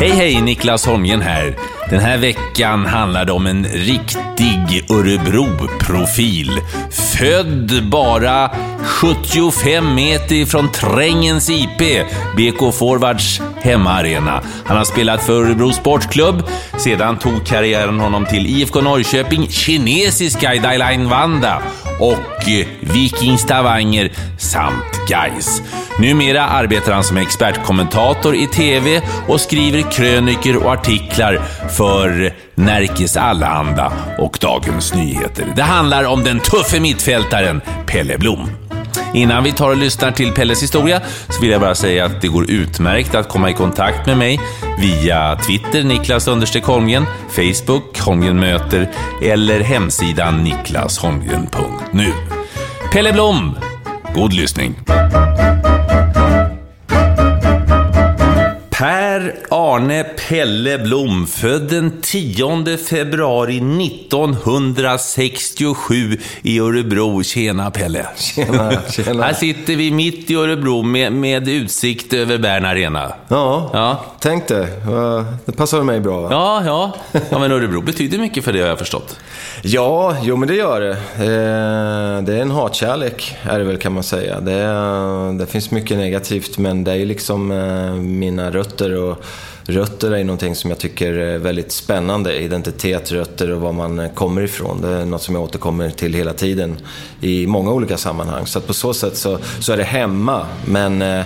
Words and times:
Hej 0.00 0.10
hej, 0.10 0.40
Niklas 0.42 0.86
Holmgren 0.86 1.20
här. 1.20 1.56
Den 1.90 2.00
här 2.00 2.18
veckan 2.18 2.86
handlar 2.86 3.24
det 3.24 3.32
om 3.32 3.46
en 3.46 3.64
riktig 3.64 4.84
Örebro-profil. 4.90 6.60
Född 6.90 7.90
bara 7.90 8.50
75 8.84 9.94
meter 9.94 10.46
från 10.46 10.72
Trängens 10.72 11.50
IP, 11.50 12.06
BK 12.36 12.74
Forwards 12.74 13.40
hemmaarena. 13.62 14.42
Han 14.64 14.76
har 14.76 14.84
spelat 14.84 15.24
för 15.24 15.44
Örebro 15.44 15.72
Sportklubb, 15.72 16.42
sedan 16.78 17.18
tog 17.18 17.46
karriären 17.46 18.00
honom 18.00 18.26
till 18.26 18.46
IFK 18.46 18.80
Norrköping, 18.80 19.48
kinesiska 19.48 20.54
Dailine 20.54 21.08
Vanda 21.08 21.62
och 22.00 22.48
eh, 22.48 22.66
Viking 22.80 23.38
Stavanger 23.38 24.12
samt 24.38 25.08
Gais. 25.08 25.62
Numera 25.98 26.44
arbetar 26.44 26.92
han 26.92 27.04
som 27.04 27.16
expertkommentator 27.16 28.34
i 28.34 28.46
TV 28.46 29.02
och 29.28 29.40
skriver 29.40 29.90
kröniker 29.90 30.56
och 30.56 30.72
artiklar 30.72 31.40
för 31.76 32.24
eh, 32.24 32.32
Närkes 32.54 33.16
Allehanda 33.16 33.92
och 34.18 34.38
Dagens 34.40 34.94
Nyheter. 34.94 35.52
Det 35.56 35.62
handlar 35.62 36.04
om 36.04 36.24
den 36.24 36.40
tuffe 36.40 36.80
mittfältaren 36.80 37.60
Pelle 37.86 38.18
Blom. 38.18 38.69
Innan 39.14 39.44
vi 39.44 39.52
tar 39.52 39.70
och 39.70 39.76
lyssnar 39.76 40.10
till 40.10 40.32
Pelles 40.32 40.62
historia 40.62 41.00
så 41.28 41.40
vill 41.40 41.50
jag 41.50 41.60
bara 41.60 41.74
säga 41.74 42.04
att 42.04 42.20
det 42.20 42.28
går 42.28 42.50
utmärkt 42.50 43.14
att 43.14 43.28
komma 43.28 43.50
i 43.50 43.54
kontakt 43.54 44.06
med 44.06 44.18
mig 44.18 44.40
via 44.78 45.36
Twitter, 45.36 45.82
Niklas 45.82 46.26
Holmgren, 46.66 47.06
Facebook, 47.28 48.00
Holmgren 48.00 48.40
möter 48.40 48.90
eller 49.22 49.60
hemsidan 49.60 50.44
niklasholmgren.nu. 50.44 52.12
Pelle 52.92 53.12
Blom, 53.12 53.58
god 54.14 54.32
lyssning! 54.32 54.74
Per 58.80 59.34
Arne 59.50 60.04
Pelle 60.04 60.78
Blom, 60.78 61.26
född 61.26 61.68
den 61.68 61.92
10 62.02 62.76
februari 62.76 63.56
1967 63.56 66.18
i 66.42 66.60
Örebro. 66.60 67.22
Tjena 67.22 67.70
Pelle! 67.70 68.06
Tjena, 68.16 68.72
tjena. 68.90 69.24
Här 69.24 69.32
sitter 69.32 69.76
vi 69.76 69.90
mitt 69.90 70.30
i 70.30 70.34
Örebro 70.34 70.82
med, 70.82 71.12
med 71.12 71.48
utsikt 71.48 72.12
över 72.12 72.38
Bern 72.38 72.64
Arena. 72.64 73.12
Ja, 73.28 73.70
Ja. 73.72 74.04
tänk 74.20 74.48
det. 74.48 74.66
Det 75.46 75.52
passar 75.52 75.82
mig 75.82 76.00
bra. 76.00 76.20
Va? 76.20 76.28
Ja, 76.30 76.62
ja. 76.64 76.94
ja, 77.30 77.38
men 77.38 77.52
Örebro 77.52 77.80
betyder 77.80 78.18
mycket 78.18 78.44
för 78.44 78.52
det 78.52 78.60
har 78.60 78.68
jag 78.68 78.78
förstått. 78.78 79.16
Ja, 79.62 80.16
jo 80.22 80.36
men 80.36 80.48
det 80.48 80.54
gör 80.54 80.80
det. 80.80 80.90
Eh, 80.90 82.22
Det 82.24 82.34
är 82.36 82.42
en 82.42 82.50
hatkärlek, 82.50 83.36
är 83.42 83.58
det 83.58 83.64
väl 83.64 83.76
kan 83.76 83.92
man 83.92 84.02
säga. 84.02 84.40
Det, 84.40 84.52
är, 84.52 85.38
det 85.38 85.46
finns 85.46 85.70
mycket 85.70 85.98
negativt, 85.98 86.58
men 86.58 86.84
det 86.84 86.90
är 86.90 86.96
ju 86.96 87.04
liksom 87.04 87.50
eh, 87.50 87.94
mina 87.94 88.50
rötter. 88.50 88.94
Och 88.96 89.22
rötter 89.64 90.10
är 90.10 90.24
någonting 90.24 90.54
som 90.54 90.70
jag 90.70 90.78
tycker 90.78 91.12
är 91.12 91.38
väldigt 91.38 91.72
spännande. 91.72 92.36
Identitet, 92.40 93.12
rötter 93.12 93.50
och 93.50 93.60
var 93.60 93.72
man 93.72 93.98
eh, 93.98 94.10
kommer 94.12 94.42
ifrån. 94.42 94.80
Det 94.82 94.88
är 94.88 95.04
något 95.04 95.22
som 95.22 95.34
jag 95.34 95.44
återkommer 95.44 95.90
till 95.90 96.14
hela 96.14 96.32
tiden 96.32 96.76
i 97.20 97.46
många 97.46 97.70
olika 97.72 97.96
sammanhang. 97.96 98.46
Så 98.46 98.58
att 98.58 98.66
på 98.66 98.74
så 98.74 98.94
sätt 98.94 99.16
så, 99.16 99.38
så 99.60 99.72
är 99.72 99.76
det 99.76 99.84
hemma. 99.84 100.46
Men 100.64 101.02
eh, 101.02 101.24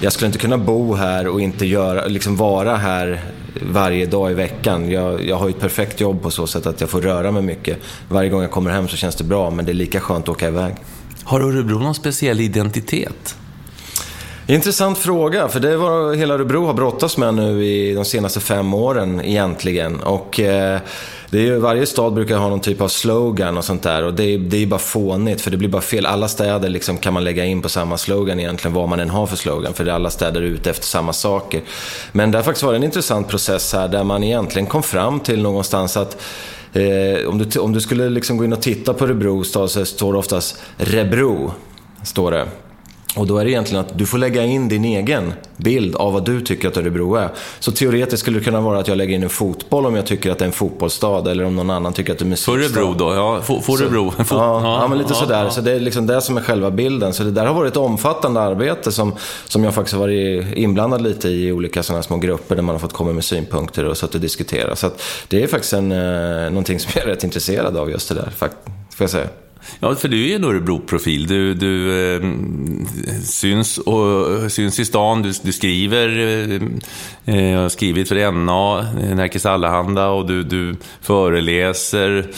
jag 0.00 0.12
skulle 0.12 0.26
inte 0.26 0.38
kunna 0.38 0.58
bo 0.58 0.94
här 0.94 1.26
och 1.26 1.40
inte 1.40 1.66
göra, 1.66 2.06
liksom 2.06 2.36
vara 2.36 2.76
här 2.76 3.20
varje 3.62 4.06
dag 4.06 4.30
i 4.30 4.34
veckan. 4.34 4.90
Jag, 4.90 5.26
jag 5.26 5.36
har 5.36 5.48
ju 5.48 5.54
ett 5.54 5.60
perfekt 5.60 6.00
jobb 6.00 6.22
på 6.22 6.30
så 6.30 6.46
sätt 6.46 6.66
att 6.66 6.80
jag 6.80 6.90
får 6.90 7.00
röra 7.00 7.30
mig 7.30 7.42
mycket. 7.42 7.78
Varje 8.08 8.30
gång 8.30 8.42
jag 8.42 8.50
kommer 8.50 8.70
hem 8.70 8.88
så 8.88 8.96
känns 8.96 9.16
det 9.16 9.24
bra, 9.24 9.50
men 9.50 9.64
det 9.64 9.72
är 9.72 9.74
lika 9.74 10.00
skönt 10.00 10.24
att 10.24 10.28
åka 10.28 10.48
iväg. 10.48 10.74
Har 11.24 11.40
Örebro 11.40 11.78
någon 11.78 11.94
speciell 11.94 12.40
identitet? 12.40 13.36
Intressant 14.46 14.98
fråga, 14.98 15.48
för 15.48 15.60
det 15.60 15.70
är 15.70 15.76
vad 15.76 16.16
hela 16.16 16.34
Örebro 16.34 16.66
har 16.66 16.74
brottats 16.74 17.16
med 17.16 17.34
nu 17.34 17.64
i 17.64 17.94
de 17.94 18.04
senaste 18.04 18.40
fem 18.40 18.74
åren 18.74 19.20
egentligen. 19.24 20.00
Och 20.00 20.40
eh, 20.40 20.80
det 21.30 21.38
är 21.38 21.42
ju, 21.42 21.58
varje 21.58 21.86
stad 21.86 22.14
brukar 22.14 22.36
ha 22.36 22.48
någon 22.48 22.60
typ 22.60 22.80
av 22.80 22.88
slogan 22.88 23.56
och 23.56 23.64
sånt 23.64 23.82
där 23.82 24.04
och 24.04 24.14
det 24.14 24.24
är, 24.24 24.38
det 24.38 24.62
är 24.62 24.66
bara 24.66 24.78
fånigt 24.78 25.40
för 25.40 25.50
det 25.50 25.56
blir 25.56 25.68
bara 25.68 25.82
fel. 25.82 26.06
Alla 26.06 26.28
städer 26.28 26.68
liksom 26.68 26.98
kan 26.98 27.14
man 27.14 27.24
lägga 27.24 27.44
in 27.44 27.62
på 27.62 27.68
samma 27.68 27.98
slogan 27.98 28.40
egentligen, 28.40 28.74
vad 28.74 28.88
man 28.88 29.00
än 29.00 29.10
har 29.10 29.26
för 29.26 29.36
slogan, 29.36 29.74
för 29.74 29.84
det 29.84 29.90
är 29.90 29.94
alla 29.94 30.10
städer 30.10 30.42
ute 30.42 30.70
efter 30.70 30.84
samma 30.84 31.12
saker. 31.12 31.62
Men 32.12 32.30
det 32.30 32.38
har 32.38 32.42
faktiskt 32.42 32.64
varit 32.64 32.76
en 32.76 32.84
intressant 32.84 33.28
process 33.28 33.72
här 33.72 33.88
där 33.88 34.04
man 34.04 34.24
egentligen 34.24 34.66
kom 34.66 34.82
fram 34.82 35.20
till 35.20 35.42
någonstans 35.42 35.96
att 35.96 36.22
Eh, 36.76 37.28
om, 37.28 37.38
du, 37.38 37.58
om 37.60 37.72
du 37.72 37.80
skulle 37.80 38.08
liksom 38.08 38.36
gå 38.36 38.44
in 38.44 38.52
och 38.52 38.62
titta 38.62 38.94
på 38.94 39.04
Örebro 39.04 39.44
stad 39.44 39.70
så 39.70 39.84
står 39.84 40.12
det 40.12 40.18
oftast 40.18 40.62
Rebro. 40.76 41.52
Står 42.02 42.30
det. 42.30 42.46
Och 43.16 43.26
då 43.26 43.38
är 43.38 43.44
det 43.44 43.50
egentligen 43.50 43.84
att 43.84 43.98
du 43.98 44.06
får 44.06 44.18
lägga 44.18 44.44
in 44.44 44.68
din 44.68 44.84
egen 44.84 45.32
bild 45.56 45.96
av 45.96 46.12
vad 46.12 46.24
du 46.24 46.40
tycker 46.40 46.68
att 46.68 46.76
Örebro 46.76 47.14
är. 47.14 47.28
Så 47.58 47.72
teoretiskt 47.72 48.20
skulle 48.22 48.38
det 48.38 48.44
kunna 48.44 48.60
vara 48.60 48.78
att 48.78 48.88
jag 48.88 48.98
lägger 48.98 49.14
in 49.14 49.22
en 49.22 49.30
fotboll 49.30 49.86
om 49.86 49.94
jag 49.94 50.06
tycker 50.06 50.30
att 50.30 50.38
det 50.38 50.44
är 50.44 50.46
en 50.46 50.52
fotbollsstad 50.52 51.28
eller 51.28 51.44
om 51.44 51.56
någon 51.56 51.70
annan 51.70 51.92
tycker 51.92 52.12
att 52.12 52.18
det 52.18 52.24
är 52.24 52.26
musikstad. 52.26 52.52
Förebro 52.52 52.94
då? 52.94 53.14
Ja, 53.14 53.40
Förebro. 53.62 54.12
Ja, 54.30 54.80
ja, 54.80 54.88
men 54.88 54.98
lite 54.98 55.14
sådär. 55.14 55.48
Så 55.48 55.60
det 55.60 55.72
är 55.72 55.80
liksom 55.80 56.06
det 56.06 56.20
som 56.20 56.36
är 56.36 56.40
själva 56.40 56.70
bilden. 56.70 57.14
Så 57.14 57.22
det 57.22 57.30
där 57.30 57.46
har 57.46 57.54
varit 57.54 57.70
ett 57.70 57.76
omfattande 57.76 58.40
arbete 58.40 58.92
som, 58.92 59.12
som 59.44 59.64
jag 59.64 59.74
faktiskt 59.74 59.94
har 59.94 60.00
varit 60.00 60.56
inblandad 60.56 61.02
lite 61.02 61.28
i, 61.28 61.48
i 61.48 61.52
olika 61.52 61.82
sådana 61.82 62.02
små 62.02 62.16
grupper 62.16 62.56
där 62.56 62.62
man 62.62 62.74
har 62.74 62.80
fått 62.80 62.92
komma 62.92 63.12
med 63.12 63.24
synpunkter 63.24 63.84
och 63.84 63.96
suttit 63.96 64.14
och 64.14 64.20
diskutera. 64.20 64.76
Så 64.76 64.86
att 64.86 65.02
det 65.28 65.42
är 65.42 65.46
faktiskt 65.46 65.72
en, 65.72 65.92
eh, 65.92 66.50
någonting 66.50 66.80
som 66.80 66.90
jag 66.94 67.04
är 67.04 67.08
rätt 67.08 67.24
intresserad 67.24 67.76
av, 67.76 67.90
just 67.90 68.08
det 68.08 68.14
där, 68.14 68.30
får 68.36 68.50
jag 68.98 69.10
säga. 69.10 69.28
Ja, 69.80 69.94
för 69.94 70.08
du 70.08 70.24
är 70.24 70.28
ju 70.28 70.34
en 70.34 70.44
Örebro-profil. 70.44 71.26
Du, 71.26 71.54
du 71.54 72.00
eh, 72.14 72.22
syns, 73.22 73.78
och, 73.78 74.52
syns 74.52 74.78
i 74.78 74.84
stan, 74.84 75.22
du, 75.22 75.32
du 75.42 75.52
skriver, 75.52 76.08
eh, 76.18 76.62
eh 77.34 77.50
jag 77.50 77.60
har 77.60 77.68
skrivit 77.68 78.08
för 78.08 78.32
NA, 78.32 78.82
Närkes 79.14 79.46
Allehanda 79.46 80.08
och 80.08 80.26
du, 80.26 80.42
du 80.42 80.76
föreläser. 81.00 82.30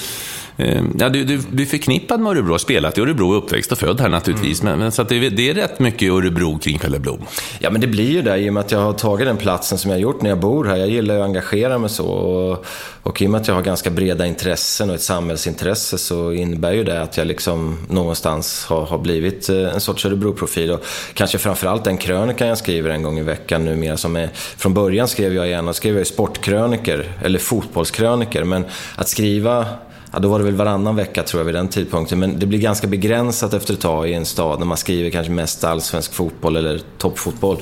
Eh, 0.57 0.83
ja, 0.99 1.09
du, 1.09 1.25
du, 1.25 1.63
är 1.63 1.67
förknippad 1.67 2.21
med 2.21 2.33
Örebro, 2.33 2.51
har 2.51 2.59
spelat 2.59 2.99
i 2.99 3.01
Örebro, 3.01 3.35
uppväxt 3.35 3.73
och 3.73 3.79
född 3.79 4.01
här 4.01 4.09
naturligtvis. 4.09 4.63
Men, 4.63 4.79
men, 4.79 4.93
så 4.93 5.03
det, 5.03 5.29
det 5.29 5.51
är 5.51 5.55
rätt 5.55 5.79
mycket 5.79 6.13
Örebro 6.13 6.59
kring 6.59 6.79
Pelle 6.79 6.99
Blom. 6.99 7.21
Ja, 7.59 7.71
men 7.71 7.81
det 7.81 7.87
blir 7.87 8.11
ju 8.11 8.23
det 8.23 8.39
i 8.39 8.51
och 8.51 8.55
med 8.55 8.61
att 8.61 8.73
jag 8.73 8.79
har 8.79 8.93
tagit 8.93 9.27
den 9.27 9.37
platsen 9.37 9.79
som 9.79 9.91
jag 9.91 9.99
har 9.99 10.03
gjort 10.03 10.23
när 10.23 10.31
jag 10.31 10.41
bor 10.41 10.65
här. 10.65 10.77
Jag 10.77 10.89
gillar 10.89 11.15
ju 11.15 11.21
att 11.21 11.27
engagera 11.27 11.79
mig 11.79 11.91
så. 11.91 12.07
Och, 12.07 12.67
och 13.03 13.23
i 13.23 13.27
och 13.27 13.31
med 13.31 13.41
att 13.41 13.49
jag 13.49 13.55
har 13.55 13.63
ganska 13.63 13.91
breda 13.91 14.27
intressen 14.27 14.91
och 14.91 14.95
ett 14.95 15.03
samhällsintresse 15.03 15.99
så 15.99 16.33
innebär 16.33 16.73
ju 16.73 16.85
det 16.85 17.03
att 17.03 17.17
jag 17.17 17.27
liksom 17.27 17.79
någonstans 17.89 18.65
har, 18.65 18.87
har 18.87 18.99
blivit 18.99 19.49
eh, 19.49 19.75
en 19.75 19.81
sorts 19.81 20.07
Örebro-profil. 20.07 20.71
Och 20.71 20.85
kanske 21.15 21.39
framförallt 21.39 21.85
den 21.85 21.97
krönikan 21.97 22.49
jag 22.49 22.59
skriver 22.59 22.91
en 22.91 23.03
gång 23.03 23.19
i 23.19 23.23
veckan 23.23 23.65
numera 23.65 23.97
som 23.97 24.17
är... 24.17 24.31
Från 24.35 24.75
början 24.75 25.09
skrev 25.09 25.35
jag 25.35 25.49
gärna 25.49 25.73
skrev 25.73 25.97
jag 25.97 26.07
sportkröniker, 26.07 27.13
eller 27.23 27.39
fotbollskröniker. 27.39 28.45
Men 28.45 28.65
att 28.97 29.09
skriva 29.09 29.67
Ja, 30.13 30.19
då 30.19 30.29
var 30.29 30.39
det 30.39 30.45
väl 30.45 30.55
varannan 30.55 30.97
vecka 30.97 31.23
tror 31.23 31.41
jag 31.41 31.45
vid 31.45 31.55
den 31.55 31.69
tidpunkten. 31.69 32.19
Men 32.19 32.39
det 32.39 32.47
blir 32.47 32.59
ganska 32.59 32.87
begränsat 32.87 33.55
efter 33.55 33.75
ett 33.75 33.81
tag 33.81 34.09
i 34.09 34.15
en 34.15 34.27
stad 34.27 34.59
när 34.59 34.67
man 34.67 34.77
skriver 34.77 35.11
kanske 35.11 35.33
mest 35.33 35.65
allsvensk 35.65 36.15
fotboll 36.15 36.57
eller 36.57 36.81
toppfotboll. 36.99 37.59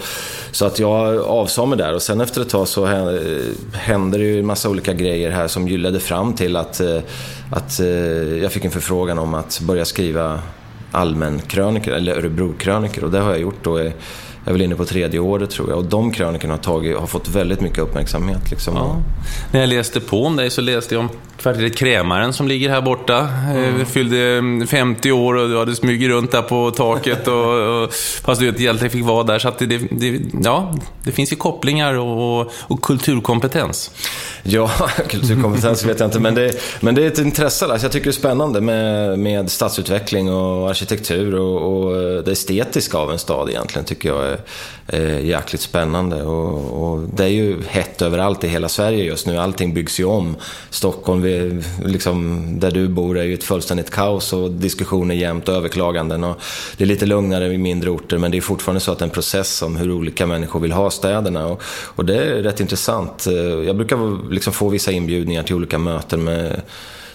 Så 0.50 0.66
att 0.66 0.78
jag 0.78 1.18
avsade 1.18 1.68
mig 1.68 1.78
där 1.78 1.94
och 1.94 2.02
sen 2.02 2.20
efter 2.20 2.40
ett 2.40 2.48
tag 2.48 2.68
så 2.68 2.86
hände 3.72 4.18
det 4.18 4.24
ju 4.24 4.38
en 4.38 4.46
massa 4.46 4.70
olika 4.70 4.92
grejer 4.92 5.30
här 5.30 5.48
som 5.48 5.68
ju 5.68 5.78
ledde 5.78 6.00
fram 6.00 6.32
till 6.32 6.56
att, 6.56 6.80
eh, 6.80 7.00
att 7.50 7.80
eh, 7.80 7.86
jag 8.42 8.52
fick 8.52 8.64
en 8.64 8.70
förfrågan 8.70 9.18
om 9.18 9.34
att 9.34 9.60
börja 9.60 9.84
skriva 9.84 10.40
allmän 10.92 11.40
kröniker 11.40 11.92
eller 11.92 12.16
Örebro-kröniker 12.16 13.04
och 13.04 13.10
det 13.10 13.18
har 13.18 13.30
jag 13.30 13.40
gjort 13.40 13.64
då 13.64 13.90
i 14.46 14.48
är 14.48 14.52
väl 14.52 14.62
inne 14.62 14.76
på 14.76 14.84
tredje 14.84 15.20
året 15.20 15.50
tror 15.50 15.68
jag. 15.68 15.78
Och 15.78 15.84
de 15.84 16.12
krönikorna 16.12 16.54
har, 16.54 16.58
tagit, 16.58 16.96
har 16.96 17.06
fått 17.06 17.28
väldigt 17.28 17.60
mycket 17.60 17.78
uppmärksamhet. 17.78 18.50
Liksom. 18.50 18.76
Ja. 18.76 18.96
När 19.52 19.60
jag 19.60 19.68
läste 19.68 20.00
på 20.00 20.24
om 20.24 20.36
dig 20.36 20.50
så 20.50 20.60
läste 20.60 20.94
jag 20.94 21.00
om 21.00 21.08
kvarteret 21.36 21.76
Krämaren 21.76 22.32
som 22.32 22.48
ligger 22.48 22.70
här 22.70 22.82
borta. 22.82 23.28
Mm. 23.50 23.86
Fyllde 23.86 24.42
50 24.66 25.12
år 25.12 25.34
och 25.34 25.48
du 25.48 25.58
hade 25.58 25.74
smugit 25.74 26.08
runt 26.08 26.32
där 26.32 26.42
på 26.42 26.70
taket. 26.70 27.28
Och, 27.28 27.82
och, 27.82 27.92
fast 28.24 28.40
du 28.40 28.48
egentligen 28.48 28.90
fick 28.90 29.04
vara 29.04 29.22
där. 29.22 29.38
Så 29.38 29.48
att 29.48 29.58
det, 29.58 29.66
det, 29.66 30.20
ja, 30.42 30.74
det 31.04 31.12
finns 31.12 31.32
ju 31.32 31.36
kopplingar 31.36 31.94
och, 31.94 32.52
och 32.60 32.82
kulturkompetens. 32.82 33.90
Ja, 34.42 34.70
kulturkompetens 35.08 35.84
vet 35.84 36.00
jag 36.00 36.06
inte. 36.06 36.20
Men 36.20 36.34
det, 36.34 36.60
men 36.80 36.94
det 36.94 37.02
är 37.02 37.06
ett 37.06 37.18
intresse. 37.18 37.66
Alltså 37.66 37.84
jag 37.84 37.92
tycker 37.92 38.04
det 38.04 38.10
är 38.10 38.12
spännande 38.12 38.60
med, 38.60 39.18
med 39.18 39.50
stadsutveckling 39.50 40.32
och 40.32 40.70
arkitektur 40.70 41.34
och, 41.34 41.84
och 41.84 41.94
det 42.24 42.32
estetiska 42.32 42.98
av 42.98 43.12
en 43.12 43.18
stad 43.18 43.50
egentligen 43.50 43.84
tycker 43.84 44.08
jag 44.08 44.33
eh, 44.86 45.24
jäkligt 45.24 45.60
spännande. 45.60 46.22
Och, 46.22 46.92
och, 46.92 47.00
det 47.14 47.24
är 47.24 47.28
ju 47.28 47.62
hett 47.68 48.02
överallt 48.02 48.44
i 48.44 48.48
hela 48.48 48.68
Sverige 48.68 49.04
just 49.04 49.26
nu. 49.26 49.38
Allting 49.38 49.74
byggs 49.74 50.00
ju 50.00 50.04
om. 50.04 50.36
Stockholm, 50.70 51.22
vi, 51.22 51.62
liksom, 51.84 52.46
där 52.60 52.70
du 52.70 52.88
bor, 52.88 53.18
är 53.18 53.24
ju 53.24 53.34
ett 53.34 53.44
fullständigt 53.44 53.90
kaos 53.90 54.32
och 54.32 54.50
diskussioner 54.50 55.14
jämt 55.14 55.48
och 55.48 55.54
överklaganden. 55.54 56.24
Och 56.24 56.40
det 56.76 56.84
är 56.84 56.88
lite 56.88 57.06
lugnare 57.06 57.52
i 57.52 57.58
mindre 57.58 57.90
orter 57.90 58.18
men 58.18 58.30
det 58.30 58.36
är 58.36 58.40
fortfarande 58.40 58.80
så 58.80 58.92
att 58.92 58.98
det 58.98 59.02
är 59.02 59.06
en 59.06 59.10
process 59.10 59.62
om 59.62 59.76
hur 59.76 59.92
olika 59.92 60.26
människor 60.26 60.60
vill 60.60 60.72
ha 60.72 60.90
städerna. 60.90 61.46
Och, 61.46 61.62
och 61.66 62.04
det 62.04 62.16
är 62.16 62.42
rätt 62.42 62.60
intressant. 62.60 63.26
Eh, 63.26 63.34
jag 63.66 63.76
brukar 63.76 64.30
liksom 64.32 64.52
få 64.52 64.68
vissa 64.68 64.92
inbjudningar 64.92 65.42
till 65.42 65.54
olika 65.54 65.78
möten 65.78 66.24
med 66.24 66.60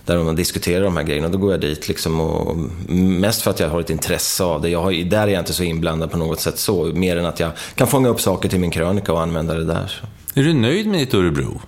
där 0.10 0.24
man 0.24 0.36
diskuterar 0.36 0.84
de 0.84 0.98
här 0.98 1.04
grejerna. 1.04 1.28
Då 1.28 1.38
går 1.38 1.52
jag 1.52 1.62
dit 1.62 1.88
liksom 1.88 2.20
och 2.20 2.58
mest 2.94 3.42
för 3.42 3.52
att 3.52 3.60
jag 3.60 3.70
har 3.70 3.80
ett 3.80 3.90
intresse 3.90 4.44
av 4.44 4.62
det. 4.62 4.70
Jag 4.70 4.82
har, 4.82 5.10
där 5.10 5.28
är 5.28 5.28
jag 5.28 5.42
inte 5.42 5.54
så 5.54 5.64
inblandad 5.64 6.12
på 6.12 6.18
något 6.18 6.40
sätt 6.40 6.60
så, 6.60 6.84
mer 6.86 7.18
än 7.18 7.26
att 7.26 7.40
jag 7.40 7.52
kan 7.76 7.88
fånga 7.88 8.10
upp 8.10 8.22
saker 8.22 8.50
till 8.50 8.60
min 8.60 8.72
krönika 8.72 9.14
och 9.14 9.22
använda 9.22 9.54
det 9.54 9.66
där. 9.66 9.88
Så. 9.88 10.40
Är 10.40 10.44
du 10.44 10.54
nöjd 10.54 10.88
med 10.88 11.00
ditt 11.00 11.14
Örebro? 11.14 11.62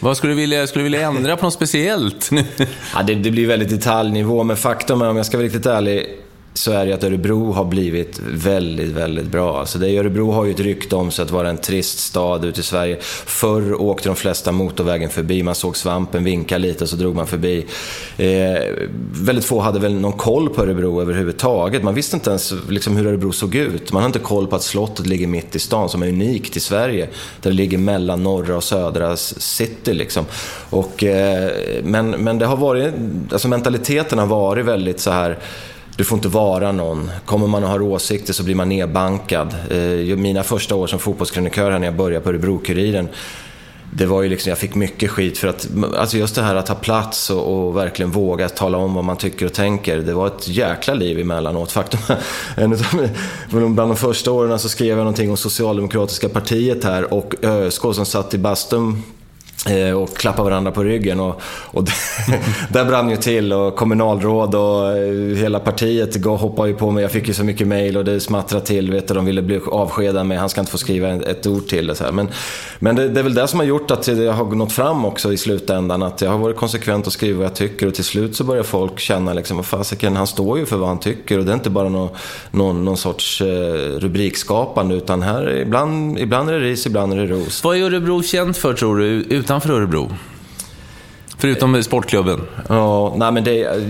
Vad 0.00 0.16
skulle 0.16 0.32
du 0.32 0.36
vilja, 0.36 0.66
skulle 0.66 0.80
du 0.80 0.84
vilja 0.84 1.08
ändra 1.08 1.36
på 1.36 1.44
något 1.44 1.54
speciellt? 1.54 2.30
ja, 2.94 3.02
det, 3.02 3.14
det 3.14 3.30
blir 3.30 3.46
väldigt 3.46 3.70
detaljnivå, 3.70 4.44
men 4.44 4.56
faktum 4.56 5.02
är, 5.02 5.08
om 5.08 5.16
jag 5.16 5.26
ska 5.26 5.36
vara 5.36 5.46
riktigt 5.46 5.66
ärlig, 5.66 6.06
så 6.56 6.72
är 6.72 6.86
det 6.86 6.92
att 6.92 7.04
Örebro 7.04 7.52
har 7.52 7.64
blivit 7.64 8.20
väldigt, 8.32 8.88
väldigt 8.88 9.26
bra. 9.26 9.60
Alltså 9.60 9.78
det, 9.78 9.98
Örebro 9.98 10.30
har 10.30 10.44
ju 10.44 10.50
ett 10.50 10.60
rykte 10.60 10.96
om 10.96 11.10
sig 11.10 11.22
att 11.22 11.30
vara 11.30 11.50
en 11.50 11.56
trist 11.56 11.98
stad 11.98 12.44
ute 12.44 12.60
i 12.60 12.62
Sverige. 12.62 12.96
Förr 13.26 13.82
åkte 13.82 14.08
de 14.08 14.16
flesta 14.16 14.52
motorvägen 14.52 15.10
förbi, 15.10 15.42
man 15.42 15.54
såg 15.54 15.76
svampen 15.76 16.24
vinka 16.24 16.58
lite 16.58 16.84
och 16.84 16.90
så 16.90 16.96
drog 16.96 17.14
man 17.14 17.26
förbi. 17.26 17.66
Eh, 18.16 18.62
väldigt 19.12 19.44
få 19.44 19.60
hade 19.60 19.78
väl 19.78 19.94
någon 19.94 20.12
koll 20.12 20.48
på 20.48 20.62
Örebro 20.62 21.00
överhuvudtaget. 21.00 21.82
Man 21.82 21.94
visste 21.94 22.16
inte 22.16 22.30
ens 22.30 22.54
liksom, 22.68 22.96
hur 22.96 23.06
Örebro 23.06 23.32
såg 23.32 23.54
ut. 23.54 23.92
Man 23.92 24.02
har 24.02 24.06
inte 24.06 24.18
koll 24.18 24.46
på 24.46 24.56
att 24.56 24.62
slottet 24.62 25.06
ligger 25.06 25.26
mitt 25.26 25.56
i 25.56 25.58
stan, 25.58 25.88
som 25.88 26.02
är 26.02 26.08
unikt 26.08 26.56
i 26.56 26.60
Sverige. 26.60 27.08
Där 27.40 27.50
det 27.50 27.56
ligger 27.56 27.78
mellan 27.78 28.22
norra 28.22 28.56
och 28.56 28.64
södra 28.64 29.16
city. 29.16 29.94
Liksom. 29.94 30.24
Och, 30.70 31.04
eh, 31.04 31.50
men, 31.82 32.10
men 32.10 32.38
det 32.38 32.46
har 32.46 32.56
varit, 32.56 32.94
alltså 33.32 33.48
mentaliteten 33.48 34.18
har 34.18 34.26
varit 34.26 34.64
väldigt 34.64 35.00
så 35.00 35.10
här 35.10 35.38
du 35.96 36.04
får 36.04 36.16
inte 36.16 36.28
vara 36.28 36.72
någon. 36.72 37.10
Kommer 37.24 37.46
man 37.46 37.64
att 37.64 37.70
ha 37.70 37.80
åsikter 37.80 38.32
så 38.32 38.42
blir 38.42 38.54
man 38.54 38.68
nedbankad. 38.68 39.54
Eh, 39.70 40.16
mina 40.16 40.42
första 40.42 40.74
år 40.74 40.86
som 40.86 40.98
fotbollskrönikör 40.98 41.70
här 41.70 41.78
när 41.78 41.86
jag 41.86 41.96
började 41.96 42.24
på 42.24 42.30
Örebro-Kuriren 42.30 43.08
det 43.90 44.06
var 44.06 44.22
ju 44.22 44.28
liksom, 44.28 44.50
jag 44.50 44.58
fick 44.58 44.74
mycket 44.74 45.10
skit 45.10 45.38
för 45.38 45.48
att, 45.48 45.68
alltså 45.96 46.16
just 46.16 46.34
det 46.34 46.42
här 46.42 46.54
att 46.54 46.66
ta 46.66 46.74
plats 46.74 47.30
och, 47.30 47.66
och, 47.66 47.76
verkligen 47.76 48.10
våga 48.10 48.48
tala 48.48 48.78
om 48.78 48.94
vad 48.94 49.04
man 49.04 49.16
tycker 49.16 49.46
och 49.46 49.52
tänker. 49.52 49.98
Det 49.98 50.14
var 50.14 50.26
ett 50.26 50.48
jäkla 50.48 50.94
liv 50.94 51.18
emellanåt. 51.18 51.72
Faktum 51.72 52.00
en 52.56 52.76
bland 53.50 53.90
de 53.90 53.96
första 53.96 54.32
åren 54.32 54.58
så 54.58 54.68
skrev 54.68 54.88
jag 54.88 54.98
någonting 54.98 55.30
om 55.30 55.36
Socialdemokratiska 55.36 56.28
partiet 56.28 56.84
här 56.84 57.14
och 57.14 57.34
ÖSK 57.42 57.82
som 57.82 58.06
satt 58.06 58.34
i 58.34 58.38
bastun 58.38 59.02
Eh, 59.68 59.92
och 59.92 60.16
klappa 60.16 60.42
varandra 60.42 60.72
på 60.72 60.84
ryggen. 60.84 61.20
Och, 61.20 61.40
och 61.44 61.84
där 62.68 62.84
brann 62.84 63.10
ju 63.10 63.16
till 63.16 63.52
och 63.52 63.76
kommunalråd 63.76 64.54
och 64.54 64.96
eh, 64.96 65.36
hela 65.36 65.60
partiet 65.60 66.24
hoppade 66.24 66.68
ju 66.68 66.74
på 66.74 66.90
mig. 66.90 67.02
Jag 67.02 67.12
fick 67.12 67.28
ju 67.28 67.34
så 67.34 67.44
mycket 67.44 67.66
mail 67.66 67.96
och 67.96 68.04
det 68.04 68.20
smattrade 68.20 68.66
till. 68.66 68.92
Vet 68.92 69.08
du, 69.08 69.14
de 69.14 69.24
ville 69.24 69.42
bli 69.42 69.60
avskeda 69.66 70.24
mig. 70.24 70.38
Han 70.38 70.48
ska 70.48 70.60
inte 70.60 70.72
få 70.72 70.78
skriva 70.78 71.08
ett 71.08 71.46
ord 71.46 71.66
till. 71.66 71.90
Och 71.90 71.96
så 71.96 72.04
här. 72.04 72.12
Men, 72.12 72.28
men 72.78 72.96
det, 72.96 73.08
det, 73.08 73.20
är 73.20 73.24
väl 73.24 73.34
det 73.34 73.48
som 73.48 73.58
har 73.58 73.66
gjort 73.66 73.90
att 73.90 74.06
jag 74.06 74.32
har 74.32 74.44
nått 74.44 74.72
fram 74.72 75.04
också 75.04 75.32
i 75.32 75.36
slutändan. 75.36 76.02
Att 76.02 76.20
jag 76.20 76.30
har 76.30 76.38
varit 76.38 76.56
konsekvent 76.56 77.06
och 77.06 77.12
skrivit 77.12 77.36
vad 77.36 77.46
jag 77.46 77.54
tycker 77.54 77.86
och 77.86 77.94
till 77.94 78.04
slut 78.04 78.36
så 78.36 78.44
börjar 78.44 78.62
folk 78.62 78.98
känna 78.98 79.32
liksom, 79.32 79.64
fasiken, 79.64 80.16
han 80.16 80.26
står 80.26 80.58
ju 80.58 80.66
för 80.66 80.76
vad 80.76 80.88
han 80.88 81.00
tycker 81.00 81.38
och 81.38 81.44
det 81.44 81.52
är 81.52 81.54
inte 81.54 81.70
bara 81.70 81.88
någon, 81.88 82.08
någon, 82.50 82.84
någon 82.84 82.96
sorts 82.96 83.40
eh, 83.40 83.46
rubrikskapande 83.98 84.94
utan 84.94 85.22
här 85.22 85.50
ibland, 85.50 86.18
ibland 86.18 86.50
är 86.50 86.52
det 86.52 86.60
ris, 86.60 86.86
ibland 86.86 87.12
är 87.12 87.16
det 87.16 87.26
ros. 87.26 87.64
Vad 87.64 87.76
är 87.76 87.82
Örebro 87.82 88.22
känt 88.22 88.56
för 88.56 88.74
tror 88.74 88.98
du, 88.98 89.06
utan 89.06 89.55
utanför 89.56 89.74
Örebro? 89.74 90.10
Förutom 91.38 91.82
sportklubben? 91.82 92.40
Ja, 92.68 93.14
nej 93.16 93.32
men 93.32 93.44
det... 93.44 93.82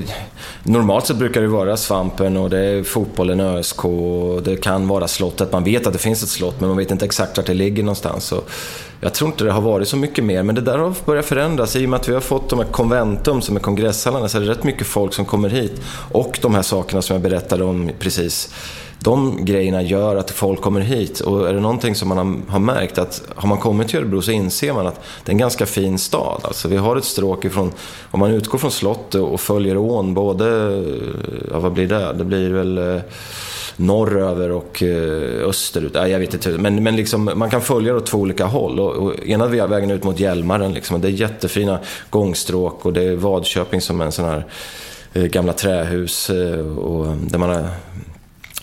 Normalt 0.62 1.06
sett 1.06 1.16
brukar 1.16 1.40
det 1.42 1.48
vara 1.48 1.76
Svampen 1.76 2.36
och 2.36 2.50
det 2.50 2.58
är 2.58 2.82
fotbollen 2.82 3.40
ÖSK 3.40 3.84
och 3.84 4.42
det 4.42 4.56
kan 4.56 4.88
vara 4.88 5.08
slottet. 5.08 5.52
Man 5.52 5.64
vet 5.64 5.86
att 5.86 5.92
det 5.92 5.98
finns 5.98 6.22
ett 6.22 6.28
slott 6.28 6.60
men 6.60 6.68
man 6.68 6.78
vet 6.78 6.90
inte 6.90 7.04
exakt 7.04 7.36
vart 7.36 7.46
det 7.46 7.54
ligger 7.54 7.82
någonstans. 7.82 8.24
Så 8.24 8.42
jag 9.00 9.14
tror 9.14 9.30
inte 9.30 9.44
det 9.44 9.52
har 9.52 9.60
varit 9.60 9.88
så 9.88 9.96
mycket 9.96 10.24
mer, 10.24 10.42
men 10.42 10.54
det 10.54 10.60
där 10.60 10.78
har 10.78 10.94
börjat 11.04 11.26
förändras. 11.26 11.76
I 11.76 11.86
och 11.86 11.90
med 11.90 12.00
att 12.00 12.08
vi 12.08 12.14
har 12.14 12.20
fått 12.20 12.50
de 12.50 12.58
här 12.58 12.66
konventum 12.66 13.42
som 13.42 13.56
är 13.56 13.60
kongresshallarna 13.60 14.28
så 14.28 14.38
är 14.38 14.42
det 14.42 14.50
rätt 14.50 14.64
mycket 14.64 14.86
folk 14.86 15.14
som 15.14 15.24
kommer 15.24 15.48
hit. 15.48 15.80
Och 16.12 16.38
de 16.42 16.54
här 16.54 16.62
sakerna 16.62 17.02
som 17.02 17.14
jag 17.14 17.22
berättade 17.22 17.64
om 17.64 17.90
precis 17.98 18.54
de 18.98 19.44
grejerna 19.44 19.82
gör 19.82 20.16
att 20.16 20.30
folk 20.30 20.60
kommer 20.60 20.80
hit. 20.80 21.20
Och 21.20 21.48
är 21.48 21.54
det 21.54 21.60
någonting 21.60 21.94
som 21.94 22.08
man 22.08 22.44
har, 22.48 22.58
märkt 22.58 22.98
att 22.98 23.22
har 23.34 23.48
man 23.48 23.58
kommit 23.58 23.88
till 23.88 23.98
Örebro 23.98 24.22
så 24.22 24.30
inser 24.30 24.72
man 24.72 24.86
att 24.86 25.00
det 25.24 25.30
är 25.30 25.34
en 25.34 25.38
ganska 25.38 25.66
fin 25.66 25.98
stad. 25.98 26.40
Alltså 26.44 26.68
vi 26.68 26.76
har 26.76 26.96
ett 26.96 27.04
stråk 27.04 27.44
ifrån, 27.44 27.72
om 28.10 28.20
man 28.20 28.30
utgår 28.30 28.58
från 28.58 28.70
slottet 28.70 29.20
och 29.20 29.40
följer 29.40 29.76
ån, 29.76 30.14
både, 30.14 30.44
ja 31.50 31.58
vad 31.58 31.72
blir 31.72 31.86
det? 31.86 32.12
Det 32.12 32.24
blir 32.24 32.50
väl 32.50 32.78
eh, 32.78 33.02
norröver 33.76 34.50
och 34.50 34.82
eh, 34.82 35.48
österut. 35.48 35.92
Ja, 35.94 36.08
jag 36.08 36.18
vet 36.18 36.34
inte. 36.34 36.48
Men, 36.48 36.82
men 36.82 36.96
liksom, 36.96 37.30
man 37.34 37.50
kan 37.50 37.60
följa 37.60 37.92
det 37.92 37.98
åt 37.98 38.06
två 38.06 38.18
olika 38.18 38.44
håll. 38.44 38.80
Och, 38.80 38.92
och 38.92 39.26
ena 39.26 39.46
vägen 39.46 39.90
ut 39.90 40.04
mot 40.04 40.20
Hjälmaren, 40.20 40.72
liksom, 40.72 41.00
det 41.00 41.08
är 41.08 41.12
jättefina 41.12 41.78
gångstråk 42.10 42.86
och 42.86 42.92
det 42.92 43.02
är 43.02 43.16
Vadköping 43.16 43.80
som 43.80 44.00
är 44.00 44.04
en 44.04 44.12
sån 44.12 44.24
här 44.24 44.46
eh, 45.12 45.24
gamla 45.24 45.52
trähus 45.52 46.30
och 46.78 47.06
där 47.06 47.38
man 47.38 47.50
har 47.50 47.68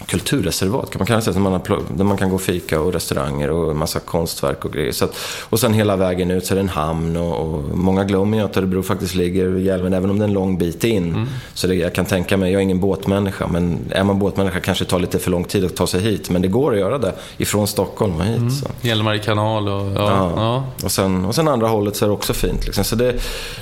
kulturreservat 0.06 0.92
kan 0.92 1.00
man 1.00 1.08
kalla 1.08 1.22
det, 1.22 1.32
där 1.32 1.40
man, 1.40 1.62
där 1.98 2.04
man 2.04 2.18
kan 2.18 2.30
gå 2.30 2.36
och 2.36 2.42
fika 2.42 2.82
och 2.82 2.94
restauranger 2.94 3.52
och 3.52 3.72
en 3.72 3.78
massa 3.78 4.00
konstverk 4.00 4.66
och 4.66 4.74
grejer. 4.74 4.92
Så 4.92 5.06
att, 5.06 5.18
och 5.50 5.60
sen 5.60 5.74
hela 5.74 5.96
vägen 5.96 6.32
ut 6.32 6.46
så 6.46 6.54
är 6.54 6.56
det 6.56 6.62
en 6.62 6.70
hamn 6.70 7.18
och, 7.18 7.36
och 7.36 7.78
många 7.78 8.04
glömmer 8.04 8.38
ju 8.38 8.44
att 8.44 8.58
Örebro 8.58 8.84
faktiskt 8.84 9.16
ligger 9.16 9.58
i 9.58 9.64
Hjälmen, 9.64 9.94
även 9.94 10.10
om 10.10 10.20
det 10.20 10.24
är 10.26 10.28
en 10.28 10.34
lång 10.34 10.58
bit 10.58 10.84
in. 10.84 11.10
Mm. 11.10 11.28
Så 11.54 11.68
det, 11.68 11.76
jag 11.76 11.96
kan 11.96 12.06
tänka 12.06 12.38
mig, 12.38 12.52
jag 12.52 12.60
är 12.60 12.64
ingen 12.64 12.80
båtmänniska, 12.80 13.48
men 13.48 13.80
är 13.90 14.04
man 14.04 14.20
båtmänniska 14.20 14.60
kanske 14.60 14.84
det 14.84 14.90
tar 14.90 15.00
lite 15.00 15.20
för 15.20 15.32
lång 15.32 15.44
tid 15.44 15.66
att 15.66 15.76
ta 15.76 15.88
sig 15.88 16.02
hit. 16.02 16.30
Men 16.30 16.42
det 16.42 16.48
går 16.48 16.74
att 16.74 16.80
göra 16.80 16.98
det 16.98 17.14
ifrån 17.38 17.68
Stockholm 17.68 18.16
och 18.16 18.26
hit. 18.26 18.38
Mm. 18.38 18.52
Hjälmare 18.82 19.20
kanal 19.20 19.68
och... 19.68 19.92
Ja, 19.92 19.94
ja. 19.96 20.34
ja. 20.36 20.66
Och, 20.84 20.92
sen, 20.92 21.26
och 21.26 21.36
sen 21.36 21.48
andra 21.48 21.68
hållet 21.68 21.96
så 21.96 22.06
är 22.06 22.10
det 22.10 22.14
också 22.14 22.34
fint. 22.34 22.66
Liksom. 22.66 22.84
Så 22.84 22.96
det, 22.96 23.16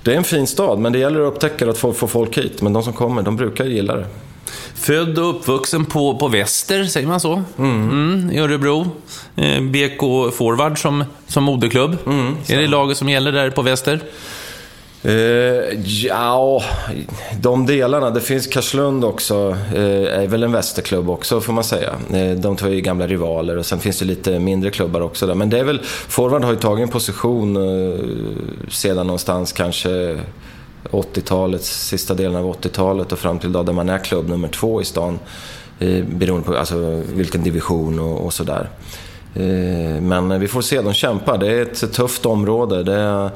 det 0.03 0.13
är 0.13 0.17
en 0.17 0.23
fin 0.23 0.47
stad, 0.47 0.79
men 0.79 0.91
det 0.91 0.99
gäller 0.99 1.19
att 1.21 1.33
upptäcka 1.33 1.69
att 1.69 1.77
få, 1.77 1.93
få 1.93 2.07
folk 2.07 2.37
hit. 2.37 2.61
Men 2.61 2.73
de 2.73 2.83
som 2.83 2.93
kommer, 2.93 3.21
de 3.21 3.35
brukar 3.35 3.65
gilla 3.65 3.95
det. 3.95 4.05
Född 4.81 5.19
och 5.19 5.29
uppvuxen 5.29 5.85
på, 5.85 6.17
på 6.17 6.27
Väster, 6.27 6.83
säger 6.83 7.07
man 7.07 7.19
så? 7.19 7.43
Mm. 7.57 7.89
Mm, 7.89 8.31
I 8.31 8.39
Örebro. 8.39 8.87
Eh, 9.35 9.61
BK 9.61 9.99
Forward 10.33 10.81
som, 10.81 11.03
som 11.27 11.43
moderklubb. 11.43 11.97
Mm, 12.05 12.35
är 12.47 12.57
det 12.57 12.67
laget 12.67 12.97
som 12.97 13.09
gäller 13.09 13.31
där 13.31 13.49
på 13.49 13.61
Väster? 13.61 13.99
Uh, 15.05 15.13
ja, 15.85 16.63
de 17.41 17.65
delarna. 17.65 18.09
Det 18.09 18.21
finns 18.21 18.47
Karlslund 18.47 19.05
också, 19.05 19.49
uh, 19.75 20.19
är 20.19 20.27
väl 20.27 20.43
en 20.43 20.51
västerklubb 20.51 21.09
också 21.09 21.41
får 21.41 21.53
man 21.53 21.63
säga. 21.63 21.95
Uh, 22.13 22.31
de 22.31 22.55
två 22.55 22.67
är 22.67 22.71
ju 22.71 22.81
gamla 22.81 23.07
rivaler 23.07 23.57
och 23.57 23.65
sen 23.65 23.79
finns 23.79 23.99
det 23.99 24.05
lite 24.05 24.39
mindre 24.39 24.69
klubbar 24.69 25.01
också 25.01 25.27
där. 25.27 25.35
Men 25.35 25.49
det 25.49 25.59
är 25.59 25.63
väl, 25.63 25.79
Forward 25.83 26.43
har 26.43 26.51
ju 26.51 26.59
tagit 26.59 26.83
en 26.83 26.89
position 26.89 27.57
sedan 28.69 29.07
någonstans 29.07 29.51
kanske 29.51 30.17
80-talet, 30.89 31.63
sista 31.63 32.13
delen 32.13 32.35
av 32.35 32.55
80-talet 32.55 33.11
och 33.11 33.19
fram 33.19 33.39
till 33.39 33.49
idag 33.49 33.65
där 33.65 33.73
man 33.73 33.89
är 33.89 33.97
klubb 33.97 34.29
nummer 34.29 34.47
två 34.47 34.81
i 34.81 34.85
stan. 34.85 35.19
Eh, 35.79 36.05
beroende 36.05 36.45
på 36.45 36.57
alltså, 36.57 37.03
vilken 37.13 37.43
division 37.43 37.99
och, 37.99 38.25
och 38.25 38.33
sådär. 38.33 38.69
Eh, 39.35 40.01
men 40.01 40.39
vi 40.39 40.47
får 40.47 40.61
se, 40.61 40.81
de 40.81 40.93
kämpar. 40.93 41.37
Det 41.37 41.47
är 41.47 41.61
ett 41.61 41.93
tufft 41.93 42.25
område. 42.25 42.83
Det, 42.83 43.31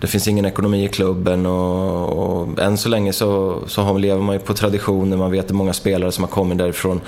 det 0.00 0.06
finns 0.06 0.28
ingen 0.28 0.44
ekonomi 0.44 0.84
i 0.84 0.88
klubben 0.88 1.46
och, 1.46 2.42
och 2.42 2.58
än 2.58 2.78
så 2.78 2.88
länge 2.88 3.12
så, 3.12 3.58
så 3.66 3.82
har, 3.82 3.98
lever 3.98 4.22
man 4.22 4.34
ju 4.34 4.38
på 4.38 4.54
traditioner. 4.54 5.16
Man 5.16 5.30
vet 5.30 5.44
att 5.44 5.50
många 5.50 5.72
spelare 5.72 6.12
som 6.12 6.24
har 6.24 6.30
kommit 6.30 6.58
därifrån. 6.58 7.00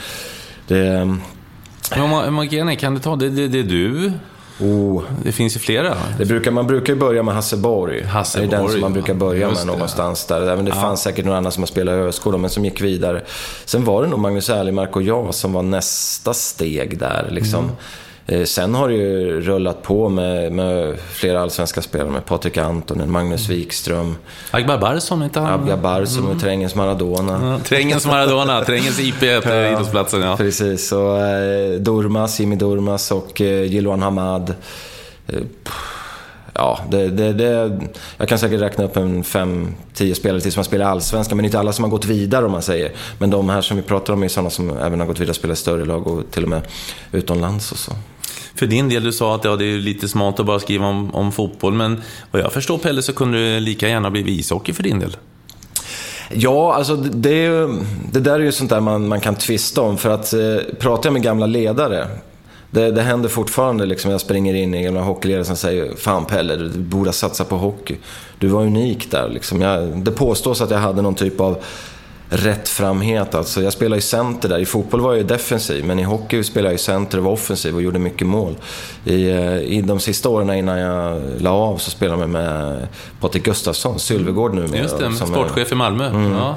Det, 0.66 1.16
men 1.90 2.02
om 2.02 2.10
man, 2.10 2.28
om 2.28 2.34
man, 2.34 2.76
kan 2.76 2.94
det 2.94 3.00
ta? 3.00 3.16
Det, 3.16 3.28
det, 3.28 3.48
det 3.48 3.58
är 3.58 3.62
du, 3.62 4.12
Oh, 4.62 5.02
Det 5.24 5.32
finns 5.32 5.56
ju 5.56 5.60
flera. 5.60 5.96
det 6.18 6.24
brukar, 6.24 6.50
man 6.50 6.66
brukar 6.66 6.92
ju 6.92 6.98
börja 6.98 7.22
med 7.22 7.34
Hasseborg. 7.34 8.02
Hasseborg, 8.04 8.48
det 8.48 8.56
är 8.56 8.60
den 8.60 8.70
som 8.70 8.80
man 8.80 8.90
ja. 8.90 8.94
brukar 8.94 9.14
börja 9.14 9.50
med 9.50 9.66
någonstans 9.66 10.24
där. 10.24 10.48
Även 10.50 10.64
det 10.64 10.72
fanns 10.72 11.02
säkert 11.02 11.24
några 11.24 11.38
andra 11.38 11.50
som 11.50 11.62
har 11.62 11.66
spelat 11.68 11.92
i 11.92 11.96
högskolan, 11.96 12.40
men 12.40 12.50
som 12.50 12.64
gick 12.64 12.80
vidare. 12.80 13.22
Sen 13.64 13.84
var 13.84 14.02
det 14.02 14.08
nog 14.08 14.18
Magnus 14.18 14.50
Erlimark 14.50 14.96
och 14.96 15.02
jag 15.02 15.34
som 15.34 15.52
var 15.52 15.62
nästa 15.62 16.34
steg 16.34 16.98
där. 16.98 17.28
Liksom. 17.30 17.64
Mm. 17.64 17.76
Eh, 18.32 18.44
Sen 18.44 18.74
har 18.74 18.88
det 18.88 18.94
ju 18.94 19.40
rullat 19.40 19.82
på 19.82 20.08
med, 20.08 20.52
med 20.52 20.96
flera 21.12 21.40
allsvenska 21.42 21.82
spelare, 21.82 22.10
med 22.10 22.24
Patrik 22.26 22.56
Antonen, 22.56 23.10
Magnus 23.10 23.48
Mm. 23.48 23.58
Wikström, 23.60 24.16
Agbar 24.50 24.78
Barsson, 24.78 25.22
inte 25.22 25.40
han? 25.40 25.60
Abja 25.60 25.76
Barso 25.76 26.18
Mm. 26.18 26.30
med 26.30 26.40
Trängens 26.40 26.74
Maradona. 26.74 27.52
Ja, 27.52 27.58
Trängens 27.64 28.06
Maradona, 28.06 28.64
Trängens 28.64 29.00
IP 29.00 29.22
heter 29.22 29.72
idrottsplatsen, 29.72 30.20
ja. 30.22 30.36
Precis, 30.36 30.92
och 30.92 31.18
eh, 31.20 31.72
Durmas, 31.80 32.40
Jimmy 32.40 32.56
Durmas 32.56 33.10
och 33.10 33.40
eh, 33.40 33.62
Jiloan 33.64 34.02
Hamad. 34.02 34.54
Eh, 35.28 35.38
ja, 36.54 36.80
det, 36.90 37.08
det, 37.08 37.32
det, 37.32 37.78
jag 38.16 38.28
kan 38.28 38.38
säkert 38.38 38.60
räkna 38.60 38.84
upp 38.84 38.96
en 38.96 39.24
fem, 39.24 39.74
tio 39.94 40.14
spelare 40.14 40.40
till 40.40 40.52
som 40.52 40.60
har 40.60 40.64
spelat 40.64 40.88
Allsvenskan, 40.88 41.36
men 41.36 41.44
inte 41.44 41.58
alla 41.58 41.72
som 41.72 41.84
har 41.84 41.90
gått 41.90 42.04
vidare 42.04 42.44
om 42.44 42.52
man 42.52 42.62
säger. 42.62 42.92
Men 43.18 43.30
de 43.30 43.48
här 43.48 43.60
som 43.62 43.76
vi 43.76 43.82
pratar 43.82 44.12
om 44.12 44.22
är 44.22 44.28
sådana 44.28 44.50
som 44.50 44.70
även 44.78 45.00
har 45.00 45.06
gått 45.06 45.18
vidare 45.18 45.30
och 45.30 45.36
spelat 45.36 45.58
i 45.58 45.60
större 45.60 45.84
lag 45.84 46.06
och 46.06 46.22
till 46.30 46.42
och 46.42 46.48
med 46.48 46.62
utomlands 47.12 47.72
och 47.72 47.78
så. 47.78 47.92
För 48.54 48.66
din 48.66 48.88
del, 48.88 49.04
du 49.04 49.12
sa 49.12 49.34
att 49.34 49.44
ja, 49.44 49.56
det 49.56 49.64
är 49.64 49.78
lite 49.78 50.08
smart 50.08 50.40
att 50.40 50.46
bara 50.46 50.60
skriva 50.60 50.86
om, 50.86 51.14
om 51.14 51.32
fotboll, 51.32 51.72
men 51.72 52.02
vad 52.30 52.42
jag 52.42 52.52
förstår 52.52 52.78
Pelle 52.78 53.02
så 53.02 53.12
kunde 53.12 53.54
det 53.54 53.60
lika 53.60 53.88
gärna 53.88 54.10
bli 54.10 54.38
ishockey 54.38 54.72
för 54.72 54.82
din 54.82 54.98
del. 54.98 55.16
Ja, 56.32 56.74
alltså 56.74 56.96
det, 56.96 57.08
det, 57.08 57.42
ju, 57.42 57.68
det 58.12 58.20
där 58.20 58.34
är 58.34 58.38
ju 58.38 58.52
sånt 58.52 58.70
där 58.70 58.80
man, 58.80 59.08
man 59.08 59.20
kan 59.20 59.34
tvista 59.34 59.80
om. 59.80 59.98
För 59.98 60.10
att 60.10 60.32
eh, 60.32 60.56
pratar 60.78 61.06
jag 61.06 61.12
med 61.12 61.22
gamla 61.22 61.46
ledare, 61.46 62.08
det, 62.70 62.90
det 62.90 63.02
händer 63.02 63.28
fortfarande 63.28 63.86
liksom. 63.86 64.10
Jag 64.10 64.20
springer 64.20 64.54
in 64.54 64.74
i 64.74 64.82
gamla 64.82 65.00
hockeyledare 65.00 65.44
som 65.44 65.56
säger 65.56 65.96
Fan 65.96 66.24
Pelle, 66.24 66.56
du 66.56 66.68
borde 66.68 67.12
satsa 67.12 67.44
på 67.44 67.56
hockey. 67.56 67.96
Du 68.38 68.48
var 68.48 68.62
unik 68.62 69.10
där 69.10 69.28
liksom. 69.28 69.60
Jag, 69.60 70.04
det 70.04 70.10
påstås 70.10 70.60
att 70.60 70.70
jag 70.70 70.78
hade 70.78 71.02
någon 71.02 71.14
typ 71.14 71.40
av 71.40 71.62
rättframhet. 72.32 73.34
Alltså, 73.34 73.62
jag 73.62 73.72
spelade 73.72 73.96
ju 73.96 74.00
center 74.02 74.48
där. 74.48 74.58
I 74.58 74.66
fotboll 74.66 75.00
var 75.00 75.10
jag 75.10 75.18
ju 75.18 75.24
defensiv, 75.24 75.84
men 75.84 75.98
i 75.98 76.02
hockey 76.02 76.44
spelade 76.44 76.68
jag 76.68 76.72
ju 76.74 76.78
center 76.78 77.18
och 77.18 77.24
var 77.24 77.32
offensiv 77.32 77.74
och 77.74 77.82
gjorde 77.82 77.98
mycket 77.98 78.26
mål. 78.26 78.56
I, 79.04 79.30
eh, 79.30 79.56
i 79.58 79.82
de 79.86 80.00
sista 80.00 80.28
åren 80.28 80.54
innan 80.54 80.78
jag 80.78 81.20
la 81.38 81.50
av 81.50 81.76
så 81.76 81.90
spelade 81.90 82.20
jag 82.22 82.30
med 82.30 82.86
Patrik 83.20 83.44
Gustafsson, 83.44 83.98
Sylvegård 83.98 84.54
nu. 84.54 84.60
Just 84.76 84.98
det, 84.98 85.12
som 85.12 85.34
är- 85.34 85.34
sportchef 85.34 85.72
i 85.72 85.74
Malmö. 85.74 86.30
Ja. 86.38 86.56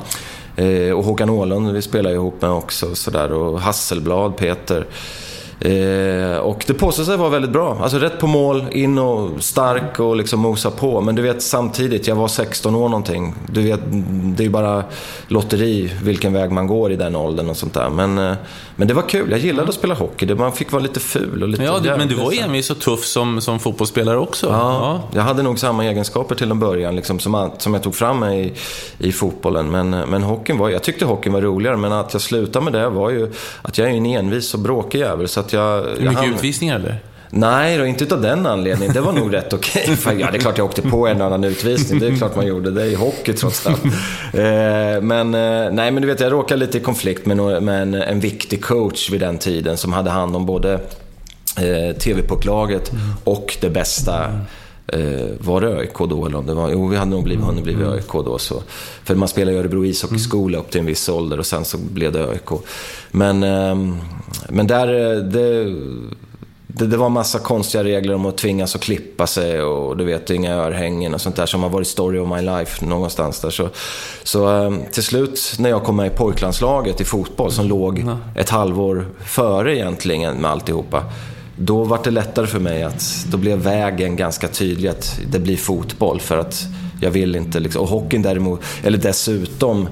Eh, 0.64 0.92
och 0.94 1.04
Håkan 1.04 1.30
Åhlund, 1.30 1.72
vi 1.72 1.82
spelar 1.82 2.12
ihop 2.12 2.42
med 2.42 2.52
också. 2.52 2.96
Sådär. 2.96 3.32
Och 3.32 3.62
Hasselblad, 3.62 4.38
Peter. 4.38 4.86
Eh, 5.64 6.38
och 6.38 6.64
det 6.68 6.74
påstår 6.74 7.04
sig 7.04 7.18
vara 7.18 7.30
väldigt 7.30 7.52
bra. 7.52 7.78
Alltså 7.82 7.98
rätt 7.98 8.20
på 8.20 8.28
mål, 8.28 8.66
in 8.72 8.98
och 8.98 9.44
stark 9.44 10.00
och 10.00 10.16
liksom 10.16 10.40
mosa 10.40 10.72
på. 10.72 11.02
Men 11.02 11.16
du 11.16 11.22
vet 11.22 11.44
samtidigt, 11.44 12.08
jag 12.08 12.16
var 12.16 12.28
16 12.28 12.76
år 12.76 12.90
någonting. 12.90 13.36
Du 13.48 13.62
vet, 13.62 13.80
det 14.38 14.44
är 14.44 14.46
ju 14.46 14.50
bara 14.50 14.84
lotteri 15.28 15.92
vilken 16.04 16.34
väg 16.34 16.52
man 16.52 16.68
går 16.68 16.92
i 16.92 16.96
den 16.96 17.16
åldern 17.16 17.50
och 17.50 17.58
sånt 17.58 17.74
där. 17.74 17.90
Men, 17.90 18.18
eh, 18.18 18.34
men 18.76 18.88
det 18.88 18.94
var 18.94 19.02
kul, 19.02 19.32
jag 19.32 19.40
gillade 19.40 19.70
att 19.70 19.76
spela 19.76 19.94
hockey. 19.94 20.36
Man 20.36 20.52
fick 20.52 20.72
vara 20.72 20.84
lite 20.84 21.00
ful 21.00 21.44
och 21.44 21.50
lite 21.50 21.64
Ja, 21.64 21.80
du, 21.84 21.90
men 21.90 22.08
du 22.08 22.16
var 22.16 22.44
envis 22.44 22.70
och 22.70 22.80
tuff 22.80 23.06
som, 23.06 23.42
som 23.42 23.60
fotbollsspelare 23.60 24.18
också. 24.18 24.48
Ja, 24.48 25.02
jag 25.12 25.22
hade 25.22 25.44
nog 25.44 25.60
samma 25.60 25.86
egenskaper 25.86 26.36
till 26.36 26.52
en 26.52 26.60
början 26.60 26.96
liksom, 26.96 27.20
som, 27.20 27.52
som 27.58 27.74
jag 27.74 27.84
tog 27.84 27.96
fram 27.96 28.20
mig 28.20 28.54
i, 29.00 29.08
i 29.08 29.12
fotbollen. 29.12 29.72
Men, 29.72 29.90
men 29.90 30.24
hockeyn 30.24 30.58
var, 30.58 30.70
jag 30.70 30.84
tyckte 30.84 31.06
hockeyn 31.06 31.34
var 31.34 31.42
roligare, 31.42 31.78
men 31.78 31.92
att 31.92 32.14
jag 32.14 32.22
slutade 32.22 32.66
med 32.66 32.74
det 32.74 32.90
var 32.90 33.10
ju 33.10 33.32
att 33.62 33.78
jag 33.78 33.90
är 33.90 33.94
en 33.94 34.06
envis 34.06 34.54
och 34.54 34.60
bråkig 34.60 35.00
jävel. 35.00 35.28
Så 35.28 35.40
att 35.40 35.53
jag, 35.54 35.86
jag 35.86 36.00
Mycket 36.00 36.18
hann- 36.18 36.34
utvisningar 36.36 36.76
eller? 36.76 36.98
Nej, 37.36 37.78
då, 37.78 37.86
inte 37.86 38.16
av 38.16 38.22
den 38.22 38.46
anledningen. 38.46 38.94
Det 38.94 39.02
var 39.02 39.12
nog 39.14 39.34
rätt 39.34 39.54
okej. 39.54 39.96
Fan, 39.96 40.20
Ja, 40.20 40.28
det 40.32 40.38
är 40.38 40.40
klart 40.40 40.58
jag 40.58 40.66
åkte 40.66 40.82
på 40.82 41.08
en 41.08 41.22
annan 41.22 41.44
utvisning. 41.44 42.00
Det 42.00 42.08
är 42.08 42.16
klart 42.16 42.36
man 42.36 42.48
gjorde. 42.48 42.72
Det 42.72 42.82
är 42.82 42.86
ju 42.86 42.96
hockey 42.96 43.34
trots 43.34 43.68
allt. 43.68 43.82
Eh, 44.34 45.02
men, 45.02 45.34
eh, 45.34 45.72
nej, 45.72 45.92
men 45.92 45.96
du 46.02 46.08
vet, 46.08 46.20
jag 46.20 46.32
råkade 46.32 46.60
lite 46.60 46.78
i 46.78 46.82
konflikt 46.82 47.26
med 47.26 47.40
en, 47.70 47.94
en 47.94 48.20
viktig 48.20 48.64
coach 48.64 49.10
vid 49.10 49.20
den 49.22 49.38
tiden 49.38 49.78
som 49.78 49.94
hade 49.94 50.10
hand 50.10 50.36
om 50.36 50.46
både 50.46 50.74
eh, 51.58 51.96
TV-pucklaget 52.00 52.92
och 53.24 53.58
det 53.62 53.70
bästa 53.70 54.40
Eh, 54.88 55.30
var 55.40 55.62
det 55.62 55.68
ÖIK 55.68 55.98
då? 56.10 56.26
Eller 56.26 56.38
om 56.38 56.46
det 56.46 56.54
var, 56.54 56.70
jo, 56.70 56.88
vi 56.88 56.98
hade 56.98 57.12
nog 57.12 57.24
blivit, 57.24 57.46
hunnit 57.46 57.64
blivit 57.64 57.88
ÖIK 57.88 58.12
då. 58.12 58.38
Så, 58.38 58.64
för 59.04 59.16
man 59.16 59.28
spelade 59.28 59.58
i 59.58 59.60
Örebro 59.60 59.86
ishockeyskola 59.86 60.58
upp 60.58 60.72
till 60.72 60.80
en 60.80 60.86
viss 60.86 61.10
ålder 61.10 61.40
och 61.40 61.46
sen 61.46 61.66
så 61.66 61.78
blev 61.78 62.12
det 62.12 62.20
ÖIK. 62.20 62.50
Men, 63.12 63.44
ehm, 63.44 63.98
men 64.50 64.68
där, 64.68 64.88
eh, 64.88 65.18
det, 65.18 65.76
det, 66.68 66.88
det 66.88 66.98
var 66.98 67.10
massa 67.10 67.40
konstiga 67.40 67.84
regler 67.84 68.14
om 68.14 68.26
att 68.26 68.38
tvingas 68.38 68.76
att 68.76 68.82
klippa 68.82 69.28
sig 69.28 69.62
och 69.62 69.98
du 69.98 70.06
vet, 70.06 70.30
inga 70.30 70.56
örhängen 70.56 71.14
och 71.14 71.22
sånt 71.22 71.36
där 71.36 71.46
som 71.46 71.64
har 71.64 71.70
varit 71.70 71.88
story 71.88 72.20
of 72.20 72.30
my 72.30 72.42
life 72.42 72.86
någonstans 72.86 73.40
där. 73.40 73.50
Så, 73.50 73.70
så 74.24 74.48
ehm, 74.48 74.80
till 74.92 75.04
slut 75.04 75.56
när 75.60 75.70
jag 75.70 75.84
kom 75.84 75.96
med 75.96 76.08
i 76.08 76.16
pojklandslaget 76.16 77.02
i 77.02 77.04
fotboll 77.04 77.52
som 77.52 77.68
låg 77.68 78.06
ett 78.36 78.50
halvår 78.50 79.06
före 79.26 79.76
egentligen 79.76 80.38
med 80.38 80.52
alltihopa. 80.52 81.04
Då 81.66 81.84
var 81.84 82.00
det 82.04 82.12
lättare 82.12 82.48
för 82.48 82.60
mig 82.60 82.84
att, 82.84 83.26
då 83.32 83.38
blev 83.38 83.60
vägen 83.60 84.16
ganska 84.16 84.48
tydlig 84.48 84.90
att 84.90 85.20
det 85.32 85.40
blir 85.40 85.58
fotboll 85.58 86.20
för 86.20 86.38
att 86.38 86.68
jag 87.02 87.12
vill 87.12 87.36
inte 87.36 87.60
liksom, 87.60 87.82
och 87.82 87.88
hockeyn 87.88 88.22
däremot, 88.22 88.62
eller 88.84 88.98
dessutom 88.98 89.88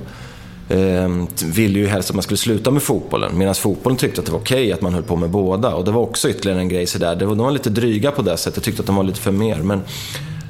eh, 0.70 1.10
ville 1.46 1.80
ju 1.80 1.88
helst 1.88 2.10
att 2.10 2.16
man 2.16 2.24
skulle 2.24 2.38
sluta 2.38 2.72
med 2.72 2.84
fotbollen. 2.84 3.38
Medan 3.38 3.56
fotbollen 3.56 3.98
tyckte 3.98 4.22
att 4.22 4.26
det 4.26 4.32
var 4.32 4.40
okej 4.40 4.74
att 4.74 4.82
man 4.82 4.94
höll 4.94 5.04
på 5.04 5.16
med 5.16 5.30
båda. 5.30 5.76
Och 5.76 5.86
det 5.86 5.92
var 5.92 6.02
också 6.02 6.30
ytterligare 6.30 6.60
en 6.60 6.70
grej 6.70 6.86
sådär. 6.86 7.16
De 7.16 7.38
var 7.38 7.52
lite 7.52 7.70
dryga 7.70 8.12
på 8.12 8.22
det 8.22 8.38
sättet. 8.38 8.58
Jag 8.58 8.64
tyckte 8.64 8.82
att 8.82 8.88
de 8.88 8.96
var 8.96 9.04
lite 9.04 9.20
för 9.20 9.32
mer. 9.32 9.58
Men, 9.58 9.82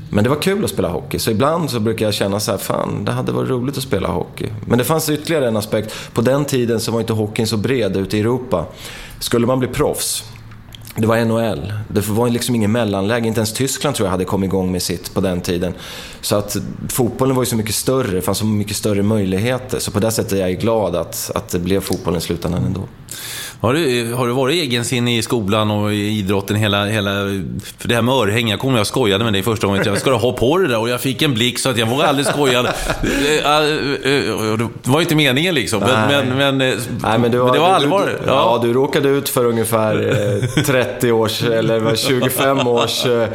men 0.09 0.23
det 0.23 0.29
var 0.29 0.41
kul 0.41 0.63
att 0.63 0.69
spela 0.69 0.89
hockey. 0.89 1.19
Så 1.19 1.31
ibland 1.31 1.69
så 1.69 1.79
brukar 1.79 2.05
jag 2.05 2.13
känna 2.13 2.39
så 2.39 2.51
här, 2.51 2.57
fan 2.57 3.05
det 3.05 3.11
hade 3.11 3.31
varit 3.31 3.49
roligt 3.49 3.77
att 3.77 3.83
spela 3.83 4.07
hockey. 4.07 4.47
Men 4.65 4.77
det 4.77 4.83
fanns 4.83 5.09
ytterligare 5.09 5.47
en 5.47 5.57
aspekt. 5.57 5.93
På 6.13 6.21
den 6.21 6.45
tiden 6.45 6.79
så 6.79 6.91
var 6.91 6.99
inte 6.99 7.13
hockeyn 7.13 7.47
så 7.47 7.57
bred 7.57 7.97
ute 7.97 8.17
i 8.17 8.19
Europa. 8.19 8.65
Skulle 9.19 9.47
man 9.47 9.59
bli 9.59 9.67
proffs 9.67 10.23
det 10.95 11.07
var 11.07 11.25
NHL. 11.25 11.74
Det 11.88 12.07
var 12.07 12.29
liksom 12.29 12.55
ingen 12.55 12.71
mellanläge. 12.71 13.27
Inte 13.27 13.39
ens 13.39 13.53
Tyskland 13.53 13.95
tror 13.95 14.07
jag 14.07 14.12
hade 14.12 14.25
kommit 14.25 14.48
igång 14.48 14.71
med 14.71 14.81
sitt 14.81 15.13
på 15.13 15.21
den 15.21 15.41
tiden. 15.41 15.74
Så 16.21 16.36
att 16.36 16.57
fotbollen 16.89 17.36
var 17.36 17.43
ju 17.43 17.50
så 17.50 17.55
mycket 17.55 17.75
större. 17.75 18.15
Det 18.15 18.21
fanns 18.21 18.38
så 18.38 18.45
mycket 18.45 18.75
större 18.75 19.03
möjligheter. 19.03 19.79
Så 19.79 19.91
på 19.91 20.00
det 20.00 20.12
sättet 20.12 20.33
är 20.33 20.38
jag 20.38 20.60
glad 20.60 20.95
att, 20.95 21.31
att 21.36 21.50
det 21.50 21.60
blev 21.60 21.81
fotbollen 21.81 22.17
i 22.17 22.21
slutändan 22.21 22.63
ändå. 22.63 22.81
Har 23.62 23.74
du, 23.74 24.13
har 24.13 24.27
du 24.27 24.33
varit 24.33 24.55
egensinnig 24.55 25.17
i 25.17 25.21
skolan 25.21 25.71
och 25.71 25.93
i 25.93 26.19
idrotten 26.19 26.55
hela... 26.55 26.86
hela 26.86 27.12
för 27.77 27.88
det 27.88 27.95
här 27.95 28.01
med 28.01 28.15
örhängen, 28.15 28.48
jag 28.50 28.60
kommer 28.60 28.77
jag 28.77 28.88
skojade 28.88 29.24
med 29.24 29.33
dig 29.33 29.43
första 29.43 29.67
gången. 29.67 29.83
Jag 29.86 29.98
ska 29.98 30.10
du 30.10 30.15
ha 30.15 30.33
på 30.33 30.57
det 30.57 30.67
där? 30.67 30.79
Och 30.79 30.89
jag 30.89 31.01
fick 31.01 31.21
en 31.21 31.33
blick 31.33 31.60
så 31.60 31.69
att 31.69 31.77
jag 31.77 31.88
vågade 31.88 32.10
aldrig 32.10 32.27
skoja. 32.27 32.62
Det 34.83 34.89
var 34.89 35.01
inte 35.01 35.15
meningen 35.15 35.55
liksom. 35.55 35.79
Men, 35.79 36.27
men, 36.27 36.38
men, 36.38 36.57
Nej, 37.03 37.19
men 37.19 37.31
det 37.31 37.38
var 37.38 37.53
du, 37.53 37.60
allvar. 37.60 38.05
Du, 38.05 38.27
ja. 38.27 38.60
du 38.63 38.74
råkade 38.74 39.10
ut 39.10 39.29
för 39.29 39.45
ungefär 39.45 40.10
eh, 40.10 40.63
30 40.83 41.11
års, 41.11 41.43
eller 41.59 41.79
vad, 41.79 42.00
25 42.00 42.67
års, 42.67 43.05
eh, 43.05 43.27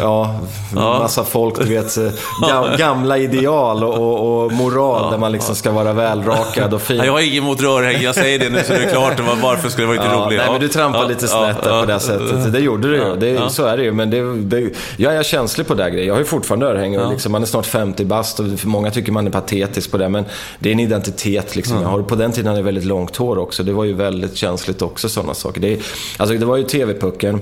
ja, 0.00 0.40
massa 0.74 1.24
folk, 1.24 1.58
du 1.58 1.64
vet, 1.64 1.96
eh, 1.96 2.04
gam, 2.48 2.66
gamla 2.78 3.18
ideal 3.18 3.84
och, 3.84 4.44
och, 4.44 4.52
moral 4.52 5.10
där 5.10 5.18
man 5.18 5.32
liksom 5.32 5.54
ska 5.54 5.70
vara 5.70 5.92
välrakad 5.92 6.74
och 6.74 6.82
fin. 6.82 6.96
Jag 6.96 7.12
har 7.12 7.20
inget 7.20 7.34
emot 7.42 7.60
rörhäng, 7.60 8.02
jag 8.02 8.14
säger 8.14 8.38
det 8.38 8.50
nu 8.50 8.62
så 8.66 8.72
det 8.72 8.84
är 8.84 8.90
klart. 8.90 9.16
Det 9.16 9.22
var, 9.22 9.36
varför 9.36 9.68
skulle 9.68 9.86
det 9.86 9.96
vara 9.96 10.04
inte 10.04 10.16
Ja, 10.16 10.26
roligt? 10.26 10.38
nej, 10.38 10.48
men 10.52 10.60
du 10.60 10.68
trampade 10.68 11.08
lite 11.08 11.28
snett 11.28 11.62
där 11.62 11.80
på 11.80 11.86
det 11.86 12.00
sättet. 12.00 12.52
Det 12.52 12.60
gjorde 12.60 12.90
du 12.90 12.96
ju. 12.96 13.16
Det, 13.16 13.50
Så 13.50 13.64
är 13.64 13.76
det 13.76 13.82
ju. 13.82 13.92
Men 13.92 14.10
det, 14.10 14.34
det, 14.36 14.70
jag 14.96 15.16
är 15.16 15.22
känslig 15.22 15.66
på 15.66 15.74
det 15.74 15.90
grejen. 15.90 16.06
Jag 16.06 16.14
har 16.14 16.18
ju 16.18 16.24
fortfarande 16.24 16.66
örhängen. 16.66 17.00
och 17.00 17.12
Liksom, 17.12 17.32
man 17.32 17.42
är 17.42 17.46
snart 17.46 17.66
50 17.66 18.04
bast 18.04 18.40
och 18.40 18.46
många 18.64 18.90
tycker 18.90 19.12
man 19.12 19.26
är 19.26 19.30
patetisk 19.30 19.90
på 19.90 19.98
det. 19.98 20.08
Men 20.08 20.24
det 20.58 20.68
är 20.68 20.72
en 20.72 20.80
identitet 20.80 21.56
liksom. 21.56 21.82
Jag 21.82 21.88
har, 21.88 22.02
på 22.02 22.14
den 22.14 22.32
tiden 22.32 22.46
hade 22.46 22.58
jag 22.58 22.64
väldigt 22.64 22.84
långt 22.84 23.16
hår 23.16 23.38
också. 23.38 23.62
Det 23.62 23.72
var 23.72 23.84
ju 23.84 23.92
väldigt 23.92 24.36
känsligt 24.36 24.82
också, 24.82 25.08
sådana 25.08 25.34
saker. 25.34 25.60
Det, 25.60 25.80
alltså, 26.16 26.36
det 26.36 26.46
var 26.46 26.56
ju 26.56 26.63
TV-pucken, 26.64 27.40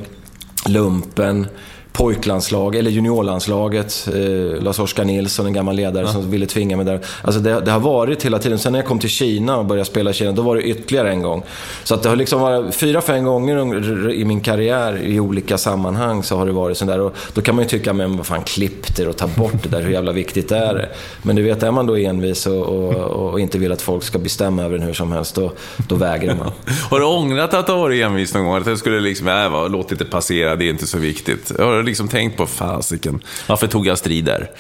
lumpen, 0.69 1.49
pojklandslag, 1.93 2.75
eller 2.75 2.91
juniorlandslaget. 2.91 4.09
Eh, 4.15 4.63
Lars-Oskar 4.63 5.05
Nilsson, 5.05 5.47
en 5.47 5.53
gammal 5.53 5.77
ledare 5.77 6.09
som 6.09 6.31
ville 6.31 6.47
tvinga 6.47 6.77
mig 6.77 6.87
där. 6.87 7.01
Alltså 7.23 7.41
det, 7.41 7.61
det 7.61 7.71
har 7.71 7.81
varit 7.81 8.25
hela 8.25 8.39
tiden. 8.39 8.59
Sen 8.59 8.73
när 8.73 8.79
jag 8.79 8.87
kom 8.87 8.99
till 8.99 9.11
Kina 9.11 9.57
och 9.57 9.65
började 9.65 9.85
spela 9.85 10.11
i 10.11 10.15
Kina, 10.15 10.33
då 10.33 10.43
var 10.43 10.57
det 10.57 10.63
ytterligare 10.63 11.11
en 11.11 11.23
gång. 11.23 11.43
Så 11.85 11.95
att 11.95 12.03
det 12.03 12.09
har 12.09 12.17
liksom 12.17 12.41
varit 12.41 12.75
fyra, 12.75 13.01
fem 13.01 13.25
gånger 13.25 14.11
i 14.13 14.25
min 14.25 14.41
karriär 14.41 15.03
i 15.03 15.21
olika 15.21 15.59
sammanhang 15.59 16.23
så 16.23 16.37
har 16.37 16.47
det 16.47 16.53
varit 16.53 16.79
sådär. 16.79 17.01
Och 17.01 17.17
då 17.35 17.41
kan 17.41 17.55
man 17.55 17.65
ju 17.65 17.69
tycka, 17.69 17.93
men 17.93 18.17
vad 18.17 18.27
fan, 18.27 18.43
klipp 18.43 18.97
det 18.97 19.07
och 19.07 19.17
ta 19.17 19.27
bort 19.27 19.63
det 19.63 19.69
där. 19.69 19.83
Hur 19.83 19.91
jävla 19.91 20.13
viktigt 20.13 20.53
är 20.53 20.75
det? 20.75 20.89
Men 21.23 21.37
du 21.37 21.43
vet, 21.43 21.63
är 21.63 21.71
man 21.71 21.87
då 21.87 21.97
envis 21.97 22.47
och, 22.47 22.63
och, 22.63 22.95
och 22.95 23.41
inte 23.41 23.59
vill 23.59 23.73
att 23.73 23.83
folk 23.83 24.05
ska 24.05 24.19
bestämma 24.19 24.63
över 24.63 24.77
en 24.77 24.83
hur 24.83 24.93
som 24.93 25.13
helst, 25.13 25.35
då, 25.35 25.53
då 25.89 25.95
vägrar 25.95 26.35
man. 26.35 26.53
Har 26.91 26.99
du 26.99 27.07
ångrat 27.07 27.55
att 27.55 27.67
du 27.67 27.73
har 27.73 27.79
varit 27.79 28.05
envis 28.05 28.35
någon 28.35 28.45
gång? 28.45 28.57
Att 28.57 28.65
du 28.65 28.77
skulle 28.77 29.01
liksom, 29.01 29.29
äh, 29.29 29.69
låt 29.71 29.89
det 29.89 30.05
passera, 30.05 30.57
det 30.57 30.65
är 30.65 30.71
inte 30.71 30.87
så 30.87 30.99
viktigt. 30.99 31.53
Har 31.59 31.82
du 31.83 31.87
liksom 31.87 32.09
tänkt 32.09 32.37
på, 32.37 32.47
fasiken, 32.47 33.21
varför 33.47 33.67
tog 33.67 33.87
jag 33.87 33.99
strid 33.99 34.25
där? 34.25 34.51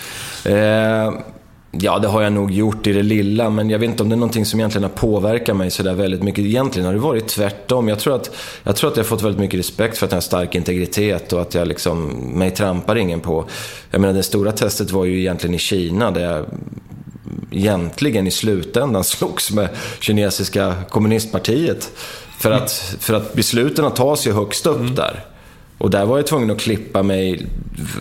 Eh, 0.44 1.12
Ja, 1.74 1.98
det 1.98 2.08
har 2.08 2.22
jag 2.22 2.32
nog 2.32 2.50
gjort 2.50 2.86
i 2.86 2.92
det 2.92 3.02
lilla, 3.02 3.50
men 3.50 3.70
jag 3.70 3.78
vet 3.78 3.90
inte 3.90 4.02
om 4.02 4.08
det 4.08 4.14
är 4.14 4.18
någonting 4.18 4.46
som 4.46 4.60
egentligen 4.60 4.82
har 4.82 4.90
påverkat 4.90 5.56
mig 5.56 5.70
sådär 5.70 5.94
väldigt 5.94 6.22
mycket. 6.22 6.44
Egentligen 6.44 6.86
har 6.86 6.94
det 6.94 7.00
varit 7.00 7.28
tvärtom. 7.28 7.88
Jag 7.88 7.98
tror, 7.98 8.16
att, 8.16 8.30
jag 8.62 8.76
tror 8.76 8.90
att 8.90 8.96
jag 8.96 9.04
har 9.04 9.08
fått 9.08 9.22
väldigt 9.22 9.40
mycket 9.40 9.58
respekt 9.58 9.98
för 9.98 10.06
att 10.06 10.12
jag 10.12 10.16
har 10.16 10.22
stark 10.22 10.54
integritet 10.54 11.32
och 11.32 11.42
att 11.42 11.54
jag 11.54 11.68
liksom, 11.68 12.06
mig 12.38 12.50
trampar 12.50 12.96
ingen 12.96 13.20
på. 13.20 13.44
Jag 13.90 14.00
menar, 14.00 14.14
det 14.14 14.22
stora 14.22 14.52
testet 14.52 14.90
var 14.90 15.04
ju 15.04 15.20
egentligen 15.20 15.54
i 15.54 15.58
Kina, 15.58 16.10
där 16.10 16.20
jag 16.20 16.46
egentligen 17.50 18.26
i 18.26 18.30
slutändan 18.30 19.04
slogs 19.18 19.50
med 19.50 19.68
kinesiska 20.00 20.74
kommunistpartiet. 20.90 21.90
För 22.38 22.50
att, 22.50 22.96
för 23.00 23.14
att 23.14 23.34
besluten 23.34 23.90
tas 23.90 24.26
ju 24.26 24.32
högst 24.32 24.66
upp 24.66 24.80
mm. 24.80 24.94
där. 24.94 25.24
Och 25.82 25.90
där 25.90 26.06
var 26.06 26.16
jag 26.18 26.26
tvungen 26.26 26.50
att 26.50 26.60
klippa 26.60 27.02
mig. 27.02 27.46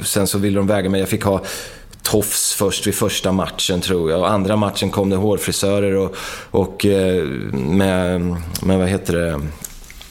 Sen 0.04 0.28
så 0.28 0.38
ville 0.38 0.60
de 0.60 0.68
väga 0.68 0.90
mig. 0.90 1.00
Jag 1.00 1.10
fick 1.10 1.24
ha 1.24 1.42
tofs 2.04 2.54
först 2.54 2.88
vid 2.88 2.96
första 2.96 3.32
matchen 3.32 3.82
tror 3.82 4.12
jag. 4.12 4.20
Och 4.20 4.32
andra 4.32 4.56
matchen 4.56 4.90
kom 4.90 5.10
det 5.10 5.16
hårfrisörer 5.16 5.96
och, 5.96 6.16
och 6.52 6.86
eh, 6.86 7.24
med, 7.54 8.22
med, 8.64 8.80
vad 8.80 8.88
heter 8.88 9.14
det, 9.14 9.42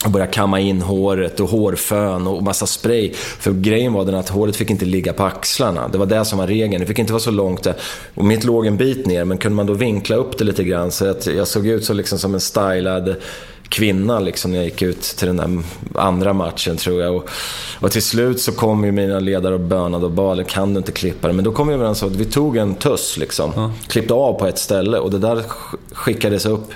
och 0.04 0.10
börja 0.10 0.26
kamma 0.26 0.60
in 0.60 0.82
håret 0.82 1.40
och 1.40 1.48
hårfön 1.48 2.26
och 2.26 2.42
massa 2.42 2.66
spray. 2.66 3.12
För 3.14 3.52
grejen 3.52 3.92
var 3.92 4.04
den 4.04 4.14
att 4.14 4.28
håret 4.28 4.56
fick 4.56 4.70
inte 4.70 4.84
ligga 4.84 5.12
på 5.12 5.24
axlarna. 5.24 5.88
Det 5.88 5.98
var 5.98 6.06
det 6.06 6.24
som 6.24 6.38
var 6.38 6.46
regeln. 6.46 6.80
Det 6.80 6.86
fick 6.86 6.98
inte 6.98 7.12
vara 7.12 7.20
så 7.20 7.30
långt 7.30 7.62
där. 7.62 7.74
Och 8.14 8.24
mitt 8.24 8.44
låg 8.44 8.66
en 8.66 8.76
bit 8.76 9.06
ner, 9.06 9.24
men 9.24 9.38
kunde 9.38 9.56
man 9.56 9.66
då 9.66 9.72
vinkla 9.72 10.16
upp 10.16 10.38
det 10.38 10.44
lite 10.44 10.64
grann 10.64 10.90
så 10.90 11.10
att 11.10 11.26
jag 11.26 11.48
såg 11.48 11.66
ut 11.66 11.84
så 11.84 11.92
liksom 11.92 12.18
som 12.18 12.34
en 12.34 12.40
stylad 12.40 13.16
kvinna 13.70 14.20
liksom 14.20 14.50
när 14.50 14.58
jag 14.58 14.64
gick 14.64 14.82
ut 14.82 15.02
till 15.02 15.26
den 15.26 15.36
där 15.36 15.62
andra 15.94 16.32
matchen 16.32 16.76
tror 16.76 17.02
jag. 17.02 17.16
Och, 17.16 17.30
och 17.80 17.90
till 17.90 18.02
slut 18.02 18.40
så 18.40 18.52
kom 18.52 18.84
ju 18.84 18.92
mina 18.92 19.20
ledare 19.20 19.54
och 19.54 19.60
bönade 19.60 20.04
och 20.04 20.12
bad, 20.12 20.48
kan 20.48 20.74
du 20.74 20.78
inte 20.78 20.92
klippa 20.92 21.28
det? 21.28 21.34
Men 21.34 21.44
då 21.44 21.52
kom 21.52 21.68
vi 21.68 21.74
överens 21.74 22.02
om 22.02 22.08
att 22.08 22.16
vi 22.16 22.24
tog 22.24 22.56
en 22.56 22.74
tuss 22.74 23.16
liksom. 23.16 23.52
Mm. 23.52 23.70
Klippte 23.88 24.14
av 24.14 24.32
på 24.32 24.46
ett 24.46 24.58
ställe 24.58 24.98
och 24.98 25.10
det 25.10 25.18
där 25.18 25.42
skickades 25.92 26.46
upp 26.46 26.72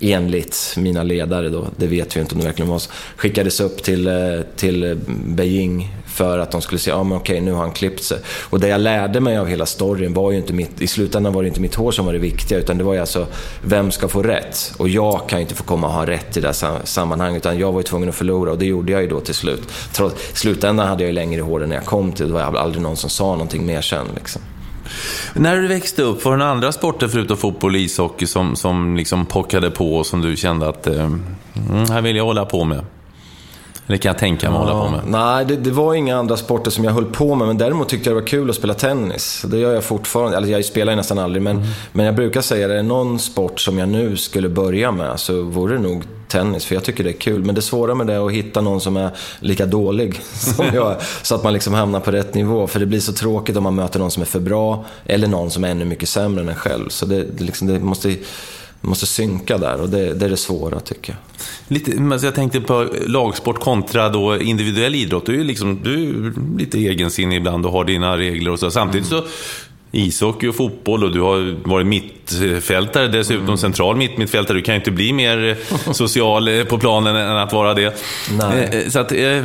enligt 0.00 0.74
mina 0.76 1.02
ledare 1.02 1.48
då, 1.48 1.66
det 1.76 1.86
vet 1.86 2.16
vi 2.16 2.20
inte 2.20 2.34
om 2.34 2.40
det 2.40 2.46
verkligen 2.46 2.70
var 2.70 2.78
så, 2.78 2.90
skickades 3.16 3.60
upp 3.60 3.82
till, 3.82 4.06
eh, 4.06 4.14
till 4.56 5.00
Beijing 5.24 5.94
för 6.12 6.38
att 6.38 6.50
de 6.50 6.62
skulle 6.62 6.78
säga, 6.78 6.96
ja 6.96 7.02
men 7.02 7.18
okej, 7.18 7.40
nu 7.40 7.52
har 7.52 7.60
han 7.60 7.72
klippt 7.72 8.04
sig. 8.04 8.18
Och 8.50 8.60
det 8.60 8.68
jag 8.68 8.80
lärde 8.80 9.20
mig 9.20 9.38
av 9.38 9.46
hela 9.46 9.66
storyn 9.66 10.14
var 10.14 10.30
ju 10.30 10.36
inte 10.36 10.52
mitt, 10.52 10.80
i 10.80 10.86
slutändan 10.86 11.32
var 11.32 11.42
det 11.42 11.48
inte 11.48 11.60
mitt 11.60 11.74
hår 11.74 11.92
som 11.92 12.06
var 12.06 12.12
det 12.12 12.18
viktiga, 12.18 12.58
utan 12.58 12.78
det 12.78 12.84
var 12.84 12.94
ju 12.94 13.00
alltså, 13.00 13.26
vem 13.62 13.90
ska 13.90 14.08
få 14.08 14.22
rätt? 14.22 14.72
Och 14.76 14.88
jag 14.88 15.28
kan 15.28 15.38
ju 15.38 15.42
inte 15.42 15.54
få 15.54 15.64
komma 15.64 15.86
och 15.86 15.92
ha 15.92 16.06
rätt 16.06 16.36
i 16.36 16.40
det 16.40 16.46
här 16.46 16.84
sammanhanget, 16.84 17.42
utan 17.42 17.58
jag 17.58 17.72
var 17.72 17.80
ju 17.80 17.84
tvungen 17.84 18.08
att 18.08 18.14
förlora 18.14 18.50
och 18.50 18.58
det 18.58 18.66
gjorde 18.66 18.92
jag 18.92 19.02
ju 19.02 19.08
då 19.08 19.20
till 19.20 19.34
slut. 19.34 19.62
Trots, 19.92 20.32
I 20.32 20.36
slutändan 20.36 20.88
hade 20.88 21.02
jag 21.02 21.08
ju 21.08 21.14
längre 21.14 21.42
hår 21.42 21.62
än 21.62 21.68
när 21.68 21.76
jag 21.76 21.84
kom 21.84 22.12
till 22.12 22.26
det, 22.26 22.32
var 22.32 22.40
aldrig 22.40 22.82
någon 22.82 22.96
som 22.96 23.10
sa 23.10 23.32
någonting 23.32 23.66
mer 23.66 23.80
sen 23.80 24.06
liksom. 24.14 24.42
När 25.34 25.56
du 25.56 25.68
växte 25.68 26.02
upp, 26.02 26.24
var 26.24 26.32
det 26.32 26.38
några 26.38 26.52
andra 26.52 26.72
sporter 26.72 27.08
förutom 27.08 27.36
fotboll 27.36 27.74
och 27.74 27.80
ishockey 27.80 28.26
som, 28.26 28.56
som 28.56 28.96
liksom 28.96 29.26
pockade 29.26 29.70
på 29.70 29.96
och 29.96 30.06
som 30.06 30.20
du 30.20 30.36
kände 30.36 30.68
att 30.68 30.86
eh, 30.86 31.04
mm, 31.04 31.90
här 31.90 32.02
vill 32.02 32.16
jag 32.16 32.24
hålla 32.24 32.44
på 32.44 32.64
med? 32.64 32.84
Eller 33.86 33.98
kan 33.98 34.08
jag 34.08 34.18
tänka 34.18 34.50
mig 34.50 34.58
ja, 34.58 34.64
hålla 34.64 34.84
på 34.84 34.90
med? 34.90 35.00
Nej, 35.06 35.44
det, 35.44 35.56
det, 35.56 35.70
var 35.70 35.94
inga 35.94 36.16
andra 36.16 36.36
sporter 36.36 36.70
som 36.70 36.84
jag 36.84 36.92
höll 36.92 37.04
på 37.04 37.34
med. 37.34 37.46
Men 37.46 37.58
däremot 37.58 37.88
tyckte 37.88 38.10
jag 38.10 38.16
det 38.16 38.20
var 38.20 38.28
kul 38.28 38.50
att 38.50 38.56
spela 38.56 38.74
tennis. 38.74 39.44
Det 39.46 39.58
gör 39.58 39.74
jag 39.74 39.84
fortfarande. 39.84 40.36
Eller 40.36 40.48
jag 40.48 40.64
spelar 40.64 40.92
ju 40.92 40.96
nästan 40.96 41.18
aldrig. 41.18 41.42
Men, 41.42 41.56
mm. 41.56 41.68
men 41.92 42.06
jag 42.06 42.14
brukar 42.14 42.40
säga 42.40 42.66
att 42.66 42.70
det 42.70 42.78
är 42.78 42.82
någon 42.82 43.18
sport 43.18 43.60
som 43.60 43.78
jag 43.78 43.88
nu 43.88 44.16
skulle 44.16 44.48
börja 44.48 44.92
med 44.92 45.20
så 45.20 45.42
vore 45.42 45.74
det 45.74 45.80
nog 45.80 46.04
tennis. 46.28 46.64
För 46.64 46.74
jag 46.74 46.84
tycker 46.84 47.04
det 47.04 47.10
är 47.10 47.20
kul. 47.20 47.44
Men 47.44 47.54
det 47.54 47.62
svåra 47.62 47.94
med 47.94 48.06
det 48.06 48.12
är 48.12 48.26
att 48.26 48.32
hitta 48.32 48.60
någon 48.60 48.80
som 48.80 48.96
är 48.96 49.10
lika 49.40 49.66
dålig 49.66 50.20
som 50.32 50.66
jag 50.74 50.96
Så 51.22 51.34
att 51.34 51.44
man 51.44 51.52
liksom 51.52 51.74
hamnar 51.74 52.00
på 52.00 52.10
rätt 52.10 52.34
nivå. 52.34 52.66
För 52.66 52.80
det 52.80 52.86
blir 52.86 53.00
så 53.00 53.12
tråkigt 53.12 53.56
om 53.56 53.62
man 53.62 53.74
möter 53.74 53.98
någon 53.98 54.10
som 54.10 54.20
är 54.20 54.26
för 54.26 54.40
bra. 54.40 54.84
Eller 55.04 55.28
någon 55.28 55.50
som 55.50 55.64
är 55.64 55.68
ännu 55.68 55.84
mycket 55.84 56.08
sämre 56.08 56.40
än 56.40 56.48
en 56.48 56.54
själv. 56.54 56.88
Så 56.88 57.06
det, 57.06 57.24
det, 57.24 57.44
liksom, 57.44 57.68
det 57.68 57.80
måste 57.80 58.16
måste 58.82 59.06
synka 59.06 59.58
där 59.58 59.80
och 59.80 59.88
det, 59.88 60.14
det, 60.14 60.24
är 60.24 60.30
det 60.30 60.36
svåra 60.36 60.80
tycker 60.80 61.12
jag. 61.12 61.18
Lite, 61.76 62.00
men 62.00 62.18
jag 62.22 62.34
tänkte 62.34 62.60
på 62.60 62.88
lagsport 63.06 63.60
kontra 63.60 64.08
då 64.08 64.40
individuell 64.40 64.94
idrott. 64.94 65.26
Du 65.26 65.40
är, 65.40 65.44
liksom, 65.44 65.80
du 65.82 65.94
är 65.94 66.58
lite 66.58 66.78
egensinnig 66.78 67.36
ibland 67.36 67.66
och 67.66 67.72
har 67.72 67.84
dina 67.84 68.18
regler 68.18 68.50
och 68.50 68.58
så. 68.58 68.70
Samtidigt 68.70 69.06
så 69.06 69.24
ishockey 69.92 70.46
och 70.48 70.54
fotboll 70.54 71.04
och 71.04 71.12
du 71.12 71.20
har 71.20 71.68
varit 71.68 71.86
mittfältare 71.86 73.08
dessutom, 73.08 73.44
mm. 73.44 73.56
central 73.56 73.96
mittmittfältare. 73.96 74.58
Du 74.58 74.62
kan 74.62 74.74
ju 74.74 74.78
inte 74.78 74.90
bli 74.90 75.12
mer 75.12 75.56
social 75.92 76.64
på 76.64 76.78
planen 76.78 77.16
än 77.16 77.36
att 77.36 77.52
vara 77.52 77.74
det. 77.74 78.02
Nej. 78.38 78.70
Eh, 78.72 78.90
så 78.90 78.98
att, 78.98 79.12
eh, 79.12 79.44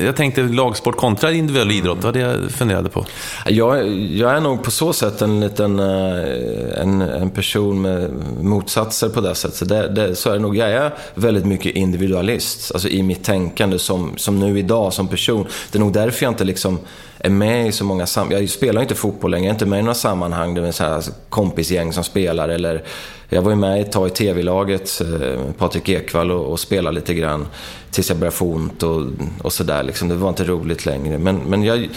jag 0.00 0.16
tänkte 0.16 0.42
lagsport 0.42 0.96
kontra 0.96 1.32
individuell 1.32 1.70
idrott, 1.70 2.00
det 2.00 2.06
var 2.06 2.12
det 2.12 2.20
jag 2.20 2.50
funderade 2.50 2.88
på. 2.88 3.06
Jag, 3.46 3.88
jag 3.96 4.32
är 4.32 4.40
nog 4.40 4.62
på 4.62 4.70
så 4.70 4.92
sätt 4.92 5.22
en 5.22 5.40
liten 5.40 5.80
eh, 5.80 6.80
en, 6.80 7.00
en 7.00 7.30
person 7.30 7.82
med 7.82 8.10
motsatser 8.40 9.08
på 9.08 9.20
det 9.20 9.34
sättet. 9.34 9.68
Det, 9.68 9.88
det, 9.88 10.14
så 10.14 10.30
är 10.30 10.34
det 10.34 10.38
nog. 10.38 10.56
Jag 10.56 10.70
är 10.70 10.94
väldigt 11.14 11.44
mycket 11.44 11.76
individualist, 11.76 12.72
alltså 12.72 12.88
i 12.88 13.02
mitt 13.02 13.24
tänkande 13.24 13.78
som, 13.78 14.12
som 14.16 14.38
nu 14.38 14.58
idag 14.58 14.92
som 14.92 15.08
person. 15.08 15.46
Det 15.72 15.78
är 15.78 15.80
nog 15.80 15.92
därför 15.92 16.24
jag 16.24 16.30
inte 16.32 16.44
liksom 16.44 16.78
är 17.18 17.30
med 17.30 17.68
i 17.68 17.72
så 17.72 17.84
många 17.84 18.06
sammanhang. 18.06 18.40
Jag 18.40 18.50
spelar 18.50 18.82
inte 18.82 18.94
fotboll 18.94 19.30
längre, 19.30 19.44
jag 19.44 19.50
är 19.50 19.54
inte 19.54 19.66
med 19.66 19.78
i 19.78 19.82
några 19.82 19.94
sammanhang 19.94 20.54
där 20.54 20.62
det 20.62 20.68
är 20.68 20.72
så 20.72 20.84
här 20.84 21.02
kompisgäng 21.28 21.92
som 21.92 22.04
spelar. 22.04 22.48
Eller, 22.48 22.82
jag 23.32 23.42
var 23.42 23.50
ju 23.50 23.56
med 23.56 23.80
ett 23.80 23.92
tag 23.92 24.06
i 24.06 24.10
TV-laget, 24.10 25.00
eh, 25.00 25.40
Patrik 25.58 25.88
Ekwall, 25.88 26.30
och, 26.30 26.52
och 26.52 26.60
spelade 26.60 26.94
lite 26.94 27.14
grann. 27.14 27.46
Tills 27.90 28.08
jag 28.08 28.18
började 28.18 28.36
få 28.36 28.46
ont 28.46 28.82
och, 28.82 29.02
och 29.42 29.52
sådär. 29.52 29.82
Liksom. 29.82 30.08
Det 30.08 30.14
var 30.14 30.28
inte 30.28 30.44
roligt 30.44 30.86
längre. 30.86 31.18
Men, 31.18 31.36
men 31.36 31.62
jag, 31.62 31.88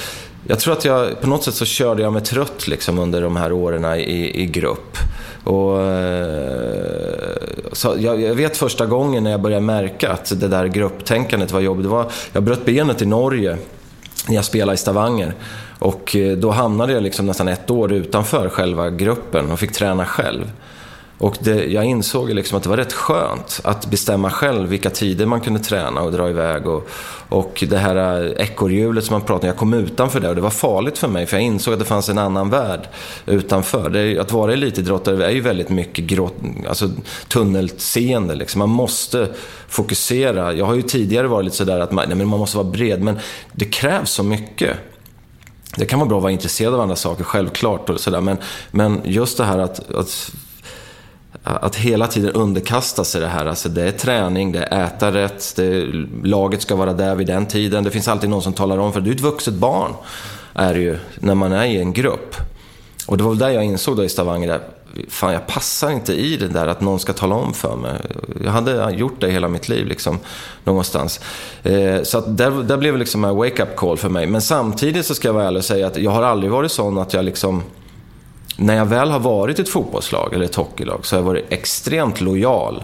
jag 0.47 0.59
tror 0.59 0.73
att 0.73 0.85
jag, 0.85 1.21
på 1.21 1.27
något 1.27 1.43
sätt 1.43 1.53
så 1.53 1.65
körde 1.65 2.01
jag 2.01 2.13
mig 2.13 2.21
trött 2.21 2.67
liksom, 2.67 2.99
under 2.99 3.21
de 3.21 3.35
här 3.35 3.51
åren 3.51 3.99
i, 3.99 4.41
i 4.41 4.45
grupp. 4.45 4.97
Och, 5.43 5.81
eh, 5.81 7.15
så 7.71 7.95
jag, 7.97 8.21
jag, 8.21 8.35
vet 8.35 8.57
första 8.57 8.85
gången 8.85 9.23
när 9.23 9.31
jag 9.31 9.41
började 9.41 9.65
märka 9.65 10.11
att 10.11 10.39
det 10.39 10.47
där 10.47 10.65
grupptänkandet 10.65 11.51
var 11.51 11.59
jobbigt. 11.59 11.83
Det 11.83 11.89
var, 11.89 12.11
jag 12.33 12.43
bröt 12.43 12.65
benet 12.65 13.01
i 13.01 13.05
Norge 13.05 13.57
när 14.27 14.35
jag 14.35 14.45
spelade 14.45 14.73
i 14.73 14.77
Stavanger. 14.77 15.33
Och 15.79 16.15
eh, 16.15 16.37
då 16.37 16.51
hamnade 16.51 16.93
jag 16.93 17.03
liksom 17.03 17.25
nästan 17.25 17.47
ett 17.47 17.71
år 17.71 17.93
utanför 17.93 18.49
själva 18.49 18.89
gruppen 18.89 19.51
och 19.51 19.59
fick 19.59 19.71
träna 19.71 20.05
själv. 20.05 20.51
Och 21.17 21.37
det, 21.39 21.65
jag 21.65 21.85
insåg 21.85 22.29
liksom 22.29 22.57
att 22.57 22.63
det 22.63 22.69
var 22.69 22.77
rätt 22.77 22.93
skönt 22.93 23.61
att 23.63 23.85
bestämma 23.85 24.29
själv 24.29 24.69
vilka 24.69 24.89
tider 24.89 25.25
man 25.25 25.41
kunde 25.41 25.59
träna 25.59 26.01
och 26.01 26.11
dra 26.11 26.29
iväg. 26.29 26.67
Och, 26.67 26.89
och 27.29 27.63
det 27.69 27.77
här 27.77 28.33
ekorrhjulet 28.41 29.05
som 29.05 29.13
man 29.13 29.21
pratade 29.21 29.41
om, 29.41 29.47
jag 29.47 29.57
kom 29.57 29.73
utanför 29.73 30.19
det 30.19 30.29
och 30.29 30.35
det 30.35 30.41
var 30.41 30.49
farligt 30.49 30.97
för 30.97 31.07
mig 31.07 31.25
för 31.25 31.37
jag 31.37 31.43
insåg 31.43 31.73
att 31.73 31.79
det 31.79 31.85
fanns 31.85 32.09
en 32.09 32.17
annan 32.17 32.49
värld 32.49 32.87
utanför. 33.25 33.89
Det, 33.89 34.19
att 34.19 34.31
vara 34.31 34.53
elitidrottare 34.53 35.25
är 35.25 35.31
ju 35.31 35.41
väldigt 35.41 35.69
mycket 35.69 36.05
grott, 36.05 36.35
alltså, 36.67 36.89
tunnelseende. 37.27 38.35
Liksom. 38.35 38.59
Man 38.59 38.69
måste 38.69 39.29
fokusera. 39.67 40.53
Jag 40.53 40.65
har 40.65 40.75
ju 40.75 40.81
tidigare 40.81 41.27
varit 41.27 41.45
lite 41.45 41.57
sådär 41.57 41.79
att 41.79 41.91
man, 41.91 42.05
nej, 42.07 42.17
men 42.17 42.27
man 42.27 42.39
måste 42.39 42.57
vara 42.57 42.69
bred, 42.69 43.01
men 43.01 43.19
det 43.51 43.65
krävs 43.65 44.11
så 44.11 44.23
mycket. 44.23 44.77
Det 45.77 45.85
kan 45.85 45.99
vara 45.99 46.09
bra 46.09 46.17
att 46.17 46.23
vara 46.23 46.31
intresserad 46.31 46.73
av 46.73 46.81
andra 46.81 46.95
saker, 46.95 47.23
självklart. 47.23 47.89
Och 47.89 47.99
sådär, 47.99 48.21
men, 48.21 48.37
men 48.71 49.01
just 49.05 49.37
det 49.37 49.43
här 49.43 49.57
att, 49.57 49.91
att 49.91 50.31
att 51.45 51.75
hela 51.75 52.07
tiden 52.07 52.31
underkasta 52.31 53.03
sig 53.03 53.21
det 53.21 53.27
här. 53.27 53.45
Alltså 53.45 53.69
det 53.69 53.83
är 53.83 53.91
träning, 53.91 54.51
det 54.51 54.59
är 54.59 54.85
äta 54.85 55.11
rätt, 55.11 55.53
det 55.55 55.65
är, 55.65 56.07
laget 56.23 56.61
ska 56.61 56.75
vara 56.75 56.93
där 56.93 57.15
vid 57.15 57.27
den 57.27 57.45
tiden. 57.45 57.83
Det 57.83 57.91
finns 57.91 58.07
alltid 58.07 58.29
någon 58.29 58.41
som 58.41 58.53
talar 58.53 58.77
om 58.77 58.93
för 58.93 59.01
Du 59.01 59.11
är 59.11 59.15
ett 59.15 59.21
vuxet 59.21 59.53
barn, 59.53 59.91
är 60.53 60.73
det 60.73 60.79
ju, 60.79 60.97
när 61.15 61.35
man 61.35 61.51
är 61.51 61.65
i 61.65 61.77
en 61.77 61.93
grupp. 61.93 62.35
Och 63.07 63.17
det 63.17 63.23
var 63.23 63.31
väl 63.31 63.39
där 63.39 63.49
jag 63.49 63.63
insåg 63.63 63.97
då 63.97 64.03
i 64.03 64.09
Stavanger, 64.09 64.47
där, 64.47 64.59
fan 65.09 65.33
jag 65.33 65.47
passar 65.47 65.91
inte 65.91 66.13
i 66.13 66.37
det 66.37 66.47
där 66.47 66.67
att 66.67 66.81
någon 66.81 66.99
ska 66.99 67.13
tala 67.13 67.35
om 67.35 67.53
för 67.53 67.75
mig. 67.75 68.01
Jag 68.43 68.51
hade 68.51 68.91
gjort 68.91 69.21
det 69.21 69.31
hela 69.31 69.47
mitt 69.47 69.69
liv 69.69 69.85
liksom, 69.87 70.19
någonstans. 70.63 71.19
Eh, 71.63 72.03
så 72.03 72.17
att 72.17 72.37
där, 72.37 72.51
där 72.51 72.77
blev 72.77 72.93
det 72.93 72.99
liksom 72.99 73.25
en 73.25 73.35
wake-up 73.35 73.75
call 73.75 73.97
för 73.97 74.09
mig. 74.09 74.27
Men 74.27 74.41
samtidigt 74.41 75.05
så 75.05 75.15
ska 75.15 75.27
jag 75.27 75.33
vara 75.33 75.47
ärlig 75.47 75.57
och 75.57 75.65
säga 75.65 75.87
att 75.87 75.97
jag 75.97 76.11
har 76.11 76.23
aldrig 76.23 76.51
varit 76.51 76.71
sån 76.71 76.97
att 76.97 77.13
jag 77.13 77.25
liksom 77.25 77.63
när 78.57 78.75
jag 78.75 78.85
väl 78.85 79.11
har 79.11 79.19
varit 79.19 79.59
ett 79.59 79.69
fotbollslag 79.69 80.33
eller 80.33 80.45
ett 80.45 80.55
hockeylag 80.55 81.05
så 81.05 81.15
har 81.15 81.21
jag 81.21 81.25
varit 81.25 81.45
extremt 81.49 82.21
lojal. 82.21 82.83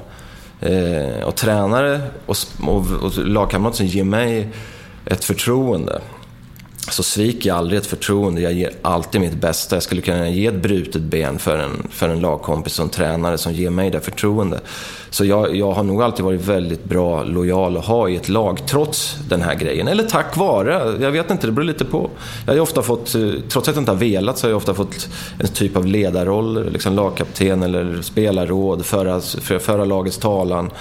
Eh, 0.61 1.23
och 1.23 1.35
tränare 1.35 2.01
och, 2.25 2.37
och, 2.67 2.85
och 3.03 3.17
lagkamrater 3.17 3.77
som 3.77 3.85
ger 3.85 4.03
mig 4.03 4.49
ett 5.05 5.23
förtroende 5.23 6.01
så 6.89 7.03
sviker 7.03 7.49
jag 7.49 7.57
aldrig 7.57 7.79
ett 7.79 7.85
förtroende. 7.85 8.41
Jag 8.41 8.53
ger 8.53 8.71
alltid 8.81 9.21
mitt 9.21 9.33
bästa. 9.33 9.75
Jag 9.75 9.83
skulle 9.83 10.01
kunna 10.01 10.29
ge 10.29 10.47
ett 10.47 10.61
brutet 10.61 11.01
ben 11.01 11.39
för 11.39 11.57
en, 11.57 11.87
för 11.91 12.09
en 12.09 12.19
lagkompis 12.19 12.79
och 12.79 12.83
en 12.85 12.89
tränare 12.89 13.37
som 13.37 13.53
ger 13.53 13.69
mig 13.69 13.89
det 13.89 14.01
förtroende. 14.01 14.59
Så 15.09 15.25
jag, 15.25 15.55
jag 15.55 15.71
har 15.71 15.83
nog 15.83 16.03
alltid 16.03 16.25
varit 16.25 16.41
väldigt 16.41 16.83
bra, 16.83 17.23
lojal 17.23 17.77
att 17.77 17.85
ha 17.85 18.09
i 18.09 18.15
ett 18.15 18.29
lag, 18.29 18.67
trots 18.67 19.17
den 19.29 19.41
här 19.41 19.55
grejen. 19.55 19.87
Eller 19.87 20.03
tack 20.03 20.37
vare, 20.37 20.97
jag 21.01 21.11
vet 21.11 21.31
inte, 21.31 21.47
det 21.47 21.51
beror 21.51 21.65
lite 21.65 21.85
på. 21.85 22.09
Jag 22.45 22.53
har 22.53 22.59
ofta 22.59 22.81
fått, 22.81 23.15
eh, 23.15 23.21
trots 23.49 23.69
att 23.69 23.75
jag 23.75 23.81
inte 23.81 23.91
har 23.91 23.99
velat, 23.99 24.37
så 24.37 24.47
har 24.47 24.49
jag 24.49 24.57
ofta 24.57 24.73
fått 24.73 25.09
en 25.39 25.47
typ 25.47 25.75
av 25.77 25.85
ledarroll, 25.85 26.71
liksom 26.71 26.95
lagkapten 26.95 27.63
eller 27.63 28.01
spelarråd, 28.01 28.85
föra, 28.85 29.21
föra 29.59 29.85
lagets 29.85 30.17
talan. 30.17 30.71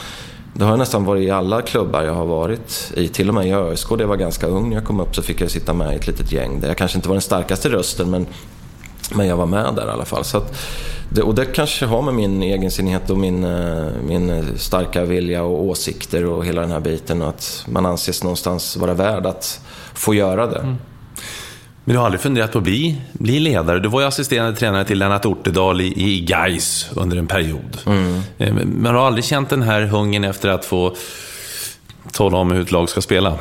Det 0.55 0.65
har 0.65 0.77
nästan 0.77 1.05
varit 1.05 1.23
i 1.23 1.31
alla 1.31 1.63
klubbar 1.63 2.03
jag 2.03 2.15
har 2.15 2.27
varit 2.27 2.93
i. 2.97 3.09
Till 3.09 3.29
och 3.29 3.35
med 3.35 3.47
i 3.47 3.53
ÖSK, 3.53 3.89
där 3.89 4.01
jag 4.01 4.09
var 4.09 4.17
ganska 4.17 4.47
ung 4.47 4.69
när 4.69 4.77
jag 4.77 4.85
kom 4.85 5.01
upp, 5.01 5.15
så 5.17 5.23
fick 5.23 5.41
jag 5.41 5.51
sitta 5.51 5.73
med 5.73 5.93
i 5.93 5.97
ett 5.97 6.07
litet 6.07 6.33
gäng. 6.33 6.61
Där 6.61 6.69
jag 6.69 6.77
kanske 6.77 6.99
inte 6.99 7.09
var 7.09 7.15
den 7.15 7.23
starkaste 7.23 7.69
rösten, 7.69 8.11
men 8.11 8.27
Men 9.15 9.27
jag 9.27 9.37
var 9.37 9.47
med 9.47 9.75
där 9.75 9.87
i 9.87 9.91
alla 9.91 10.05
fall. 10.05 10.25
Så 10.25 10.39
att, 10.39 10.59
det, 11.09 11.23
och 11.23 11.35
det 11.35 11.45
kanske 11.45 11.87
har 11.87 12.03
med 12.03 12.15
min 12.15 12.43
egensinnighet 12.43 13.11
och 13.11 13.19
min, 13.19 13.45
eh, 13.45 13.87
min 14.07 14.45
starka 14.57 15.05
vilja 15.05 15.43
och 15.43 15.65
åsikter 15.65 16.25
och 16.25 16.45
hela 16.45 16.61
den 16.61 16.71
här 16.71 16.81
biten. 16.81 17.23
Och 17.23 17.29
att 17.29 17.65
man 17.69 17.87
anses 17.87 18.23
någonstans 18.23 18.77
vara 18.77 18.95
värd 18.95 19.27
att 19.27 19.61
få 19.95 20.15
göra 20.15 20.47
det. 20.47 20.59
Mm. 20.59 20.77
Men 21.85 21.95
du 21.95 21.99
har 21.99 22.05
aldrig 22.05 22.21
funderat 22.21 22.53
på 22.53 22.59
att 22.59 22.65
bli, 22.65 23.01
bli 23.13 23.41
ledare? 23.41 23.81
Du 23.81 23.89
var 23.89 24.01
ju 24.01 24.07
assisterande 24.07 24.59
tränare 24.59 24.85
till 24.85 24.99
Lennart 24.99 25.27
Ortedal 25.27 25.81
i, 25.81 25.95
i 25.97 26.21
Gais 26.21 26.91
under 26.95 27.17
en 27.17 27.27
period. 27.27 27.79
Mm. 27.87 28.21
Eh, 28.39 28.55
men 28.55 28.87
har 28.87 28.93
du 28.93 28.99
aldrig 29.01 29.25
känt 29.25 29.51
den 29.51 29.63
här 29.63 29.83
hungern 29.83 30.25
efter 30.25 30.49
att 30.49 30.65
få 30.65 30.97
tala 32.13 32.39
om 32.39 32.51
hur 32.51 32.61
ett 32.61 32.73
lag 32.73 32.89
ska 32.89 33.01
spela? 33.01 33.39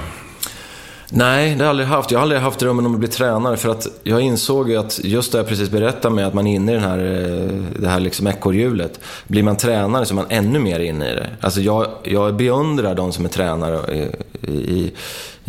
Nej, 1.11 1.55
det 1.55 1.57
har 1.57 1.63
jag 1.63 1.69
aldrig 1.69 1.87
haft. 1.87 2.11
Jag 2.11 2.19
har 2.19 2.21
aldrig 2.21 2.41
haft 2.41 2.59
drömmen 2.59 2.85
om 2.85 2.93
att 2.93 2.99
bli 2.99 3.09
tränare 3.09 3.57
för 3.57 3.69
att 3.69 3.87
jag 4.03 4.21
insåg 4.21 4.69
ju 4.69 4.77
att 4.77 4.99
just 5.03 5.31
det 5.31 5.37
jag 5.37 5.47
precis 5.47 5.69
berättade 5.69 6.15
med 6.15 6.27
att 6.27 6.33
man 6.33 6.47
är 6.47 6.55
inne 6.55 6.71
i 6.71 6.75
den 6.75 6.83
här, 6.83 6.97
eh, 6.97 7.81
det 7.81 7.87
här 7.87 7.99
liksom 7.99 8.27
ekorrhjulet. 8.27 8.99
Blir 9.27 9.43
man 9.43 9.57
tränare 9.57 10.05
så 10.05 10.13
är 10.13 10.15
man 10.15 10.25
ännu 10.29 10.59
mer 10.59 10.79
inne 10.79 11.11
i 11.11 11.15
det. 11.15 11.27
Alltså 11.41 11.61
jag, 11.61 11.87
jag 12.03 12.35
beundrar 12.35 12.95
de 12.95 13.11
som 13.11 13.25
är 13.25 13.29
tränare 13.29 13.95
i, 13.95 14.09
i, 14.51 14.91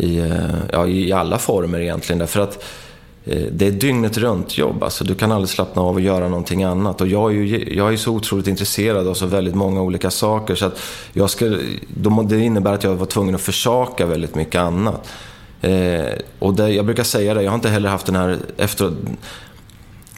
i, 0.01 0.17
eh, 0.19 0.55
ja, 0.71 0.87
i 0.87 1.11
alla 1.11 1.37
former 1.37 1.79
egentligen. 1.79 2.19
Därför 2.19 2.39
att 2.39 2.63
eh, 3.25 3.45
det 3.51 3.67
är 3.67 3.71
dygnet 3.71 4.17
runt 4.17 4.57
jobb. 4.57 4.83
Alltså, 4.83 5.03
du 5.03 5.15
kan 5.15 5.31
aldrig 5.31 5.49
slappna 5.49 5.81
av 5.81 5.95
och 5.95 6.01
göra 6.01 6.27
någonting 6.27 6.63
annat. 6.63 7.01
Och 7.01 7.07
jag 7.07 7.31
är 7.31 7.35
ju 7.35 7.75
jag 7.75 7.93
är 7.93 7.97
så 7.97 8.11
otroligt 8.11 8.47
intresserad 8.47 9.07
av 9.07 9.13
så 9.13 9.25
väldigt 9.25 9.55
många 9.55 9.81
olika 9.81 10.11
saker. 10.11 10.55
Så 10.55 10.65
att 10.65 10.79
jag 11.13 11.29
ska, 11.29 11.57
det 12.25 12.39
innebär 12.39 12.73
att 12.73 12.83
jag 12.83 12.95
var 12.95 13.05
tvungen 13.05 13.35
att 13.35 13.41
försaka 13.41 14.05
väldigt 14.05 14.35
mycket 14.35 14.61
annat. 14.61 15.09
Eh, 15.61 16.13
och 16.39 16.53
det, 16.53 16.69
jag 16.69 16.85
brukar 16.85 17.03
säga 17.03 17.33
det, 17.33 17.43
jag 17.43 17.51
har 17.51 17.55
inte 17.55 17.69
heller 17.69 17.89
haft 17.89 18.05
den 18.05 18.15
här 18.15 18.37
efter, 18.57 18.93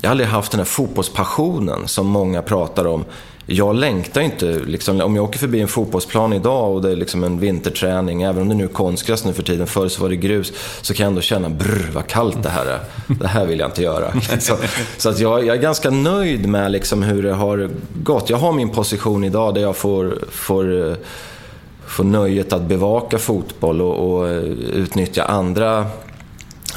jag 0.01 0.09
har 0.09 0.11
aldrig 0.11 0.29
haft 0.29 0.51
den 0.51 0.59
här 0.59 0.65
fotbollspassionen 0.65 1.87
som 1.87 2.07
många 2.07 2.41
pratar 2.41 2.87
om. 2.87 3.05
Jag 3.45 3.75
längtar 3.75 4.21
inte, 4.21 4.45
liksom, 4.45 5.01
om 5.01 5.15
jag 5.15 5.25
åker 5.25 5.39
förbi 5.39 5.61
en 5.61 5.67
fotbollsplan 5.67 6.33
idag 6.33 6.71
och 6.73 6.81
det 6.81 6.91
är 6.91 6.95
liksom 6.95 7.23
en 7.23 7.39
vinterträning, 7.39 8.21
även 8.21 8.41
om 8.41 8.49
det 8.49 8.55
nu 8.55 8.63
är 8.63 8.67
konstgräs 8.67 9.25
nu 9.25 9.33
för 9.33 9.43
tiden, 9.43 9.67
förr 9.67 9.87
så 9.87 10.01
var 10.01 10.09
det 10.09 10.15
grus, 10.15 10.53
så 10.81 10.93
kan 10.93 11.03
jag 11.03 11.09
ändå 11.09 11.21
känna 11.21 11.49
brr 11.49 11.89
vad 11.93 12.07
kallt 12.07 12.43
det 12.43 12.49
här 12.49 12.65
är. 12.65 12.79
Det 13.19 13.27
här 13.27 13.45
vill 13.45 13.59
jag 13.59 13.67
inte 13.67 13.81
göra. 13.81 14.13
Så, 14.39 14.57
så 14.97 15.09
att 15.09 15.19
jag, 15.19 15.45
jag, 15.45 15.57
är 15.57 15.61
ganska 15.61 15.89
nöjd 15.89 16.47
med 16.47 16.71
liksom 16.71 17.03
hur 17.03 17.23
det 17.23 17.33
har 17.33 17.69
gått. 18.03 18.29
Jag 18.29 18.37
har 18.37 18.53
min 18.53 18.69
position 18.69 19.23
idag 19.23 19.55
där 19.55 19.61
jag 19.61 19.75
får, 19.75 20.17
får 20.31 20.89
eh, 20.89 20.95
får 21.87 22.03
nöjet 22.03 22.53
att 22.53 22.61
bevaka 22.61 23.17
fotboll 23.17 23.81
och, 23.81 24.13
och 24.13 24.29
eh, 24.29 24.43
utnyttja 24.73 25.23
andra 25.23 25.85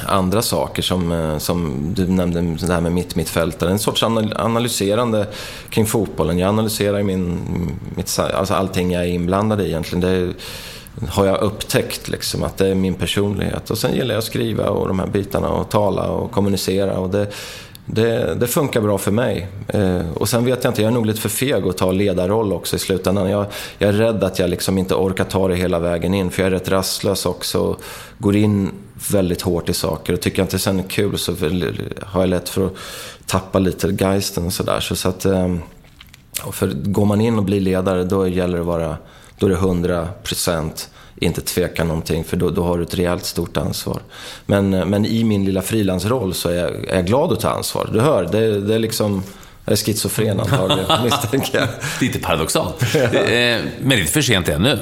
andra 0.05 0.41
saker 0.41 0.81
som, 0.81 1.11
eh, 1.11 1.37
som 1.37 1.81
du 1.93 2.07
nämnde, 2.07 2.41
det 2.41 2.73
här 2.73 2.81
med 2.81 2.91
mitt 2.91 3.15
mittfältare. 3.15 3.71
En 3.71 3.79
sorts 3.79 4.03
analyserande 4.03 5.27
kring 5.69 5.85
fotbollen. 5.85 6.37
Jag 6.37 6.49
analyserar 6.49 7.03
min, 7.03 7.39
mitt, 7.95 8.19
alltså 8.19 8.53
allting 8.53 8.91
jag 8.91 9.03
är 9.03 9.07
inblandad 9.07 9.61
i 9.61 9.65
egentligen. 9.65 10.01
Det 10.01 10.33
har 11.09 11.25
jag 11.25 11.41
upptäckt 11.41 12.07
liksom, 12.07 12.43
att 12.43 12.57
det 12.57 12.67
är 12.67 12.75
min 12.75 12.93
personlighet. 12.93 13.69
Och 13.69 13.77
sen 13.77 13.93
gillar 13.93 14.15
jag 14.15 14.19
att 14.19 14.25
skriva 14.25 14.69
och 14.69 14.87
de 14.87 14.99
här 14.99 15.07
bitarna 15.07 15.49
och 15.49 15.69
tala 15.69 16.09
och 16.09 16.31
kommunicera. 16.31 16.97
Och 16.97 17.09
det, 17.09 17.27
det, 17.89 18.35
det, 18.35 18.47
funkar 18.47 18.81
bra 18.81 18.97
för 18.97 19.11
mig. 19.11 19.47
Eh, 19.67 20.11
och 20.13 20.29
sen 20.29 20.45
vet 20.45 20.63
jag 20.63 20.71
inte, 20.71 20.81
jag 20.81 20.89
är 20.89 20.93
nog 20.93 21.05
lite 21.05 21.21
för 21.21 21.29
feg 21.29 21.67
att 21.67 21.77
ta 21.77 21.91
ledarroll 21.91 22.53
också 22.53 22.75
i 22.75 22.79
slutändan. 22.79 23.29
Jag, 23.29 23.45
jag, 23.77 23.89
är 23.89 23.93
rädd 23.93 24.23
att 24.23 24.39
jag 24.39 24.49
liksom 24.49 24.77
inte 24.77 24.95
orkar 24.95 25.23
ta 25.23 25.47
det 25.47 25.55
hela 25.55 25.79
vägen 25.79 26.13
in, 26.13 26.31
för 26.31 26.41
jag 26.41 26.47
är 26.47 26.51
rätt 26.51 26.69
rastlös 26.69 27.25
också. 27.25 27.77
Går 28.17 28.35
in 28.35 28.71
väldigt 29.11 29.41
hårt 29.41 29.69
i 29.69 29.73
saker 29.73 30.13
och 30.13 30.21
tycker 30.21 30.39
jag 30.39 30.45
inte 30.45 30.59
sen 30.59 30.79
är 30.79 30.83
kul 30.83 31.17
så 31.17 31.35
har 32.05 32.21
jag 32.21 32.29
lätt 32.29 32.49
för 32.49 32.65
att 32.65 32.73
tappa 33.25 33.59
lite 33.59 33.87
geisten 33.87 34.45
och 34.45 34.53
sådär. 34.53 34.79
Så, 34.79 34.95
så 34.95 35.09
att, 35.09 35.25
eh, 35.25 35.55
för 36.51 36.67
går 36.67 37.05
man 37.05 37.21
in 37.21 37.37
och 37.37 37.43
blir 37.43 37.61
ledare, 37.61 38.03
då 38.03 38.27
gäller 38.27 38.53
det 38.53 38.61
att 38.61 38.67
vara, 38.67 38.97
då 39.39 39.45
är 39.45 39.49
det 39.49 39.55
100 39.55 40.07
procent 40.23 40.89
inte 41.19 41.41
tveka 41.41 41.83
någonting 41.83 42.23
för 42.23 42.37
då, 42.37 42.49
då 42.49 42.63
har 42.63 42.77
du 42.77 42.83
ett 42.83 42.95
rejält 42.95 43.25
stort 43.25 43.57
ansvar. 43.57 44.01
Men, 44.45 44.69
men 44.69 45.05
i 45.05 45.23
min 45.23 45.45
lilla 45.45 45.61
frilansroll 45.61 46.33
så 46.33 46.49
är 46.49 46.55
jag, 46.55 46.89
är 46.89 46.95
jag 46.95 47.05
glad 47.05 47.33
att 47.33 47.39
ta 47.39 47.49
ansvar. 47.49 47.89
Du 47.93 47.99
hör, 47.99 48.23
det, 48.31 48.61
det 48.61 48.75
är 48.75 48.79
liksom... 48.79 49.23
Jag 49.65 49.71
är 49.71 49.77
schizofren 49.77 50.39
antagligen, 50.39 50.85
misstänker 51.03 51.59
jag. 51.59 51.67
Lite 52.01 52.19
paradoxalt. 52.19 52.95
Eh, 52.95 53.01
men 53.01 53.89
det 53.89 53.95
är 53.95 53.99
inte 53.99 54.11
för 54.11 54.21
sent 54.21 54.49
ännu. 54.49 54.79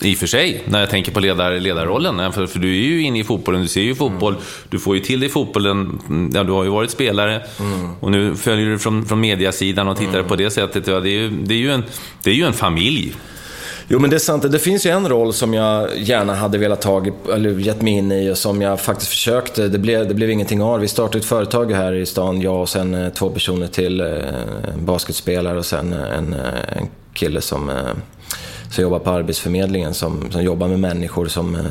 I 0.00 0.14
och 0.14 0.18
för 0.18 0.26
sig, 0.26 0.62
när 0.64 0.80
jag 0.80 0.90
tänker 0.90 1.12
på 1.12 1.20
ledar, 1.20 1.60
ledarrollen. 1.60 2.32
För, 2.32 2.46
för, 2.46 2.58
du 2.58 2.68
är 2.68 2.82
ju 2.82 3.02
inne 3.02 3.18
i 3.18 3.24
fotbollen, 3.24 3.62
du 3.62 3.68
ser 3.68 3.80
ju 3.80 3.94
fotboll. 3.94 4.32
Mm. 4.32 4.44
Du 4.68 4.78
får 4.78 4.96
ju 4.96 5.02
till 5.02 5.20
dig 5.20 5.28
fotbollen. 5.28 6.00
Ja, 6.34 6.44
du 6.44 6.52
har 6.52 6.64
ju 6.64 6.70
varit 6.70 6.90
spelare. 6.90 7.42
Mm. 7.60 7.90
Och 8.00 8.10
nu 8.10 8.34
följer 8.34 8.66
du 8.66 8.78
från, 8.78 9.06
från 9.06 9.20
mediasidan 9.20 9.88
och 9.88 9.98
tittar 9.98 10.14
mm. 10.14 10.28
på 10.28 10.36
det 10.36 10.50
sättet. 10.50 10.86
Ja, 10.86 11.00
det, 11.00 11.10
är 11.10 11.12
ju, 11.12 11.30
det, 11.30 11.54
är 11.54 11.58
ju 11.58 11.72
en, 11.72 11.84
det 12.22 12.30
är 12.30 12.34
ju 12.34 12.44
en 12.44 12.52
familj. 12.52 13.14
Jo 13.90 13.98
men 13.98 14.10
det 14.10 14.16
är 14.16 14.18
sant, 14.18 14.52
det 14.52 14.58
finns 14.58 14.86
ju 14.86 14.90
en 14.90 15.08
roll 15.08 15.32
som 15.32 15.54
jag 15.54 15.98
gärna 15.98 16.34
hade 16.34 16.58
velat 16.58 16.80
ta, 16.80 17.04
eller 17.34 17.50
gett 17.50 17.82
mig 17.82 17.92
in 17.92 18.12
i 18.12 18.30
och 18.30 18.38
som 18.38 18.62
jag 18.62 18.80
faktiskt 18.80 19.10
försökte. 19.10 19.68
Det 19.68 19.78
blev, 19.78 20.08
det 20.08 20.14
blev 20.14 20.30
ingenting 20.30 20.62
av. 20.62 20.80
Vi 20.80 20.88
startade 20.88 21.18
ett 21.18 21.24
företag 21.24 21.72
här 21.72 21.92
i 21.92 22.06
stan, 22.06 22.40
jag 22.40 22.60
och 22.60 22.68
sen 22.68 22.94
eh, 22.94 23.12
två 23.12 23.30
personer 23.30 23.66
till. 23.66 24.00
Eh, 24.00 24.06
en 24.74 24.84
basketspelare 24.84 25.58
och 25.58 25.66
sen 25.66 25.92
eh, 25.92 26.18
en, 26.18 26.32
en 26.68 26.88
kille 27.14 27.40
som 27.40 27.70
som 28.70 28.82
jobbar 28.82 28.98
på 28.98 29.10
Arbetsförmedlingen 29.10 29.94
som, 29.94 30.32
som 30.32 30.42
jobbar 30.42 30.68
med 30.68 30.80
människor 30.80 31.26
som 31.26 31.54
eh, 31.54 31.62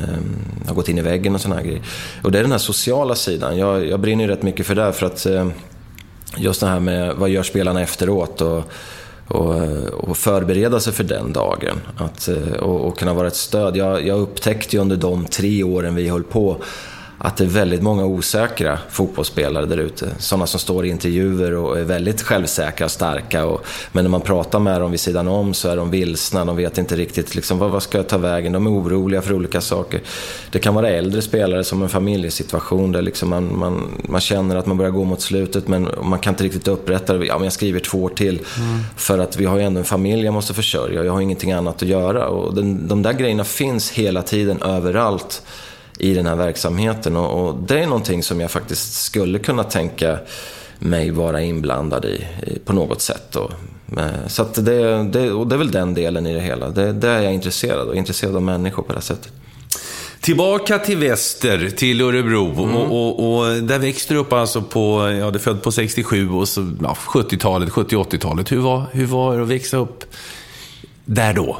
har 0.66 0.74
gått 0.74 0.88
in 0.88 0.98
i 0.98 1.02
väggen 1.02 1.34
och 1.34 1.40
sådana 1.40 1.62
grejer. 1.62 1.82
Och 2.22 2.32
det 2.32 2.38
är 2.38 2.42
den 2.42 2.52
här 2.52 2.58
sociala 2.58 3.14
sidan. 3.14 3.58
Jag, 3.58 3.86
jag 3.86 4.00
brinner 4.00 4.24
ju 4.24 4.30
rätt 4.30 4.42
mycket 4.42 4.66
för 4.66 4.74
det. 4.74 4.92
För 4.92 5.06
att 5.06 5.26
eh, 5.26 5.48
just 6.36 6.60
det 6.60 6.66
här 6.66 6.80
med 6.80 7.14
vad 7.14 7.30
gör 7.30 7.42
spelarna 7.42 7.82
efteråt? 7.82 8.40
Och, 8.40 8.62
och, 9.28 9.56
eh, 9.56 9.84
och 9.84 10.16
förbereda 10.16 10.80
sig 10.80 10.92
för 10.92 11.04
den 11.04 11.32
dagen. 11.32 11.80
Att, 11.96 12.28
eh, 12.28 12.52
och, 12.52 12.88
och 12.88 12.98
kunna 12.98 13.14
vara 13.14 13.26
ett 13.26 13.36
stöd. 13.36 13.76
Jag, 13.76 14.06
jag 14.06 14.20
upptäckte 14.20 14.76
ju 14.76 14.82
under 14.82 14.96
de 14.96 15.24
tre 15.24 15.62
åren 15.62 15.94
vi 15.94 16.08
höll 16.08 16.22
på 16.22 16.56
att 17.18 17.36
det 17.36 17.44
är 17.44 17.48
väldigt 17.48 17.82
många 17.82 18.04
osäkra 18.04 18.78
fotbollsspelare 18.90 19.66
där 19.66 19.76
ute. 19.76 20.10
Sådana 20.18 20.46
som 20.46 20.60
står 20.60 20.86
i 20.86 20.88
intervjuer 20.88 21.54
och 21.54 21.78
är 21.78 21.84
väldigt 21.84 22.22
självsäkra 22.22 22.84
och 22.84 22.90
starka. 22.90 23.44
Och, 23.44 23.64
men 23.92 24.04
när 24.04 24.10
man 24.10 24.20
pratar 24.20 24.58
med 24.58 24.80
dem 24.80 24.90
vid 24.90 25.00
sidan 25.00 25.28
om 25.28 25.54
så 25.54 25.68
är 25.68 25.76
de 25.76 25.90
vilsna, 25.90 26.44
de 26.44 26.56
vet 26.56 26.78
inte 26.78 26.96
riktigt 26.96 27.34
liksom, 27.34 27.58
vad, 27.58 27.70
vad 27.70 27.82
ska 27.82 27.98
jag 27.98 28.08
ta 28.08 28.18
vägen. 28.18 28.52
De 28.52 28.66
är 28.66 28.70
oroliga 28.70 29.22
för 29.22 29.34
olika 29.34 29.60
saker. 29.60 30.00
Det 30.50 30.58
kan 30.58 30.74
vara 30.74 30.88
äldre 30.88 31.22
spelare 31.22 31.64
som 31.64 31.82
en 31.82 31.88
familjesituation 31.88 32.92
där 32.92 33.02
liksom 33.02 33.28
man, 33.28 33.58
man, 33.58 34.02
man 34.08 34.20
känner 34.20 34.56
att 34.56 34.66
man 34.66 34.76
börjar 34.76 34.92
gå 34.92 35.04
mot 35.04 35.20
slutet 35.20 35.68
men 35.68 35.88
man 36.02 36.18
kan 36.18 36.32
inte 36.32 36.44
riktigt 36.44 36.68
upprätta 36.68 37.14
det. 37.14 37.26
Ja, 37.26 37.34
men 37.34 37.44
jag 37.44 37.52
skriver 37.52 37.80
två 37.80 38.02
år 38.02 38.08
till. 38.08 38.34
Mm. 38.34 38.78
För 38.96 39.18
att 39.18 39.36
vi 39.36 39.44
har 39.44 39.56
ju 39.56 39.62
ändå 39.62 39.78
en 39.78 39.84
familj 39.84 40.24
jag 40.24 40.34
måste 40.34 40.54
försörja 40.54 41.00
och 41.00 41.06
jag 41.06 41.12
har 41.12 41.20
ingenting 41.20 41.52
annat 41.52 41.82
att 41.82 41.88
göra. 41.88 42.28
Och 42.28 42.54
den, 42.54 42.88
de 42.88 43.02
där 43.02 43.12
grejerna 43.12 43.44
finns 43.44 43.90
hela 43.90 44.22
tiden 44.22 44.62
överallt 44.62 45.42
i 45.98 46.14
den 46.14 46.26
här 46.26 46.36
verksamheten. 46.36 47.16
Och, 47.16 47.48
och, 47.48 47.56
det 47.68 47.78
är 47.80 47.86
någonting 47.86 48.22
som 48.22 48.40
jag 48.40 48.50
faktiskt 48.50 49.02
skulle 49.02 49.38
kunna 49.38 49.64
tänka 49.64 50.18
mig 50.78 51.10
vara 51.10 51.42
inblandad 51.42 52.04
i, 52.04 52.26
i 52.46 52.58
på 52.58 52.72
något 52.72 53.02
sätt. 53.02 53.36
Och, 53.36 53.50
så 54.26 54.42
att 54.42 54.54
det, 54.54 55.02
det, 55.02 55.32
och 55.32 55.46
det 55.46 55.54
är 55.54 55.58
väl 55.58 55.70
den 55.70 55.94
delen 55.94 56.26
i 56.26 56.34
det 56.34 56.40
hela. 56.40 56.68
Det, 56.68 56.92
det 56.92 57.08
är 57.08 57.22
jag 57.22 57.34
intresserad 57.34 57.88
av, 57.88 57.96
intresserad 57.96 58.36
av 58.36 58.42
människor 58.42 58.82
på 58.82 58.88
det 58.88 58.98
här 58.98 59.02
sättet. 59.02 59.32
Tillbaka 60.20 60.78
till 60.78 60.98
väster, 60.98 61.70
till 61.70 62.00
Örebro. 62.00 62.52
Mm. 62.52 62.76
Och, 62.76 62.90
och, 62.92 63.38
och, 63.38 63.62
där 63.62 63.78
växte 63.78 64.14
du 64.14 64.20
upp 64.20 64.32
alltså 64.32 64.62
på, 64.62 65.16
ja, 65.20 65.30
du 65.30 65.38
född 65.38 65.62
på 65.62 65.72
67 65.72 66.30
och 66.30 66.48
så 66.48 66.72
ja, 66.82 66.96
70-talet, 67.06 67.68
70-80-talet. 67.68 68.52
Hur 68.52 68.60
var, 68.60 68.86
hur 68.92 69.06
var 69.06 69.36
det 69.36 69.42
att 69.42 69.48
växa 69.48 69.76
upp 69.76 70.04
där 71.04 71.34
då? 71.34 71.58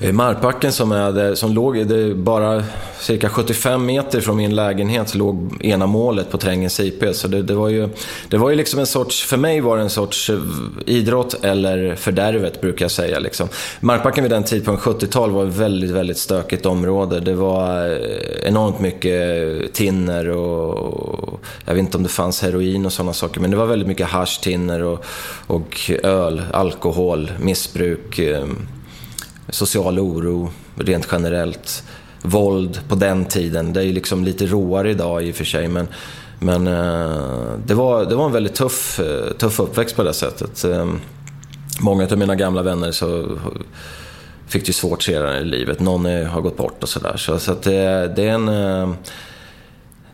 Eh, 0.00 0.12
Markbacken 0.12 0.72
som, 0.72 0.92
är 0.92 1.12
där, 1.12 1.34
som 1.34 1.52
låg 1.52 1.86
det 1.86 2.14
bara 2.14 2.64
cirka 3.00 3.28
75 3.28 3.86
meter 3.86 4.20
från 4.20 4.36
min 4.36 4.54
lägenhet 4.54 5.08
så 5.08 5.18
låg 5.18 5.56
ena 5.60 5.86
målet 5.86 6.30
på 6.30 6.38
Trängens 6.38 6.80
IP. 6.80 7.04
Så 7.12 7.28
det, 7.28 7.42
det, 7.42 7.54
var 7.54 7.68
ju, 7.68 7.88
det 8.28 8.36
var 8.36 8.50
ju 8.50 8.56
liksom 8.56 8.80
en 8.80 8.86
sorts, 8.86 9.24
för 9.24 9.36
mig 9.36 9.60
var 9.60 9.76
det 9.76 9.82
en 9.82 9.90
sorts 9.90 10.30
eh, 10.30 10.38
idrott 10.86 11.44
eller 11.44 11.94
fördärvet 11.94 12.60
brukar 12.60 12.84
jag 12.84 12.90
säga. 12.90 13.18
Liksom. 13.18 13.48
Markbacken 13.80 14.24
vid 14.24 14.30
den 14.30 14.44
tidpunkten, 14.44 14.94
70-tal, 14.94 15.30
var 15.30 15.46
ett 15.46 15.56
väldigt, 15.56 15.90
väldigt 15.90 16.18
stökigt 16.18 16.66
område. 16.66 17.20
Det 17.20 17.34
var 17.34 17.86
eh, 17.86 18.48
enormt 18.48 18.80
mycket 18.80 19.72
tinner 19.72 20.28
och 20.28 21.40
jag 21.64 21.74
vet 21.74 21.80
inte 21.80 21.96
om 21.96 22.02
det 22.02 22.08
fanns 22.08 22.42
heroin 22.42 22.86
och 22.86 22.92
sådana 22.92 23.12
saker. 23.12 23.40
Men 23.40 23.50
det 23.50 23.56
var 23.56 23.66
väldigt 23.66 23.88
mycket 23.88 24.06
hash, 24.06 24.40
tinner 24.42 24.82
och, 24.82 25.04
och 25.46 25.90
öl, 26.02 26.42
alkohol, 26.52 27.30
missbruk 27.40 28.18
ehm, 28.18 28.66
social 29.48 29.98
oro 29.98 30.50
rent 30.76 31.08
generellt. 31.12 31.84
Våld 32.22 32.80
på 32.88 32.94
den 32.94 33.24
tiden. 33.24 33.72
Det 33.72 33.80
är 33.80 33.84
ju 33.84 33.92
liksom 33.92 34.24
lite 34.24 34.46
råare 34.46 34.90
idag 34.90 35.24
i 35.24 35.32
och 35.32 35.36
för 35.36 35.44
sig. 35.44 35.68
Men, 35.68 35.88
men 36.38 36.66
eh, 36.66 37.54
det, 37.66 37.74
var, 37.74 38.04
det 38.04 38.14
var 38.14 38.26
en 38.26 38.32
väldigt 38.32 38.54
tuff, 38.54 39.00
eh, 39.00 39.32
tuff 39.32 39.60
uppväxt 39.60 39.96
på 39.96 40.02
det 40.02 40.14
sättet. 40.14 40.64
Ehm, 40.64 41.00
många 41.80 42.04
av 42.04 42.18
mina 42.18 42.34
gamla 42.34 42.62
vänner 42.62 42.92
så 42.92 43.38
fick 44.46 44.66
det 44.66 44.72
svårt 44.72 45.02
senare 45.02 45.40
i 45.40 45.44
livet. 45.44 45.80
Någon 45.80 46.04
har 46.26 46.40
gått 46.40 46.56
bort 46.56 46.82
och 46.82 46.88
sådär. 46.88 47.16
Så, 47.16 47.38
så 47.38 47.52
att 47.52 47.62
det, 47.62 48.12
det, 48.16 48.28
är 48.28 48.32
en... 48.32 48.48
Eh, 48.48 48.94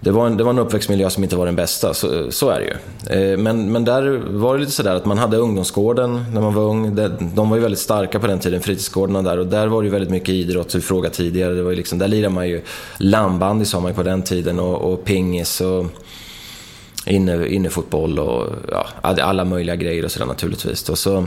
det 0.04 0.10
var, 0.10 0.26
en, 0.26 0.36
det 0.36 0.44
var 0.44 0.50
en 0.50 0.58
uppväxtmiljö 0.58 1.10
som 1.10 1.22
inte 1.22 1.36
var 1.36 1.46
den 1.46 1.56
bästa, 1.56 1.94
så, 1.94 2.30
så 2.30 2.50
är 2.50 2.60
det 2.60 2.66
ju. 2.66 3.32
Eh, 3.32 3.38
men, 3.38 3.72
men 3.72 3.84
där 3.84 4.22
var 4.30 4.54
det 4.54 4.60
lite 4.60 4.72
sådär 4.72 4.94
att 4.94 5.04
man 5.04 5.18
hade 5.18 5.36
ungdomsgården 5.36 6.24
när 6.32 6.40
man 6.40 6.54
var 6.54 6.62
ung. 6.62 6.96
De 7.34 7.50
var 7.50 7.56
ju 7.56 7.62
väldigt 7.62 7.80
starka 7.80 8.18
på 8.20 8.26
den 8.26 8.38
tiden, 8.38 8.60
fritidsgårdarna 8.60 9.22
där. 9.22 9.38
Och 9.38 9.46
där 9.46 9.66
var 9.66 9.82
det 9.82 9.86
ju 9.86 9.92
väldigt 9.92 10.10
mycket 10.10 10.28
idrott, 10.28 10.70
som 10.70 10.80
vi 10.80 10.86
frågade 10.86 11.14
tidigare. 11.14 11.54
Det 11.54 11.62
var 11.62 11.70
ju 11.70 11.76
liksom, 11.76 11.98
där 11.98 12.08
lirade 12.08 12.34
man 12.34 12.48
ju 12.48 12.62
landbandy 12.98 13.64
sa 13.64 13.80
man 13.80 13.90
ju 13.90 13.94
på 13.94 14.02
den 14.02 14.22
tiden 14.22 14.60
och, 14.60 14.92
och 14.92 15.04
pingis 15.04 15.60
och 15.60 15.86
inne, 17.06 17.48
innefotboll 17.48 18.18
och 18.18 18.46
ja, 18.70 18.86
alla 19.02 19.44
möjliga 19.44 19.76
grejer 19.76 20.04
och 20.04 20.10
sådär 20.10 20.26
naturligtvis. 20.26 20.88
Och 20.88 20.98
så, 20.98 21.26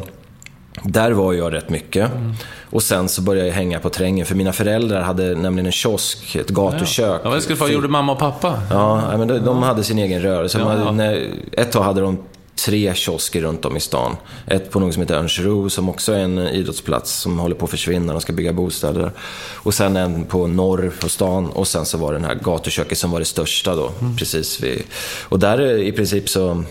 där 0.88 1.12
var 1.12 1.34
jag 1.34 1.54
rätt 1.54 1.69
mycket. 1.69 2.12
Mm. 2.12 2.34
Och 2.69 2.84
sen 2.84 3.10
så 3.10 3.21
började 3.21 3.48
jag 3.48 3.56
hänga 3.56 3.80
på 3.80 3.89
Trängen, 3.89 4.26
för 4.26 4.36
mina 4.36 4.54
föräldrar 4.54 5.02
hade 5.02 5.36
nämligen 5.36 5.65
en 5.65 5.71
kiosk, 5.71 6.36
ett 6.36 6.50
gatukök. 6.50 7.21
Ja, 7.24 7.30
vad 7.30 7.43
skulle 7.43 7.60
vad 7.60 7.71
gjorde 7.71 7.88
mamma 7.88 8.12
och 8.12 8.19
pappa? 8.19 8.62
Ja, 8.69 9.17
men 9.17 9.28
de, 9.28 9.39
de 9.39 9.63
hade 9.63 9.84
sin 9.84 10.00
egen 10.00 10.21
rörelse. 10.21 10.60
Ja, 10.60 10.65
hade, 10.65 10.91
när, 10.91 11.30
ett 11.52 11.71
tag 11.71 11.84
hade 11.84 12.02
de 12.02 12.17
tre 12.56 12.93
kiosker 12.95 13.41
runt 13.41 13.65
om 13.65 13.78
i 13.78 13.80
stan. 13.80 14.15
Ett 14.48 14.71
på 14.71 14.80
något 14.80 14.93
som 14.93 15.02
heter 15.02 15.15
Örnsro 15.15 15.69
som 15.69 15.89
också 15.89 16.13
är 16.13 16.19
en 16.19 16.38
idrottsplats 16.38 17.13
som 17.13 17.39
håller 17.39 17.56
på 17.56 17.65
att 17.65 17.71
försvinna. 17.71 18.13
De 18.13 18.21
ska 18.21 18.34
bygga 18.34 18.54
bostäder. 18.54 19.12
Och 19.54 19.74
sen 19.74 19.98
en 19.98 20.24
på 20.24 20.48
norr 20.48 20.91
på 21.02 21.10
stan 21.10 21.50
och 21.50 21.67
sen 21.67 21.86
så 21.86 21.98
var 21.98 22.13
det 22.13 22.17
den 22.17 22.26
här 22.26 22.36
gatuköket 22.36 22.98
som 22.98 23.12
var 23.12 23.19
det 23.19 23.26
största 23.26 23.76
då. 23.76 23.91
Mm. 24.02 24.17
Precis 24.17 24.63
vid, 24.63 24.84
och 25.24 25.39
där 25.39 25.78
i 25.78 25.91
princip 25.91 26.30
så 26.30 26.63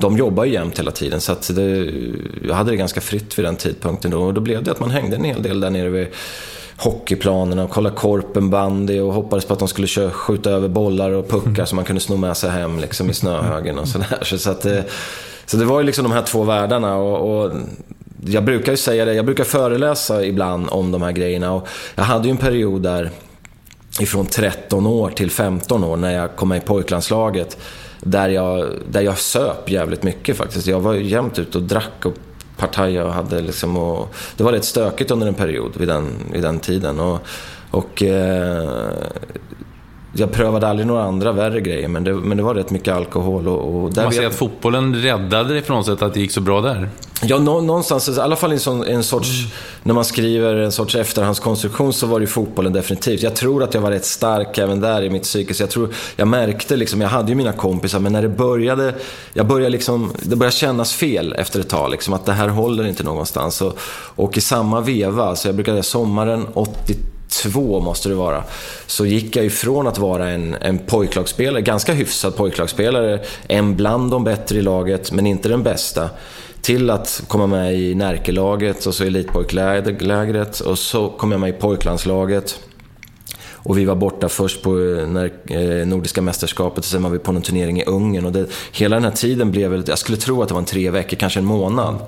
de 0.00 0.16
jobbar 0.16 0.44
ju 0.44 0.52
jämt 0.52 0.78
hela 0.78 0.90
tiden 0.90 1.20
så 1.20 1.32
att 1.32 1.50
det, 1.54 1.90
jag 2.48 2.54
hade 2.54 2.70
det 2.70 2.76
ganska 2.76 3.00
fritt 3.00 3.38
vid 3.38 3.44
den 3.44 3.56
tidpunkten 3.56 4.10
då. 4.10 4.22
Och 4.22 4.34
då 4.34 4.40
blev 4.40 4.62
det 4.62 4.70
att 4.70 4.80
man 4.80 4.90
hängde 4.90 5.16
en 5.16 5.24
hel 5.24 5.42
del 5.42 5.60
där 5.60 5.70
nere 5.70 5.88
vid 5.88 6.08
hockeyplanerna 6.76 7.64
och 7.64 7.70
kollade 7.70 7.96
korpenbandy 7.96 9.00
och 9.00 9.14
hoppades 9.14 9.44
på 9.44 9.52
att 9.52 9.58
de 9.58 9.68
skulle 9.68 9.86
köra, 9.86 10.10
skjuta 10.10 10.50
över 10.50 10.68
bollar 10.68 11.10
och 11.10 11.28
puckar 11.28 11.48
mm. 11.48 11.66
så 11.66 11.76
man 11.76 11.84
kunde 11.84 12.00
sno 12.00 12.16
med 12.16 12.36
sig 12.36 12.50
hem 12.50 12.78
liksom, 12.78 13.10
i 13.10 13.14
snöhögen 13.14 13.78
och 13.78 13.88
sådär. 13.88 14.18
Så, 14.22 14.38
så, 14.38 14.50
att, 14.50 14.64
eh, 14.64 14.80
så 15.46 15.56
det 15.56 15.64
var 15.64 15.80
ju 15.80 15.86
liksom 15.86 16.04
de 16.04 16.12
här 16.12 16.22
två 16.22 16.44
världarna. 16.44 16.96
och, 16.96 17.44
och 17.44 17.52
jag 18.26 18.44
brukar 18.44 18.72
ju 18.72 18.76
säga 18.76 19.04
det, 19.04 19.14
jag 19.14 19.24
brukar 19.24 19.44
föreläsa 19.44 20.24
ibland 20.24 20.68
om 20.70 20.92
de 20.92 21.02
här 21.02 21.12
grejerna. 21.12 21.52
Och 21.52 21.68
jag 21.94 22.04
hade 22.04 22.28
ju 22.28 22.30
en 22.30 22.36
period 22.36 22.82
där 22.82 23.10
ifrån 24.00 24.26
13 24.26 24.86
år 24.86 25.10
till 25.10 25.30
15 25.30 25.84
år 25.84 25.96
när 25.96 26.14
jag 26.14 26.36
kom 26.36 26.48
med 26.48 26.58
i 26.58 26.60
pojklandslaget 26.60 27.58
där 28.00 28.28
jag, 28.28 28.70
där 28.90 29.00
jag 29.00 29.18
söp 29.18 29.70
jävligt 29.70 30.02
mycket 30.02 30.36
faktiskt. 30.36 30.66
Jag 30.66 30.80
var 30.80 30.94
jämt 30.94 31.38
ute 31.38 31.58
och 31.58 31.64
drack 31.64 32.04
och 32.04 32.14
partajade 32.56 33.08
och 33.08 33.14
hade 33.14 33.40
liksom 33.40 33.76
och, 33.76 34.14
Det 34.36 34.44
var 34.44 34.52
rätt 34.52 34.64
stökigt 34.64 35.10
under 35.10 35.26
en 35.26 35.34
period 35.34 35.76
vid 35.76 35.88
den, 35.88 36.08
vid 36.32 36.42
den 36.42 36.60
tiden. 36.60 37.00
Och, 37.00 37.20
och 37.70 38.02
eh, 38.02 38.70
jag 40.18 40.32
prövade 40.32 40.68
aldrig 40.68 40.86
några 40.86 41.02
andra 41.02 41.32
värre 41.32 41.60
grejer, 41.60 41.88
men 41.88 42.04
det, 42.04 42.14
men 42.14 42.36
det 42.36 42.42
var 42.42 42.54
rätt 42.54 42.70
mycket 42.70 42.94
alkohol. 42.94 43.48
Och, 43.48 43.82
och 43.82 43.92
där 43.92 44.02
Man 44.02 44.12
säger 44.12 44.28
att 44.28 44.34
fotbollen 44.34 44.94
räddade 44.94 45.52
dig 45.52 45.62
på 45.62 45.72
något 45.72 45.86
sätt, 45.86 46.02
att 46.02 46.14
det 46.14 46.20
gick 46.20 46.32
så 46.32 46.40
bra 46.40 46.60
där? 46.60 46.88
Ja, 47.22 47.38
nå, 47.38 47.60
någonstans, 47.60 48.08
i 48.08 48.20
alla 48.20 48.36
fall 48.36 48.52
en, 48.52 48.60
sån, 48.60 48.84
en 48.84 49.04
sorts, 49.04 49.38
mm. 49.38 49.50
när 49.82 49.94
man 49.94 50.04
skriver 50.04 50.54
en 50.54 50.72
sorts 50.72 50.94
efterhandskonstruktion 50.94 51.92
så 51.92 52.06
var 52.06 52.20
det 52.20 52.22
ju 52.22 52.26
fotbollen 52.26 52.72
definitivt. 52.72 53.22
Jag 53.22 53.36
tror 53.36 53.62
att 53.62 53.74
jag 53.74 53.80
var 53.80 53.90
rätt 53.90 54.04
stark 54.04 54.58
även 54.58 54.80
där 54.80 55.02
i 55.02 55.10
mitt 55.10 55.22
psyke. 55.22 55.54
Jag, 55.58 55.70
tror, 55.70 55.94
jag 56.16 56.28
märkte 56.28 56.76
liksom, 56.76 57.00
jag 57.00 57.08
hade 57.08 57.28
ju 57.28 57.34
mina 57.34 57.52
kompisar, 57.52 58.00
men 58.00 58.12
när 58.12 58.22
det 58.22 58.28
började, 58.28 58.94
jag 59.32 59.46
började 59.46 59.70
liksom, 59.70 60.12
det 60.22 60.36
började 60.36 60.56
kännas 60.56 60.94
fel 60.94 61.34
efter 61.38 61.60
ett 61.60 61.68
tag. 61.68 61.90
Liksom, 61.90 62.14
att 62.14 62.26
det 62.26 62.32
här 62.32 62.48
håller 62.48 62.86
inte 62.86 63.02
någonstans. 63.02 63.62
Och, 63.62 63.78
och 64.14 64.36
i 64.38 64.40
samma 64.40 64.80
veva, 64.80 65.36
så 65.36 65.48
jag 65.48 65.54
brukade 65.54 65.82
sommaren 65.82 66.46
80 66.54 66.94
två 67.28 67.80
måste 67.80 68.08
det 68.08 68.14
vara, 68.14 68.44
så 68.86 69.06
gick 69.06 69.36
jag 69.36 69.44
ifrån 69.44 69.86
att 69.86 69.98
vara 69.98 70.28
en, 70.28 70.54
en 70.54 70.78
pojklagsspelare, 70.78 71.62
ganska 71.62 71.92
hyfsad 71.92 72.36
pojklagsspelare, 72.36 73.20
en 73.48 73.76
bland 73.76 74.10
de 74.10 74.24
bättre 74.24 74.58
i 74.58 74.62
laget, 74.62 75.12
men 75.12 75.26
inte 75.26 75.48
den 75.48 75.62
bästa, 75.62 76.10
till 76.60 76.90
att 76.90 77.22
komma 77.28 77.46
med 77.46 77.74
i 77.74 77.94
Närkelaget 77.94 78.86
och 78.86 78.94
så 78.94 79.04
elitpojklägret 79.04 80.60
och 80.60 80.78
så 80.78 81.08
kom 81.08 81.32
jag 81.32 81.40
med 81.40 81.50
i 81.50 81.52
pojklandslaget. 81.52 82.60
Och 83.68 83.78
vi 83.78 83.84
var 83.84 83.94
borta 83.94 84.28
först 84.28 84.62
på 84.62 84.70
eh, 84.70 85.08
när, 85.08 85.32
eh, 85.46 85.86
Nordiska 85.86 86.22
mästerskapet 86.22 86.78
och 86.78 86.84
sen 86.84 87.02
var 87.02 87.10
vi 87.10 87.18
på 87.18 87.32
någon 87.32 87.42
turnering 87.42 87.80
i 87.80 87.84
Ungern. 87.84 88.24
Och 88.24 88.32
det, 88.32 88.46
hela 88.72 88.96
den 88.96 89.04
här 89.04 89.10
tiden 89.10 89.50
blev 89.50 89.70
väl, 89.70 89.84
jag 89.86 89.98
skulle 89.98 90.18
tro 90.18 90.42
att 90.42 90.48
det 90.48 90.54
var 90.54 90.60
en 90.60 90.64
tre 90.64 90.90
veckor, 90.90 91.16
kanske 91.16 91.40
en 91.40 91.44
månad. 91.44 91.98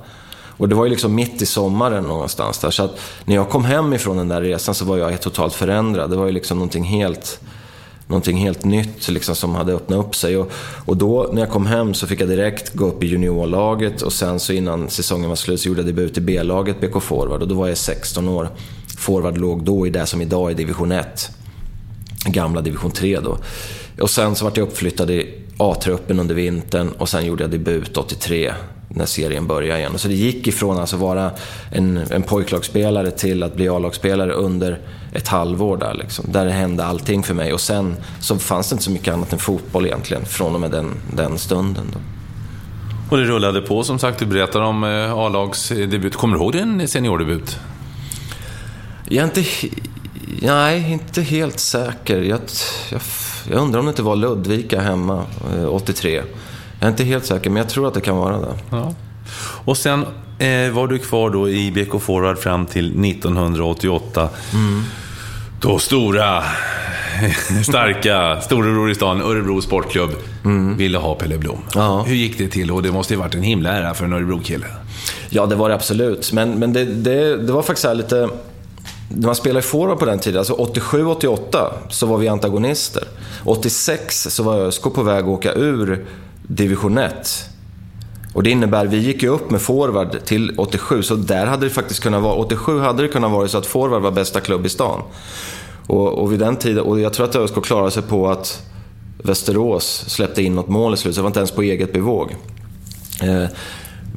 Och 0.61 0.69
det 0.69 0.75
var 0.75 0.85
ju 0.85 0.91
liksom 0.91 1.15
mitt 1.15 1.43
i 1.43 1.47
sommaren 1.47 2.05
någonstans 2.05 2.59
där. 2.59 2.71
Så 2.71 2.83
att 2.83 3.01
när 3.25 3.35
jag 3.35 3.49
kom 3.49 3.65
hem 3.65 3.93
ifrån 3.93 4.17
den 4.17 4.29
där 4.29 4.41
resan 4.41 4.75
så 4.75 4.85
var 4.85 4.97
jag 4.97 5.21
totalt 5.21 5.55
förändrad. 5.55 6.11
Det 6.11 6.17
var 6.17 6.27
ju 6.27 6.33
liksom 6.33 6.59
någonting 6.59 6.85
helt, 6.85 7.41
någonting 8.07 8.37
helt 8.37 8.65
nytt 8.65 9.09
liksom 9.09 9.35
som 9.35 9.55
hade 9.55 9.73
öppnat 9.73 10.07
upp 10.07 10.17
sig. 10.17 10.37
Och, 10.37 10.53
och 10.85 10.97
då 10.97 11.31
när 11.33 11.41
jag 11.41 11.51
kom 11.51 11.67
hem 11.67 11.95
så 11.95 12.07
fick 12.07 12.21
jag 12.21 12.29
direkt 12.29 12.75
gå 12.75 12.87
upp 12.87 13.03
i 13.03 13.07
juniorlaget 13.07 14.03
och 14.03 14.13
sen 14.13 14.41
så 14.41 14.53
innan 14.53 14.91
säsongen 14.91 15.29
var 15.29 15.37
slut 15.37 15.61
så 15.61 15.69
gjorde 15.69 15.81
jag 15.81 15.87
debut 15.87 16.19
i 16.19 16.21
B-laget, 16.21 16.81
BK 16.81 17.03
Forward. 17.03 17.43
Och 17.43 17.49
då 17.49 17.55
var 17.55 17.69
jag 17.69 17.79
16 17.79 18.29
år. 18.29 18.49
Forward 18.99 19.39
låg 19.39 19.65
då 19.65 19.87
i 19.87 19.91
det 19.91 20.07
som 20.07 20.21
idag 20.21 20.51
är 20.51 20.55
division 20.55 20.93
1. 20.93 21.31
Gamla 22.25 22.61
division 22.61 22.91
3 22.91 23.21
då. 23.21 23.39
Och 24.01 24.11
sen 24.11 24.35
så 24.35 24.45
vart 24.45 24.57
jag 24.57 24.69
uppflyttad 24.69 25.11
i 25.11 25.35
A-truppen 25.59 26.21
under 26.21 26.35
vintern 26.35 26.89
och 26.99 27.09
sen 27.09 27.27
gjorde 27.27 27.45
jag 27.45 27.51
debut 27.51 27.97
83 27.97 28.53
när 28.95 29.07
serien 29.07 29.47
började 29.47 29.79
igen. 29.79 29.99
Så 29.99 30.09
det 30.09 30.15
gick 30.15 30.47
ifrån 30.47 30.75
att 30.75 30.81
alltså 30.81 30.97
vara 30.97 31.31
en, 31.73 31.97
en 31.97 32.23
pojklagsspelare 32.23 33.11
till 33.11 33.43
att 33.43 33.57
bli 33.57 33.69
A-lagsspelare 33.69 34.33
under 34.33 34.79
ett 35.13 35.29
halvår 35.29 35.77
där. 35.77 35.95
Liksom. 35.95 36.25
Där 36.29 36.47
hände 36.47 36.85
allting 36.85 37.23
för 37.23 37.35
mig. 37.35 37.53
Och 37.53 37.61
sen 37.61 37.97
så 38.21 38.39
fanns 38.39 38.69
det 38.69 38.75
inte 38.75 38.85
så 38.85 38.91
mycket 38.91 39.15
annat 39.15 39.33
än 39.33 39.39
fotboll 39.39 39.87
egentligen 39.87 40.25
från 40.25 40.55
och 40.55 40.61
med 40.61 40.71
den, 40.71 40.95
den 41.13 41.39
stunden. 41.39 41.85
Då. 41.93 41.99
Och 43.11 43.17
det 43.17 43.25
rullade 43.25 43.61
på 43.61 43.85
som 43.85 43.99
sagt. 43.99 44.19
Du 44.19 44.27
berättade 44.27 44.65
om 44.65 44.85
eh, 44.85 45.13
A-lagsdebut. 45.13 46.17
Kommer 46.17 46.37
du 46.37 46.43
ihåg 46.43 46.53
din 46.53 46.89
seniordebut? 46.89 47.59
Jag 49.09 49.23
är 49.23 49.25
inte... 49.25 49.45
Nej, 50.43 50.93
inte 50.93 51.23
helt 51.23 51.61
säker. 51.61 52.23
Jag, 52.23 52.41
jag, 52.91 53.01
jag 53.51 53.59
undrar 53.63 53.81
om 53.81 53.87
det 53.87 53.91
inte 53.91 54.03
var 54.03 54.17
Ludvika 54.17 54.81
hemma, 54.81 55.25
83. 55.69 56.23
Jag 56.81 56.87
är 56.87 56.91
inte 56.91 57.05
helt 57.05 57.27
säker, 57.27 57.51
men 57.51 57.57
jag 57.57 57.69
tror 57.69 57.89
att 57.89 57.95
det 57.95 58.01
kan 58.01 58.17
vara 58.17 58.39
det. 58.39 58.55
Ja. 58.71 58.95
Och 59.65 59.77
sen 59.77 60.07
eh, 60.39 60.71
var 60.73 60.87
du 60.87 60.99
kvar 60.99 61.31
då 61.31 61.49
i 61.49 61.71
BK 61.71 62.03
Forward 62.03 62.39
fram 62.39 62.67
till 62.67 63.05
1988. 63.05 64.29
Mm. 64.53 64.83
Då 65.61 65.79
stora, 65.79 66.43
starka, 67.65 68.41
storebror 68.41 68.91
i 68.91 68.95
stan, 68.95 69.23
Örebro 69.23 69.61
Sportklubb, 69.61 70.11
mm. 70.45 70.77
ville 70.77 70.99
ha 70.99 71.15
Pelle 71.15 71.39
Blom. 71.39 71.59
Ja. 71.75 72.03
Hur 72.03 72.15
gick 72.15 72.39
det 72.39 72.49
till? 72.49 72.71
Och 72.71 72.83
det 72.83 72.93
måste 72.93 73.15
ju 73.15 73.21
varit 73.21 73.35
en 73.35 73.43
himla 73.43 73.71
ära 73.71 73.95
för 73.95 74.05
en 74.05 74.13
Örebro-kille. 74.13 74.67
Ja, 75.29 75.47
det 75.47 75.55
var 75.55 75.69
det 75.69 75.75
absolut. 75.75 76.33
Men, 76.33 76.59
men 76.59 76.73
det, 76.73 76.85
det, 76.85 77.37
det 77.37 77.53
var 77.53 77.63
faktiskt 77.63 77.97
lite... 77.97 78.29
När 79.09 79.27
man 79.27 79.35
spelade 79.35 79.63
forward 79.63 79.99
på 79.99 80.05
den 80.05 80.19
tiden, 80.19 80.39
alltså 80.39 80.55
87-88, 80.55 81.73
så 81.89 82.07
var 82.07 82.19
vi 82.19 82.29
antagonister. 82.29 83.05
86 83.45 84.23
så 84.31 84.43
var 84.43 84.57
ÖSK 84.57 84.83
på 84.83 85.03
väg 85.03 85.25
att 85.25 85.29
åka 85.29 85.53
ur 85.53 86.07
division 86.51 86.99
1. 86.99 87.51
Och 88.33 88.43
det 88.43 88.51
innebär, 88.51 88.87
vi 88.87 88.97
gick 88.97 89.23
ju 89.23 89.29
upp 89.29 89.51
med 89.51 89.63
forward 89.63 90.25
till 90.25 90.55
87, 90.59 91.03
så 91.03 91.15
där 91.15 91.47
hade 91.47 91.67
det 91.67 91.71
faktiskt 91.71 92.03
kunnat 92.03 92.23
vara, 92.23 92.35
87 92.35 92.81
hade 92.81 93.03
det 93.03 93.09
kunnat 93.09 93.31
vara 93.31 93.49
så 93.49 93.59
att 93.59 93.67
forward 93.67 94.03
var 94.03 94.11
bästa 94.11 94.41
klubb 94.41 94.67
i 94.67 94.69
stan. 94.69 95.03
Och, 95.87 96.09
och 96.09 96.33
vid 96.33 96.39
den 96.39 96.57
tiden, 96.57 96.85
och 96.85 97.01
jag 97.01 97.13
tror 97.13 97.27
att 97.27 97.37
ÖSK 97.37 97.63
klarade 97.63 97.91
sig 97.91 98.03
på 98.03 98.31
att 98.31 98.63
Västerås 99.25 100.05
släppte 100.09 100.43
in 100.43 100.55
något 100.55 100.69
mål 100.69 100.95
i 100.95 100.97
slutet, 100.97 101.15
så 101.15 101.21
det 101.21 101.23
var 101.23 101.29
inte 101.29 101.41
ens 101.41 101.51
på 101.51 101.63
eget 101.63 101.93
bevåg. 101.93 102.37
Eh, 103.23 103.45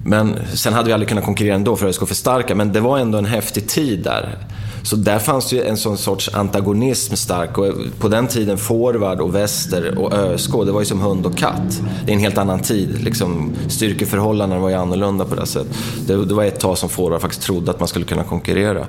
men 0.06 0.40
sen 0.54 0.74
hade 0.74 0.88
vi 0.88 0.94
aldrig 0.94 1.10
kunnat 1.10 1.26
konkurrera 1.26 1.56
ändå 1.56 1.76
för 1.76 1.88
ÖSK 1.88 2.08
för 2.08 2.16
starka, 2.16 2.56
men 2.56 2.74
det 2.74 2.80
var 2.80 2.98
ändå 2.98 3.18
en 3.18 3.26
häftig 3.26 3.68
tid 3.68 4.04
där. 4.04 4.38
Så 4.84 4.96
där 4.96 5.20
fanns 5.20 5.50
det 5.50 5.56
ju 5.56 5.64
en 5.64 5.78
sån 5.78 5.98
sorts 5.98 6.30
antagonism 6.34 7.16
stark. 7.16 7.58
Och 7.58 7.74
på 8.00 8.08
den 8.08 8.28
tiden, 8.28 8.58
forward 8.58 9.22
och 9.22 9.36
väster 9.36 9.98
och 9.98 10.14
ÖSK, 10.14 10.52
det 10.66 10.72
var 10.72 10.80
ju 10.80 10.86
som 10.86 11.02
hund 11.02 11.26
och 11.26 11.38
katt. 11.38 11.82
Det 12.06 12.12
är 12.12 12.16
en 12.16 12.22
helt 12.22 12.38
annan 12.38 12.60
tid. 12.60 13.04
Liksom, 13.04 13.52
styrkeförhållanden 13.70 14.62
var 14.62 14.70
ju 14.70 14.76
annorlunda 14.76 15.26
på 15.26 15.36
det 15.36 15.46
sättet. 15.46 15.78
Det, 16.08 16.26
det 16.26 16.34
var 16.34 16.44
ett 16.44 16.60
tag 16.60 16.78
som 16.78 16.90
forward 16.90 17.22
faktiskt 17.22 17.44
trodde 17.44 17.72
att 17.72 17.80
man 17.80 17.88
skulle 17.88 18.06
kunna 18.06 18.24
konkurrera. 18.24 18.88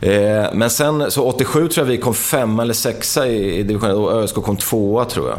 Eh, 0.00 0.44
men 0.54 0.70
sen, 0.70 1.10
så 1.10 1.24
87 1.24 1.68
tror 1.68 1.86
jag 1.86 1.92
vi 1.92 1.98
kom 1.98 2.14
femma 2.14 2.62
eller 2.62 2.74
sexa 2.74 3.26
i, 3.26 3.58
i 3.58 3.62
divisionen 3.62 3.96
och 3.96 4.12
ÖSK 4.12 4.34
kom 4.34 4.56
tvåa 4.56 5.04
tror 5.04 5.28
jag. 5.28 5.38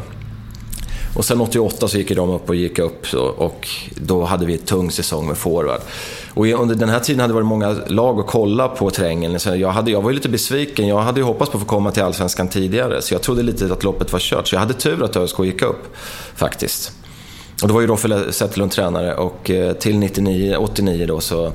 Och 1.18 1.26
sen 1.26 1.42
88 1.42 1.88
så 1.88 1.98
gick 1.98 2.16
de 2.16 2.30
upp 2.30 2.50
och 2.50 2.56
gick 2.56 2.80
upp 2.80 3.14
och 3.38 3.68
då 3.96 4.24
hade 4.24 4.46
vi 4.46 4.54
en 4.54 4.60
tung 4.60 4.92
säsong 4.92 5.28
med 5.28 5.38
forward. 5.38 5.82
Och 6.34 6.48
under 6.48 6.76
den 6.76 6.90
här 6.90 7.00
tiden 7.00 7.20
hade 7.20 7.32
det 7.32 7.36
varit 7.36 7.46
många 7.46 7.76
lag 7.88 8.20
att 8.20 8.28
kolla 8.28 8.68
på 8.68 8.90
terrängen. 8.90 9.40
Så 9.40 9.56
jag, 9.56 9.70
hade, 9.70 9.92
jag 9.92 10.02
var 10.02 10.10
ju 10.10 10.16
lite 10.16 10.30
besviken. 10.30 10.88
Jag 10.88 11.00
hade 11.00 11.20
ju 11.20 11.24
hoppats 11.24 11.52
på 11.52 11.58
att 11.58 11.64
få 11.64 11.70
komma 11.70 11.92
till 11.92 12.04
Allsvenskan 12.04 12.48
tidigare. 12.48 13.02
Så 13.02 13.14
jag 13.14 13.22
trodde 13.22 13.44
lite 13.44 13.74
att 13.74 13.84
loppet 13.84 14.14
var 14.14 14.20
kört. 14.20 14.48
Så 14.48 14.56
jag 14.56 14.60
hade 14.60 14.74
tur 14.74 15.04
att 15.04 15.16
ÖSK 15.16 15.40
gick 15.40 15.62
upp, 15.62 15.96
faktiskt. 16.36 16.92
Och 17.62 17.68
då 17.68 17.74
var 17.74 17.82
ju 17.82 17.88
Roffe 17.88 18.32
Zetterlund 18.32 18.72
tränare 18.72 19.16
och 19.16 19.50
eh, 19.50 19.74
till 19.74 19.98
99, 20.00 20.58
89 20.58 21.06
då 21.06 21.20
så 21.20 21.52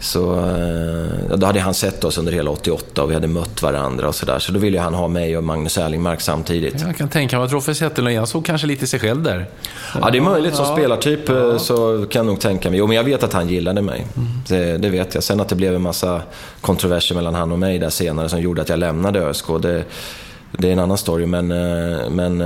så 0.00 0.32
eh, 0.32 1.36
då 1.36 1.46
hade 1.46 1.60
han 1.60 1.74
sett 1.74 2.04
oss 2.04 2.18
under 2.18 2.32
hela 2.32 2.50
88 2.50 3.02
och 3.02 3.10
vi 3.10 3.14
hade 3.14 3.28
mött 3.28 3.62
varandra 3.62 4.08
och 4.08 4.14
sådär. 4.14 4.38
Så 4.38 4.52
då 4.52 4.58
ville 4.58 4.80
han 4.80 4.94
ha 4.94 5.08
mig 5.08 5.36
och 5.36 5.44
Magnus 5.44 5.78
Erlingmark 5.78 6.20
samtidigt. 6.20 6.80
Jag 6.80 6.96
kan 6.96 7.08
tänka 7.08 7.36
mig 7.36 7.46
att 7.46 7.52
Roffe 7.52 7.74
Zetterlund, 7.74 8.16
jag 8.16 8.28
såg 8.28 8.44
kanske 8.44 8.66
lite 8.66 8.86
sig 8.86 9.00
själv 9.00 9.22
där. 9.22 9.46
Ja, 10.00 10.10
det 10.10 10.18
är 10.18 10.22
möjligt. 10.22 10.54
Som 10.54 10.66
spelartyp 10.66 11.28
ja. 11.28 11.58
så 11.58 12.06
kan 12.10 12.20
jag 12.20 12.26
nog 12.26 12.40
tänka 12.40 12.70
mig. 12.70 12.78
Jo, 12.78 12.86
men 12.86 12.96
jag 12.96 13.04
vet 13.04 13.22
att 13.22 13.32
han 13.32 13.48
gillade 13.48 13.82
mig. 13.82 14.06
Mm. 14.16 14.28
Det, 14.48 14.78
det, 14.78 14.88
vet 14.88 15.14
jag. 15.14 15.24
Sen 15.24 15.40
att 15.40 15.48
det 15.48 15.56
blev 15.56 15.74
en 15.74 15.82
massa 15.82 16.22
kontroverser 16.60 17.14
mellan 17.14 17.34
han 17.34 17.52
och 17.52 17.58
mig 17.58 17.78
där 17.78 17.90
senare 17.90 18.28
som 18.28 18.40
gjorde 18.40 18.62
att 18.62 18.68
jag 18.68 18.78
lämnade 18.78 19.20
ÖSK. 19.20 19.46
Det, 19.62 19.84
det 20.52 20.68
är 20.68 20.72
en 20.72 20.78
annan 20.78 20.98
story, 20.98 21.26
men, 21.26 21.50
eh, 21.50 22.10
men 22.10 22.42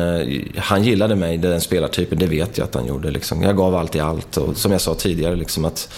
han 0.57 0.83
gillade 0.83 1.17
mig, 1.17 1.39
den 1.39 1.61
spelartypen. 1.61 2.19
Det 2.19 2.27
vet 2.27 2.59
jag 2.59 2.65
att 2.65 2.75
han 2.75 2.87
gjorde. 2.87 3.11
Liksom. 3.11 3.43
Jag 3.43 3.57
gav 3.57 3.75
allt 3.75 3.95
i 3.97 4.01
allt. 4.01 4.37
Och 4.37 4.57
som 4.57 4.73
jag 4.73 4.81
sa 4.81 4.95
tidigare, 4.95 5.37
liksom 5.37 5.65
att 5.65 5.89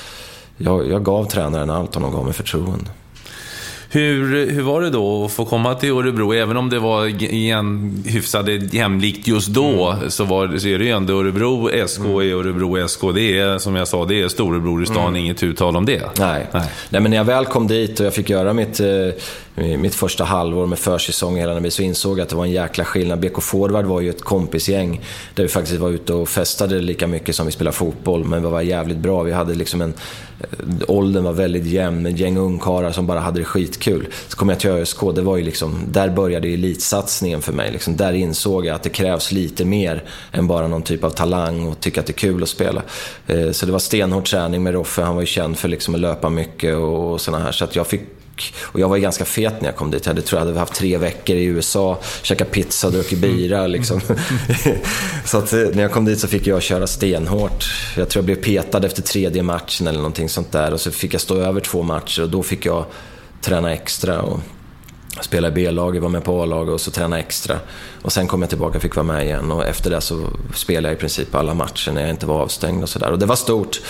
jag, 0.57 0.91
jag 0.91 1.05
gav 1.05 1.25
tränaren 1.25 1.71
allt 1.71 1.97
och 1.97 2.03
de 2.03 2.13
gav 2.13 2.25
mig 2.25 2.35
förtroende. 2.35 2.91
Hur, 3.95 4.51
hur 4.51 4.63
var 4.63 4.83
det 4.83 4.91
då 4.91 5.25
att 5.25 5.33
få 5.33 5.45
komma 5.45 5.75
till 5.75 5.91
Örebro? 5.91 6.33
Även 6.33 6.57
om 6.57 6.71
det 6.71 6.79
var 6.79 7.07
igen 7.23 8.03
hyfsat 8.07 8.49
jämlikt 8.75 9.27
just 9.27 9.49
då, 9.49 9.91
mm. 9.91 10.11
så, 10.11 10.25
var, 10.25 10.59
så 10.59 10.69
är 10.69 10.79
det 10.79 10.85
ju 10.85 10.91
ändå 10.91 11.21
Örebro 11.21 11.71
SK 11.89 11.99
mm. 11.99 12.17
är 12.17 12.35
Örebro 12.35 12.89
SK. 12.89 13.01
Det 13.15 13.39
är, 13.39 13.59
som 13.59 13.75
jag 13.75 13.89
sa, 13.89 14.05
det 14.05 14.23
är 14.23 14.29
storebror 14.29 14.83
i 14.83 14.87
stan, 14.87 15.09
mm. 15.09 15.17
inget 15.17 15.43
uttal 15.43 15.77
om 15.77 15.87
det. 15.87 16.03
Nej. 16.19 16.47
Nej. 16.53 16.63
Nej, 16.89 17.01
men 17.01 17.11
när 17.11 17.17
jag 17.17 17.25
väl 17.25 17.45
kom 17.45 17.67
dit 17.67 18.01
och 18.01 18.07
jag 18.07 18.15
fick 18.15 18.31
göra 18.31 18.53
mitt, 18.53 18.81
eh, 18.81 18.87
mitt 19.55 19.95
första 19.95 20.25
halvår 20.25 20.67
med 20.67 20.79
försäsong 20.79 21.37
hela 21.37 21.55
tiden, 21.55 21.71
så 21.71 21.83
insåg 21.83 22.19
jag 22.19 22.23
att 22.23 22.29
det 22.29 22.37
var 22.37 22.45
en 22.45 22.51
jäkla 22.51 22.85
skillnad. 22.85 23.21
BK 23.21 23.43
Forward 23.43 23.85
var 23.85 24.01
ju 24.01 24.11
ett 24.11 24.23
kompisgäng 24.23 25.01
där 25.35 25.43
vi 25.43 25.49
faktiskt 25.49 25.81
var 25.81 25.91
ute 25.91 26.15
och 26.15 26.29
festade 26.29 26.81
lika 26.81 27.07
mycket 27.07 27.37
som 27.37 27.47
vi 27.47 27.53
spelade 27.53 27.77
fotboll, 27.77 28.25
men 28.25 28.43
vi 28.43 28.49
var 28.49 28.61
jävligt 28.61 28.99
bra. 28.99 29.23
Vi 29.23 29.33
hade 29.33 29.55
liksom 29.55 29.81
en... 29.81 29.95
Eh, 30.41 30.47
åldern 30.89 31.25
var 31.25 31.33
väldigt 31.33 31.67
jämn, 31.67 32.07
ett 32.07 32.19
gäng 32.19 32.37
ungkarlar 32.37 32.93
som 32.93 33.07
bara 33.07 33.21
hade 33.21 33.41
det 33.41 33.45
skitkul. 33.45 34.09
Så 34.29 34.37
kom 34.37 34.49
jag 34.49 34.61
till 34.61 34.71
ÖSK, 34.71 35.01
det 35.15 35.23
var 35.23 35.37
ju 35.37 35.43
liksom, 35.43 35.79
där 35.89 36.11
började 36.11 36.49
elitsatsningen 36.49 37.43
för 37.43 37.53
mig. 37.53 37.73
Liksom, 37.73 37.97
där 37.97 38.13
insåg 38.13 38.67
jag 38.67 38.75
att 38.75 38.83
det 38.83 38.91
krävs 38.91 39.33
lite 39.33 39.65
mer 39.65 40.05
än 40.33 40.47
bara 40.47 40.69
någon 40.69 40.83
typ 40.83 41.05
av 41.05 41.11
talang 41.11 41.67
och 41.67 41.81
tycka 41.81 42.01
att 42.01 42.07
det 42.07 42.11
är 42.11 42.15
kul 42.19 42.43
att 42.43 42.49
spela. 42.49 42.83
Eh, 43.27 43.51
så 43.51 43.67
det 43.67 43.73
var 43.73 43.79
stenhård 43.79 44.25
träning 44.25 44.63
med 44.63 44.73
Roffe, 44.73 45.03
han 45.03 45.15
var 45.15 45.23
ju 45.23 45.27
känd 45.27 45.59
för 45.59 45.69
liksom 45.69 45.95
att 45.95 46.01
löpa 46.01 46.31
mycket 46.31 46.77
och 46.77 47.21
sådana 47.21 47.45
här. 47.45 47.53
Så 47.53 47.65
att 47.65 47.77
jag 47.77 47.87
fick 47.87 48.03
och 48.63 48.81
jag 48.81 48.89
var 48.89 48.97
ju 48.97 49.03
ganska 49.03 49.25
fet 49.25 49.61
när 49.61 49.69
jag 49.69 49.77
kom 49.77 49.91
dit. 49.91 50.07
Jag 50.07 50.11
hade, 50.11 50.23
tror 50.23 50.41
jag 50.41 50.47
hade 50.47 50.59
haft 50.59 50.75
tre 50.75 50.97
veckor 50.97 51.37
i 51.37 51.45
USA, 51.45 51.99
käkat 52.23 52.51
pizza, 52.51 52.91
druckit 52.91 53.19
bira 53.19 53.67
liksom. 53.67 54.01
så 55.25 55.39
att 55.39 55.53
eh, 55.53 55.59
när 55.73 55.83
jag 55.83 55.93
kom 55.93 56.05
dit 56.05 56.21
så 56.21 56.29
fick 56.29 56.47
jag 56.47 56.63
köra 56.63 56.87
stenhårt. 56.87 57.65
Jag 57.97 58.09
tror 58.09 58.21
jag 58.21 58.25
blev 58.25 58.43
petad 58.45 58.87
efter 58.87 59.03
tredje 59.03 59.43
matchen 59.43 59.87
eller 59.87 59.99
någonting 59.99 60.29
sånt 60.29 60.53
där. 60.53 60.73
Och 60.73 60.81
så 60.81 60.91
fick 60.91 61.15
jag 61.15 61.21
stå 61.21 61.37
över 61.37 61.61
två 61.61 61.83
matcher 61.83 62.23
och 62.23 62.29
då 62.29 62.43
fick 62.43 62.67
jag 62.67 62.85
träna 63.41 63.73
extra. 63.73 64.23
Och 64.23 64.41
spela 65.21 65.49
i 65.49 65.51
B-laget, 65.51 66.03
var 66.03 66.09
med 66.09 66.25
på 66.25 66.43
A-laget 66.43 66.75
och 66.75 66.81
så 66.81 66.91
träna 66.91 67.19
extra. 67.19 67.59
Och 68.03 68.13
sen 68.13 68.27
kom 68.27 68.43
jag 68.43 68.49
tillbaka 68.49 68.77
och 68.77 68.83
fick 68.83 68.97
vara 68.97 69.07
med 69.07 69.25
igen 69.25 69.51
och 69.51 69.67
efter 69.67 69.91
det 69.91 70.01
så 70.01 70.27
spelade 70.55 70.89
jag 70.89 70.97
i 70.97 71.01
princip 71.01 71.35
alla 71.35 71.55
matcher 71.55 71.93
när 71.93 72.01
jag 72.01 72.11
inte 72.11 72.27
var 72.27 72.41
avstängd 72.41 72.83
och 72.83 72.89
sådär. 72.89 73.11
Och 73.11 73.19
det 73.19 73.27
var 73.27 73.37
stort. 73.37 73.81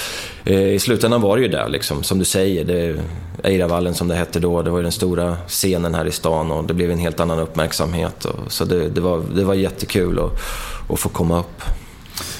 Eh, 0.45 0.75
I 0.75 0.79
slutändan 0.79 1.21
var 1.21 1.37
det 1.37 1.43
ju 1.43 1.49
där 1.49 1.69
liksom, 1.69 2.03
som 2.03 2.19
du 2.19 2.25
säger. 2.25 2.65
Det, 2.65 2.97
Eiravallen 3.43 3.95
som 3.95 4.09
det 4.09 4.15
hette 4.15 4.41
då, 4.41 4.63
det 4.63 4.71
var 4.71 4.79
ju 4.79 4.83
den 4.83 4.93
stora 4.93 5.37
scenen 5.49 5.95
här 5.95 6.07
i 6.07 6.11
stan 6.11 6.51
och 6.51 6.65
det 6.65 6.75
blev 6.75 6.91
en 6.91 6.99
helt 6.99 7.21
annan 7.21 7.39
uppmärksamhet. 7.39 8.25
Och, 8.25 8.53
så 8.53 8.65
det, 8.65 8.89
det, 8.89 9.01
var, 9.01 9.23
det 9.35 9.45
var 9.45 9.55
jättekul 9.55 10.19
att, 10.19 10.33
att 10.91 11.01
få 11.01 11.09
komma 11.09 11.39
upp. 11.39 11.63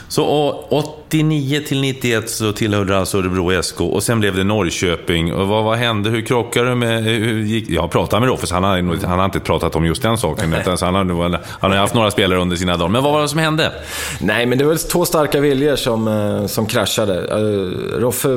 Så 0.09 0.25
89 0.71 1.61
till 1.67 1.81
91 1.81 2.31
så 2.31 2.53
tillhörde 2.53 2.99
alltså 2.99 3.19
Örebro 3.19 3.63
SK 3.63 3.81
och 3.81 4.03
sen 4.03 4.21
blev 4.21 4.37
det 4.37 4.45
Norrköping. 4.45 5.35
Och 5.35 5.49
vad, 5.49 5.65
vad 5.65 5.79
hände? 5.79 6.11
Hur 6.11 6.23
krockade 6.23 6.69
du 6.69 6.75
med... 6.75 7.05
Hur 7.05 7.43
gick, 7.43 7.71
jag 7.71 7.91
pratade 7.91 8.21
med 8.21 8.29
Roffe, 8.29 8.55
han 8.55 8.65
har, 8.65 9.07
han 9.07 9.19
har 9.19 9.25
inte 9.25 9.41
pratat 9.41 9.77
om 9.77 9.87
just 9.87 10.03
den 10.03 10.19
saken. 10.19 10.55
Utan 10.55 10.77
han, 10.81 10.95
har, 10.95 11.41
han 11.61 11.71
har 11.71 11.79
haft 11.79 11.95
några 11.95 12.11
spelare 12.11 12.41
under 12.41 12.57
sina 12.57 12.77
dagar. 12.77 12.89
Men 12.89 13.03
vad 13.03 13.13
var 13.13 13.23
det 13.23 13.29
som 13.29 13.39
hände? 13.39 13.73
Nej, 14.21 14.47
men 14.47 14.59
det 14.59 14.65
var 14.65 14.91
två 14.91 15.05
starka 15.05 15.41
viljor 15.41 15.77
som, 15.77 16.09
eh, 16.09 16.47
som 16.47 16.67
kraschade. 16.67 17.19
Eh, 17.19 17.99
Roffe 18.01 18.29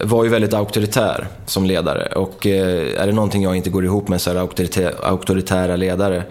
var 0.00 0.24
ju 0.24 0.30
väldigt 0.30 0.54
auktoritär 0.54 1.26
som 1.46 1.64
ledare. 1.64 2.06
Och 2.06 2.46
eh, 2.46 3.02
är 3.02 3.06
det 3.06 3.12
någonting 3.12 3.42
jag 3.42 3.56
inte 3.56 3.70
går 3.70 3.84
ihop 3.84 4.08
med 4.08 4.20
så 4.20 4.30
är 4.30 4.34
det 4.34 4.92
auktoritära 5.02 5.76
ledare 5.76 6.24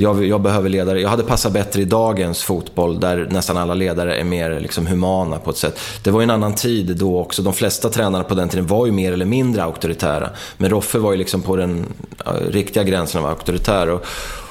jag, 0.00 0.24
jag, 0.24 0.40
behöver 0.40 0.68
ledare. 0.68 1.00
Jag 1.00 1.08
hade 1.08 1.22
passat 1.22 1.52
bättre 1.52 1.82
i 1.82 1.84
dagens 1.84 2.42
fotboll 2.42 3.00
där 3.00 3.28
nästan 3.30 3.56
alla 3.56 3.74
ledare 3.74 4.16
är 4.16 4.24
mer 4.24 4.60
liksom 4.60 4.86
humana 4.86 5.38
på 5.38 5.50
ett 5.50 5.56
sätt. 5.56 5.80
Det 6.02 6.10
var 6.10 6.20
ju 6.20 6.24
en 6.24 6.30
annan 6.30 6.54
tid 6.54 6.96
då 6.96 7.20
också. 7.20 7.42
De 7.42 7.52
flesta 7.52 7.88
tränare 7.88 8.24
på 8.24 8.34
den 8.34 8.48
tiden 8.48 8.66
var 8.66 8.86
ju 8.86 8.92
mer 8.92 9.12
eller 9.12 9.24
mindre 9.24 9.62
auktoritära. 9.62 10.30
Men 10.56 10.70
Roffe 10.70 10.98
var 10.98 11.12
ju 11.12 11.18
liksom 11.18 11.42
på 11.42 11.56
den 11.56 11.86
ja, 12.24 12.32
riktiga 12.50 12.82
gränsen 12.82 13.24
av 13.24 13.30
auktoritär. 13.30 13.90
Och, 13.90 14.06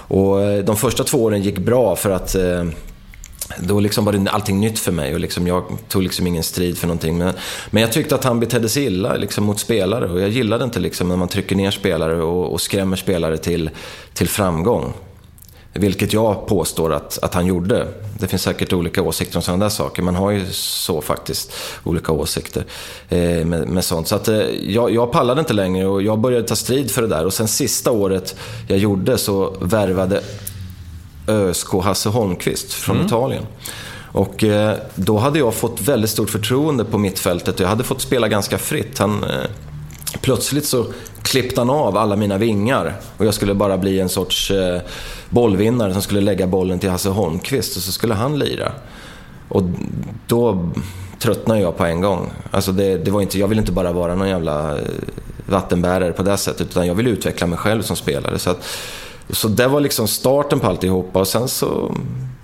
och, 0.08 0.42
eh, 0.42 0.64
de 0.64 0.76
första 0.76 1.04
två 1.04 1.24
åren 1.24 1.42
gick 1.42 1.58
bra 1.58 1.96
för 1.96 2.10
att 2.10 2.36
eh, 2.36 2.64
då 3.60 3.80
liksom 3.80 4.06
var 4.06 4.14
det 4.14 4.32
allting 4.32 4.60
nytt 4.60 4.80
för 4.80 4.92
mig 4.92 5.14
och 5.14 5.20
liksom 5.20 5.48
jag 5.48 5.64
tog 5.88 6.04
liksom 6.04 6.28
ingen 6.28 6.44
strid 6.44 6.78
för 6.78 6.88
någonting. 6.88 7.18
Men, 7.18 7.34
men 7.70 7.82
jag 7.82 7.92
tyckte 7.92 8.16
att 8.16 8.24
han 8.24 8.40
betedde 8.40 8.70
sig 8.70 8.84
illa 8.84 9.16
liksom 9.16 9.44
mot 9.44 9.60
spelare 9.60 10.10
och 10.10 10.22
jag 10.22 10.30
gillade 10.30 10.64
inte 10.64 10.80
liksom 10.80 11.08
när 11.08 11.16
man 11.16 11.28
trycker 11.28 11.56
ner 11.56 11.72
spelare 11.72 12.22
och, 12.22 12.54
och 12.54 12.62
skrämmer 12.62 12.98
spelare 12.98 13.38
till, 13.38 13.70
till 14.14 14.28
framgång. 14.28 14.94
Vilket 15.78 16.14
jag 16.14 16.48
påstår 16.48 16.94
att, 16.94 17.20
att 17.22 17.34
han 17.34 17.46
gjorde. 17.46 17.88
Det 18.20 18.28
finns 18.28 18.42
säkert 18.42 18.74
olika 18.74 19.02
åsikter 19.02 19.38
om 19.38 19.42
sådana 19.42 19.66
där 19.66 19.70
saker. 19.70 20.04
Man 20.04 20.16
har 20.16 20.32
ju 20.32 20.46
så 20.52 21.02
faktiskt 21.02 21.54
olika 21.84 22.12
åsikter 22.12 22.66
eh, 23.10 23.46
med, 23.46 23.68
med, 23.68 23.84
sånt. 23.84 24.08
Så 24.08 24.16
att, 24.16 24.28
eh, 24.28 24.38
jag, 24.74 24.92
jag 24.92 25.12
pallade 25.12 25.40
inte 25.40 25.54
längre 25.54 25.88
och 25.88 26.02
jag 26.02 26.20
började 26.20 26.48
ta 26.48 26.56
strid 26.56 26.92
för 26.92 27.02
det 27.02 27.08
där. 27.08 27.26
Och 27.26 27.34
sen 27.34 27.48
sista 27.48 27.92
året 27.92 28.36
jag 28.68 28.78
gjorde 28.78 29.18
så 29.18 29.54
värvade 29.62 30.22
ÖSK 31.28 31.74
Hasse 31.74 32.10
Holmqvist 32.10 32.74
från 32.74 32.96
mm. 32.96 33.08
Italien. 33.08 33.44
Och 34.12 34.44
eh, 34.44 34.78
då 34.96 35.18
hade 35.18 35.40
jag 35.40 35.54
fått 35.54 35.82
väldigt 35.82 36.10
stort 36.10 36.30
förtroende 36.30 36.86
på 36.86 36.98
mittfältet. 36.98 37.60
Jag 37.60 37.68
hade 37.68 37.84
fått 37.84 38.02
spela 38.02 38.28
ganska 38.28 38.58
fritt. 38.58 38.98
Han, 39.00 39.24
eh, 39.24 39.30
plötsligt 40.22 40.66
så 40.66 40.86
klippte 41.22 41.62
han 41.62 41.70
av 41.70 41.98
alla 41.98 42.16
mina 42.16 42.38
vingar 42.38 42.94
och 43.18 43.26
jag 43.26 43.34
skulle 43.34 43.54
bara 43.54 43.78
bli 43.78 44.00
en 44.00 44.10
sorts 44.10 44.52
eh, 44.52 44.82
bollvinnare 45.30 45.94
som 45.94 46.02
skulle 46.02 46.22
lägga 46.22 46.48
bollen 46.48 46.80
till 46.80 46.90
Hasse 46.90 47.10
Holmqvist 47.10 47.78
och 47.78 47.82
så 47.82 47.92
skulle 47.92 48.14
han 48.14 48.40
lira. 48.40 48.72
Och 49.50 49.64
då 50.28 50.70
tröttnade 51.20 51.60
jag 51.60 51.78
på 51.78 51.86
en 51.86 52.02
gång. 52.02 52.32
Alltså 52.52 52.72
det, 52.72 52.98
det 52.98 53.12
var 53.12 53.22
inte, 53.22 53.40
jag 53.40 53.48
ville 53.48 53.62
inte 53.62 53.72
bara 53.72 53.92
vara 53.92 54.16
någon 54.16 54.30
jävla 54.30 54.78
eh, 54.78 54.84
vattenbärare 55.46 56.12
på 56.12 56.24
det 56.24 56.38
sättet 56.38 56.68
utan 56.68 56.88
jag 56.88 56.96
ville 56.96 57.10
utveckla 57.10 57.48
mig 57.48 57.58
själv 57.58 57.82
som 57.82 57.96
spelare. 57.96 58.40
Så, 58.40 58.50
att, 58.50 58.66
så 59.30 59.48
det 59.48 59.68
var 59.68 59.82
liksom 59.82 60.08
starten 60.08 60.60
på 60.60 60.68
alltihopa 60.68 61.20
och 61.20 61.28
sen 61.28 61.48
så 61.48 61.96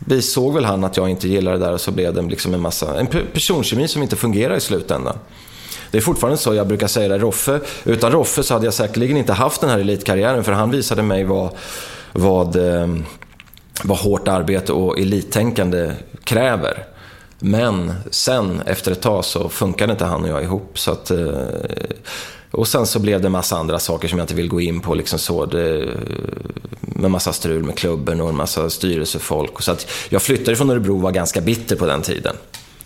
vi 0.06 0.21
såg 0.21 0.54
väl 0.54 0.65
han 0.65 0.84
att 0.84 0.97
jag 0.97 1.10
inte 1.10 1.28
gillade 1.28 1.58
det 1.58 1.65
där 1.65 1.73
och 1.73 1.82
så 1.82 1.91
blev 1.91 2.13
det 2.13 2.21
liksom 2.21 2.54
en 2.54 2.62
massa, 2.62 2.99
en 2.99 3.08
personkemi 3.34 3.88
som 3.88 4.04
inte 4.04 4.15
fungerar 4.15 4.56
i 4.56 4.60
slutändan. 4.60 5.17
Det 5.93 5.99
är 5.99 6.01
fortfarande 6.01 6.38
så, 6.38 6.53
jag 6.53 6.67
brukar 6.67 6.88
säga 6.88 7.08
det, 7.08 7.17
Roffe, 7.17 7.60
utan 7.84 8.12
Roffe 8.12 8.43
så 8.43 8.53
hade 8.53 8.65
jag 8.65 8.73
säkerligen 8.73 9.17
inte 9.17 9.34
haft 9.34 9.62
den 9.62 9.69
här 9.69 9.79
elitkarriären 9.79 10.43
för 10.43 10.51
han 10.51 10.71
visade 10.71 11.03
mig 11.03 11.23
vad, 11.23 11.49
vad, 12.12 12.56
eh, 12.56 12.88
vad 13.84 13.97
hårt 13.97 14.27
arbete 14.27 14.73
och 14.73 14.99
elittänkande 14.99 15.91
kräver. 16.23 16.86
Men 17.39 17.93
sen, 18.12 18.62
efter 18.65 18.91
ett 18.91 19.01
tag, 19.01 19.25
så 19.25 19.49
funkade 19.49 19.91
inte 19.91 20.06
han 20.06 20.23
och 20.23 20.29
jag 20.29 20.43
ihop. 20.43 20.79
Så 20.79 20.91
att, 20.91 21.12
eh, 21.12 21.27
och 22.51 22.67
sen 22.67 22.86
så 22.86 22.99
blev 22.99 23.21
det 23.21 23.27
en 23.27 23.32
massa 23.32 23.58
andra 23.58 23.79
saker 23.79 24.08
som 24.08 24.17
jag 24.17 24.23
inte 24.23 24.36
vill 24.36 24.49
gå 24.49 24.62
in 24.62 24.79
på. 24.79 24.93
Liksom 24.95 25.19
så, 25.19 25.45
det, 25.45 25.88
med 26.79 27.12
massa 27.12 27.34
strul 27.34 27.63
med 27.63 27.77
klubben 27.77 28.21
och 28.21 28.29
en 28.29 28.36
massa 28.36 28.69
styrelsefolk. 28.69 29.62
Så 29.62 29.71
att 29.71 29.88
jag 30.10 30.21
flyttade 30.21 30.58
från 30.58 30.69
Örebro 30.69 30.95
och 30.95 31.01
var 31.01 31.12
ganska 31.12 31.41
bitter 31.41 31.75
på 31.75 31.86
den 31.86 32.01
tiden. 32.01 32.36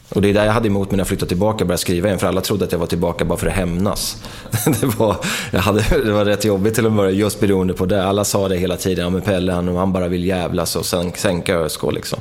Och 0.09 0.21
det 0.21 0.29
är 0.29 0.33
det 0.33 0.45
jag 0.45 0.53
hade 0.53 0.67
emot 0.67 0.91
mig 0.91 0.97
när 0.97 1.01
jag 1.01 1.07
flyttade 1.07 1.29
tillbaka 1.29 1.63
och 1.63 1.67
började 1.67 1.81
skriva 1.81 2.07
igen, 2.07 2.19
för 2.19 2.27
alla 2.27 2.41
trodde 2.41 2.65
att 2.65 2.71
jag 2.71 2.79
var 2.79 2.87
tillbaka 2.87 3.25
bara 3.25 3.37
för 3.37 3.47
att 3.47 3.53
hämnas. 3.53 4.23
det, 4.65 4.83
var, 4.83 5.17
jag 5.51 5.59
hade, 5.59 5.83
det 6.05 6.11
var 6.11 6.25
rätt 6.25 6.45
jobbigt 6.45 6.75
till 6.75 6.85
att 6.85 6.93
börja, 6.93 7.11
just 7.11 7.39
beroende 7.39 7.73
på 7.73 7.85
det. 7.85 8.03
Alla 8.03 8.23
sa 8.23 8.47
det 8.47 8.57
hela 8.57 8.77
tiden, 8.77 9.03
ja 9.03 9.09
men 9.09 9.21
Pelle 9.21 9.51
han, 9.51 9.75
han 9.75 9.93
bara 9.93 10.07
vill 10.07 10.25
jävlas 10.25 10.75
och 10.75 10.85
sen 10.85 11.11
sänka 11.15 11.55
ÖSK 11.55 11.83
liksom. 11.91 12.19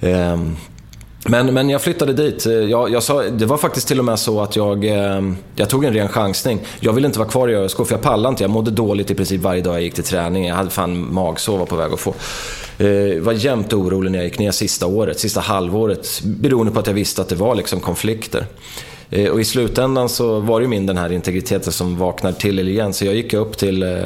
Um, 0.00 0.56
men, 1.28 1.54
men 1.54 1.70
jag 1.70 1.82
flyttade 1.82 2.12
dit. 2.12 2.46
Eh, 2.46 2.52
jag, 2.52 2.90
jag 2.90 3.02
sa, 3.02 3.22
det 3.22 3.46
var 3.46 3.56
faktiskt 3.56 3.88
till 3.88 3.98
och 3.98 4.04
med 4.04 4.18
så 4.18 4.40
att 4.40 4.56
jag, 4.56 4.84
eh, 4.84 5.22
jag 5.56 5.68
tog 5.68 5.84
en 5.84 5.92
ren 5.92 6.08
chansning. 6.08 6.60
Jag 6.80 6.92
ville 6.92 7.06
inte 7.06 7.18
vara 7.18 7.28
kvar 7.28 7.48
i 7.48 7.54
ÖSK 7.54 7.76
för 7.76 7.94
jag 7.94 8.02
pallade 8.02 8.28
inte. 8.28 8.44
Jag 8.44 8.50
mådde 8.50 8.70
dåligt 8.70 9.10
i 9.10 9.14
princip 9.14 9.40
varje 9.40 9.62
dag 9.62 9.74
jag 9.74 9.82
gick 9.82 9.94
till 9.94 10.04
träning. 10.04 10.46
Jag 10.46 10.54
hade 10.54 10.70
fan 10.70 11.14
magsova 11.14 11.66
på 11.66 11.76
väg 11.76 11.92
att 11.92 12.00
få. 12.00 12.14
Jag 12.76 13.20
var 13.20 13.32
jämt 13.32 13.72
orolig 13.72 14.10
när 14.10 14.18
jag 14.18 14.24
gick 14.24 14.38
ner 14.38 14.50
sista 14.50 14.86
året, 14.86 15.20
sista 15.20 15.40
halvåret. 15.40 16.20
Beroende 16.24 16.72
på 16.72 16.80
att 16.80 16.86
jag 16.86 16.94
visste 16.94 17.22
att 17.22 17.28
det 17.28 17.34
var 17.34 17.54
liksom 17.54 17.80
konflikter. 17.80 18.46
Eh, 19.10 19.30
och 19.30 19.40
i 19.40 19.44
slutändan 19.44 20.08
så 20.08 20.40
var 20.40 20.60
det 20.60 20.68
min 20.68 20.86
den 20.86 20.96
här 20.96 21.12
integriteten 21.12 21.72
som 21.72 21.98
vaknade 21.98 22.36
till 22.36 22.68
igen. 22.68 22.92
Så 22.92 23.04
jag 23.04 23.14
gick 23.14 23.34
upp 23.34 23.58
till, 23.58 23.82
eh, 23.82 23.98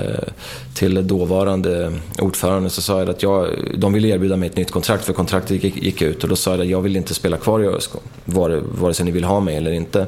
till 0.74 1.06
dåvarande 1.06 1.92
ordförande 2.18 2.66
och 2.66 2.72
sa 2.72 2.98
jag 2.98 3.10
att 3.10 3.22
jag, 3.22 3.48
de 3.76 3.92
ville 3.92 4.08
erbjuda 4.08 4.36
mig 4.36 4.48
ett 4.48 4.56
nytt 4.56 4.70
kontrakt 4.70 5.04
för 5.04 5.12
kontraktet 5.12 5.64
gick, 5.64 5.76
gick 5.76 6.02
ut. 6.02 6.22
Och 6.22 6.28
då 6.28 6.36
sa 6.36 6.50
jag 6.50 6.60
att 6.60 6.68
jag 6.68 6.80
vill 6.80 6.96
inte 6.96 7.14
spela 7.14 7.36
kvar 7.36 7.62
i 7.62 7.66
ÖSK, 7.66 7.90
vare, 8.24 8.60
vare 8.60 8.94
sig 8.94 9.04
ni 9.04 9.10
vill 9.10 9.24
ha 9.24 9.40
mig 9.40 9.56
eller 9.56 9.72
inte. 9.72 10.06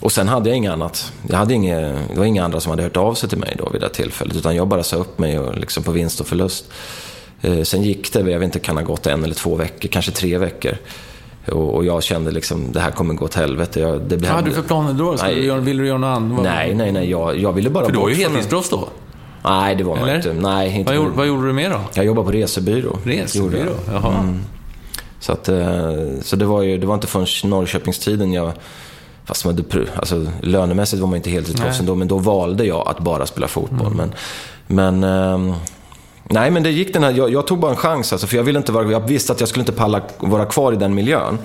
och 0.00 0.12
sen 0.12 0.28
hade 0.28 0.48
jag 0.48 0.56
inget 0.56 0.72
annat. 0.72 1.12
Jag 1.28 1.36
hade 1.36 1.54
inget, 1.54 1.94
det 2.12 2.18
var 2.18 2.24
inga 2.24 2.44
andra 2.44 2.60
som 2.60 2.70
hade 2.70 2.82
hört 2.82 2.96
av 2.96 3.14
sig 3.14 3.28
till 3.28 3.38
mig 3.38 3.54
då 3.58 3.68
vid 3.72 3.80
det 3.80 3.88
tillfället. 3.88 4.36
Utan 4.36 4.56
jag 4.56 4.68
bara 4.68 4.82
sa 4.82 4.96
upp 4.96 5.18
mig 5.18 5.38
och 5.38 5.58
liksom 5.58 5.82
på 5.82 5.92
vinst 5.92 6.20
och 6.20 6.26
förlust. 6.26 6.64
Eh, 7.40 7.62
sen 7.62 7.82
gick 7.82 8.12
det, 8.12 8.18
jag 8.18 8.38
vet 8.38 8.42
inte, 8.42 8.58
kan 8.58 8.76
ha 8.76 8.84
gått 8.84 9.06
en 9.06 9.24
eller 9.24 9.34
två 9.34 9.54
veckor, 9.54 9.88
kanske 9.88 10.12
tre 10.12 10.38
veckor. 10.38 10.76
Och, 11.48 11.74
och 11.74 11.84
jag 11.84 12.02
kände 12.02 12.30
liksom, 12.30 12.72
det 12.72 12.80
här 12.80 12.90
kommer 12.90 13.14
gå 13.14 13.24
åt 13.24 13.34
helvete. 13.34 13.80
Jag, 13.80 14.00
det 14.00 14.16
Vad 14.16 14.28
hade 14.28 14.48
du 14.48 14.54
för 14.54 14.62
planer 14.62 14.92
då? 14.92 15.16
Ska 15.16 15.28
du 15.28 15.60
vill 15.60 15.76
du 15.76 15.86
göra 15.86 15.98
något 15.98 16.16
annat? 16.16 16.42
Nej, 16.42 16.74
nej, 16.74 16.92
nej. 16.92 17.10
Jag, 17.10 17.38
jag 17.38 17.52
ville 17.52 17.70
bara 17.70 17.84
För 17.84 17.92
du 17.92 17.98
var 17.98 18.08
ju 18.08 18.14
heltidsproffs 18.14 18.70
då? 18.70 18.88
Nej, 19.44 19.74
det 19.74 19.84
var 19.84 19.96
man 19.96 20.14
inte. 20.14 20.32
Nej, 20.32 20.78
inte 20.78 20.84
Vad 20.84 20.96
gjorde, 20.96 21.10
vad 21.10 21.26
gjorde 21.26 21.46
du 21.46 21.52
mer 21.52 21.70
då? 21.70 21.80
Jag 21.94 22.04
jobbade 22.04 22.26
på 22.26 22.32
resebyrå. 22.32 22.98
Resebyrå? 23.04 23.72
Jaha. 23.92 24.34
Så, 25.20 25.32
att, 25.32 25.48
eh, 25.48 25.92
så 26.22 26.36
det 26.36 26.44
var 26.44 26.62
ju, 26.62 26.78
det 26.78 26.86
var 26.86 26.94
inte 26.94 27.06
förrän 27.06 27.50
Norrköpingstiden 27.50 28.32
jag... 28.32 28.52
Fast 29.24 29.44
man, 29.44 29.64
alltså, 29.96 30.26
lönemässigt 30.42 31.00
var 31.00 31.08
man 31.08 31.16
inte 31.16 31.30
heltidsproffs 31.30 31.80
ändå, 31.80 31.94
men 31.94 32.08
då 32.08 32.18
valde 32.18 32.64
jag 32.64 32.88
att 32.88 33.00
bara 33.00 33.26
spela 33.26 33.48
fotboll. 33.48 33.94
Men, 33.94 34.12
men, 34.66 35.04
ehm, 35.04 35.54
nej, 36.28 36.50
men 36.50 36.62
det 36.62 36.70
gick 36.70 36.92
den 36.92 37.02
här... 37.02 37.12
Jag, 37.12 37.32
jag 37.32 37.46
tog 37.46 37.58
bara 37.58 37.70
en 37.70 37.76
chans, 37.76 38.12
alltså, 38.12 38.26
för 38.26 38.36
jag, 38.36 38.44
ville 38.44 38.58
inte 38.58 38.72
vara, 38.72 38.92
jag 38.92 39.08
visste 39.08 39.32
att 39.32 39.40
jag 39.40 39.48
skulle 39.48 39.62
inte 39.62 39.72
palla 39.72 40.02
vara 40.18 40.44
kvar 40.44 40.72
i 40.72 40.76
den 40.76 40.94
miljön. 40.94 41.38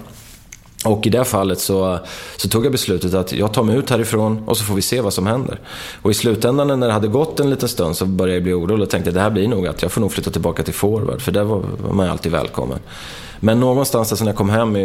Och 0.85 1.07
i 1.07 1.09
det 1.09 1.25
fallet 1.25 1.59
så, 1.59 1.99
så 2.37 2.49
tog 2.49 2.65
jag 2.65 2.71
beslutet 2.71 3.13
att 3.13 3.31
jag 3.31 3.53
tar 3.53 3.63
mig 3.63 3.77
ut 3.77 3.89
härifrån 3.89 4.43
och 4.45 4.57
så 4.57 4.63
får 4.63 4.75
vi 4.75 4.81
se 4.81 5.01
vad 5.01 5.13
som 5.13 5.27
händer. 5.27 5.59
Och 6.01 6.11
i 6.11 6.13
slutändan 6.13 6.79
när 6.79 6.87
det 6.87 6.93
hade 6.93 7.07
gått 7.07 7.39
en 7.39 7.49
liten 7.49 7.69
stund 7.69 7.97
så 7.97 8.05
började 8.05 8.33
jag 8.33 8.43
bli 8.43 8.53
orolig 8.53 8.83
och 8.83 8.89
tänkte 8.89 9.09
att 9.09 9.13
det 9.13 9.21
här 9.21 9.29
blir 9.29 9.47
nog 9.47 9.67
att 9.67 9.81
jag 9.81 9.91
får 9.91 10.01
nog 10.01 10.11
flytta 10.11 10.31
tillbaka 10.31 10.63
till 10.63 10.73
forward, 10.73 11.21
för 11.21 11.31
där 11.31 11.43
var, 11.43 11.63
var 11.77 11.93
man 11.93 12.05
ju 12.05 12.11
alltid 12.11 12.31
välkommen. 12.31 12.79
Men 13.39 13.59
någonstans 13.59 14.09
där, 14.09 14.15
så 14.15 14.23
när 14.23 14.31
jag 14.31 14.37
kom 14.37 14.49
hem 14.49 14.75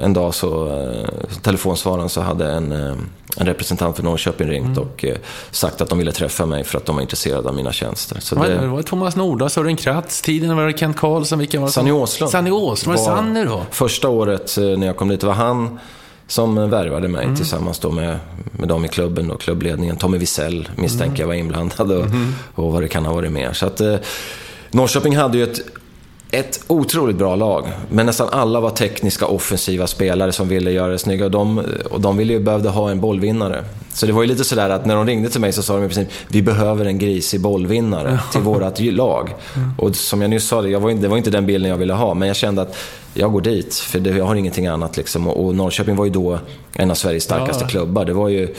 en 0.00 0.12
dag 0.12 0.34
så, 0.34 0.68
eh, 0.68 1.08
telefonsvararen 1.42 2.08
så 2.08 2.20
hade 2.20 2.52
en, 2.52 2.72
eh, 2.72 2.92
en 3.36 3.46
representant 3.46 3.96
för 3.96 4.02
Norrköping 4.02 4.48
ringt 4.48 4.78
och 4.78 5.04
eh, 5.04 5.16
sagt 5.50 5.80
att 5.80 5.88
de 5.88 5.98
ville 5.98 6.12
träffa 6.12 6.46
mig 6.46 6.64
för 6.64 6.78
att 6.78 6.86
de 6.86 6.94
var 6.96 7.02
intresserade 7.02 7.48
av 7.48 7.54
mina 7.54 7.72
tjänster. 7.72 8.20
Så 8.20 8.34
det, 8.34 8.54
Det 8.58 8.66
var 8.66 8.82
Thomas 8.82 9.16
Nordahl, 9.16 9.50
Sören 9.50 9.76
Kratz, 9.76 10.22
tiden 10.22 10.56
var 10.56 10.66
det 10.66 10.78
Kent 10.78 10.96
Karlsson, 10.96 11.38
vilka 11.38 11.60
var 11.60 11.66
det? 11.66 11.72
Sanny 11.72 11.90
Åslund. 11.92 12.30
Sanny 12.30 12.50
Åslund, 12.50 12.98
var 12.98 13.06
det 13.16 13.16
Sanny 13.16 13.44
då? 13.44 13.62
Första 13.70 14.08
året 14.08 14.54
när 14.58 14.86
jag 14.86 14.96
kom 14.96 15.08
dit, 15.08 15.22
var 15.22 15.32
han 15.32 15.78
som 16.26 16.70
värvade 16.70 17.08
mig 17.08 17.24
Mm. 17.24 17.36
tillsammans 17.36 17.78
då 17.78 17.90
med, 17.90 18.18
med 18.52 18.68
dem 18.68 18.84
i 18.84 18.88
klubben 18.88 19.30
och 19.30 19.40
klubbledningen. 19.40 19.96
Tommy 19.96 20.18
Wiesel 20.18 20.68
misstänker 20.76 21.06
Mm. 21.14 21.20
jag 21.20 21.26
var 21.26 21.34
inblandad 21.34 21.92
och, 21.92 22.04
Mm-hmm. 22.06 22.32
och 22.54 22.72
vad 22.72 22.82
det 22.82 22.88
kan 22.88 23.06
ha 23.06 23.14
varit 23.14 23.32
mer. 23.32 23.52
Så 23.52 23.66
att, 23.66 23.80
eh, 23.80 23.96
Norrköping 24.70 25.16
hade 25.16 25.38
ju 25.38 25.44
ett, 25.44 25.60
ett 26.30 26.60
otroligt 26.66 27.16
bra 27.16 27.36
lag. 27.36 27.64
Men 27.90 28.06
nästan 28.06 28.28
alla 28.32 28.60
var 28.60 28.70
tekniska, 28.70 29.26
offensiva 29.26 29.86
spelare 29.86 30.32
som 30.32 30.48
ville 30.48 30.70
göra 30.70 30.92
det 30.92 30.98
snygga. 30.98 31.24
Och 31.24 31.30
de, 31.30 31.62
och 31.90 32.00
de 32.00 32.16
ville 32.16 32.32
ju 32.32 32.40
behövde 32.40 32.68
ha 32.68 32.90
en 32.90 33.00
bollvinnare. 33.00 33.64
Så 33.92 34.06
det 34.06 34.12
var 34.12 34.22
ju 34.22 34.28
lite 34.28 34.44
sådär 34.44 34.70
att 34.70 34.86
när 34.86 34.96
de 34.96 35.06
ringde 35.06 35.28
till 35.28 35.40
mig 35.40 35.52
så 35.52 35.62
sa 35.62 35.74
de 35.76 35.84
i 35.84 35.88
princip 35.88 36.08
vi 36.28 36.42
behöver 36.42 36.84
en 36.84 36.98
grisig 36.98 37.40
bollvinnare 37.40 38.20
till 38.32 38.40
vårt 38.40 38.80
lag. 38.80 39.34
Och 39.78 39.96
som 39.96 40.22
jag 40.22 40.30
nyss 40.30 40.48
sa, 40.48 40.66
jag 40.66 40.80
var 40.80 40.90
det 40.92 41.08
var 41.08 41.16
inte 41.16 41.30
den 41.30 41.46
bilden 41.46 41.70
jag 41.70 41.76
ville 41.78 41.92
ha. 41.92 42.14
Men 42.14 42.28
jag 42.28 42.36
kände 42.36 42.62
att 42.62 42.76
jag 43.14 43.32
går 43.32 43.40
dit, 43.40 43.74
för 43.74 43.98
det, 44.00 44.10
jag 44.10 44.24
har 44.24 44.34
ingenting 44.34 44.66
annat. 44.66 44.96
Liksom. 44.96 45.26
Och, 45.26 45.44
och 45.46 45.54
Norrköping 45.54 45.96
var 45.96 46.04
ju 46.04 46.10
då 46.10 46.38
en 46.72 46.90
av 46.90 46.94
Sveriges 46.94 47.24
starkaste 47.24 47.64
Ja. 47.64 47.68
klubbar. 47.68 48.04
Det 48.04 48.12
var 48.12 48.28
ju, 48.28 48.54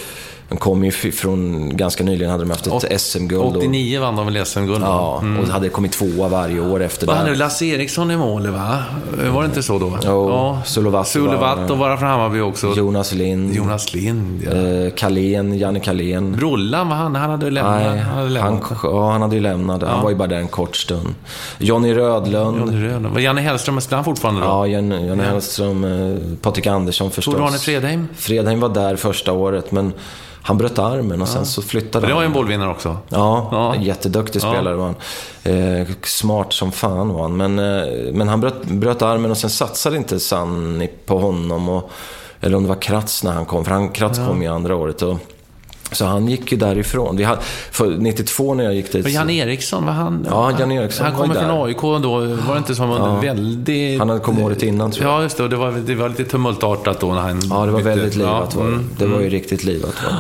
de 0.52 0.58
kom 0.58 0.84
ju 0.84 0.92
från, 0.92 1.70
ganska 1.78 2.04
nyligen 2.04 2.32
hade 2.32 2.44
de 2.44 2.50
haft 2.50 2.68
ett 2.68 3.02
SM-guld. 3.02 3.42
och- 3.44 3.58
89 3.58 4.00
vann 4.02 4.16
de 4.16 4.26
väl 4.26 4.46
SM-guld? 4.46 4.82
Ja, 4.84 5.24
och 5.42 5.48
hade 5.48 5.70
kommit 5.70 5.92
tvåa 5.92 6.28
varje 6.28 6.60
år 6.62 6.82
efter 6.84 7.08
Vad 7.08 7.16
det. 7.16 7.20
hade 7.20 7.30
du? 7.32 7.36
Lasse 7.36 7.66
Eriksson 7.66 8.12
i 8.12 8.18
målet, 8.18 8.54
va? 8.54 8.78
Var 9.34 9.42
det 9.42 9.46
inte 9.46 9.64
så 9.64 9.80
då? 9.80 9.98
Jo, 10.06 10.58
Sulovato 10.66 11.10
Sulovato 11.10 11.76
var- 11.76 11.90
var 11.90 11.98
från 11.98 12.10
Hammarby 12.10 12.40
också. 12.40 12.74
Jonas 12.78 13.14
Lind, 13.14 13.56
Jonas 13.56 13.94
Lind, 13.94 14.42
ja. 14.46 14.52
eh, 14.52 14.92
Kalén, 14.96 15.58
Janne 15.58 15.80
Kalén. 15.80 16.32
Brollan, 16.36 16.90
var 16.90 16.96
han? 16.96 17.16
Han 17.16 17.30
hade 17.30 17.50
lämnat? 17.50 17.74
Nej, 17.82 17.98
han 17.98 17.98
hade 17.98 18.22
han, 18.22 18.34
lämnat. 18.54 18.64
ja, 18.84 19.12
han 19.12 19.22
hade 19.22 19.36
ju 19.36 19.42
lämnat. 19.42 19.84
Han 19.84 20.04
var 20.04 20.10
ju 20.10 20.16
bara 20.16 20.28
där 20.28 20.38
en 20.38 20.48
kort 20.48 20.76
stund. 20.76 21.16
Johnny 21.58 21.94
Rödlund. 21.94 22.60
Johnny 22.60 22.84
Rödlund. 22.84 23.14
Var 23.14 23.20
Janne 23.22 23.42
Hellström, 23.42 23.82
spelar 23.82 23.98
han 23.98 24.06
fortfarande 24.06 24.42
då? 24.42 24.48
Ja, 24.48 24.68
Jan- 24.68 25.06
Janne 25.08 25.24
Hellström, 25.24 25.84
eh, 25.84 26.18
Patrik 26.42 26.68
Andersson 26.68 27.12
förstås. 27.12 27.34
Tor-Arne 27.36 27.58
Fredheim? 27.58 28.08
Fredheim 28.16 28.60
var 28.60 28.70
där 28.70 28.96
första 28.96 29.32
året, 29.32 29.72
men 29.72 29.94
han 30.44 30.58
bröt 30.58 30.80
armen 30.80 31.22
och 31.22 31.28
sen 31.28 31.46
så 31.46 31.62
flyttade 31.62 32.08
Det 32.08 32.14
var 32.14 32.22
ju 32.22 32.26
en 32.26 32.32
han. 32.32 32.42
bollvinnare 32.42 32.70
också. 32.70 32.98
Ja, 33.10 33.50
Ja. 33.52 33.76
en 33.76 33.82
jätteduktig 33.82 34.42
Ja. 34.44 34.52
spelare 34.54 34.76
var 34.76 34.86
han. 34.86 34.96
Eh, 35.80 35.88
smart 36.04 36.54
som 36.54 36.72
fan 36.72 37.10
var 37.14 37.22
han. 37.22 37.38
Men, 37.38 37.60
eh, 37.60 38.14
men 38.14 38.28
han 38.28 38.42
bröt, 38.42 38.64
bröt 38.66 39.02
armen 39.02 39.32
och 39.32 39.38
sen 39.38 39.50
satsade 39.50 39.98
inte 39.98 40.20
Sanni 40.20 40.88
på 41.06 41.20
honom. 41.20 41.70
Och, 41.70 41.90
eller 42.42 42.58
om 42.58 42.64
det 42.64 42.70
var 42.70 42.82
Kratz 42.82 43.24
när 43.24 43.32
han 43.32 43.46
kom, 43.46 43.66
för 43.66 43.72
han, 43.72 43.90
Kratz 43.90 44.18
kom 44.28 44.42
ju 44.42 44.48
andra 44.48 44.76
året. 44.76 45.02
Och, 45.02 45.18
så 45.92 46.06
han 46.06 46.28
gick 46.28 46.52
ju 46.52 46.58
därifrån. 46.58 47.18
Vi 47.18 47.24
hade, 47.24 47.42
för 47.72 47.90
92 47.98 48.54
när 48.54 48.64
jag 48.64 48.74
gick 48.76 48.92
dit... 48.92 49.06
Och 49.06 49.12
Jan 49.12 49.30
Eriksson, 49.30 49.86
var 49.86 49.94
han... 49.94 50.28
Ja, 50.30 50.52
Jan 50.60 50.72
Eriksson 50.72 51.06
Han 51.06 51.16
var 51.16 51.22
kommer 51.22 51.36
från. 51.36 51.66
AIK 51.66 51.82
då. 52.04 52.20
Var 52.48 52.54
det 52.54 52.58
inte 52.58 52.76
som 52.76 52.92
en 52.92 53.22
väldigt... 53.22 54.00
Han 54.00 54.10
hade 54.10 54.22
kommit 54.22 54.46
året 54.46 54.64
innan, 54.64 54.92
tror 54.92 55.06
jag. 55.06 55.14
Ja, 55.20 55.24
just 55.24 55.38
det. 55.38 55.44
Och 55.44 55.50
Det 55.50 55.56
var, 55.56 55.72
det 55.72 55.96
var 55.96 56.10
lite 56.10 56.26
tumultartat 56.26 57.00
då 57.00 57.14
när 57.14 57.22
han... 57.22 57.40
Ja, 57.50 57.66
det 57.66 57.72
var 57.72 57.80
bytte- 57.80 57.90
väldigt 57.90 58.16
livat 58.16 58.50
Ja, 58.54 58.60
var 58.60 58.68
det. 58.68 58.74
mm. 58.76 58.90
Det 58.98 59.06
var 59.06 59.20
ju 59.20 59.30
riktigt 59.30 59.64
livat 59.64 59.94
var. 60.04 60.18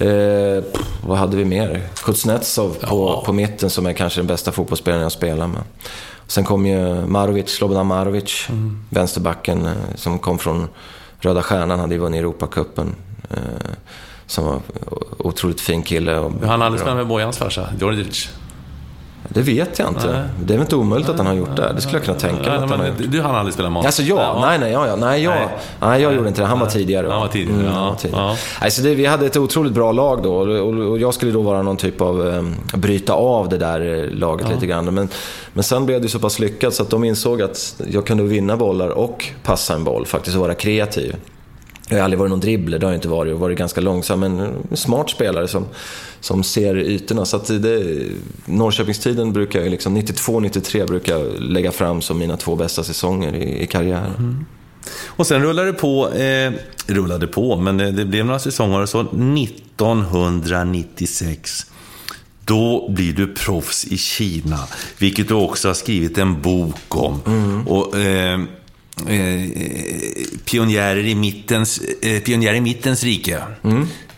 Eh, 0.00 0.62
vad 1.06 1.18
hade 1.18 1.36
vi 1.36 1.44
mer? 1.44 1.82
Kuznetsov 2.04 2.76
på, 2.88 3.22
på 3.26 3.32
mitten 3.32 3.70
som 3.70 3.86
är 3.86 3.92
kanske 3.92 4.20
den 4.20 4.26
bästa 4.26 4.52
fotbollsspelaren 4.52 5.02
jag 5.02 5.12
spelar 5.12 5.46
med. 5.46 5.60
Sen 6.26 6.44
kom 6.44 6.66
ju 6.66 7.06
Marovic, 7.06 7.48
Slobodan 7.50 7.86
Marovic, 7.86 8.46
Mm. 8.48 8.84
vänsterbacken 8.90 9.66
eh, 9.66 9.72
som 9.94 10.18
kom 10.18 10.38
från 10.38 10.68
Röda 11.20 11.42
Stjärnan, 11.42 11.78
hade 11.80 11.94
ju 11.94 12.00
vunnit 12.00 12.18
Europacupen. 12.18 12.94
Eh, 13.30 13.36
som 14.28 14.44
var 14.44 14.60
otroligt 15.18 15.60
fin 15.60 15.82
kille. 15.82 16.18
Och 16.18 16.32
Han 16.46 16.60
hade 16.60 16.70
bra. 16.70 16.78
spelat 16.80 16.96
med 16.96 17.06
Bojans 17.06 17.38
farsa, 17.38 17.68
Djordjic. 17.80 18.28
Det 19.30 19.40
vet 19.42 19.78
jag 19.78 19.88
inte. 19.88 20.28
Det 20.42 20.52
är 20.54 20.58
väl 20.58 20.60
inte 20.64 20.76
omöjligt 20.76 21.08
att 21.08 21.16
han 21.18 21.26
har 21.26 21.34
gjort 21.34 21.56
det. 21.56 21.72
Det 21.74 21.80
skulle 21.80 21.96
jag 21.96 22.04
kunna 22.04 22.18
tänka 22.18 22.36
mig 22.36 22.46
Nej, 22.50 22.58
att 22.64 22.70
han 22.70 22.80
har 22.80 22.86
gjort. 22.86 22.96
du, 22.98 23.20
hann 23.22 23.34
aldrig 23.34 23.54
spela 23.54 23.70
mat? 23.70 23.86
Alltså 23.86 24.02
jag? 24.02 24.40
Nej, 24.40 24.58
nej, 24.58 24.72
ja, 24.72 24.86
ja. 24.86 24.96
nej, 24.96 25.22
jag, 25.22 25.34
Nej. 25.34 25.48
nej. 25.80 26.02
jag 26.02 26.14
gjorde 26.14 26.28
inte 26.28 26.40
det. 26.40 26.46
Han 26.46 26.58
var 26.60 26.66
tidigare. 26.66 27.06
Han 27.08 27.20
var 27.20 27.28
tidigare, 27.28 27.60
Mm, 27.60 27.72
ja. 27.74 27.88
var 27.88 27.94
tidigare. 27.96 28.22
Ja. 28.22 28.36
Alltså 28.60 28.82
det, 28.82 28.94
vi 28.94 29.06
hade 29.06 29.26
ett 29.26 29.36
otroligt 29.36 29.72
bra 29.72 29.92
lag 29.92 30.22
då 30.22 30.34
och, 30.34 30.98
jag 30.98 31.14
skulle 31.14 31.32
då 31.32 31.42
vara 31.42 31.62
någon 31.62 31.76
typ 31.76 32.00
av, 32.00 32.20
um, 32.20 32.54
bryta 32.74 33.12
av 33.12 33.48
det 33.48 33.58
där 33.58 34.04
eh, 34.04 34.10
laget 34.18 34.48
lite 34.48 34.66
grann. 34.66 34.94
Men, 34.94 35.08
men 35.52 35.64
sen 35.64 35.86
blev 35.86 36.00
det 36.02 36.08
så 36.08 36.18
pass 36.18 36.38
lyckat 36.38 36.74
så 36.74 36.82
att 36.82 36.90
de 36.90 37.04
insåg 37.04 37.42
att 37.42 37.74
jag 37.90 38.06
kunde 38.06 38.22
vinna 38.22 38.56
bollar 38.56 38.88
och 38.88 39.26
passa 39.44 39.74
en 39.74 39.84
boll 39.84 40.06
faktiskt 40.06 40.36
och 40.36 40.42
vara 40.42 40.54
kreativ. 40.54 41.16
Jag 41.88 41.96
har 41.96 42.04
aldrig 42.04 42.18
varit 42.18 42.30
någon 42.30 42.40
dribbler, 42.40 42.78
det 42.78 42.86
har 42.86 42.92
jag 42.92 42.96
inte 42.96 43.08
varit. 43.08 43.30
Jag 43.30 43.36
har 43.36 43.40
varit 43.40 43.58
ganska 43.58 43.80
långsam, 43.80 44.20
men 44.20 44.40
en 44.70 44.76
smart 44.76 45.10
spelare 45.10 45.48
som, 45.48 45.66
som 46.20 46.44
ser 46.44 46.76
ytorna. 46.76 47.24
Så 47.24 47.36
att 47.36 47.46
det, 47.46 48.06
Norrköpingstiden 48.44 49.32
brukar 49.32 49.60
jag, 49.60 49.70
liksom, 49.70 49.96
92-93 49.96 50.86
brukar 50.86 51.18
jag 51.18 51.40
lägga 51.40 51.72
fram 51.72 52.02
som 52.02 52.18
mina 52.18 52.36
två 52.36 52.56
bästa 52.56 52.84
säsonger 52.84 53.34
i, 53.34 53.62
i 53.62 53.66
karriären. 53.66 54.46
Och 55.06 55.26
sen 55.26 55.42
rullade 55.42 55.72
det 55.72 55.78
på, 55.78 56.08
eh, 56.08 56.52
rullade 56.86 57.26
på, 57.26 57.56
men 57.56 57.76
det, 57.76 57.90
det 57.90 58.04
blev 58.04 58.26
några 58.26 58.38
säsonger. 58.38 58.86
Så 58.86 59.00
1996, 59.00 61.66
då 62.44 62.90
blir 62.90 63.12
du 63.12 63.34
proffs 63.34 63.84
i 63.84 63.96
Kina. 63.96 64.58
Vilket 64.98 65.28
du 65.28 65.34
också 65.34 65.68
har 65.68 65.74
skrivit 65.74 66.18
en 66.18 66.42
bok 66.42 66.96
om. 66.96 67.20
Och, 67.66 67.98
eh, 67.98 68.40
eh, 69.08 69.48
pionjärer, 70.44 71.06
i 71.06 71.14
mittens, 71.14 71.80
eh, 72.02 72.22
pionjärer 72.22 72.56
i 72.56 72.60
mittens 72.60 73.04
rike. 73.04 73.42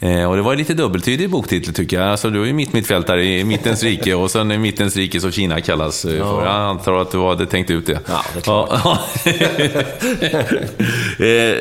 Eh, 0.02 0.24
och 0.24 0.36
det 0.36 0.42
var 0.42 0.56
lite 0.56 0.74
dubbeltydig 0.74 1.30
boktitel 1.30 1.74
tycker 1.74 2.00
jag. 2.00 2.08
Alltså, 2.08 2.30
du 2.30 2.42
är 2.42 2.46
ju 2.46 2.52
mitt 2.52 2.72
mittfältare 2.72 3.24
i 3.24 3.44
mittens 3.44 3.82
rike 3.82 4.14
och 4.14 4.30
sen 4.30 4.50
är 4.50 4.58
mittens 4.58 4.96
rike 4.96 5.20
som 5.20 5.32
Kina 5.32 5.60
kallas 5.60 6.04
eh, 6.04 6.10
för. 6.10 6.44
Jag 6.44 6.54
antar 6.54 6.94
att 6.94 7.10
du 7.10 7.18
hade 7.18 7.46
tänkt 7.46 7.70
ut 7.70 7.86
det. 7.86 8.00
Ja, 8.08 8.24
det 8.32 8.38
är 8.38 8.42
klart. 8.42 8.70
Eh, 11.20 11.56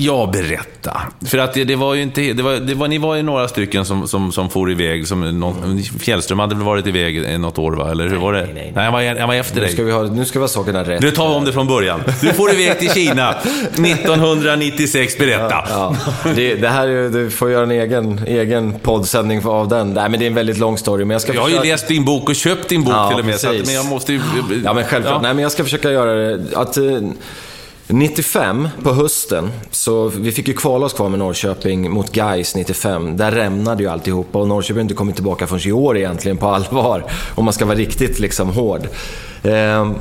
Ja, 0.00 0.30
berätta. 0.32 1.00
För 1.26 1.38
att 1.38 1.54
det, 1.54 1.64
det 1.64 1.76
var 1.76 1.94
ju 1.94 2.02
inte... 2.02 2.20
Det 2.32 2.42
var, 2.42 2.52
det 2.52 2.74
var, 2.74 2.88
ni 2.88 2.98
var 2.98 3.14
ju 3.16 3.22
några 3.22 3.48
stycken 3.48 3.84
som, 3.84 4.08
som, 4.08 4.32
som 4.32 4.50
for 4.50 4.70
iväg. 4.70 5.06
Som 5.08 5.40
någon, 5.40 5.82
Fjällström 5.82 6.38
hade 6.38 6.54
väl 6.54 6.64
varit 6.64 6.86
iväg 6.86 7.40
något 7.40 7.58
år, 7.58 7.72
va? 7.72 7.90
Eller 7.90 8.08
hur 8.08 8.16
var 8.16 8.32
det? 8.32 8.48
nej, 8.54 8.72
nej. 8.74 8.84
han, 8.84 8.92
var, 8.92 9.18
han 9.18 9.28
var 9.28 9.34
efter 9.34 9.54
Nu 9.56 9.60
dig. 9.60 9.72
ska 9.72 9.82
vi 9.84 9.92
ha, 9.92 10.02
nu 10.02 10.24
ska 10.24 10.38
vi 10.38 10.42
ha 10.42 10.48
sakerna 10.48 10.84
rätt. 10.84 11.00
Nu 11.02 11.10
tar 11.10 11.28
vi 11.28 11.34
om 11.34 11.44
det 11.44 11.52
från 11.52 11.66
början. 11.66 12.00
Du 12.20 12.32
får 12.32 12.52
iväg 12.52 12.78
till 12.78 12.90
Kina 12.90 13.30
1996. 13.76 15.18
Berätta. 15.18 15.54
Ja, 15.68 15.96
det, 16.36 16.54
det 16.54 16.68
här 16.68 16.88
är, 16.88 16.92
ju- 16.92 17.08
du 17.10 17.30
får 17.30 17.50
göra 17.50 17.62
en 17.62 17.70
egen, 17.70 18.20
egen 18.26 18.78
poddsändning 18.82 19.44
av 19.46 19.68
den. 19.68 19.90
Nej, 19.94 20.08
men 20.08 20.20
det 20.20 20.26
är 20.26 20.28
en 20.28 20.34
väldigt 20.34 20.58
lång 20.58 20.78
story, 20.78 21.04
men 21.04 21.14
jag 21.14 21.20
ska 21.22 21.34
Jag 21.34 21.40
har 21.40 21.48
ju 21.48 21.54
försöka... 21.54 21.72
läst 21.72 21.88
din 21.88 22.04
bok 22.04 22.28
och 22.28 22.34
köpt 22.36 22.68
din 22.68 22.84
bok 22.84 22.94
Ja, 22.94 23.08
till 23.10 23.18
och 23.18 23.24
med. 23.24 23.34
Så 23.40 23.48
att, 23.50 23.66
men 23.66 23.74
jag 23.74 23.86
måste 23.86 24.12
ju... 24.12 24.20
Ja, 24.64 24.74
men 24.74 24.84
självklart. 24.84 25.14
Ja. 25.16 25.20
Nej, 25.22 25.34
men 25.34 25.42
jag 25.42 25.52
ska 25.52 25.64
försöka 25.64 25.90
göra 25.90 26.14
det. 26.14 26.40
Att, 26.56 26.76
eh, 26.76 26.84
95 27.88 28.68
på 28.82 28.92
hösten, 28.92 29.50
så 29.70 30.08
vi 30.08 30.32
fick 30.32 30.48
ju 30.48 30.54
kvala 30.54 30.86
oss 30.86 30.92
kvar 30.92 31.08
med 31.08 31.18
Norrköping 31.18 31.90
mot 31.90 32.12
Gais 32.12 32.54
95. 32.54 33.16
Där 33.16 33.30
rämnade 33.30 33.82
ju 33.82 33.88
alltihopa 33.88 34.38
och 34.38 34.48
Norrköping 34.48 34.76
har 34.76 34.82
inte 34.82 34.94
kommit 34.94 35.14
tillbaka 35.14 35.46
förrän 35.46 35.68
i 35.68 35.72
år 35.72 35.96
egentligen 35.96 36.36
på 36.36 36.46
allvar. 36.54 37.04
Om 37.34 37.44
man 37.44 37.54
ska 37.54 37.64
vara 37.64 37.78
riktigt 37.78 38.18
liksom 38.18 38.48
hård. 38.50 38.88
Ehm, 39.42 39.90
eh, 39.90 39.96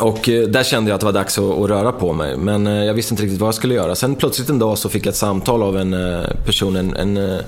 Och 0.00 0.18
där 0.48 0.62
kände 0.62 0.90
jag 0.90 0.94
att 0.94 1.00
det 1.00 1.06
var 1.06 1.12
dags 1.12 1.38
att, 1.38 1.44
att, 1.44 1.68
röra 1.70 1.92
på 1.92 2.12
mig. 2.12 2.36
Men 2.36 2.66
eh, 2.66 2.84
jag 2.84 2.94
visste 2.94 3.14
inte 3.14 3.22
riktigt 3.22 3.40
vad 3.40 3.48
jag 3.48 3.54
skulle 3.54 3.74
göra. 3.74 3.94
Sen 3.94 4.14
plötsligt 4.14 4.48
en 4.48 4.58
dag 4.58 4.78
så 4.78 4.88
fick 4.88 5.06
jag 5.06 5.10
ett 5.10 5.16
samtal 5.16 5.62
av 5.62 5.76
en 5.76 5.94
eh, 5.94 6.26
person, 6.46 6.76
en, 6.76 6.96
en, 6.96 7.16
eh, 7.16 7.40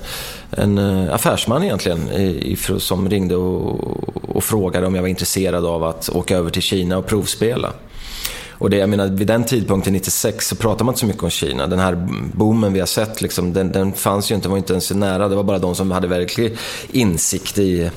en 0.51 0.77
affärsman 1.09 1.63
egentligen, 1.63 2.11
i, 2.11 2.57
som 2.77 3.09
ringde 3.09 3.35
och, 3.35 4.35
och, 4.35 4.43
frågade 4.43 4.87
om 4.87 4.95
jag 4.95 5.01
var 5.01 5.09
intresserad 5.09 5.65
av 5.65 5.83
att 5.83 6.09
åka 6.09 6.37
över 6.37 6.49
till 6.49 6.61
Kina 6.61 6.97
och 6.97 7.05
provspela. 7.05 7.73
Och 8.63 8.69
det, 8.69 8.77
jag 8.77 8.89
menar, 8.89 9.07
vid 9.07 9.27
den 9.27 9.43
tidpunkten, 9.43 9.93
96, 9.93 10.47
så 10.47 10.55
pratade 10.55 10.83
man 10.83 10.91
inte 10.91 10.99
så 10.99 11.05
mycket 11.05 11.23
om 11.23 11.29
Kina. 11.29 11.67
Den 11.67 11.79
här 11.79 11.95
boomen 12.33 12.73
vi 12.73 12.79
har 12.79 12.87
sett, 12.87 13.21
liksom, 13.21 13.53
den, 13.53 13.71
den 13.71 13.93
fanns 13.93 14.31
ju 14.31 14.35
inte, 14.35 14.49
var 14.49 14.57
inte 14.57 14.73
ens 14.73 14.91
nära. 14.91 15.27
Det 15.27 15.35
var 15.35 15.43
bara 15.43 15.59
de 15.59 15.75
som 15.75 15.91
hade 15.91 16.07
verklig 16.07 16.57
insikt 16.91 17.57
i 17.57 17.89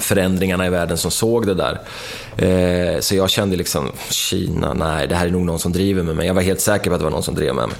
förändringarna 0.00 0.66
i 0.66 0.70
världen 0.70 0.98
som 0.98 1.10
såg 1.10 1.46
det 1.46 1.54
där. 1.54 1.80
Eh, 2.36 3.00
så 3.00 3.14
jag 3.14 3.30
kände 3.30 3.56
liksom, 3.56 3.90
Kina, 4.10 4.74
nej, 4.74 5.08
det 5.08 5.14
här 5.14 5.26
är 5.26 5.30
nog 5.30 5.42
någon 5.42 5.58
som 5.58 5.72
driver 5.72 6.02
med 6.02 6.16
mig. 6.16 6.26
Jag 6.26 6.34
var 6.34 6.42
helt 6.42 6.60
säker 6.60 6.90
på 6.90 6.94
att 6.94 7.00
det 7.00 7.04
var 7.04 7.12
någon 7.12 7.22
som 7.22 7.34
drev 7.34 7.54
med 7.54 7.68
mig. 7.68 7.76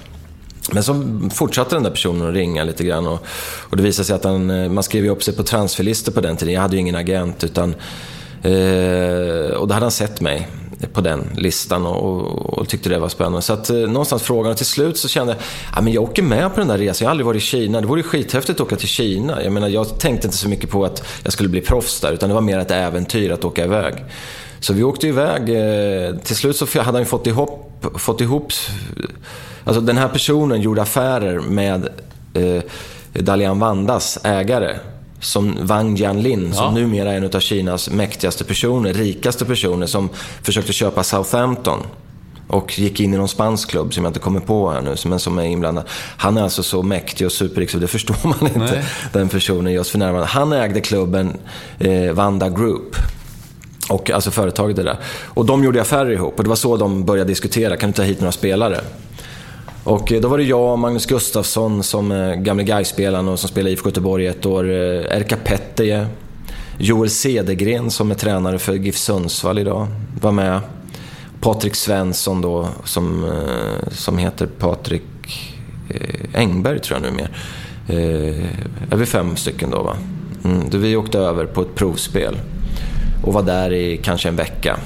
Men 0.73 0.83
så 0.83 1.21
fortsatte 1.35 1.77
den 1.77 1.83
där 1.83 1.91
personen 1.91 2.29
att 2.29 2.35
ringa 2.35 2.65
lite 2.65 2.85
grann 2.85 3.07
och, 3.07 3.27
och 3.71 3.77
det 3.77 3.83
visade 3.83 4.07
sig 4.07 4.17
att 4.17 4.25
han, 4.25 4.51
eh, 4.51 4.71
man 4.71 4.85
skrev 4.85 5.07
upp 5.07 5.23
sig 5.23 5.37
på 5.37 5.43
transferlistor 5.43 6.13
på 6.13 6.21
den 6.21 6.37
tiden. 6.37 6.55
Jag 6.55 6.61
hade 6.61 6.77
ju 6.77 6.81
ingen 6.81 6.97
agent 6.97 7.45
utan 7.45 7.75
eh, 8.43 9.51
och 9.51 9.69
då 9.69 9.75
hade 9.75 9.85
han 9.85 9.91
sett 9.91 10.21
mig 10.21 10.49
på 10.93 11.01
den 11.01 11.31
listan 11.37 11.87
och, 11.87 12.59
och, 12.59 12.69
tyckte 12.69 12.89
det 12.89 12.99
var 12.99 13.09
spännande. 13.09 13.43
Så 13.43 13.53
att 13.53 13.71
eh, 13.71 13.77
någonstans 13.77 14.23
frågan 14.23 14.51
och 14.51 14.57
till 14.57 14.67
slut 14.67 14.99
så 14.99 15.09
kände 15.09 15.33
jag, 15.33 15.43
ja 15.77 15.81
men 15.81 15.93
jag 15.93 16.03
åker 16.03 16.23
med 16.23 16.55
på 16.55 16.61
den 16.61 16.69
där 16.69 16.79
resan. 16.79 17.05
Jag 17.05 17.09
har 17.09 17.11
aldrig 17.11 17.27
varit 17.27 17.43
i 17.43 17.47
Kina. 17.47 17.81
Det 17.81 17.87
vore 17.87 18.01
ju 18.01 18.09
skithäftigt 18.09 18.61
att 18.61 18.67
åka 18.67 18.77
till 18.77 18.89
Kina. 18.89 19.43
Jag 19.43 19.53
menar, 19.53 19.69
jag 19.69 19.99
tänkte 19.99 20.27
inte 20.27 20.37
så 20.37 20.49
mycket 20.49 20.71
på 20.71 20.85
att 20.85 21.07
jag 21.23 21.33
skulle 21.33 21.49
bli 21.49 21.61
proffs 21.61 22.01
där, 22.01 22.13
utan 22.13 22.29
det 22.29 22.35
var 22.35 22.43
mer 22.43 22.59
ett 22.59 22.71
äventyr 22.71 23.31
att 23.31 23.45
åka 23.45 23.65
iväg. 23.65 23.95
Så 24.61 24.73
vi 24.73 24.83
åkte 24.83 25.09
iväg. 25.09 25.43
Eh, 25.43 26.17
till 26.17 26.37
slut 26.37 26.57
så 26.57 26.81
hade 26.81 26.99
han 26.99 27.07
fått 27.07 27.27
ihop, 27.27 27.87
fått 27.99 28.21
ihop 28.21 28.53
Alltså 29.65 29.81
den 29.81 29.97
här 29.97 30.09
personen 30.09 30.61
gjorde 30.61 30.83
affärer 30.83 31.41
med 31.41 31.89
eh, 32.35 32.63
Dalian 33.13 33.59
Vandas 33.59 34.19
ägare 34.25 34.77
som 35.25 35.67
Wang 35.67 35.97
Jianlin, 35.97 36.47
ja. 36.49 36.55
som 36.55 36.75
numera 36.75 37.13
är 37.13 37.17
en 37.17 37.25
av 37.25 37.41
Kinas 37.41 37.91
mäktigaste 37.91 38.45
personer, 38.45 38.93
rikaste 38.93 39.45
personer, 39.45 39.87
som 39.87 40.09
försökte 40.43 40.73
köpa 40.73 41.05
Southampton. 41.05 41.79
Och 42.47 42.79
gick 42.79 43.01
in 43.01 43.15
i 43.15 43.17
någon 43.17 43.29
spansk 43.29 43.71
klubb 43.71 43.95
som 43.95 44.05
jag 44.05 44.11
inte 44.11 44.21
kommer 44.21 44.41
på 44.41 44.71
här 44.71 44.83
nu, 44.83 44.95
men 45.05 45.19
som 45.19 45.39
är 45.39 45.45
inblandad. 45.45 45.85
Han 46.17 46.37
är 46.37 46.43
alltså 46.43 46.63
så 46.63 46.83
mäktig 46.83 47.27
och 47.27 47.33
superrik 47.33 47.71
så 47.71 47.79
det 47.79 47.87
förstår 47.97 48.17
man 48.29 48.39
inte, 48.43 48.59
Nej. 48.59 48.85
den 49.13 49.29
personen 49.29 49.73
just 49.73 49.91
för 49.91 49.99
närvarande. 49.99 50.27
Han 50.27 50.53
ägde 50.53 50.81
klubben 50.81 51.37
eh, 51.79 52.13
Vanda 52.13 52.49
Group. 52.49 52.97
Och 53.89 54.11
alltså 54.11 54.31
företaget 54.31 54.79
är 54.79 54.85
där. 54.85 54.99
Och 55.25 55.47
de 55.47 55.65
gjorde 55.65 55.81
affärer 55.81 56.11
ihop 56.11 56.39
och 56.39 56.43
det 56.45 56.49
var 56.49 56.57
så 56.57 56.77
de 56.77 57.05
började 57.05 57.31
diskutera, 57.31 57.77
kan 57.77 57.91
du 57.91 57.95
ta 57.97 58.03
hit 58.03 58.21
några 58.21 58.33
spelare? 58.33 58.81
Och 59.85 60.13
eh, 60.13 60.21
då 60.21 60.29
var 60.29 60.39
det 60.39 60.45
jag 60.45 60.73
och 60.73 60.79
Magnus 60.79 61.07
Gustafsson 61.07 61.83
som 61.83 62.13
eh, 62.13 62.35
gamle 62.35 62.65
Gais-spelaren 62.65 63.29
och 63.29 63.39
som 63.39 63.49
spelade 63.49 63.71
i 63.71 63.73
IFK 63.73 63.89
Göteborg 63.89 64.27
ett 64.27 64.47
år. 64.47 64.71
Eh, 64.71 65.17
Erka 65.17 65.37
Petteje. 65.37 66.07
Joel 66.79 67.11
Cedergren 67.11 67.91
som 67.91 68.11
är 68.11 68.15
tränare 68.15 68.59
för 68.59 68.75
GIF 68.75 68.97
Sundsvall 68.97 69.59
idag 69.59 69.87
var 70.21 70.33
med. 70.33 70.61
Patrik 71.41 71.75
Svensson 71.75 72.41
då 72.41 72.69
som, 72.85 73.33
som 73.91 74.19
heter 74.19 74.47
Patrik 74.47 75.03
Engberg 76.35 76.79
tror 76.79 77.01
jag 77.01 77.13
numera. 77.13 77.29
Är 78.91 78.97
vi 78.97 79.07
fem 79.07 79.37
stycken 79.37 79.71
då 79.71 79.83
va? 79.83 79.97
Mm, 80.45 80.71
vi 80.71 80.97
åkte 80.97 81.19
över 81.19 81.47
på 81.47 81.63
ett 81.63 81.75
provspel 81.75 82.37
och 83.25 83.33
var 83.33 83.43
där 83.43 83.73
i 83.73 83.97
kanske 83.97 84.29
en 84.29 84.37
vecka. 84.37 84.77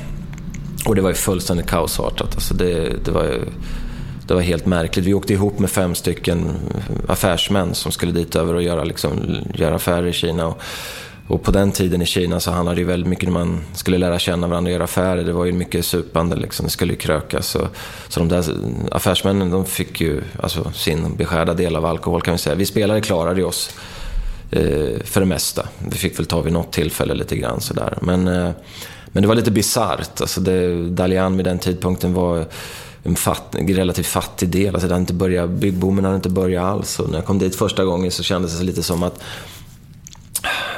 Och 0.87 0.95
det 0.95 1.03
var 1.03 1.11
ju 1.11 1.15
fullständigt 1.15 1.67
kaosartat. 1.67 2.35
Alltså 2.35 2.55
det, 2.55 3.05
det 3.05 3.11
var 3.11 3.25
ju 3.25 3.41
det 4.29 4.35
var 4.35 4.41
helt 4.41 4.67
märkligt. 4.67 5.07
Vi 5.07 5.15
åkte 5.15 5.33
ihop 5.33 5.59
med 5.59 5.71
fem 5.71 5.95
stycken 5.95 6.55
affärsmän 7.09 7.75
som 7.75 7.93
skulle 7.93 8.13
dit 8.13 8.37
över 8.37 8.55
och 8.55 8.63
göra, 8.63 8.85
liksom, 8.85 9.37
göra 9.55 9.75
affärer 9.75 10.07
i 10.07 10.13
Kina. 10.13 10.47
Och, 10.47 10.61
och 11.29 11.43
på 11.43 11.51
den 11.51 11.73
tiden 11.73 12.03
i 12.03 12.07
Kina 12.07 12.41
så 12.41 12.51
handlade 12.51 12.77
det 12.77 12.81
ju 12.81 12.87
väldigt 12.87 13.09
mycket 13.09 13.27
om 13.27 13.35
man 13.35 13.61
skulle 13.75 13.99
lära 13.99 14.19
känna 14.19 14.47
varandra 14.47 14.69
och 14.69 14.73
göra 14.73 14.85
affärer. 14.85 15.25
Det 15.25 15.33
var 15.33 15.45
ju 15.45 15.53
mycket 15.53 15.85
supande, 15.85 16.37
liksom. 16.37 16.67
det 16.67 16.71
skulle 16.71 16.93
ju 16.93 16.99
krökas. 16.99 17.49
Så, 17.49 17.69
så 18.09 18.21
de 18.21 18.29
där 18.29 18.45
affärsmännen 18.93 19.51
de 19.51 19.65
fick 19.65 20.01
ju 20.01 20.23
alltså, 20.43 20.73
sin 20.73 21.17
beskärda 21.17 21.55
del 21.55 21.77
av 21.77 21.85
alkohol 21.85 22.23
kan 22.23 22.33
vi 22.33 22.39
säga. 22.39 22.55
Vi 22.55 22.67
spelare 22.67 23.01
klarade 23.01 23.45
oss 23.45 23.71
eh, 24.51 25.01
för 25.05 25.21
det 25.21 25.27
mesta. 25.27 25.69
Vi 25.79 25.97
fick 25.97 26.19
väl 26.19 26.27
ta 26.27 26.41
vid 26.41 26.53
något 26.53 26.73
tillfälle 26.73 27.15
lite 27.15 27.37
grann 27.37 27.61
sådär. 27.61 27.99
Men, 28.03 28.29
eh, 28.29 28.51
men 29.07 29.23
det 29.23 29.29
var 29.29 29.35
lite 29.35 29.51
bisarrt. 29.51 30.21
Alltså 30.21 30.41
Dalian 30.91 31.37
vid 31.37 31.47
den 31.47 31.59
tidpunkten 31.59 32.15
var 32.15 32.47
en 33.03 33.17
fatt, 33.17 33.57
relativt 33.59 34.07
fattig 34.07 34.49
del. 34.49 34.75
Alltså 34.75 34.89
det 34.89 34.95
hade 34.95 35.01
inte 35.01 35.13
börjat, 35.13 35.51
byggboomen 35.51 36.05
hade 36.05 36.17
inte 36.17 36.29
börjat 36.29 36.65
alls. 36.65 36.99
Och 36.99 37.11
när 37.11 37.19
jag 37.19 37.25
kom 37.25 37.39
dit 37.39 37.57
första 37.57 37.85
gången 37.85 38.11
så 38.11 38.23
kändes 38.23 38.59
det 38.59 38.65
lite 38.65 38.83
som 38.83 39.03
att 39.03 39.21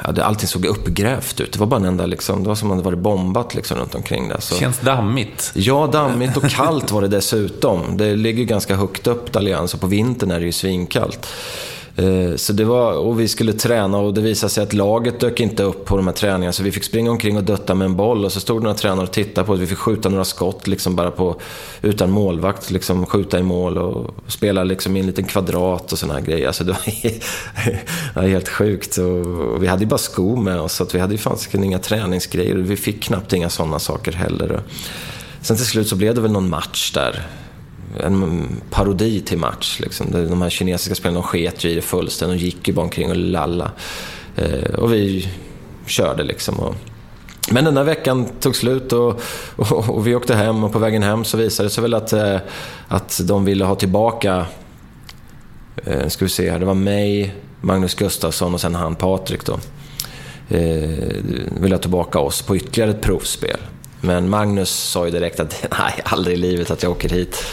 ja, 0.05 0.23
allting 0.23 0.49
såg 0.49 0.65
uppgrävt 0.65 1.41
ut. 1.41 1.53
Det 1.53 1.59
var 1.59 1.67
bara 1.67 1.81
en 1.81 1.85
enda, 1.85 2.07
liksom, 2.07 2.43
det 2.43 2.49
var 2.49 2.57
som 2.57 2.71
om 2.71 2.77
det 2.77 2.83
var 2.83 2.95
bombat 2.95 3.55
liksom, 3.55 3.79
runt 3.79 3.95
omkring 3.95 4.29
där. 4.29 4.41
Så... 4.41 4.55
Känns 4.55 4.81
dammigt. 4.81 5.53
Ja, 5.55 5.87
dammigt 5.93 6.37
och 6.37 6.51
kallt 6.51 6.93
var 6.93 7.03
det 7.03 7.09
dessutom. 7.09 7.97
Det 7.97 8.17
ligger 8.17 8.45
ganska 8.45 8.77
högt 8.77 9.07
upp, 9.07 9.33
Dalian, 9.33 9.69
så 9.69 9.79
på 9.79 9.87
vintern 9.87 10.31
är 10.31 10.41
det 10.41 10.47
ju 10.47 10.53
svinkallt. 10.53 11.27
Eh, 11.97 12.37
så 12.37 12.53
det 12.53 12.65
var, 12.65 12.93
och 12.93 13.21
vi 13.21 13.29
skulle 13.29 13.53
träna 13.53 13.99
och 13.99 14.15
det 14.15 14.21
visade 14.21 14.51
sig 14.51 14.63
att 14.63 14.73
laget 14.73 15.21
dök 15.21 15.41
inte 15.41 15.63
upp 15.63 15.85
på 15.85 15.97
de 15.97 16.07
här 16.07 16.15
träningarna. 16.15 16.53
Så 16.53 16.63
vi 16.63 16.73
fick 16.73 16.85
springa 16.85 17.11
omkring 17.11 17.37
och 17.37 17.45
dutta 17.45 17.75
med 17.75 17.85
en 17.85 17.97
boll 17.97 18.25
och 18.25 18.33
så 18.33 18.41
stod 18.41 18.63
några 18.63 18.77
tränare 18.77 19.07
och 19.07 19.13
tittade 19.13 19.47
på 19.47 19.53
oss. 19.53 19.61
Vi 19.61 19.67
fick 19.67 19.79
skjuta 19.79 20.09
några 20.09 20.25
skott 20.25 20.67
liksom 20.67 20.97
bara 20.97 21.11
på, 21.11 21.41
utan 21.83 22.11
målvakt, 22.11 22.71
liksom 22.71 23.07
skjuta 23.07 23.39
i 23.39 23.43
mål 23.43 23.79
och 23.79 24.15
spela 24.27 24.65
liksom 24.65 24.97
i 24.97 25.01
en 25.01 25.07
liten 25.07 25.25
kvadrat 25.25 25.93
och 25.93 25.99
sådana 25.99 26.19
här 26.19 26.27
grejer. 26.27 26.47
Alltså 26.47 26.65
det, 26.65 26.73
var, 28.15 28.23
helt 28.29 28.49
sjukt. 28.49 28.99
Och 28.99 29.63
vi 29.63 29.67
hade 29.67 29.83
ju 29.83 29.89
bara 29.89 29.99
skor 29.99 30.37
med 30.37 30.61
oss 30.61 30.73
så 30.73 30.83
att 30.83 30.95
vi 30.95 30.99
hade 30.99 31.15
ju 31.15 31.19
fanns 31.19 31.55
inga 31.55 31.79
träningsgrejer. 31.79 32.57
Vi 32.57 32.77
fick 32.77 33.03
knappt 33.03 33.33
inga 33.33 33.51
sådana 33.51 33.79
saker 33.79 34.13
heller. 34.13 34.61
Sen 35.43 35.57
till 35.57 35.67
slut 35.67 35.89
så 35.89 35.97
blev 35.97 36.15
det 36.15 36.21
väl 36.21 36.33
någon 36.33 36.49
match 36.49 36.93
där 36.93 37.27
en 37.99 38.49
parodi 38.71 39.21
till 39.21 39.39
match. 39.39 39.81
Liksom. 39.81 40.07
De 40.11 40.43
här 40.43 40.51
kinesiska 40.51 40.95
spelarna 40.95 41.21
de 41.21 41.27
sket 41.27 41.65
ju 41.65 41.71
i 41.71 41.75
det 41.75 41.83
fullständigt. 41.83 42.41
De 42.41 42.45
gick 42.45 42.69
ju 42.69 42.75
bara 42.75 42.83
omkring 42.83 43.11
och 43.11 43.17
lalla. 43.17 43.71
Eh, 44.37 44.75
och 44.75 44.93
vi 44.93 45.29
körde 45.87 46.23
liksom. 46.23 46.61
Och... 46.61 46.75
Men 47.51 47.65
den 47.65 47.75
där 47.75 47.85
veckan 47.85 48.29
tog 48.41 48.57
slut 48.57 48.93
och, 48.93 49.21
och, 49.57 49.89
och, 49.89 50.07
vi 50.07 50.15
åkte 50.15 50.35
hem 50.35 50.65
och 50.65 50.73
på 50.73 50.79
vägen 50.79 51.03
hem 51.03 51.25
så 51.25 51.37
visade 51.37 51.69
det 51.69 51.73
sig 51.73 51.83
väl 51.83 51.95
att, 51.95 52.13
eh, 52.13 52.37
att 52.89 53.21
de 53.25 53.45
ville 53.45 53.65
ha 53.65 53.75
tillbaka, 53.75 54.47
eh, 55.85 56.09
ska 56.09 56.25
vi 56.25 56.29
se 56.29 56.51
här, 56.51 56.59
det 56.59 56.67
var 56.67 56.75
mig, 56.75 57.35
Magnus 57.61 57.95
Gustafsson 57.95 58.55
och 58.55 58.61
sen 58.61 58.75
han 58.75 58.95
Patrik 58.95 59.47
då. 59.47 59.59
Eh, 60.49 61.15
ville 61.61 61.75
ha 61.75 61.81
tillbaka 61.81 62.19
oss 62.19 62.43
på 62.43 62.57
ytterligare 62.57 62.91
ett 62.91 63.01
provspel. 63.01 63.59
Men 64.01 64.29
Magnus 64.29 64.71
sa 64.71 65.05
ju 65.05 65.11
direkt 65.11 65.41
att 65.41 65.67
nej, 65.79 66.01
aldrig 66.05 66.37
i 66.37 66.41
livet 66.41 66.71
att 66.71 66.83
jag 66.83 66.93
åker 66.93 67.09
hit. 67.09 67.45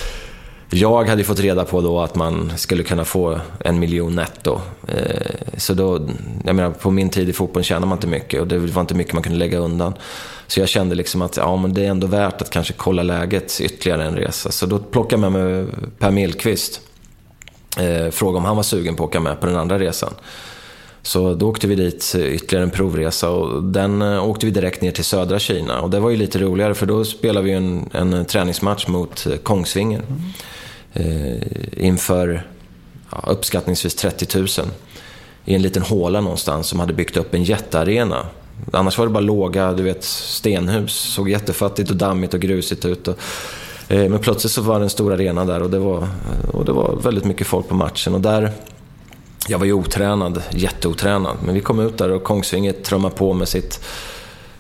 Jag 0.70 1.06
hade 1.10 1.24
fått 1.24 1.40
reda 1.40 1.66
på 1.66 1.82
då 1.82 2.00
att 2.00 2.16
man 2.16 2.52
skulle 2.56 2.84
kunna 2.84 3.06
få 3.06 3.40
en 3.60 3.80
miljon 3.80 4.16
netto. 4.16 4.62
Eh, 4.88 5.58
så 5.58 5.74
då, 5.74 6.10
jag 6.46 6.56
menar, 6.56 6.72
på 6.72 6.92
min 6.92 7.10
tid 7.10 7.30
i 7.30 7.34
fotbollen 7.34 7.64
tjänade 7.64 7.86
man 7.86 7.98
inte 7.98 8.08
mycket 8.08 8.42
och 8.42 8.48
det 8.48 8.58
var 8.58 8.82
inte 8.82 8.96
mycket 8.96 9.14
man 9.14 9.24
kunde 9.24 9.38
lägga 9.38 9.58
undan. 9.58 9.94
Så 10.48 10.60
jag 10.60 10.70
kände 10.70 10.96
liksom 10.96 11.22
att 11.22 11.38
ja, 11.38 11.56
men 11.56 11.74
det 11.74 11.86
är 11.86 11.90
ändå 11.90 12.08
värt 12.08 12.42
att 12.42 12.50
kanske 12.50 12.74
kolla 12.74 13.04
läget 13.04 13.62
ytterligare 13.62 14.06
en 14.06 14.16
resa. 14.16 14.52
Så 14.52 14.66
då 14.66 14.80
plockade 14.80 15.22
jag 15.22 15.32
med 15.32 15.44
mig 15.44 15.66
Per 16.00 16.12
Millqvist. 16.12 16.82
Eh, 17.78 18.12
frågade 18.12 18.38
om 18.38 18.46
han 18.46 18.56
var 18.56 18.64
sugen 18.64 18.96
på 18.96 19.04
att 19.04 19.10
åka 19.10 19.20
med 19.20 19.40
på 19.40 19.46
den 19.46 19.56
andra 19.56 19.80
resan. 19.80 20.14
Så 21.02 21.34
då 21.34 21.50
åkte 21.50 21.68
vi 21.68 21.76
dit 21.76 22.16
ytterligare 22.18 22.64
en 22.64 22.72
provresa 22.72 23.30
och 23.30 23.64
den 23.64 24.02
eh, 24.02 24.30
åkte 24.30 24.46
vi 24.46 24.52
direkt 24.52 24.82
ner 24.82 24.92
till 24.92 25.04
södra 25.04 25.40
Kina. 25.40 25.82
Och 25.82 25.90
det 25.90 26.00
var 26.00 26.10
ju 26.10 26.18
lite 26.18 26.40
roligare 26.40 26.76
för 26.76 26.86
då 26.86 27.06
spelade 27.06 27.46
vi 27.46 27.54
en, 27.54 27.90
en 27.92 28.26
träningsmatch 28.26 28.88
mot 28.88 29.28
eh, 29.28 29.36
Kongsvinger. 29.36 30.00
Mm 30.00 30.22
eh, 30.98 31.86
inför 31.86 32.48
ja, 33.12 33.24
uppskattningsvis 33.28 33.96
30 33.96 34.38
000 34.38 34.48
i 35.46 35.56
en 35.56 35.62
liten 35.62 35.84
håla 35.84 36.22
någonstans 36.22 36.68
som 36.68 36.80
hade 36.80 36.94
byggt 36.94 37.18
upp 37.18 37.34
en 37.34 37.44
jättearena. 37.44 38.26
Annars 38.74 38.98
var 38.98 39.06
det 39.06 39.14
bara 39.14 39.20
låga, 39.20 39.74
du 39.74 39.84
vet, 39.84 40.04
stenhus. 40.04 40.94
Såg 40.94 41.30
jättefattigt 41.30 41.90
och 41.90 41.96
dammigt 41.96 42.34
och 42.34 42.40
grusigt 42.40 42.86
ut. 42.86 43.08
Och, 43.08 43.18
eh, 43.88 44.10
men 44.10 44.20
plötsligt 44.20 44.54
så 44.54 44.62
var 44.62 44.80
det 44.80 44.86
en 44.86 44.90
stor 44.90 45.14
arena 45.14 45.46
där 45.46 45.62
och 45.62 45.70
det, 45.70 45.80
var, 45.80 46.08
och 46.54 46.66
det 46.66 46.72
var 46.72 46.96
väldigt 47.04 47.26
mycket 47.26 47.48
folk 47.48 47.68
på 47.68 47.76
matchen. 47.76 48.14
Och 48.14 48.22
där, 48.22 48.52
jag 49.48 49.60
var 49.60 49.66
ju 49.66 49.74
otränad, 49.74 50.42
jätteotränad. 50.52 51.38
Men 51.46 51.56
vi 51.56 51.62
kom 51.62 51.80
ut 51.80 51.98
där 51.98 52.12
och 52.12 52.24
Kongsvinger 52.24 52.72
trummade 52.72 53.16
på 53.16 53.34
med 53.34 53.48
sitt 53.48 53.86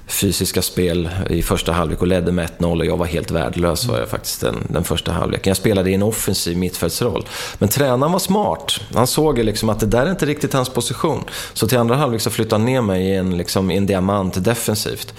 fysiska 0.08 0.62
spel 0.62 1.10
i 1.30 1.42
första 1.42 1.72
halvlek 1.72 2.02
och 2.02 2.08
ledde 2.08 2.32
med 2.32 2.50
1-0 2.58 2.80
och 2.80 2.86
jag 2.86 2.98
var 2.98 3.06
helt 3.06 3.32
värdelös 3.32 3.86
var 3.86 4.00
jag 4.00 4.10
faktiskt 4.10 4.42
den, 4.42 4.56
den 4.70 4.84
första 4.84 5.12
halvleken. 5.12 5.50
Jag 5.50 5.58
spelade 5.58 5.90
i 5.92 5.94
en 5.94 6.04
offensiv 6.04 6.58
mittfältsroll. 6.58 7.26
Men 7.58 7.70
tränaren 7.70 8.12
var 8.12 8.20
smart. 8.20 8.80
Han 8.94 9.08
såg 9.08 9.40
liksom 9.40 9.70
att 9.70 9.80
det 9.80 9.86
där 9.86 10.06
är 10.06 10.10
inte 10.10 10.26
riktigt 10.26 10.54
hans 10.54 10.70
position. 10.70 11.24
Så 11.54 11.68
till 11.68 11.78
andra 11.78 11.96
halvlek 11.96 12.22
så 12.22 12.30
flyttade 12.30 12.56
han 12.62 12.66
ner 12.66 12.82
mig 12.82 13.08
i 13.08 13.16
en, 13.16 13.38
liksom, 13.38 13.72
i 13.72 13.78
en 13.78 13.86
diamant 13.86 14.44
defensivt. 14.44 15.14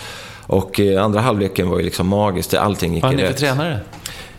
Och 0.47 0.81
eh, 0.81 1.05
andra 1.05 1.21
halvleken 1.21 1.69
var 1.69 1.79
ju 1.79 1.85
liksom 1.85 2.09
magiskt. 2.09 2.55
Allting 2.55 2.95
gick 2.95 3.03
Vad 3.03 3.13
är 3.13 3.17
rätt. 3.17 3.27
ni 3.29 3.33
för 3.33 3.41
tränare? 3.41 3.81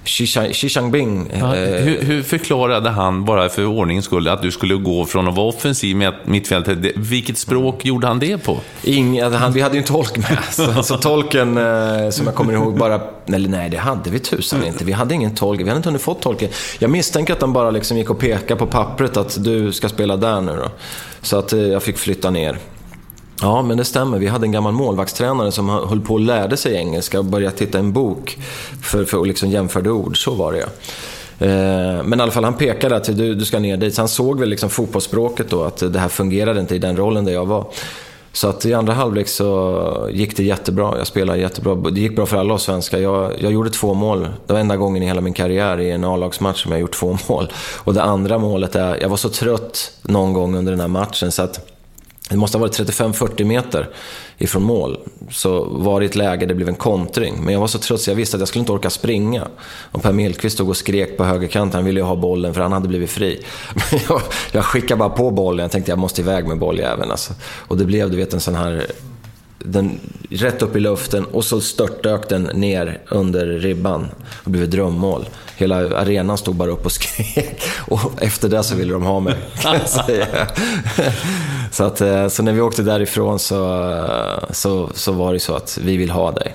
Xi 0.03 0.67
Jinping. 0.67 1.31
Ja, 1.39 1.55
eh, 1.55 1.83
hur, 1.83 2.01
hur 2.01 2.23
förklarade 2.23 2.89
han, 2.89 3.25
bara 3.25 3.49
för 3.49 3.65
ordningens 3.65 4.05
skull, 4.05 4.27
att 4.27 4.41
du 4.41 4.51
skulle 4.51 4.75
gå 4.75 5.05
från 5.05 5.27
att 5.27 5.35
vara 5.35 5.47
offensiv 5.47 5.95
med 5.95 6.13
mittfältet? 6.25 6.77
Vilket 6.95 7.37
språk 7.37 7.85
gjorde 7.85 8.07
han 8.07 8.19
det 8.19 8.37
på? 8.37 8.57
Ing, 8.83 9.21
han, 9.21 9.53
vi 9.53 9.61
hade 9.61 9.75
ju 9.75 9.79
en 9.79 9.87
tolk 9.87 10.17
med. 10.17 10.37
Så, 10.51 10.83
så 10.83 10.97
tolken, 10.97 11.57
eh, 11.57 12.09
som 12.09 12.25
jag 12.25 12.35
kommer 12.35 12.53
ihåg, 12.53 12.77
bara... 12.77 13.01
Eller 13.33 13.49
nej, 13.49 13.69
det 13.69 13.77
hade 13.77 14.09
vi 14.09 14.19
tusan 14.19 14.65
inte. 14.65 14.85
Vi 14.85 14.91
hade 14.91 15.13
ingen 15.13 15.35
tolk. 15.35 15.61
Vi 15.61 15.63
hade 15.63 15.77
inte 15.77 15.89
hunnit 15.89 16.01
fått 16.01 16.21
tolken. 16.21 16.49
Jag 16.79 16.91
misstänker 16.91 17.33
att 17.33 17.41
han 17.41 17.53
bara 17.53 17.71
liksom 17.71 17.97
gick 17.97 18.09
och 18.09 18.19
pekade 18.19 18.59
på 18.59 18.65
pappret 18.65 19.17
att 19.17 19.43
du 19.43 19.71
ska 19.73 19.89
spela 19.89 20.17
där 20.17 20.41
nu 20.41 20.55
då. 20.55 20.69
Så 21.21 21.37
att 21.37 21.53
eh, 21.53 21.59
jag 21.59 21.83
fick 21.83 21.97
flytta 21.97 22.29
ner. 22.29 22.57
Ja, 23.41 23.61
men 23.61 23.77
det 23.77 23.85
stämmer. 23.85 24.19
Vi 24.19 24.27
hade 24.27 24.45
en 24.45 24.51
gammal 24.51 24.73
målvaktstränare 24.73 25.51
som 25.51 25.69
höll 25.69 26.01
på 26.01 26.13
och 26.13 26.19
lärde 26.19 26.57
sig 26.57 26.75
engelska 26.75 27.19
och 27.19 27.25
började 27.25 27.55
titta 27.55 27.77
i 27.77 27.81
en 27.81 27.93
bok 27.93 28.37
för, 28.83 29.05
för 29.05 29.21
att 29.21 29.27
liksom 29.27 29.49
jämföra 29.49 29.91
ord. 29.91 30.23
Så 30.23 30.33
var 30.33 30.51
det 30.51 30.59
ja. 30.59 30.67
Eh, 31.39 32.03
men 32.03 32.19
i 32.19 32.23
alla 32.23 32.31
fall, 32.31 32.43
han 32.43 32.53
pekade 32.53 32.95
att 32.95 33.17
du, 33.17 33.35
du 33.35 33.45
ska 33.45 33.59
ner 33.59 33.77
dit. 33.77 33.95
Så 33.95 34.01
han 34.01 34.09
såg 34.09 34.39
väl 34.39 34.49
liksom 34.49 34.69
fotbollsspråket 34.69 35.49
då, 35.49 35.63
att 35.63 35.93
det 35.93 35.99
här 35.99 36.09
fungerade 36.09 36.59
inte 36.59 36.75
i 36.75 36.79
den 36.79 36.97
rollen 36.97 37.25
där 37.25 37.33
jag 37.33 37.45
var. 37.45 37.67
Så 38.31 38.47
att 38.47 38.65
i 38.65 38.73
andra 38.73 38.93
halvlek 38.93 39.27
så 39.27 40.09
gick 40.11 40.37
det 40.37 40.43
jättebra. 40.43 40.97
Jag 40.97 41.07
spelade 41.07 41.39
jättebra. 41.39 41.75
Det 41.75 41.99
gick 41.99 42.15
bra 42.15 42.25
för 42.25 42.37
alla 42.37 42.53
oss 42.53 42.63
svenskar. 42.63 42.97
Jag, 42.97 43.31
jag 43.39 43.51
gjorde 43.51 43.69
två 43.69 43.93
mål. 43.93 44.27
Det 44.47 44.53
var 44.53 44.59
enda 44.59 44.77
gången 44.77 45.03
i 45.03 45.05
hela 45.05 45.21
min 45.21 45.33
karriär 45.33 45.79
i 45.79 45.91
en 45.91 46.03
A-lagsmatch 46.03 46.63
som 46.63 46.71
jag 46.71 46.81
gjort 46.81 46.95
två 46.95 47.17
mål. 47.29 47.51
Och 47.77 47.93
det 47.93 48.03
andra 48.03 48.37
målet 48.37 48.75
är, 48.75 49.01
jag 49.01 49.09
var 49.09 49.17
så 49.17 49.29
trött 49.29 49.91
någon 50.01 50.33
gång 50.33 50.55
under 50.55 50.71
den 50.71 50.81
här 50.81 50.87
matchen 50.87 51.31
så 51.31 51.41
att 51.41 51.78
det 52.29 52.37
måste 52.37 52.57
ha 52.57 52.61
varit 52.61 52.79
35-40 52.79 53.43
meter 53.43 53.89
ifrån 54.37 54.63
mål. 54.63 54.99
Så 55.29 55.63
var 55.63 55.99
det 55.99 56.05
ett 56.05 56.15
läge 56.15 56.45
det 56.45 56.55
blev 56.55 56.69
en 56.69 56.75
kontring. 56.75 57.35
Men 57.43 57.53
jag 57.53 57.59
var 57.59 57.67
så 57.67 57.79
trött 57.79 58.01
så 58.01 58.09
jag 58.09 58.15
visste 58.15 58.37
att 58.37 58.41
jag 58.41 58.47
skulle 58.47 58.59
inte 58.59 58.71
orka 58.71 58.89
springa. 58.89 59.47
Och 59.91 60.03
Per 60.03 60.11
Mellqvist 60.11 60.55
stod 60.55 60.69
och 60.69 60.77
skrek 60.77 61.17
på 61.17 61.23
högerkanten. 61.23 61.77
Han 61.77 61.85
ville 61.85 61.99
ju 61.99 62.05
ha 62.05 62.15
bollen 62.15 62.53
för 62.53 62.61
han 62.61 62.71
hade 62.71 62.87
blivit 62.87 63.09
fri. 63.09 63.43
Men 63.91 63.99
jag, 64.09 64.21
jag 64.51 64.65
skickade 64.65 64.99
bara 64.99 65.09
på 65.09 65.31
bollen. 65.31 65.63
Jag 65.63 65.71
tänkte 65.71 65.91
jag 65.91 65.99
måste 65.99 66.21
iväg 66.21 66.47
med 66.47 66.57
bolljäveln 66.57 67.11
alltså. 67.11 67.33
Och 67.43 67.77
det 67.77 67.85
blev 67.85 68.11
du 68.11 68.17
vet 68.17 68.33
en 68.33 68.39
sån 68.39 68.55
här... 68.55 68.85
Den, 69.65 69.99
rätt 70.29 70.61
upp 70.61 70.75
i 70.75 70.79
luften 70.79 71.25
och 71.25 71.45
så 71.45 71.61
störtdök 71.61 72.29
den 72.29 72.43
ner 72.43 73.01
under 73.09 73.45
ribban. 73.45 74.07
Det 74.43 74.49
blev 74.49 74.63
ett 74.63 74.71
drömmål. 74.71 75.29
Hela 75.55 75.75
arenan 75.75 76.37
stod 76.37 76.55
bara 76.55 76.71
upp 76.71 76.85
och 76.85 76.91
skrek. 76.91 77.61
Och 77.87 78.23
efter 78.23 78.49
det 78.49 78.63
så 78.63 78.75
ville 78.75 78.93
de 78.93 79.03
ha 79.03 79.19
mig, 79.19 79.35
kan 79.61 79.73
jag 79.73 79.89
säga. 79.89 80.27
Så, 81.71 81.83
att, 81.83 82.01
eh, 82.01 82.27
så 82.27 82.43
när 82.43 82.53
vi 82.53 82.61
åkte 82.61 82.81
därifrån 82.81 83.39
så, 83.39 83.91
eh, 83.91 84.51
så, 84.51 84.89
så 84.93 85.11
var 85.11 85.33
det 85.33 85.39
så 85.39 85.55
att 85.55 85.79
vi 85.83 85.97
vill 85.97 86.09
ha 86.09 86.31
dig. 86.31 86.53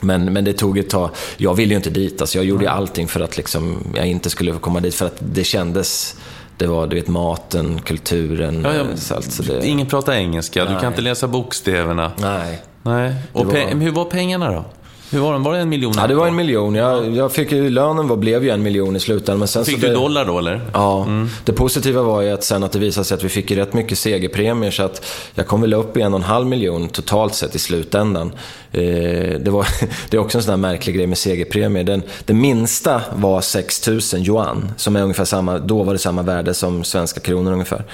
Men, 0.00 0.32
men 0.32 0.44
det 0.44 0.52
tog 0.52 0.78
ett 0.78 0.90
tag. 0.90 1.10
Jag 1.36 1.54
ville 1.54 1.70
ju 1.70 1.76
inte 1.76 1.90
dit. 1.90 2.20
Alltså 2.20 2.38
jag 2.38 2.44
gjorde 2.44 2.70
allting 2.70 3.08
för 3.08 3.20
att 3.20 3.36
liksom, 3.36 3.92
jag 3.94 4.06
inte 4.06 4.30
skulle 4.30 4.52
komma 4.52 4.80
dit. 4.80 4.94
För 4.94 5.06
att 5.06 5.16
det 5.18 5.44
kändes... 5.44 6.16
Det 6.58 6.66
var 6.66 6.86
du 6.86 6.96
vet, 6.96 7.08
maten, 7.08 7.80
kulturen. 7.80 8.62
Ja, 8.64 8.74
ja, 8.74 8.80
eh, 8.80 8.94
så 8.96 9.14
allt, 9.14 9.32
så 9.32 9.42
det, 9.42 9.66
Ingen 9.66 9.86
pratar 9.86 10.12
engelska, 10.12 10.64
du 10.64 10.78
kan 10.78 10.86
inte 10.86 11.00
läsa 11.02 11.28
bokstäverna. 11.28 12.12
Nej. 12.16 12.62
Nej. 12.82 13.14
Och 13.32 13.46
var- 13.46 13.80
hur 13.80 13.90
var 13.92 14.04
pengarna 14.04 14.52
då? 14.52 14.64
Hur 15.10 15.20
var 15.20 15.32
de? 15.32 15.42
Var 15.42 15.52
det 15.52 15.58
en 15.58 15.68
miljon? 15.68 15.94
Ja, 15.96 16.06
det 16.06 16.14
var 16.14 16.26
en 16.26 16.36
miljon. 16.36 16.74
Jag, 16.74 17.16
jag 17.16 17.32
fick 17.32 17.52
ju, 17.52 17.70
lönen 17.70 18.08
var, 18.08 18.16
blev 18.16 18.44
ju 18.44 18.50
en 18.50 18.62
miljon 18.62 18.96
i 18.96 19.00
slutändan. 19.00 19.38
Men 19.38 19.48
sen 19.48 19.64
Fick 19.64 19.74
så 19.74 19.80
du 19.80 19.88
det, 19.88 19.94
dollar 19.94 20.24
då 20.24 20.38
eller? 20.38 20.60
Ja, 20.72 21.06
det 21.44 21.52
positiva 21.52 22.02
var 22.02 22.22
ju 22.22 22.30
att 22.30 22.44
sen 22.44 22.62
att 22.62 22.72
det 22.72 22.78
visade 22.78 23.04
sig 23.04 23.14
att 23.14 23.24
vi 23.24 23.28
fick 23.28 23.50
ju 23.50 23.56
rätt 23.56 23.72
mycket 23.72 23.98
segerpremier 23.98 24.70
så 24.70 24.82
att 24.82 25.06
jag 25.34 25.46
kom 25.46 25.60
väl 25.60 25.74
upp 25.74 25.96
i 25.96 26.00
en 26.00 26.14
och 26.14 26.20
en 26.20 26.24
halv 26.24 26.46
miljon 26.46 26.88
totalt 26.88 27.34
sett 27.34 27.54
i 27.54 27.58
slutändan. 27.58 28.32
Eh, 28.72 28.82
det, 29.40 29.50
var, 29.50 29.66
det 30.10 30.16
är 30.16 30.20
också 30.20 30.38
en 30.38 30.44
sån 30.44 30.50
här 30.50 30.56
märklig 30.56 30.96
grej 30.96 31.06
med 31.06 31.18
segerpremier. 31.18 31.84
Den, 31.84 32.02
den 32.24 32.40
minsta 32.40 33.02
var 33.14 33.40
6 33.40 33.88
000 33.88 34.00
yuan, 34.14 34.70
som 34.76 34.96
är 34.96 35.02
ungefär 35.02 35.24
samma, 35.24 35.58
då 35.58 35.82
var 35.82 35.92
det 35.92 35.98
samma 35.98 36.22
värde 36.22 36.54
som 36.54 36.84
svenska 36.84 37.20
kronor 37.20 37.52
ungefär. 37.52 37.84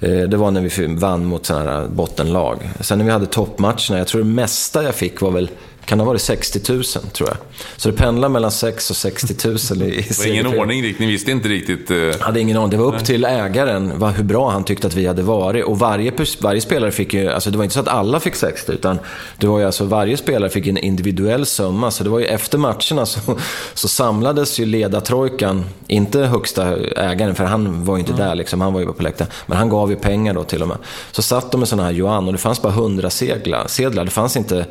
Eh, 0.00 0.20
det 0.20 0.36
var 0.36 0.50
när 0.50 0.60
vi 0.60 0.86
vann 0.94 1.24
mot 1.24 1.46
sådana 1.46 1.70
här 1.70 1.86
bottenlag. 1.88 2.70
Sen 2.80 2.98
när 2.98 3.04
vi 3.04 3.10
hade 3.10 3.26
toppmatcherna, 3.26 3.98
jag 3.98 4.06
tror 4.06 4.22
det 4.22 4.28
mesta 4.28 4.82
jag 4.82 4.94
fick 4.94 5.20
var 5.20 5.30
väl 5.30 5.50
kan 5.88 6.00
ha 6.00 6.06
varit 6.06 6.20
60 6.20 6.72
000 6.72 6.84
tror 6.84 7.28
jag. 7.28 7.36
Så 7.76 7.90
det 7.90 7.96
pendlar 7.96 8.28
mellan 8.28 8.50
6 8.50 8.90
och 8.90 8.96
60 8.96 9.48
000 9.48 9.82
i, 9.82 9.98
i 9.98 10.02
Det 10.08 10.18
var 10.18 10.26
ingen 10.26 10.46
ordning 10.46 10.82
riktigt, 10.82 11.00
ni 11.00 11.06
visste 11.06 11.30
inte 11.30 11.48
riktigt. 11.48 11.90
Jag 11.90 12.18
hade 12.18 12.40
ingen 12.40 12.56
aning. 12.56 12.70
Det 12.70 12.76
var 12.76 12.94
upp 12.94 13.04
till 13.04 13.24
ägaren 13.24 13.98
vad, 13.98 14.12
hur 14.12 14.24
bra 14.24 14.50
han 14.50 14.64
tyckte 14.64 14.86
att 14.86 14.94
vi 14.94 15.06
hade 15.06 15.22
varit. 15.22 15.64
Och 15.64 15.78
varje, 15.78 16.12
varje 16.40 16.60
spelare 16.60 16.90
fick 16.90 17.14
ju, 17.14 17.30
alltså 17.30 17.50
det 17.50 17.58
var 17.58 17.64
inte 17.64 17.74
så 17.74 17.80
att 17.80 17.88
alla 17.88 18.20
fick 18.20 18.34
60 18.34 18.72
utan 18.72 18.98
det 19.38 19.46
var 19.46 19.58
ju 19.58 19.64
alltså 19.64 19.84
varje 19.84 20.16
spelare 20.16 20.50
fick 20.50 20.66
en 20.66 20.78
individuell 20.78 21.46
summa. 21.46 21.90
Så 21.90 22.04
det 22.04 22.10
var 22.10 22.18
ju 22.18 22.26
efter 22.26 22.58
matcherna 22.58 23.06
så, 23.06 23.38
så 23.74 23.88
samlades 23.88 24.60
ju 24.60 24.66
ledartrojkan, 24.66 25.64
inte 25.86 26.20
högsta 26.20 26.76
ägaren 26.96 27.34
för 27.34 27.44
han 27.44 27.84
var 27.84 27.96
ju 27.96 28.00
inte 28.00 28.12
där 28.12 28.34
liksom, 28.34 28.60
han 28.60 28.72
var 28.72 28.80
ju 28.80 28.86
bara 28.86 28.96
på 28.96 29.02
läktaren. 29.02 29.30
Men 29.46 29.58
han 29.58 29.68
gav 29.68 29.90
ju 29.90 29.96
pengar 29.96 30.34
då 30.34 30.44
till 30.44 30.62
och 30.62 30.68
med. 30.68 30.76
Så 31.10 31.22
satt 31.22 31.52
de 31.52 31.58
med 31.58 31.68
sådana 31.68 31.88
här 31.88 31.94
yuan 31.94 32.26
och 32.26 32.32
det 32.32 32.38
fanns 32.38 32.62
bara 32.62 32.72
100 32.72 33.10
seglar, 33.10 33.66
sedlar. 33.66 34.04
Det 34.04 34.10
fanns 34.10 34.36
inte 34.36 34.66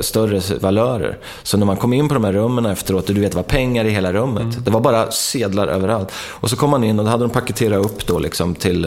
större 0.00 0.58
valörer. 0.58 1.18
Så 1.42 1.56
när 1.56 1.66
man 1.66 1.76
kom 1.76 1.92
in 1.92 2.08
på 2.08 2.14
de 2.14 2.24
här 2.24 2.32
rummen 2.32 2.66
efteråt, 2.66 3.08
och 3.08 3.14
du 3.14 3.20
vet, 3.20 3.30
det 3.30 3.36
var 3.36 3.42
pengar 3.42 3.84
i 3.84 3.90
hela 3.90 4.12
rummet. 4.12 4.64
Det 4.64 4.70
var 4.70 4.80
bara 4.80 5.10
sedlar 5.10 5.68
överallt. 5.68 6.12
Och 6.16 6.50
så 6.50 6.56
kom 6.56 6.70
man 6.70 6.84
in 6.84 6.98
och 6.98 7.04
då 7.04 7.10
hade 7.10 7.24
de 7.24 7.30
paketerat 7.30 7.84
upp 7.86 8.06
då 8.06 8.18
liksom 8.18 8.54
till... 8.54 8.84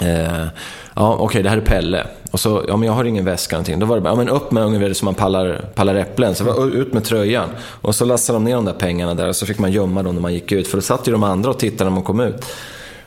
Eh, 0.00 0.46
ja, 0.94 1.16
okej, 1.20 1.42
det 1.42 1.50
här 1.50 1.56
är 1.56 1.60
Pelle. 1.60 2.06
Och 2.30 2.40
så, 2.40 2.64
ja 2.68 2.76
men 2.76 2.86
jag 2.86 2.92
har 2.92 3.04
ingen 3.04 3.24
väska 3.24 3.56
någonting. 3.56 3.78
Då 3.78 3.86
var 3.86 3.96
det 3.96 4.02
bara, 4.02 4.10
ja 4.10 4.16
men 4.16 4.28
upp 4.28 4.50
med 4.50 4.64
ungefär 4.64 4.92
som 4.92 5.06
man 5.06 5.14
pallar, 5.14 5.70
pallar 5.74 5.94
äpplen. 5.94 6.34
Så 6.34 6.44
var 6.44 6.76
ut 6.76 6.92
med 6.92 7.04
tröjan. 7.04 7.48
Och 7.60 7.94
så 7.94 8.04
lastade 8.04 8.36
de 8.36 8.44
ner 8.44 8.54
de 8.54 8.64
där 8.64 8.72
pengarna 8.72 9.14
där 9.14 9.28
och 9.28 9.36
så 9.36 9.46
fick 9.46 9.58
man 9.58 9.72
gömma 9.72 10.02
dem 10.02 10.14
när 10.14 10.22
man 10.22 10.34
gick 10.34 10.52
ut. 10.52 10.68
För 10.68 10.76
då 10.76 10.82
satt 10.82 11.08
ju 11.08 11.12
de 11.12 11.22
andra 11.22 11.50
och 11.50 11.58
tittade 11.58 11.90
när 11.90 11.94
man 11.94 12.02
kom 12.02 12.20
ut. 12.20 12.46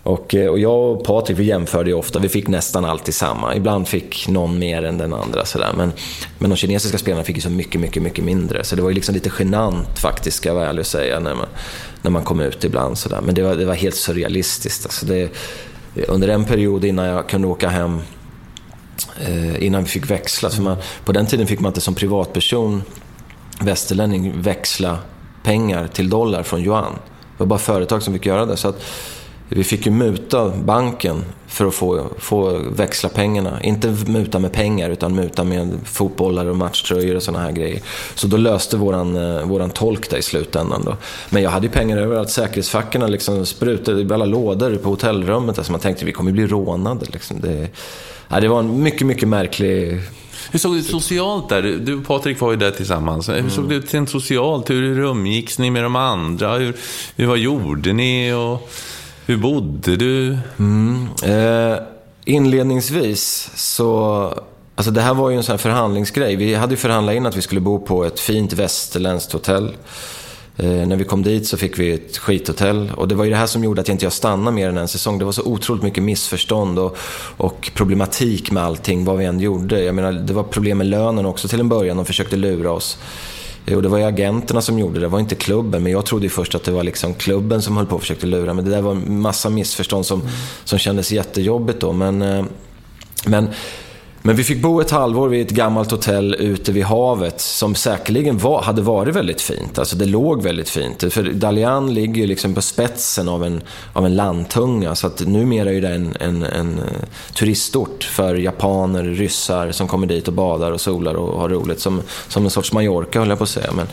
Och, 0.08 0.36
eh, 0.36 0.48
och 0.48 0.60
jag 0.60 0.92
och 0.92 1.04
Patrik 1.04 1.40
vi 1.40 1.44
jämförde 1.44 1.90
ju 1.90 1.96
ofta, 1.96 2.20
vi 2.20 2.30
fick 2.30 2.48
nästan 2.48 2.86
alltid 2.86 3.14
samma. 3.16 3.56
Ibland 3.56 3.88
fick 3.88 4.28
någon 4.28 4.60
mer 4.60 4.84
än 4.84 4.98
den 4.98 5.14
andra. 5.14 5.46
Sådär. 5.46 5.74
Men, 5.78 5.92
men 6.40 6.50
de 6.50 6.56
kinesiska 6.56 6.98
spelarna 6.98 7.24
fick 7.24 7.36
ju 7.36 7.42
så 7.42 7.50
mycket, 7.50 7.82
mycket, 7.82 8.04
mycket 8.04 8.24
mindre. 8.24 8.64
Så 8.64 8.76
det 8.76 8.82
var 8.82 8.90
ju 8.90 8.96
liksom 8.96 9.16
lite 9.16 9.32
genant 9.40 10.00
faktiskt, 10.00 10.38
ska 10.38 10.50
jag 10.50 10.56
vara 10.56 10.70
ärlig 10.70 10.80
och 10.80 10.88
säga, 10.88 11.20
när 11.20 11.36
man, 11.36 11.46
när 12.02 12.12
man 12.12 12.24
kom 12.24 12.40
ut 12.40 12.64
ibland. 12.64 12.98
Sådär. 12.98 13.22
Men 13.22 13.36
det 13.36 13.42
var, 13.42 13.56
det 13.56 13.66
var 13.66 13.74
helt 13.74 13.96
surrealistiskt. 13.96 14.86
Alltså 14.86 15.06
det, 15.06 15.30
under 16.08 16.28
en 16.28 16.46
period 16.46 16.86
innan 16.86 17.06
jag 17.06 17.30
kunde 17.30 17.48
åka 17.48 17.70
hem, 17.70 18.00
eh, 19.28 19.64
innan 19.64 19.84
vi 19.84 19.90
fick 19.90 20.12
växla. 20.12 20.50
För 20.50 20.62
man, 20.62 20.78
på 21.06 21.12
den 21.12 21.26
tiden 21.26 21.48
fick 21.48 21.60
man 21.60 21.70
inte 21.70 21.82
som 21.82 21.96
privatperson, 21.96 22.84
västerlänning, 23.62 24.42
växla 24.42 24.98
pengar 25.44 25.88
till 25.88 26.10
dollar 26.10 26.44
från 26.44 26.62
yuan. 26.62 26.94
Det 27.38 27.44
var 27.44 27.46
bara 27.46 27.60
företag 27.60 28.04
som 28.04 28.14
fick 28.14 28.26
göra 28.26 28.46
det. 28.46 28.58
Så 28.58 28.68
att 28.68 28.84
vi 29.50 29.64
fick 29.64 29.86
ju 29.86 29.92
muta 29.92 30.50
banken 30.50 31.24
för 31.48 31.66
att 31.66 31.74
få, 31.74 32.08
få 32.20 32.60
växla 32.72 33.10
pengarna. 33.10 33.64
Inte 33.64 33.96
muta 34.08 34.40
med 34.40 34.52
pengar, 34.52 34.90
utan 34.90 35.16
muta 35.16 35.44
med 35.44 35.80
fotbollar 35.86 36.46
och 36.46 36.56
matchtröjor 36.56 37.16
och 37.16 37.24
sådana 37.24 37.44
här 37.44 37.52
grejer. 37.52 37.82
Så 38.16 38.28
då 38.28 38.38
löste 38.38 38.78
våran, 38.78 39.16
eh, 39.16 39.46
våran 39.46 39.70
tolk 39.70 40.10
det 40.10 40.18
i 40.18 40.22
slutändan. 40.22 40.84
Då. 40.86 40.98
Men 41.30 41.44
jag 41.44 41.50
hade 41.50 41.66
ju 41.66 41.72
pengar 41.72 41.98
överallt. 41.98 42.30
Säkerhetsfackorna 42.30 43.08
liksom 43.08 43.46
sprutade 43.46 44.02
i 44.02 44.14
alla 44.14 44.26
lådor 44.26 44.76
på 44.76 44.90
hotellrummet. 44.90 45.58
Alltså 45.58 45.72
man 45.72 45.82
tänkte 45.82 46.06
vi 46.06 46.12
kommer 46.12 46.32
bli 46.32 46.48
rånade. 46.48 47.06
Liksom. 47.14 47.42
Det, 47.42 47.68
ja, 48.28 48.40
det 48.40 48.48
var 48.48 48.60
en 48.60 48.84
mycket, 48.84 49.08
mycket 49.08 49.28
märklig... 49.28 50.02
Hur 50.52 50.60
såg 50.60 50.74
det 50.74 50.80
ut 50.80 50.86
socialt 50.86 51.50
där? 51.50 51.62
Du 51.62 51.98
och 51.98 52.08
Patrik 52.08 52.40
var 52.40 52.52
ju 52.52 52.58
där 52.58 52.72
tillsammans. 52.72 53.30
Hur 53.30 53.50
såg 53.50 53.70
det 53.70 53.76
ut 53.76 53.94
rent 53.94 54.10
socialt? 54.10 54.70
Hur 54.70 55.00
umgicks 55.00 55.60
ni 55.60 55.72
med 55.72 55.84
de 55.84 55.96
andra? 55.96 56.58
Hur, 56.58 56.76
hur 57.16 57.26
vad 57.26 57.38
gjorde 57.38 57.94
ni? 57.94 58.34
Och 58.34 58.70
hur 59.28 59.38
bodde 59.38 59.96
du? 59.96 60.38
Mm, 60.60 61.08
eh, 61.24 61.78
inledningsvis 62.26 63.52
så... 63.56 64.34
Alltså 64.76 64.92
det 64.92 65.02
här 65.02 65.14
var 65.14 65.30
ju 65.30 65.38
en 65.38 65.44
sån 65.44 65.54
här 65.54 65.58
förhandlingsgrej. 65.58 66.36
Vi 66.36 66.56
hade 66.56 66.74
ju 66.74 66.78
förhandlat 66.78 67.16
in 67.16 67.26
att 67.26 67.38
vi 67.38 67.42
skulle 67.42 67.62
bo 67.62 67.80
på 67.80 68.06
ett 68.06 68.20
fint 68.20 68.54
västerländskt 68.54 69.34
hotell. 69.34 69.76
Eh, 70.58 70.88
när 70.88 70.96
vi 70.96 71.04
kom 71.04 71.24
dit 71.24 71.48
så 71.48 71.58
fick 71.58 71.80
vi 71.80 71.92
ett 71.92 72.18
skithotell. 72.18 72.92
Och 72.96 73.08
det 73.08 73.16
var 73.16 73.24
ju 73.24 73.30
det 73.30 73.38
här 73.38 73.48
som 73.48 73.64
gjorde 73.64 73.82
att 73.82 73.88
jag 73.88 73.96
inte 73.96 74.06
jag 74.06 74.14
stannade 74.14 74.56
mer 74.56 74.70
än 74.70 74.78
en 74.78 74.88
säsong. 74.88 75.20
Det 75.20 75.26
var 75.26 75.32
så 75.32 75.44
otroligt 75.44 75.84
mycket 75.84 76.04
missförstånd 76.04 76.80
och, 76.80 76.98
och 77.38 77.72
problematik 77.74 78.52
med 78.52 78.64
allting, 78.64 79.06
vad 79.06 79.18
vi 79.18 79.26
än 79.26 79.40
gjorde. 79.40 79.84
Jag 79.84 79.96
menar, 79.96 80.12
det 80.12 80.34
var 80.34 80.44
problem 80.44 80.78
med 80.78 80.88
lönen 80.88 81.26
också 81.26 81.48
till 81.48 81.60
en 81.60 81.70
början. 81.70 81.98
De 81.98 82.06
försökte 82.06 82.36
lura 82.36 82.72
oss. 82.72 82.98
Jo, 83.70 83.76
Och 83.76 83.82
det 83.82 83.90
var 83.90 83.98
ju 83.98 84.04
agenterna 84.04 84.62
som 84.62 84.80
gjorde 84.80 84.94
det, 84.94 85.00
det 85.00 85.08
var 85.08 85.20
inte 85.20 85.36
klubben. 85.36 85.84
Men 85.84 85.92
jag 85.92 86.06
trodde 86.06 86.26
ju 86.26 86.30
först 86.30 86.56
att 86.56 86.64
det 86.64 86.72
var 86.72 86.84
liksom 86.84 87.14
klubben 87.14 87.62
som 87.62 87.78
höll 87.78 87.86
på 87.86 87.96
och 87.96 88.02
försökte 88.02 88.26
lura. 88.26 88.54
Men 88.54 88.66
det 88.66 88.72
där 88.72 88.82
var 88.82 88.92
en 88.92 89.22
massa 89.22 89.50
missförstånd 89.50 90.06
som, 90.06 90.22
som 90.64 90.80
kändes 90.80 91.12
jättejobbigt 91.12 91.80
då. 91.80 91.94
Men, 91.94 92.22
eh, 92.22 92.46
men, 93.26 93.50
men 94.28 94.36
vi 94.36 94.44
fick 94.44 94.62
bo 94.62 94.82
ett 94.82 94.92
halvår 94.92 95.30
vid 95.30 95.46
ett 95.46 95.52
gammalt 95.52 95.92
hotell 95.92 96.36
ute 96.40 96.72
vid 96.72 96.84
havet 96.84 97.42
som 97.42 97.76
säkerligen 97.76 98.38
var, 98.38 98.62
hade 98.62 98.82
varit 98.82 99.16
väldigt 99.16 99.42
fint. 99.42 99.80
Alltså 99.80 99.96
det 99.96 100.06
låg 100.06 100.44
väldigt 100.44 100.70
fint. 100.70 101.14
För 101.14 101.24
Dalian 101.24 101.94
ligger 101.94 102.22
ju 102.22 102.28
liksom 102.28 102.54
på 102.54 102.62
spetsen 102.62 103.30
av 103.30 103.44
en, 103.44 103.62
av 103.94 104.06
en 104.06 104.16
landtunga 104.16 104.96
så 104.96 105.08
att 105.08 105.28
numera 105.28 105.74
är 105.74 105.82
det 105.82 105.88
en, 105.90 106.16
en, 106.20 106.44
en 106.44 106.78
eh, 106.80 106.84
turistort 107.36 108.04
för 108.04 108.36
japaner, 108.36 109.04
ryssar 109.04 109.72
som 109.72 109.88
kommer 109.88 110.08
dit 110.08 110.28
och 110.28 110.34
badar 110.34 110.72
och 110.72 110.82
solar 110.82 111.14
och 111.14 111.40
har 111.40 111.50
roligt. 111.50 111.80
Som, 111.80 112.02
som 112.28 112.44
en 112.44 112.50
sorts 112.50 112.74
Mallorca 112.74 113.20
höll 113.20 113.30
jag 113.30 113.38
på 113.38 113.44
att 113.44 113.50
säga. 113.50 113.72
Men, 113.74 113.88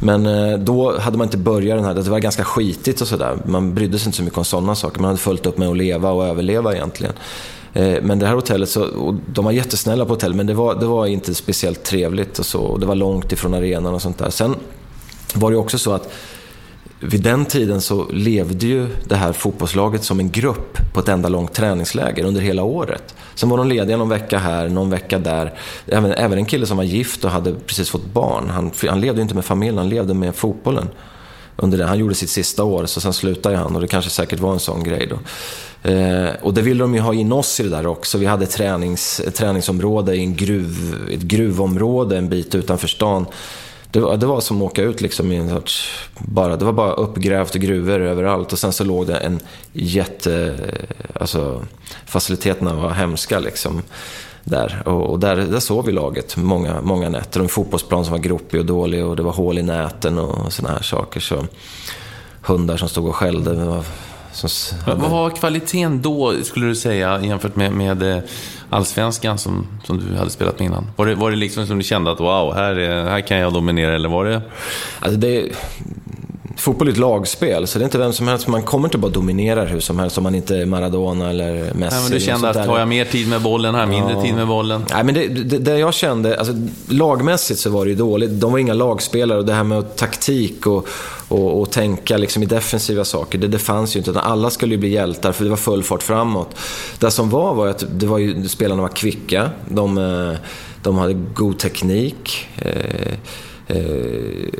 men 0.00 0.52
eh, 0.52 0.58
då 0.58 0.98
hade 0.98 1.18
man 1.18 1.26
inte 1.26 1.38
börjat 1.38 1.78
den 1.78 1.84
här, 1.84 1.94
det 1.94 2.10
var 2.10 2.18
ganska 2.18 2.44
skitigt 2.44 3.00
och 3.00 3.08
sådär. 3.08 3.36
Man 3.44 3.74
brydde 3.74 3.98
sig 3.98 4.06
inte 4.06 4.16
så 4.16 4.22
mycket 4.22 4.38
om 4.38 4.44
sådana 4.44 4.74
saker. 4.74 5.00
Man 5.00 5.08
hade 5.08 5.20
fullt 5.20 5.46
upp 5.46 5.58
med 5.58 5.68
att 5.68 5.76
leva 5.76 6.10
och 6.10 6.26
överleva 6.26 6.74
egentligen. 6.74 7.14
Eh, 7.72 8.02
men 8.02 8.18
det 8.18 8.26
här 8.26 8.34
hotellet, 8.34 8.68
så, 8.68 9.16
de 9.26 9.44
var 9.44 9.52
jättesnälla 9.52 10.04
på 10.04 10.12
hotellet 10.12 10.36
men 10.36 10.46
det 10.46 10.54
var, 10.54 10.74
det 10.74 10.86
var 10.86 11.06
inte 11.06 11.34
speciellt 11.34 11.84
trevligt 11.84 12.38
och 12.38 12.46
så. 12.46 12.60
Och 12.60 12.80
det 12.80 12.86
var 12.86 12.94
långt 12.94 13.32
ifrån 13.32 13.54
arenan 13.54 13.94
och 13.94 14.02
sånt 14.02 14.18
där. 14.18 14.30
Sen 14.30 14.56
var 15.34 15.50
det 15.50 15.56
också 15.56 15.78
så 15.78 15.92
att 15.92 16.12
vid 17.00 17.22
den 17.22 17.44
tiden 17.44 17.80
så 17.80 18.06
levde 18.12 18.66
ju 18.66 18.86
det 19.08 19.16
här 19.16 19.32
fotbollslaget 19.32 20.04
som 20.04 20.20
en 20.20 20.30
grupp 20.30 20.78
på 20.92 21.00
ett 21.00 21.08
enda 21.08 21.28
långt 21.28 21.52
träningsläger 21.52 22.24
under 22.24 22.40
hela 22.40 22.62
året. 22.62 23.14
Sen 23.34 23.48
var 23.48 23.58
de 23.58 23.68
lediga 23.68 23.96
någon 23.96 24.08
vecka 24.08 24.38
här, 24.38 24.68
någon 24.68 24.90
vecka 24.90 25.18
där. 25.18 25.58
Även, 25.86 26.12
även 26.12 26.38
en 26.38 26.44
kille 26.44 26.66
som 26.66 26.76
var 26.76 26.84
gift 26.84 27.24
och 27.24 27.30
hade 27.30 27.54
precis 27.66 27.90
fått 27.90 28.12
barn. 28.12 28.50
Han, 28.50 28.70
han 28.88 29.00
levde 29.00 29.22
inte 29.22 29.34
med 29.34 29.44
familjen, 29.44 29.78
han 29.78 29.88
levde 29.88 30.14
med 30.14 30.34
fotbollen. 30.34 30.88
Under 31.62 31.78
det. 31.78 31.84
Han 31.84 31.98
gjorde 31.98 32.14
sitt 32.14 32.30
sista 32.30 32.64
år, 32.64 32.86
så 32.86 33.00
sen 33.00 33.12
slutade 33.12 33.56
han 33.56 33.74
och 33.74 33.80
det 33.80 33.88
kanske 33.88 34.10
säkert 34.10 34.40
var 34.40 34.52
en 34.52 34.60
sån 34.60 34.84
grej 34.84 35.06
då. 35.10 35.18
Eh, 35.90 36.30
och 36.42 36.54
det 36.54 36.62
ville 36.62 36.84
de 36.84 36.94
ju 36.94 37.00
ha 37.00 37.14
in 37.14 37.32
oss 37.32 37.60
i 37.60 37.62
det 37.62 37.68
där 37.68 37.86
också. 37.86 38.18
Vi 38.18 38.26
hade 38.26 38.46
tränings, 38.46 39.20
ett 39.20 39.34
träningsområde 39.34 40.14
i 40.14 40.20
en 40.20 40.36
gruv, 40.36 40.96
ett 41.12 41.20
gruvområde 41.20 42.18
en 42.18 42.28
bit 42.28 42.54
utanför 42.54 42.88
stan. 42.88 43.26
Det 43.92 44.00
var, 44.00 44.16
det 44.16 44.26
var 44.26 44.40
som 44.40 44.62
att 44.62 44.70
åka 44.70 44.82
ut 44.82 45.00
liksom 45.00 45.32
i 45.32 45.36
en 45.36 45.50
sorts... 45.50 46.08
Bara, 46.18 46.56
det 46.56 46.64
var 46.64 46.72
bara 46.72 46.92
uppgrävt 46.92 47.54
gruvor 47.54 48.00
överallt 48.00 48.52
och 48.52 48.58
sen 48.58 48.72
så 48.72 48.84
låg 48.84 49.06
det 49.06 49.16
en 49.16 49.40
jätte... 49.72 50.54
Eh, 50.68 51.20
alltså, 51.20 51.62
faciliteterna 52.06 52.74
var 52.74 52.90
hemska 52.90 53.38
liksom. 53.38 53.82
Där. 54.44 54.88
Och, 54.88 55.18
där, 55.18 55.36
där 55.36 55.60
sov 55.60 55.86
vi 55.86 55.92
laget 55.92 56.36
många, 56.36 56.80
många 56.82 57.08
nätter. 57.08 57.40
Och 57.40 57.44
en 57.44 57.48
fotbollsplan 57.48 58.04
som 58.04 58.12
var 58.12 58.18
gropig 58.18 58.60
och 58.60 58.66
dålig 58.66 59.06
och 59.06 59.16
det 59.16 59.22
var 59.22 59.32
hål 59.32 59.58
i 59.58 59.62
näten 59.62 60.18
och 60.18 60.52
sådana 60.52 60.74
här 60.74 60.82
saker. 60.82 61.20
Så 61.20 61.46
hundar 62.42 62.76
som 62.76 62.88
stod 62.88 63.06
och 63.08 63.16
skällde. 63.16 63.82
Som, 64.32 64.78
Vad 64.86 65.10
var 65.10 65.30
kvaliteten 65.30 66.02
då, 66.02 66.34
skulle 66.42 66.66
du 66.66 66.74
säga, 66.74 67.20
jämfört 67.22 67.56
med, 67.56 67.72
med 67.72 68.02
eh, 68.02 68.22
allsvenskan 68.70 69.38
som, 69.38 69.66
som 69.84 69.98
du 69.98 70.16
hade 70.16 70.30
spelat 70.30 70.58
med 70.58 70.66
innan? 70.66 70.86
Var 70.96 71.06
det, 71.06 71.14
var 71.14 71.30
det 71.30 71.36
liksom 71.36 71.66
som 71.66 71.78
du 71.78 71.84
kände 71.84 72.12
att 72.12 72.20
wow, 72.20 72.54
här, 72.54 72.74
här 73.08 73.20
kan 73.20 73.38
jag 73.38 73.52
dominera, 73.52 73.94
eller 73.94 74.08
var 74.08 74.24
det? 74.24 74.42
Alltså 75.00 75.18
det 75.18 75.48
fotboll 76.56 76.88
är 76.88 76.92
ett 76.92 76.98
lagspel, 76.98 77.66
så 77.66 77.78
det 77.78 77.82
är 77.82 77.84
inte 77.84 77.98
vem 77.98 78.12
som 78.12 78.28
helst. 78.28 78.48
Man 78.48 78.62
kommer 78.62 78.88
inte 78.88 78.98
bara 78.98 79.10
dominera 79.10 79.64
hur 79.64 79.80
som 79.80 79.98
helst 79.98 80.18
om 80.18 80.24
man 80.24 80.34
inte 80.34 80.56
är 80.56 80.66
Maradona 80.66 81.30
eller 81.30 81.52
Messi. 81.52 81.74
Nej, 81.74 82.02
men 82.02 82.10
du 82.10 82.20
kände 82.20 82.48
att 82.48 82.66
tar 82.66 82.78
jag 82.78 82.88
mer 82.88 83.04
tid 83.04 83.28
med 83.28 83.42
bollen 83.42 83.74
här, 83.74 83.86
mindre 83.86 84.12
ja. 84.12 84.22
tid 84.22 84.34
med 84.34 84.46
bollen? 84.46 84.84
Nej, 84.90 85.04
men 85.04 85.14
det, 85.14 85.28
det, 85.28 85.58
det, 85.58 85.78
jag 85.78 85.94
kände, 85.94 86.38
alltså, 86.38 86.54
lagmässigt 86.88 87.60
så 87.60 87.70
var 87.70 87.84
det 87.84 87.90
ju 87.90 87.96
dåligt. 87.96 88.30
De 88.30 88.52
var 88.52 88.58
inga 88.58 88.74
lagspelare 88.74 89.38
och 89.38 89.44
det 89.44 89.52
här 89.52 89.64
med 89.64 89.96
taktik 89.96 90.66
och, 90.66 90.88
och, 91.28 91.60
och 91.60 91.70
tänka 91.70 92.16
liksom 92.16 92.42
i 92.42 92.46
defensiva 92.46 93.04
saker, 93.04 93.38
det, 93.38 93.48
det 93.48 93.58
fanns 93.58 93.96
ju 93.96 93.98
inte. 93.98 94.20
Alla 94.20 94.50
skulle 94.50 94.74
ju 94.74 94.78
bli 94.78 94.88
hjältar 94.88 95.32
för 95.32 95.44
det 95.44 95.50
var 95.50 95.56
full 95.56 95.82
fart 95.82 96.02
framåt. 96.02 96.56
Det 96.98 97.10
som 97.10 97.30
var 97.30 97.54
var 97.54 97.68
att 97.68 97.84
det 97.90 98.06
var 98.06 98.18
ju, 98.18 98.48
spelarna 98.48 98.82
var 98.82 98.88
kvicka, 98.88 99.50
de, 99.68 99.98
eh, 99.98 100.38
de 100.82 100.98
hade 100.98 101.12
god 101.12 101.58
teknik. 101.58 102.48
Eh, 102.58 103.14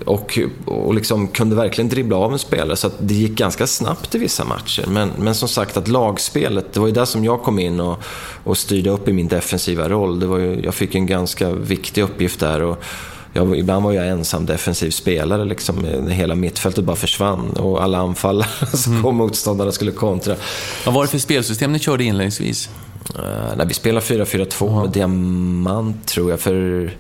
och, 0.05 0.39
och 0.65 0.95
liksom 0.95 1.29
kunde 1.29 1.57
verkligen 1.57 1.89
dribbla 1.89 2.17
av 2.17 2.33
en 2.33 2.39
spelare 2.39 2.77
så 2.77 2.87
att 2.87 2.95
det 2.99 3.15
gick 3.15 3.33
ganska 3.33 3.67
snabbt 3.67 4.15
i 4.15 4.19
vissa 4.19 4.45
matcher. 4.45 4.85
Men, 4.89 5.11
men 5.19 5.35
som 5.35 5.49
sagt 5.49 5.77
att 5.77 5.89
lagspelet, 5.89 6.73
det 6.73 6.81
var 6.81 6.87
ju 6.87 6.93
där 6.93 7.05
som 7.05 7.25
jag 7.25 7.43
kom 7.43 7.59
in 7.59 7.81
och, 7.81 8.03
och 8.45 8.59
styrde 8.59 8.91
upp 8.91 9.09
i 9.09 9.13
min 9.13 9.29
defensiva 9.29 9.89
roll. 9.89 10.21
Det 10.21 10.27
var 10.27 10.39
ju, 10.39 10.61
jag 10.65 10.75
fick 10.75 10.95
en 10.95 11.07
ganska 11.07 11.53
viktig 11.53 12.03
uppgift 12.03 12.41
där. 12.41 12.63
Och, 12.63 12.85
jag, 13.33 13.59
ibland 13.59 13.85
var 13.85 13.93
jag 13.93 14.09
ensam 14.09 14.47
defensiv 14.47 14.91
spelare, 14.91 15.45
liksom, 15.45 15.85
hela 16.09 16.35
mittfältet 16.35 16.85
bara 16.85 16.97
försvann 16.97 17.51
och 17.51 17.83
alla 17.83 17.99
anfallare 17.99 18.67
som 18.73 18.93
mm. 18.93 19.05
kom 19.05 19.17
motståndarna 19.17 19.73
skulle 19.73 19.93
kontra. 19.93 20.37
Vad 20.85 20.95
var 20.95 21.03
det 21.03 21.09
för 21.09 21.19
spelsystem 21.19 21.73
ni 21.73 21.79
körde 21.79 22.05
inledningsvis? 22.05 22.71
Uh, 23.19 23.57
nej, 23.57 23.67
vi 23.67 23.75
spelade 23.75 24.07
4-4-2 24.07 24.83
med 24.83 24.91
diamant, 24.91 26.07
tror 26.07 26.31
jag. 26.31 26.41
för 26.41 26.91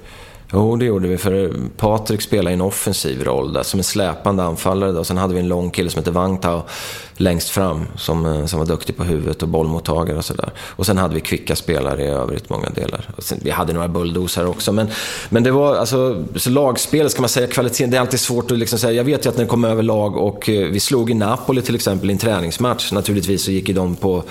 Jo, 0.52 0.76
det 0.76 0.84
gjorde 0.84 1.08
vi. 1.08 1.18
För 1.18 1.52
Patrik 1.76 2.20
spelade 2.22 2.54
en 2.54 2.60
offensiv 2.60 3.24
roll 3.24 3.52
där, 3.52 3.62
som 3.62 3.80
en 3.80 3.84
släpande 3.84 4.42
anfallare. 4.42 4.92
Då. 4.92 5.04
Sen 5.04 5.16
hade 5.16 5.34
vi 5.34 5.40
en 5.40 5.48
lång 5.48 5.70
kille 5.70 5.90
som 5.90 5.98
hette 5.98 6.10
Wangtao 6.10 6.62
längst 7.16 7.48
fram, 7.48 7.86
som, 7.96 8.26
eh, 8.26 8.46
som 8.46 8.58
var 8.58 8.66
duktig 8.66 8.96
på 8.96 9.04
huvudet 9.04 9.42
och 9.42 9.48
bollmottagare 9.48 10.18
och 10.18 10.24
sådär. 10.24 10.52
Och 10.58 10.86
sen 10.86 10.98
hade 10.98 11.14
vi 11.14 11.20
kvicka 11.20 11.56
spelare 11.56 12.04
i 12.04 12.06
övrigt, 12.06 12.50
många 12.50 12.68
delar. 12.68 13.08
Sen, 13.18 13.38
vi 13.42 13.50
hade 13.50 13.72
några 13.72 13.88
bulldozare 13.88 14.46
också. 14.46 14.72
Men, 14.72 14.88
men 15.28 15.42
det 15.42 15.50
var, 15.50 15.76
alltså, 15.76 16.24
så 16.36 16.50
lagspel, 16.50 17.10
ska 17.10 17.22
man 17.22 17.28
säga, 17.28 17.46
kvaliteten, 17.46 17.90
det 17.90 17.96
är 17.96 18.00
alltid 18.00 18.20
svårt 18.20 18.50
att 18.50 18.58
liksom 18.58 18.78
säga. 18.78 18.92
Jag 18.92 19.04
vet 19.04 19.26
ju 19.26 19.28
att 19.28 19.36
när 19.36 19.44
det 19.44 19.50
kom 19.50 19.64
över 19.64 19.82
lag 19.82 20.16
och 20.16 20.48
eh, 20.48 20.68
vi 20.68 20.80
slog 20.80 21.10
i 21.10 21.14
Napoli 21.14 21.62
till 21.62 21.74
exempel 21.74 22.10
i 22.10 22.12
en 22.12 22.18
träningsmatch. 22.18 22.92
Naturligtvis 22.92 23.44
så 23.44 23.50
gick 23.50 23.68
ju 23.68 23.74
de 23.74 23.96
på 23.96 24.22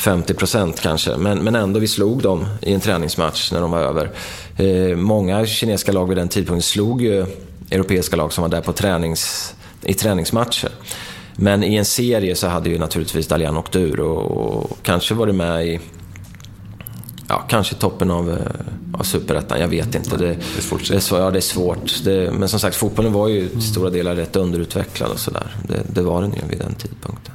50 0.00 0.34
procent 0.34 0.80
kanske. 0.80 1.16
Men, 1.16 1.38
men 1.38 1.54
ändå, 1.54 1.80
vi 1.80 1.88
slog 1.88 2.22
dem 2.22 2.46
i 2.62 2.74
en 2.74 2.80
träningsmatch 2.80 3.52
när 3.52 3.60
de 3.60 3.70
var 3.70 3.80
över. 3.80 4.10
Eh, 4.56 4.96
många 4.96 5.46
kinesiska 5.46 5.92
lag 5.92 6.08
vid 6.08 6.16
den 6.16 6.28
tidpunkten 6.28 6.62
slog 6.62 7.02
ju 7.02 7.26
europeiska 7.70 8.16
lag 8.16 8.32
som 8.32 8.42
var 8.42 8.48
där 8.48 8.60
på 8.60 8.72
tränings, 8.72 9.54
i 9.82 9.94
träningsmatcher. 9.94 10.70
Men 11.36 11.64
i 11.64 11.74
en 11.74 11.84
serie 11.84 12.36
så 12.36 12.48
hade 12.48 12.70
ju 12.70 12.78
naturligtvis 12.78 13.26
Dalian 13.26 13.56
åkt 13.56 13.76
ur 13.76 14.00
och, 14.00 14.22
och 14.30 14.78
kanske 14.82 15.14
varit 15.14 15.34
med 15.34 15.66
i 15.66 15.80
ja, 17.28 17.44
kanske 17.48 17.74
toppen 17.74 18.10
av, 18.10 18.30
eh, 18.30 18.98
av 19.00 19.04
superettan. 19.04 19.60
Jag 19.60 19.68
vet 19.68 19.94
inte. 19.94 20.16
Det, 20.16 20.26
det 20.26 20.58
är 20.58 20.62
svårt. 20.62 20.88
Det 20.88 20.94
är, 20.94 21.00
så, 21.00 21.16
ja, 21.16 21.30
det 21.30 21.38
är 21.38 21.40
svårt. 21.40 22.04
Det, 22.04 22.32
men 22.32 22.48
som 22.48 22.60
sagt, 22.60 22.76
fotbollen 22.76 23.12
var 23.12 23.28
ju 23.28 23.48
till 23.48 23.62
stora 23.62 23.90
delar 23.90 24.14
rätt 24.14 24.36
underutvecklad 24.36 25.10
och 25.10 25.20
sådär. 25.20 25.56
Det, 25.68 25.82
det 25.94 26.02
var 26.02 26.22
den 26.22 26.32
ju 26.32 26.40
vid 26.48 26.58
den 26.58 26.74
tidpunkten. 26.74 27.34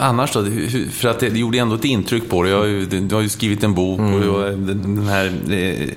Annars 0.00 0.32
då? 0.32 0.44
För 0.90 1.08
att 1.08 1.20
det, 1.20 1.28
gjorde 1.28 1.58
ändå 1.58 1.74
ett 1.74 1.84
intryck 1.84 2.30
på 2.30 2.42
dig. 2.42 2.52
Du 2.86 3.14
har 3.14 3.22
ju, 3.22 3.28
skrivit 3.28 3.64
en 3.64 3.74
bok 3.74 4.00
och 4.00 4.20
du 4.20 4.30
har, 4.30 4.50
den 4.50 5.08
här 5.08 5.32
eh, 5.50 5.88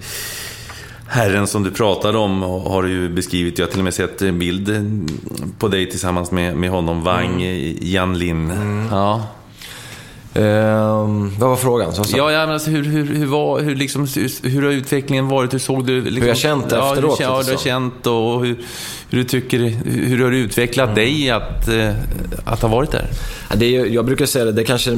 herren 1.07 1.47
som 1.47 1.63
du 1.63 1.71
pratade 1.71 2.17
om 2.17 2.41
har 2.41 2.83
du 2.83 2.89
ju 2.89 3.09
beskrivit. 3.09 3.59
Jag 3.59 3.65
har 3.65 3.71
till 3.71 3.79
och 3.79 3.83
med 3.83 3.93
sett 3.93 4.21
en 4.21 4.39
bild 4.39 4.69
på 5.59 5.67
dig 5.67 5.89
tillsammans 5.89 6.31
med, 6.31 6.57
med 6.57 6.69
honom, 6.69 7.03
Wang 7.03 7.41
Jan 7.81 8.19
Lin. 8.19 8.51
Ja. 8.91 9.27
Ehm, 10.33 11.31
vad 11.39 11.49
var 11.49 11.55
frågan? 11.55 11.93
Så, 11.93 12.03
så. 12.03 12.17
Ja, 12.17 12.31
ja 12.31 12.39
men 12.39 12.53
alltså, 12.53 12.69
hur, 12.69 12.83
hur, 12.83 13.05
hur, 13.05 13.25
var, 13.25 13.59
hur, 13.59 13.75
liksom, 13.75 14.07
hur, 14.15 14.49
hur 14.49 14.61
har 14.61 14.71
utvecklingen 14.71 15.27
varit? 15.27 15.53
Hur 15.53 15.59
såg 15.59 15.85
du... 15.85 16.01
Liksom, 16.01 16.21
Hur 16.21 16.27
jag 16.27 16.37
känt 16.37 16.65
ja, 16.69 16.89
efteråt, 16.89 17.19
Hur, 17.19 17.23
ja, 17.23 17.43
du 17.45 17.51
har 17.51 17.59
känt 17.59 18.07
och 18.07 18.45
hur, 18.45 18.57
hur 19.09 19.17
du 19.17 19.23
tycker... 19.23 19.59
Hur 19.85 20.23
har 20.23 20.31
det 20.31 20.37
utvecklat 20.37 20.95
dig 20.95 21.29
att, 21.29 21.67
eh, 21.67 21.91
att 22.45 22.61
ha 22.61 22.69
varit 22.69 22.91
där? 22.91 23.07
Ja, 23.49 23.55
Det 23.55 23.75
är, 23.75 23.85
jag 23.85 24.05
brukar 24.05 24.25
säga 24.25 24.45
det, 24.45 24.51
det 24.51 24.61
är 24.61 24.65
kanske 24.65 24.91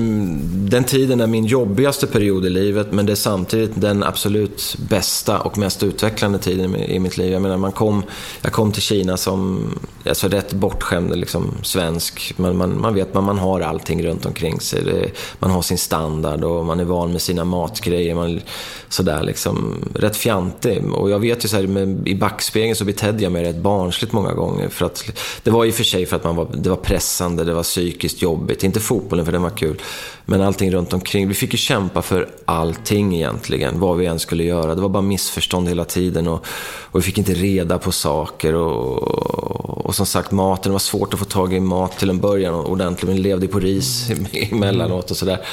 den 0.43 0.83
tiden 0.83 1.21
är 1.21 1.27
min 1.27 1.45
jobbigaste 1.45 2.07
period 2.07 2.45
i 2.45 2.49
livet, 2.49 2.91
men 2.91 3.05
det 3.05 3.11
är 3.11 3.15
samtidigt 3.15 3.71
den 3.75 4.03
absolut 4.03 4.75
bästa 4.89 5.39
och 5.39 5.57
mest 5.57 5.83
utvecklande 5.83 6.39
tiden 6.39 6.75
i, 6.75 6.95
i 6.95 6.99
mitt 6.99 7.17
liv. 7.17 7.31
Jag 7.31 7.41
menar, 7.41 7.57
man 7.57 7.71
kom, 7.71 8.03
jag 8.41 8.51
kom 8.51 8.71
till 8.71 8.81
Kina 8.81 9.17
som 9.17 9.69
alltså 10.05 10.27
rätt 10.27 10.53
bortskämd 10.53 11.17
liksom, 11.17 11.51
svensk. 11.63 12.33
Man, 12.37 12.57
man, 12.57 12.81
man 12.81 12.93
vet 12.93 13.15
att 13.15 13.23
man 13.23 13.37
har 13.37 13.61
allting 13.61 14.05
runt 14.05 14.25
omkring 14.25 14.59
sig. 14.59 14.83
Det, 14.83 15.09
man 15.39 15.51
har 15.51 15.61
sin 15.61 15.77
standard 15.77 16.43
och 16.43 16.65
man 16.65 16.79
är 16.79 16.83
van 16.83 17.11
med 17.11 17.21
sina 17.21 17.45
matgrejer. 17.45 18.15
Man, 18.15 18.41
sådär 18.89 19.23
liksom, 19.23 19.75
rätt 19.95 20.15
fjantig. 20.15 20.93
Och 20.93 21.09
jag 21.09 21.19
vet 21.19 21.45
ju 21.45 21.49
så 21.49 21.55
här, 21.55 21.67
med, 21.67 22.07
i 22.07 22.15
backspegeln 22.15 22.75
så 22.75 22.85
betedde 22.85 23.23
jag 23.23 23.31
mig 23.31 23.43
rätt 23.43 23.57
barnsligt 23.57 24.13
många 24.13 24.33
gånger. 24.33 24.69
För 24.69 24.85
att, 24.85 25.03
det 25.43 25.51
var 25.51 25.65
i 25.65 25.71
och 25.71 25.75
för 25.75 25.83
sig 25.83 26.05
för 26.05 26.15
att 26.15 26.23
man 26.23 26.35
var, 26.35 26.47
det 26.53 26.69
var 26.69 26.77
pressande, 26.77 27.43
det 27.43 27.53
var 27.53 27.63
psykiskt 27.63 28.21
jobbigt. 28.21 28.63
Inte 28.63 28.79
fotbollen 28.79 29.25
för 29.25 29.31
den 29.31 29.41
var 29.41 29.49
kul. 29.49 29.81
Men 30.25 30.41
allting 30.41 30.71
runt 30.71 30.93
omkring. 30.93 31.27
Vi 31.27 31.33
fick 31.33 31.51
ju 31.51 31.57
kämpa 31.57 32.01
för 32.01 32.29
allting 32.45 33.15
egentligen, 33.15 33.79
vad 33.79 33.97
vi 33.97 34.05
än 34.05 34.19
skulle 34.19 34.43
göra. 34.43 34.75
Det 34.75 34.81
var 34.81 34.89
bara 34.89 35.03
missförstånd 35.03 35.69
hela 35.69 35.85
tiden 35.85 36.27
och, 36.27 36.45
och 36.91 36.99
vi 36.99 37.01
fick 37.01 37.17
inte 37.17 37.33
reda 37.33 37.77
på 37.77 37.91
saker. 37.91 38.55
Och, 38.55 39.85
och 39.85 39.95
som 39.95 40.05
sagt, 40.05 40.31
maten, 40.31 40.69
det 40.69 40.73
var 40.73 40.79
svårt 40.79 41.13
att 41.13 41.19
få 41.19 41.25
tag 41.25 41.53
i 41.53 41.59
mat 41.59 41.99
till 41.99 42.09
en 42.09 42.19
början 42.19 42.53
ordentligt. 42.55 43.11
Vi 43.11 43.17
levde 43.17 43.47
på 43.47 43.59
ris 43.59 44.11
emellanåt 44.51 45.11
och 45.13 45.17
sådär. 45.17 45.45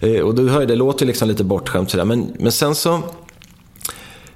Eh, 0.00 0.20
och 0.20 0.34
du 0.34 0.48
hör 0.48 0.60
ju, 0.60 0.66
det 0.66 0.76
låter 0.76 1.04
ju 1.04 1.06
liksom 1.06 1.28
lite 1.28 1.44
bortskämt 1.44 1.90
sådär. 1.90 2.04
Men, 2.04 2.32
men 2.38 2.52
sen 2.52 2.74
så... 2.74 3.02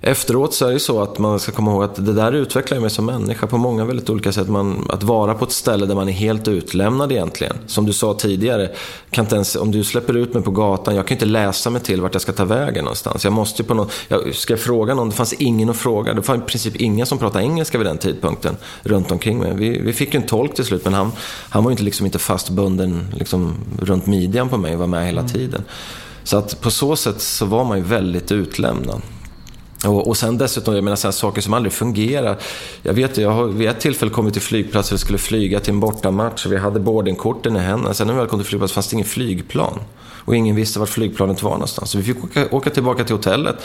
Efteråt 0.01 0.55
så 0.55 0.67
är 0.67 0.73
det 0.73 0.81
så 0.81 1.03
att 1.03 1.19
man 1.19 1.41
ska 1.41 1.53
komma 1.53 1.71
ihåg 1.71 1.85
att 1.85 2.07
det 2.07 2.13
där 2.13 2.33
utvecklar 2.33 2.81
mig 2.81 2.91
som 2.91 3.07
människa 3.07 3.47
på 3.47 3.59
många 3.59 3.85
väldigt 3.85 4.11
olika 4.11 4.33
sätt. 4.33 4.49
Man, 4.49 4.87
att 4.91 5.03
vara 5.03 5.35
på 5.35 5.45
ett 5.45 5.53
ställe 5.53 5.87
där 5.87 5.95
man 5.95 6.09
är 6.09 6.13
helt 6.13 6.49
utlämnad 6.49 7.13
egentligen. 7.13 7.57
Som 7.67 7.87
du 7.87 7.93
sa 7.93 8.15
tidigare, 8.15 8.71
kan 9.11 9.25
inte 9.25 9.35
ens, 9.35 9.57
om 9.57 9.71
du 9.71 9.85
släpper 9.85 10.17
ut 10.17 10.35
mig 10.35 10.43
på 10.43 10.51
gatan, 10.51 10.95
jag 10.97 11.07
kan 11.07 11.15
inte 11.15 11.27
läsa 11.27 11.71
mig 11.71 11.83
till 11.83 12.01
vart 12.01 12.15
jag 12.15 12.23
ska 12.23 12.33
ta 12.33 12.45
vägen 12.45 12.85
någonstans. 12.85 13.25
Jag 13.25 13.33
måste 13.33 13.65
på 13.65 13.75
något, 13.75 13.93
jag 14.09 14.35
ska 14.35 14.57
fråga 14.57 14.95
någon, 14.95 15.09
det 15.09 15.15
fanns 15.15 15.33
ingen 15.33 15.71
att 15.71 15.77
fråga. 15.77 16.15
Det 16.15 16.29
var 16.29 16.37
i 16.37 16.41
princip 16.41 16.77
ingen 16.77 17.07
som 17.07 17.19
pratade 17.19 17.45
engelska 17.45 17.79
vid 17.79 17.87
den 17.87 17.99
tidpunkten 17.99 18.57
runt 18.83 19.11
omkring 19.11 19.39
mig. 19.39 19.55
Vi, 19.55 19.81
vi 19.81 19.93
fick 19.93 20.15
ju 20.15 20.21
en 20.21 20.27
tolk 20.27 20.55
till 20.55 20.65
slut, 20.65 20.85
men 20.85 20.95
han, 20.95 21.13
han 21.51 21.65
var 21.65 21.71
ju 21.71 21.73
inte, 21.73 21.85
liksom 21.85 22.07
inte 22.07 22.19
fastbunden 22.19 23.07
liksom, 23.15 23.55
runt 23.81 24.07
midjan 24.07 24.49
på 24.49 24.57
mig 24.57 24.73
och 24.73 24.79
var 24.79 24.87
med 24.87 25.07
hela 25.07 25.29
tiden. 25.29 25.65
Så 26.25 26.37
att 26.37 26.61
på 26.61 26.71
så 26.71 26.97
sätt 26.97 27.21
så 27.21 27.47
var 27.47 27.65
man 27.65 27.79
ju 27.79 27.85
väldigt 27.85 28.33
utlämnad. 28.33 29.03
Och, 29.85 30.09
och 30.09 30.17
sen 30.17 30.39
dessutom, 30.39 30.75
jag 30.75 30.85
menar 30.85 30.97
sen 30.97 31.13
saker 31.13 31.41
som 31.41 31.55
aldrig 31.55 31.73
fungerar. 31.73 32.37
Jag 32.83 32.95
vet 32.95 33.19
jag 33.19 33.31
har 33.31 33.47
vid 33.47 33.69
ett 33.69 33.81
tillfälle 33.81 34.11
kommit 34.11 34.33
till 34.33 34.43
flygplatsen 34.43 34.95
och 34.95 35.01
skulle 35.01 35.19
flyga 35.19 35.61
till 35.61 35.73
en 35.73 35.81
bortamatch. 35.81 36.47
Vi 36.47 36.57
hade 36.57 36.81
boardingkorten 36.81 37.57
i 37.57 37.59
händerna. 37.59 37.95
Sen 37.95 38.07
när 38.07 38.15
vi 38.15 38.21
väl 38.21 38.29
kom 38.29 38.39
till 38.39 38.49
flygplatsen 38.49 38.75
fanns 38.75 38.89
det 38.89 38.95
ingen 38.95 39.07
flygplan. 39.07 39.79
Och 40.29 40.37
ingen 40.37 40.57
visste 40.57 40.79
vart 40.79 40.89
flygplanet 40.89 41.43
var 41.43 41.51
någonstans. 41.51 41.91
Så 41.91 41.99
vi 41.99 42.05
fick 42.05 42.25
åka, 42.25 42.47
åka 42.51 42.71
tillbaka 42.71 43.05
till 43.05 43.15
hotellet 43.15 43.57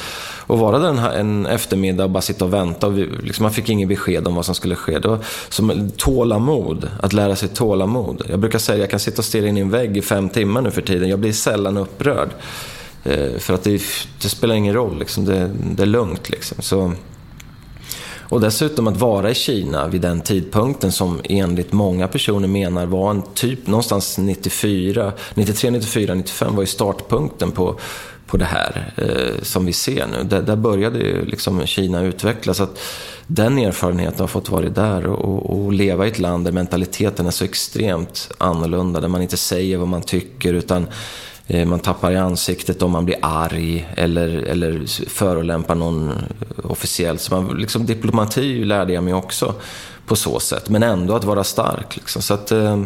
och 0.47 0.59
vara 0.59 0.79
där 0.79 0.89
en, 0.89 0.99
en 0.99 1.45
eftermiddag 1.45 2.03
och 2.03 2.09
bara 2.09 2.21
sitta 2.21 2.45
och 2.45 2.53
vänta. 2.53 2.87
Och 2.87 2.97
vi, 2.97 3.05
liksom, 3.23 3.43
man 3.43 3.51
fick 3.51 3.69
ingen 3.69 3.89
besked 3.89 4.27
om 4.27 4.35
vad 4.35 4.45
som 4.45 4.55
skulle 4.55 4.75
ske. 4.75 4.99
Det 4.99 5.07
var 5.07 5.19
som 5.49 5.91
tålamod, 5.97 6.89
att 7.01 7.13
lära 7.13 7.35
sig 7.35 7.49
tålamod. 7.49 8.21
Jag 8.29 8.39
brukar 8.39 8.59
säga 8.59 8.75
att 8.75 8.79
jag 8.81 8.89
kan 8.89 8.99
sitta 8.99 9.17
och 9.17 9.25
stirra 9.25 9.47
in 9.47 9.57
i 9.57 9.61
en 9.61 9.69
vägg 9.69 9.97
i 9.97 10.01
fem 10.01 10.29
timmar 10.29 10.61
nu 10.61 10.71
för 10.71 10.81
tiden. 10.81 11.09
Jag 11.09 11.19
blir 11.19 11.33
sällan 11.33 11.77
upprörd. 11.77 12.29
Eh, 13.03 13.37
för 13.37 13.53
att 13.53 13.63
det, 13.63 13.81
det 14.21 14.29
spelar 14.29 14.55
ingen 14.55 14.73
roll, 14.73 14.99
liksom. 14.99 15.25
det, 15.25 15.51
det 15.75 15.83
är 15.83 15.87
lugnt. 15.87 16.29
Liksom. 16.29 16.57
Så, 16.61 16.93
och 18.33 18.41
dessutom 18.41 18.87
att 18.87 18.97
vara 18.97 19.31
i 19.31 19.35
Kina 19.35 19.87
vid 19.87 20.01
den 20.01 20.21
tidpunkten 20.21 20.91
som 20.91 21.21
enligt 21.23 21.71
många 21.71 22.07
personer 22.07 22.47
menar 22.47 22.85
var 22.85 23.11
en 23.11 23.21
typ 23.33 23.67
någonstans 23.67 24.17
94, 24.17 25.11
93, 25.33 25.71
94, 25.71 26.13
95 26.13 26.55
var 26.55 26.63
ju 26.63 26.67
startpunkten 26.67 27.51
på, 27.51 27.79
på 28.27 28.37
det 28.37 28.45
här 28.45 28.93
eh, 28.95 29.43
som 29.43 29.65
vi 29.65 29.73
ser 29.73 30.07
nu. 30.07 30.23
Där, 30.23 30.41
där 30.41 30.55
började 30.55 30.99
ju 30.99 31.25
liksom 31.25 31.65
Kina 31.65 32.01
utvecklas. 32.01 32.61
Att 32.61 32.79
den 33.27 33.57
erfarenheten 33.57 34.19
har 34.19 34.27
fått 34.27 34.49
vara 34.49 34.69
där 34.69 35.05
och, 35.05 35.65
och 35.65 35.73
leva 35.73 36.05
i 36.05 36.09
ett 36.09 36.19
land 36.19 36.45
där 36.45 36.51
mentaliteten 36.51 37.25
är 37.25 37.31
så 37.31 37.45
extremt 37.45 38.31
annorlunda. 38.37 38.99
Där 38.99 39.07
man 39.07 39.21
inte 39.21 39.37
säger 39.37 39.77
vad 39.77 39.87
man 39.87 40.01
tycker 40.01 40.53
utan 40.53 40.87
Eh, 41.47 41.65
man 41.65 41.79
tappar 41.79 42.11
i 42.11 42.17
ansiktet 42.17 42.81
om 42.81 42.91
man 42.91 43.05
blir 43.05 43.17
arg 43.21 43.89
eller, 43.97 44.27
eller 44.27 44.81
förolämpar 45.09 45.75
någon 45.75 46.09
eh, 46.09 46.15
officiellt. 46.63 47.21
Så 47.21 47.35
man, 47.35 47.57
liksom, 47.57 47.85
diplomati 47.85 48.63
lärde 48.63 48.93
jag 48.93 49.03
mig 49.03 49.13
också 49.13 49.53
på 50.05 50.15
så 50.15 50.39
sätt. 50.39 50.69
Men 50.69 50.83
ändå 50.83 51.15
att 51.15 51.23
vara 51.23 51.43
stark. 51.43 51.95
Liksom. 51.95 52.21
Så 52.21 52.33
att, 52.33 52.51
eh, 52.51 52.83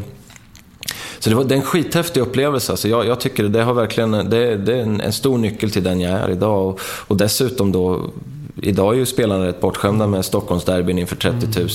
så 1.20 1.30
det, 1.30 1.36
var, 1.36 1.44
det 1.44 1.56
är 1.56 1.58
en 1.58 1.66
skithäftig 1.66 2.22
upplevelse. 2.22 2.72
Alltså 2.72 2.88
jag, 2.88 3.06
jag 3.06 3.20
tycker 3.20 3.44
det 3.44 3.64
har 3.64 3.74
verkligen, 3.74 4.12
det, 4.12 4.58
det 4.58 4.76
är 4.78 4.82
en, 4.82 5.02
en 5.02 5.14
stor 5.14 5.38
nyckel 5.38 5.72
till 5.72 5.84
den 5.84 6.02
jag 6.02 6.12
är 6.12 6.30
idag. 6.30 6.68
Och, 6.68 6.80
och 6.84 7.18
dessutom 7.18 7.72
då, 7.72 8.12
idag 8.62 8.94
är 8.94 8.98
ju 8.98 9.06
spelarna 9.06 9.48
rätt 9.48 9.62
bortskämda 9.62 10.08
med 10.08 10.26
Stockholmsderbyn 10.26 11.00
inför 11.00 11.16
30 11.16 11.60
000. 11.60 11.70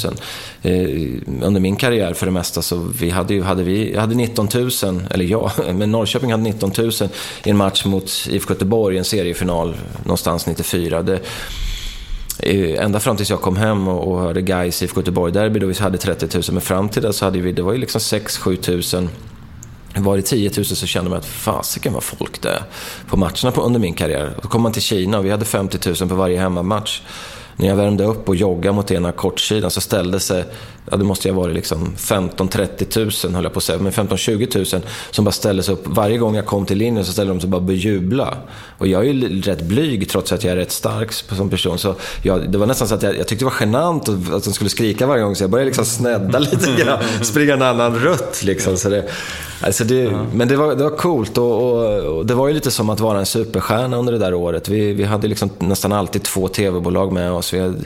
Eh, 0.62 1.44
under 1.46 1.60
min 1.60 1.76
karriär 1.76 2.14
för 2.14 2.26
det 2.26 2.32
mesta 2.32 2.62
så 2.62 2.76
vi 2.76 3.10
hade, 3.10 3.34
ju, 3.34 3.42
hade 3.42 3.62
vi 3.62 3.92
jag 3.92 4.00
hade 4.00 4.14
19 4.14 4.48
000, 4.54 4.70
eller 5.10 5.24
ja, 5.24 5.52
men 5.72 5.90
Norrköping 5.90 6.30
hade 6.30 6.42
19 6.42 6.72
000 6.78 6.90
i 7.44 7.50
en 7.50 7.56
match 7.56 7.84
mot 7.84 8.10
IFK 8.30 8.54
Göteborg 8.54 8.96
i 8.96 8.98
en 8.98 9.04
seriefinal 9.04 9.76
någonstans 10.04 10.46
94. 10.46 11.02
Det, 11.02 11.20
Eh, 12.38 12.84
Ända 12.84 13.00
fram 13.00 13.16
tills 13.16 13.30
jag 13.30 13.40
kom 13.40 13.56
hem 13.56 13.88
och, 13.88 14.12
och 14.12 14.20
hörde 14.20 14.40
Gais 14.42 14.82
IFK 14.82 15.00
Göteborg-derby 15.00 15.58
då 15.58 15.66
vi 15.66 15.74
hade 15.74 15.98
30 15.98 16.36
000. 16.36 16.42
Men 16.52 16.60
fram 16.60 16.88
till 16.88 17.02
det 17.02 17.12
så 17.12 17.24
hade 17.24 17.40
vi, 17.40 17.52
det 17.52 17.62
var 17.62 17.72
ju 17.72 17.78
liksom 17.78 17.98
6-7 17.98 18.56
tusen. 18.56 19.08
Var 19.96 20.16
det 20.16 20.22
10 20.22 20.50
000 20.56 20.64
så 20.64 20.86
kände 20.86 21.10
man 21.10 21.18
att 21.18 21.26
fasiken 21.26 21.92
vad 21.92 22.02
folk 22.02 22.42
det 22.42 22.48
är 22.48 22.62
på 23.08 23.16
matcherna 23.16 23.50
på, 23.54 23.62
under 23.62 23.80
min 23.80 23.94
karriär. 23.94 24.38
Då 24.42 24.48
kom 24.48 24.62
man 24.62 24.72
till 24.72 24.82
Kina 24.82 25.18
och 25.18 25.24
vi 25.24 25.30
hade 25.30 25.44
50 25.44 25.88
000 26.00 26.08
på 26.08 26.14
varje 26.14 26.40
hemmamatch. 26.40 27.00
När 27.62 27.68
jag 27.68 27.76
värmde 27.76 28.04
upp 28.04 28.28
och 28.28 28.36
joggade 28.36 28.74
mot 28.74 28.90
ena 28.90 29.12
kortsidan 29.12 29.70
så 29.70 29.80
ställde 29.80 30.20
sig, 30.20 30.44
ja 30.90 30.96
det 30.96 31.04
måste 31.04 31.30
ha 31.30 31.36
varit 31.36 31.54
liksom 31.54 31.92
15-30 31.96 33.26
000 33.26 33.34
höll 33.34 33.44
jag 33.44 33.52
på 33.52 33.58
att 33.58 33.64
säga, 33.64 33.78
men 33.78 33.92
15-20 33.92 34.74
000 34.74 34.82
som 35.10 35.24
bara 35.24 35.32
ställde 35.32 35.62
sig 35.62 35.74
upp. 35.74 35.82
Varje 35.84 36.18
gång 36.18 36.36
jag 36.36 36.46
kom 36.46 36.66
till 36.66 36.78
linjen 36.78 37.04
så 37.04 37.12
ställde 37.12 37.32
de 37.32 37.40
sig 37.40 37.50
bara 37.50 37.56
och 37.56 37.62
började 37.62 37.82
jubla. 37.82 38.36
Och 38.78 38.86
jag 38.86 39.00
är 39.00 39.12
ju 39.12 39.40
rätt 39.40 39.62
blyg 39.62 40.08
trots 40.08 40.32
att 40.32 40.44
jag 40.44 40.52
är 40.52 40.56
rätt 40.56 40.72
stark 40.72 41.12
som 41.12 41.50
person. 41.50 41.78
Så 41.78 41.94
jag, 42.22 42.50
det 42.50 42.58
var 42.58 42.66
nästan 42.66 42.88
så 42.88 42.94
att 42.94 43.02
jag, 43.02 43.18
jag 43.18 43.28
tyckte 43.28 43.44
det 43.44 43.50
var 43.50 43.60
genant 43.60 44.08
att 44.08 44.44
de 44.44 44.52
skulle 44.52 44.70
skrika 44.70 45.06
varje 45.06 45.22
gång 45.22 45.36
så 45.36 45.42
jag 45.42 45.50
började 45.50 45.66
liksom 45.66 45.84
snedda 45.84 46.38
lite 46.38 46.82
grann. 46.82 46.98
Springa 47.22 47.54
en 47.54 47.62
annan 47.62 47.98
rutt 47.98 48.42
liksom. 48.44 48.76
Så 48.76 48.88
det, 48.88 49.04
alltså 49.60 49.84
det, 49.84 50.18
Men 50.34 50.48
det 50.48 50.56
var, 50.56 50.74
det 50.74 50.82
var 50.84 50.96
coolt 50.96 51.38
och, 51.38 51.62
och, 51.62 51.98
och 51.98 52.26
det 52.26 52.34
var 52.34 52.48
ju 52.48 52.54
lite 52.54 52.70
som 52.70 52.90
att 52.90 53.00
vara 53.00 53.18
en 53.18 53.26
superstjärna 53.26 53.96
under 53.96 54.12
det 54.12 54.18
där 54.18 54.34
året. 54.34 54.68
Vi, 54.68 54.92
vi 54.92 55.04
hade 55.04 55.28
liksom 55.28 55.50
nästan 55.58 55.92
alltid 55.92 56.22
två 56.22 56.48
tv-bolag 56.48 57.12
med 57.12 57.32
oss. 57.32 57.51
Vi 57.52 57.60
hade, 57.60 57.78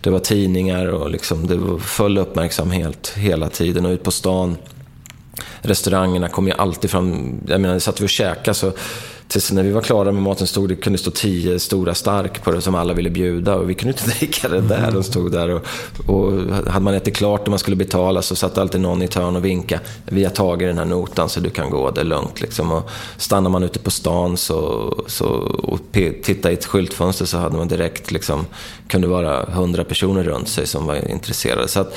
det 0.00 0.10
var 0.10 0.18
tidningar 0.18 0.86
och 0.86 1.10
liksom, 1.10 1.46
det 1.46 1.56
var 1.56 1.78
full 1.78 2.18
uppmärksamhet 2.18 3.12
hela 3.16 3.48
tiden 3.48 3.86
och 3.86 3.90
ut 3.90 4.02
på 4.02 4.10
stan. 4.10 4.56
Restaurangerna 5.60 6.28
kom 6.28 6.46
ju 6.46 6.52
alltid 6.52 6.90
fram, 6.90 7.40
jag 7.46 7.60
menar 7.60 7.78
satt 7.78 8.00
vi 8.00 8.04
och 8.04 8.10
käkade 8.10 8.54
så 8.54 8.72
tills 9.34 9.52
när 9.52 9.62
vi 9.62 9.70
var 9.70 9.80
klara 9.80 10.12
med 10.12 10.22
maten 10.22 10.46
stod 10.46 10.68
det, 10.68 10.76
kunde 10.76 10.98
stå 10.98 11.10
tio 11.10 11.58
stora 11.58 11.94
stark 11.94 12.44
på 12.44 12.50
det 12.50 12.60
som 12.60 12.74
alla 12.74 12.94
ville 12.94 13.10
bjuda 13.10 13.54
och 13.54 13.70
vi 13.70 13.74
kunde 13.74 13.92
inte 13.92 14.10
dricka 14.18 14.48
det 14.48 14.60
där. 14.60 14.90
De 14.92 15.02
stod 15.02 15.32
där 15.32 15.48
och, 15.48 15.64
och 16.06 16.32
hade 16.66 16.84
man 16.84 16.94
ätit 16.94 17.16
klart 17.16 17.42
och 17.42 17.48
man 17.48 17.58
skulle 17.58 17.76
betala 17.76 18.22
så 18.22 18.36
satt 18.36 18.58
alltid 18.58 18.80
någon 18.80 19.02
i 19.02 19.08
törn 19.08 19.36
och 19.36 19.44
vinka. 19.44 19.80
Vi 20.04 20.24
har 20.24 20.30
tagit 20.30 20.68
den 20.68 20.78
här 20.78 20.84
notan 20.84 21.28
så 21.28 21.40
du 21.40 21.50
kan 21.50 21.70
gå, 21.70 21.90
det 21.90 22.00
är 22.00 22.04
lugnt 22.04 22.40
liksom. 22.40 22.72
Och 22.72 22.90
stannar 23.16 23.50
man 23.50 23.62
ute 23.62 23.78
på 23.78 23.90
stan 23.90 24.36
så, 24.36 24.94
så, 25.06 25.26
och 25.62 25.80
tittar 26.22 26.50
i 26.50 26.54
ett 26.54 26.66
skyltfönster 26.66 27.24
så 27.24 27.38
hade 27.38 27.56
man 27.56 27.68
direkt 27.68 28.10
liksom, 28.10 28.46
kunde 28.88 29.06
vara 29.06 29.44
hundra 29.44 29.84
personer 29.84 30.24
runt 30.24 30.48
sig 30.48 30.66
som 30.66 30.86
var 30.86 31.10
intresserade. 31.10 31.68
Så 31.68 31.80
att, 31.80 31.96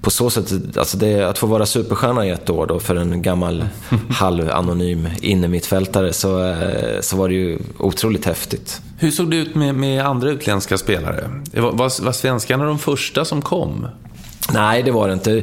på 0.00 0.10
så 0.10 0.30
sätt, 0.30 0.52
alltså 0.76 0.96
det, 0.96 1.22
att 1.22 1.38
få 1.38 1.46
vara 1.46 1.66
superstjärna 1.66 2.26
i 2.26 2.30
ett 2.30 2.50
år 2.50 2.66
då 2.66 2.80
för 2.80 2.96
en 2.96 3.22
gammal 3.22 3.64
halvanonym 4.10 5.08
innermittfältare 5.20 6.12
så, 6.12 6.44
eh, 6.44 7.00
så 7.00 7.16
var 7.16 7.28
det 7.28 7.34
ju 7.34 7.58
otroligt 7.78 8.24
häftigt. 8.24 8.80
Hur 8.98 9.10
såg 9.10 9.30
det 9.30 9.36
ut 9.36 9.54
med, 9.54 9.74
med 9.74 10.06
andra 10.06 10.30
utländska 10.30 10.78
spelare? 10.78 11.30
Var, 11.52 11.72
var, 11.72 12.04
var 12.04 12.12
svenskarna 12.12 12.64
de 12.64 12.78
första 12.78 13.24
som 13.24 13.42
kom? 13.42 13.86
Nej, 14.52 14.82
det 14.82 14.90
var 14.90 15.08
det 15.08 15.14
inte. 15.14 15.42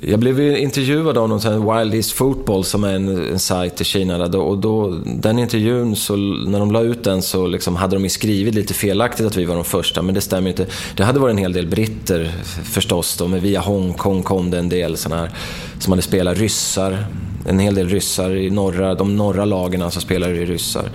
Jag 0.00 0.18
blev 0.18 0.40
intervjuad 0.40 1.18
av 1.18 1.28
någon 1.28 1.40
sån 1.40 1.78
Wild 1.78 1.94
East 1.94 2.12
Football 2.12 2.64
som 2.64 2.84
är 2.84 2.94
en, 2.94 3.32
en 3.32 3.38
sajt 3.38 3.80
i 3.80 3.84
Kina. 3.84 4.24
Och 4.24 4.58
då, 4.58 5.00
den 5.04 5.38
intervjun, 5.38 5.96
så, 5.96 6.16
när 6.16 6.58
de 6.58 6.72
la 6.72 6.80
ut 6.80 7.04
den 7.04 7.22
så 7.22 7.46
liksom 7.46 7.76
hade 7.76 7.98
de 7.98 8.08
skrivit 8.08 8.54
lite 8.54 8.74
felaktigt 8.74 9.26
att 9.26 9.36
vi 9.36 9.44
var 9.44 9.54
de 9.54 9.64
första, 9.64 10.02
men 10.02 10.14
det 10.14 10.20
stämmer 10.20 10.50
inte. 10.50 10.66
Det 10.96 11.04
hade 11.04 11.18
varit 11.18 11.32
en 11.32 11.38
hel 11.38 11.52
del 11.52 11.66
britter 11.66 12.32
förstås 12.64 13.16
då, 13.16 13.28
men 13.28 13.40
via 13.40 13.60
Hongkong 13.60 14.22
kom 14.22 14.50
det 14.50 14.58
en 14.58 14.68
del 14.68 14.96
såna 14.96 15.16
här 15.16 15.30
som 15.78 15.92
hade 15.92 16.02
spelat 16.02 16.38
ryssar. 16.38 17.06
En 17.46 17.58
hel 17.58 17.74
del 17.74 17.88
ryssar 17.88 18.36
i 18.36 18.50
norra, 18.50 18.94
de 18.94 19.16
norra 19.16 19.44
lagen 19.44 19.82
alltså 19.82 20.00
spelade 20.00 20.34
i 20.34 20.46
ryssar. 20.46 20.90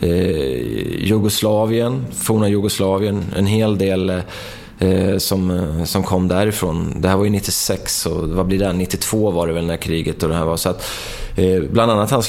Eh, 0.00 1.06
Jugoslavien, 1.06 2.06
forna 2.12 2.48
Jugoslavien, 2.48 3.24
en 3.36 3.46
hel 3.46 3.78
del 3.78 4.10
eh, 4.10 4.18
eh, 4.80 5.18
som, 5.18 5.50
eh, 5.50 5.84
som 5.84 6.02
kom 6.02 6.28
därifrån. 6.28 6.94
Det 7.00 7.08
här 7.08 7.16
var 7.16 7.24
ju 7.24 7.30
96 7.30 8.06
och 8.06 8.28
vad 8.28 8.46
blir 8.46 8.58
det? 8.58 8.72
92 8.72 9.30
var 9.30 9.46
det 9.46 9.52
väl 9.52 9.66
när 9.66 9.76
kriget 9.76 10.22
och 10.22 10.28
det 10.28 10.34
här 10.34 10.44
var. 10.44 10.56
Så 10.56 10.68
att, 10.68 10.90
eh, 11.36 11.62
bland 11.70 11.92
annat 11.92 12.10
han 12.10 12.22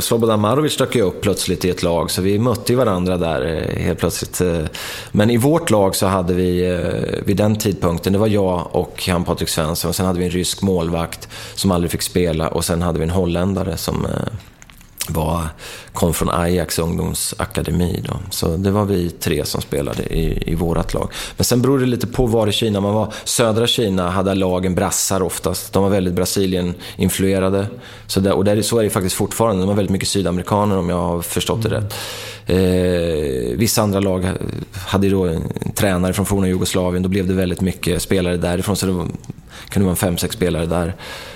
Slobodan 0.00 0.40
Marovic 0.40 0.76
dök 0.76 0.94
ju 0.94 1.02
upp 1.02 1.20
plötsligt 1.20 1.64
i 1.64 1.70
ett 1.70 1.82
lag 1.82 2.10
så 2.10 2.22
vi 2.22 2.38
mötte 2.38 2.72
ju 2.72 2.78
varandra 2.78 3.16
där 3.16 3.46
eh, 3.46 3.82
helt 3.82 3.98
plötsligt. 3.98 4.40
Eh, 4.40 4.64
men 5.12 5.30
i 5.30 5.36
vårt 5.36 5.70
lag 5.70 5.96
så 5.96 6.06
hade 6.06 6.34
vi 6.34 6.70
eh, 6.70 7.24
vid 7.24 7.36
den 7.36 7.56
tidpunkten, 7.56 8.12
det 8.12 8.18
var 8.18 8.26
jag 8.26 8.66
och 8.72 9.04
han 9.08 9.24
Patrik 9.24 9.48
Svensson 9.48 9.88
och 9.88 9.94
sen 9.94 10.06
hade 10.06 10.18
vi 10.18 10.24
en 10.24 10.30
rysk 10.30 10.62
målvakt 10.62 11.28
som 11.54 11.70
aldrig 11.70 11.90
fick 11.90 12.02
spela 12.02 12.48
och 12.48 12.64
sen 12.64 12.82
hade 12.82 12.98
vi 12.98 13.04
en 13.04 13.10
holländare 13.10 13.76
som 13.76 14.04
eh, 14.04 14.32
var, 15.10 15.48
kom 15.92 16.14
från 16.14 16.30
Ajax 16.30 16.78
ungdomsakademi. 16.78 18.02
Då. 18.08 18.14
Så 18.30 18.56
det 18.56 18.70
var 18.70 18.84
vi 18.84 19.10
tre 19.10 19.44
som 19.44 19.60
spelade 19.60 20.02
i, 20.02 20.52
i 20.52 20.54
vårt 20.54 20.94
lag. 20.94 21.10
Men 21.36 21.44
sen 21.44 21.62
beror 21.62 21.78
det 21.78 21.86
lite 21.86 22.06
på 22.06 22.26
var 22.26 22.46
i 22.46 22.52
Kina 22.52 22.80
man 22.80 22.94
var. 22.94 23.12
Södra 23.24 23.66
Kina 23.66 24.10
hade 24.10 24.34
lagen 24.34 24.74
brassar 24.74 25.22
oftast. 25.22 25.72
De 25.72 25.82
var 25.82 25.90
väldigt 25.90 26.14
Brasilien-influerade. 26.14 27.66
Så, 28.06 28.20
där, 28.20 28.32
och 28.32 28.44
där, 28.44 28.62
så 28.62 28.78
är 28.78 28.84
det 28.84 28.90
faktiskt 28.90 29.16
fortfarande. 29.16 29.62
De 29.62 29.68
var 29.68 29.74
väldigt 29.74 29.92
mycket 29.92 30.08
sydamerikaner 30.08 30.78
om 30.78 30.88
jag 30.88 30.96
har 30.96 31.22
förstått 31.22 31.62
det 31.62 31.68
rätt. 31.68 31.94
Eh, 32.46 33.58
vissa 33.58 33.82
andra 33.82 34.00
lag 34.00 34.30
hade 34.72 35.08
då 35.08 35.24
en 35.24 35.42
tränare 35.74 36.12
från 36.12 36.26
forna 36.26 36.48
Jugoslavien. 36.48 37.02
Då 37.02 37.08
blev 37.08 37.26
det 37.26 37.34
väldigt 37.34 37.60
mycket 37.60 38.02
spelare 38.02 38.36
därifrån. 38.36 38.76
Så 38.76 38.86
det 38.86 38.92
var, 38.92 39.06
kunde 39.68 39.86
vara 39.86 39.96
fem, 39.96 40.18
sex 40.18 40.34
spelare 40.36 40.66
där. 40.66 40.94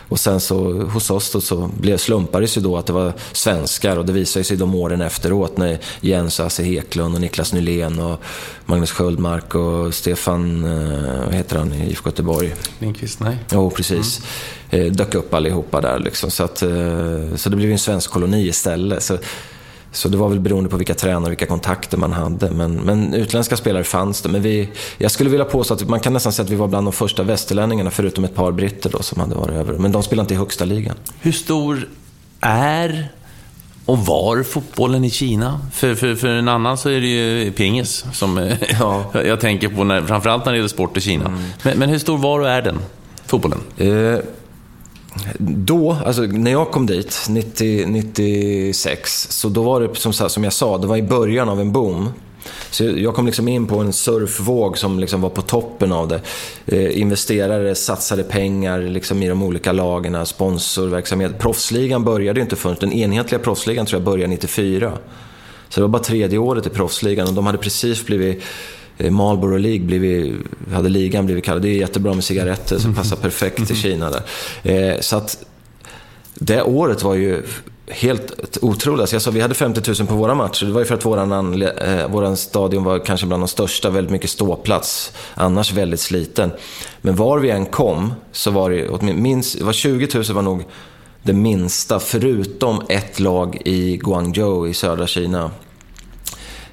Och 0.08 0.20
sen 0.20 0.40
så 0.40 0.72
hos 0.72 1.10
oss 1.10 1.32
då, 1.32 1.40
så 1.40 1.70
blev, 1.80 1.96
slumpades 1.96 2.56
ju 2.56 2.60
då 2.60 2.76
att 2.76 2.86
det 2.86 2.92
var 2.92 3.12
svenskar 3.32 3.96
och 3.96 4.06
det 4.06 4.12
visade 4.12 4.44
sig 4.44 4.56
de 4.56 4.74
åren 4.74 5.00
efteråt 5.00 5.56
när 5.56 5.78
Jens 6.00 6.38
och 6.38 6.44
Hasse 6.44 6.62
Heklund 6.62 7.14
och 7.14 7.20
Niklas 7.20 7.52
Nylén 7.52 7.98
och 7.98 8.20
Magnus 8.66 8.90
Sköldmark 8.90 9.54
och 9.54 9.94
Stefan, 9.94 10.64
eh, 10.64 11.24
vad 11.24 11.34
heter 11.34 11.58
han 11.58 11.72
i 11.72 11.90
IFK 11.90 12.08
Göteborg? 12.08 12.54
Lindqvist, 12.78 13.20
nej. 13.20 13.38
Jo, 13.52 13.70
precis. 13.70 14.20
Mm. 14.70 14.92
dök 14.92 15.14
upp 15.14 15.34
allihopa 15.34 15.80
där 15.80 15.98
liksom. 15.98 16.30
Så, 16.30 16.44
att, 16.44 16.62
eh, 16.62 17.36
så 17.36 17.48
det 17.48 17.56
blev 17.56 17.72
en 17.72 17.78
svensk 17.78 18.10
koloni 18.10 18.48
istället. 18.48 19.02
Så, 19.02 19.18
så 19.92 20.08
det 20.08 20.16
var 20.16 20.28
väl 20.28 20.40
beroende 20.40 20.70
på 20.70 20.76
vilka 20.76 20.94
tränare 20.94 21.24
och 21.24 21.30
vilka 21.30 21.46
kontakter 21.46 21.98
man 21.98 22.12
hade. 22.12 22.50
Men, 22.50 22.74
men 22.74 23.14
utländska 23.14 23.56
spelare 23.56 23.84
fanns 23.84 24.22
det. 24.22 24.28
Men 24.28 24.42
vi, 24.42 24.68
jag 24.98 25.10
skulle 25.10 25.30
vilja 25.30 25.44
påstå 25.44 25.74
att 25.74 25.88
man 25.88 26.00
kan 26.00 26.12
nästan 26.12 26.32
säga 26.32 26.44
att 26.44 26.50
vi 26.50 26.56
var 26.56 26.68
bland 26.68 26.86
de 26.86 26.92
första 26.92 27.22
västerlänningarna, 27.22 27.90
förutom 27.90 28.24
ett 28.24 28.34
par 28.34 28.52
britter 28.52 28.90
då, 28.90 29.02
som 29.02 29.20
hade 29.20 29.34
varit 29.34 29.54
över. 29.54 29.74
Men 29.74 29.92
de 29.92 30.02
spelade 30.02 30.24
inte 30.24 30.34
i 30.34 30.36
högsta 30.36 30.64
ligan. 30.64 30.96
Hur 31.20 31.32
stor 31.32 31.88
är 32.40 33.08
och 33.84 33.98
var 33.98 34.42
fotbollen 34.42 35.04
i 35.04 35.10
Kina? 35.10 35.60
För, 35.72 35.94
för, 35.94 36.14
för 36.14 36.28
en 36.28 36.48
annan 36.48 36.78
så 36.78 36.88
är 36.88 37.00
det 37.00 37.06
ju 37.06 37.52
pingis 37.52 38.04
som 38.12 38.50
ja. 38.80 39.04
jag 39.24 39.40
tänker 39.40 39.68
på, 39.68 39.84
när, 39.84 40.02
framförallt 40.02 40.44
när 40.44 40.52
det 40.52 40.58
gäller 40.58 40.68
sport 40.68 40.96
i 40.96 41.00
Kina. 41.00 41.26
Mm. 41.26 41.40
Men, 41.62 41.78
men, 41.78 41.88
hur 41.88 41.98
stor 41.98 42.18
var 42.18 42.40
och 42.40 42.48
är 42.48 42.62
den, 42.62 42.78
fotbollen? 43.26 43.60
Eh, 43.76 44.18
då, 45.38 45.96
alltså 46.06 46.22
när 46.22 46.50
jag 46.50 46.70
kom 46.70 46.86
dit, 46.86 47.26
90, 47.28 47.86
96, 47.86 49.26
så 49.30 49.48
då 49.48 49.62
var 49.62 49.80
det 49.80 49.96
som, 49.96 50.12
som 50.12 50.44
jag 50.44 50.52
sa, 50.52 50.78
det 50.78 50.86
var 50.86 50.96
i 50.96 51.02
början 51.02 51.48
av 51.48 51.60
en 51.60 51.72
boom. 51.72 52.10
Så 52.70 52.84
jag 52.84 53.14
kom 53.14 53.26
liksom 53.26 53.48
in 53.48 53.66
på 53.66 53.78
en 53.78 53.92
surfvåg 53.92 54.78
som 54.78 54.98
liksom 54.98 55.20
var 55.20 55.30
på 55.30 55.42
toppen 55.42 55.92
av 55.92 56.08
det. 56.08 56.20
Eh, 56.66 57.00
investerare 57.00 57.74
satsade 57.74 58.22
pengar 58.22 58.80
liksom 58.80 59.22
i 59.22 59.28
de 59.28 59.42
olika 59.42 59.72
lagarna, 59.72 60.26
sponsorverksamhet. 60.26 61.38
Proffsligan 61.38 62.04
började 62.04 62.40
ju 62.40 62.42
inte 62.42 62.56
förrän, 62.56 62.76
den 62.80 62.92
enhetliga 62.92 63.38
proffsligan 63.38 63.86
tror 63.86 64.00
jag 64.00 64.04
började 64.04 64.30
94. 64.30 64.92
Så 65.68 65.80
det 65.80 65.82
var 65.82 65.88
bara 65.88 66.02
tredje 66.02 66.38
året 66.38 66.66
i 66.66 66.70
proffsligan 66.70 67.28
och 67.28 67.34
de 67.34 67.46
hade 67.46 67.58
precis 67.58 68.06
blivit 68.06 68.42
Marlboro 69.10 69.56
League 69.56 69.86
blivit, 69.86 70.34
hade 70.72 70.88
ligan 70.88 71.26
blivit 71.26 71.44
kallad. 71.44 71.62
Det 71.62 71.68
är 71.68 71.78
jättebra 71.78 72.14
med 72.14 72.24
cigaretter 72.24 72.78
som 72.78 72.94
passar 72.94 73.16
perfekt 73.16 73.70
i 73.70 73.74
Kina 73.74 74.10
där. 74.10 74.22
Eh, 74.62 75.00
så 75.00 75.16
att 75.16 75.44
det 76.34 76.62
året 76.62 77.02
var 77.02 77.14
ju 77.14 77.42
helt 77.90 78.58
otroligt. 78.62 79.00
Alltså 79.00 79.14
jag 79.14 79.22
sa, 79.22 79.30
vi 79.30 79.40
hade 79.40 79.54
50 79.54 80.00
000 80.00 80.08
på 80.08 80.14
våra 80.14 80.34
matcher. 80.34 80.66
Det 80.66 80.72
var 80.72 80.80
ju 80.80 80.86
för 80.86 80.94
att 80.94 81.04
våran, 81.04 81.62
eh, 81.62 82.08
våran 82.08 82.36
stadion 82.36 82.84
var 82.84 83.04
kanske 83.04 83.26
bland 83.26 83.42
de 83.42 83.48
största, 83.48 83.90
väldigt 83.90 84.12
mycket 84.12 84.30
ståplats. 84.30 85.12
Annars 85.34 85.72
väldigt 85.72 86.00
sliten. 86.00 86.50
Men 87.00 87.16
var 87.16 87.38
vi 87.38 87.50
än 87.50 87.66
kom 87.66 88.14
så 88.32 88.50
var 88.50 88.70
det, 88.70 89.12
minst, 89.12 89.60
var 89.60 89.72
20 89.72 90.08
000 90.14 90.24
var 90.24 90.42
nog 90.42 90.64
det 91.22 91.32
minsta, 91.32 92.00
förutom 92.00 92.82
ett 92.88 93.20
lag 93.20 93.62
i 93.64 93.96
Guangzhou 93.96 94.68
i 94.68 94.74
södra 94.74 95.06
Kina. 95.06 95.50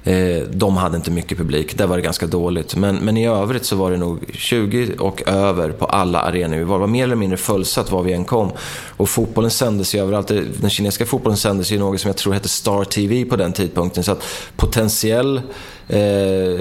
Eh, 0.04 0.42
de 0.50 0.76
hade 0.76 0.96
inte 0.96 1.10
mycket 1.10 1.38
publik, 1.38 1.78
där 1.78 1.86
var 1.86 1.96
det 1.96 2.02
ganska 2.02 2.26
dåligt. 2.26 2.76
Men, 2.76 2.96
men 2.96 3.16
i 3.16 3.26
övrigt 3.26 3.64
så 3.64 3.76
var 3.76 3.90
det 3.90 3.96
nog 3.96 4.24
20 4.34 4.96
och 4.98 5.28
över 5.28 5.70
på 5.72 5.84
alla 5.84 6.20
arenor. 6.20 6.56
Vi 6.56 6.64
var, 6.64 6.76
Det 6.76 6.80
var 6.80 6.86
mer 6.86 7.04
eller 7.04 7.16
mindre 7.16 7.36
fullsatt 7.36 7.90
var 7.90 8.02
vi 8.02 8.12
än 8.12 8.24
kom. 8.24 8.52
Och 8.96 9.08
fotbollen 9.08 9.50
sändes 9.50 9.94
ju 9.94 10.00
överallt. 10.00 10.30
Eh, 10.30 10.40
den 10.60 10.70
kinesiska 10.70 11.06
fotbollen 11.06 11.36
sändes 11.36 11.72
ju 11.72 11.78
något 11.78 12.00
som 12.00 12.08
jag 12.08 12.16
tror 12.16 12.32
hette 12.32 12.48
Star 12.48 12.84
TV 12.84 13.24
på 13.24 13.36
den 13.36 13.52
tidpunkten. 13.52 14.04
Så 14.04 14.12
att 14.12 14.24
potentiell 14.56 15.40
Eh, 15.88 16.60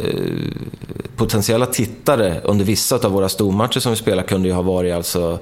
potentiella 1.15 1.65
tittare 1.65 2.41
under 2.43 2.65
vissa 2.65 2.95
av 2.95 3.11
våra 3.11 3.29
stormatcher 3.29 3.79
som 3.79 3.91
vi 3.91 3.97
spelade 3.97 4.27
kunde 4.27 4.47
ju 4.47 4.53
ha 4.53 4.61
varit 4.61 4.93
alltså 4.93 5.39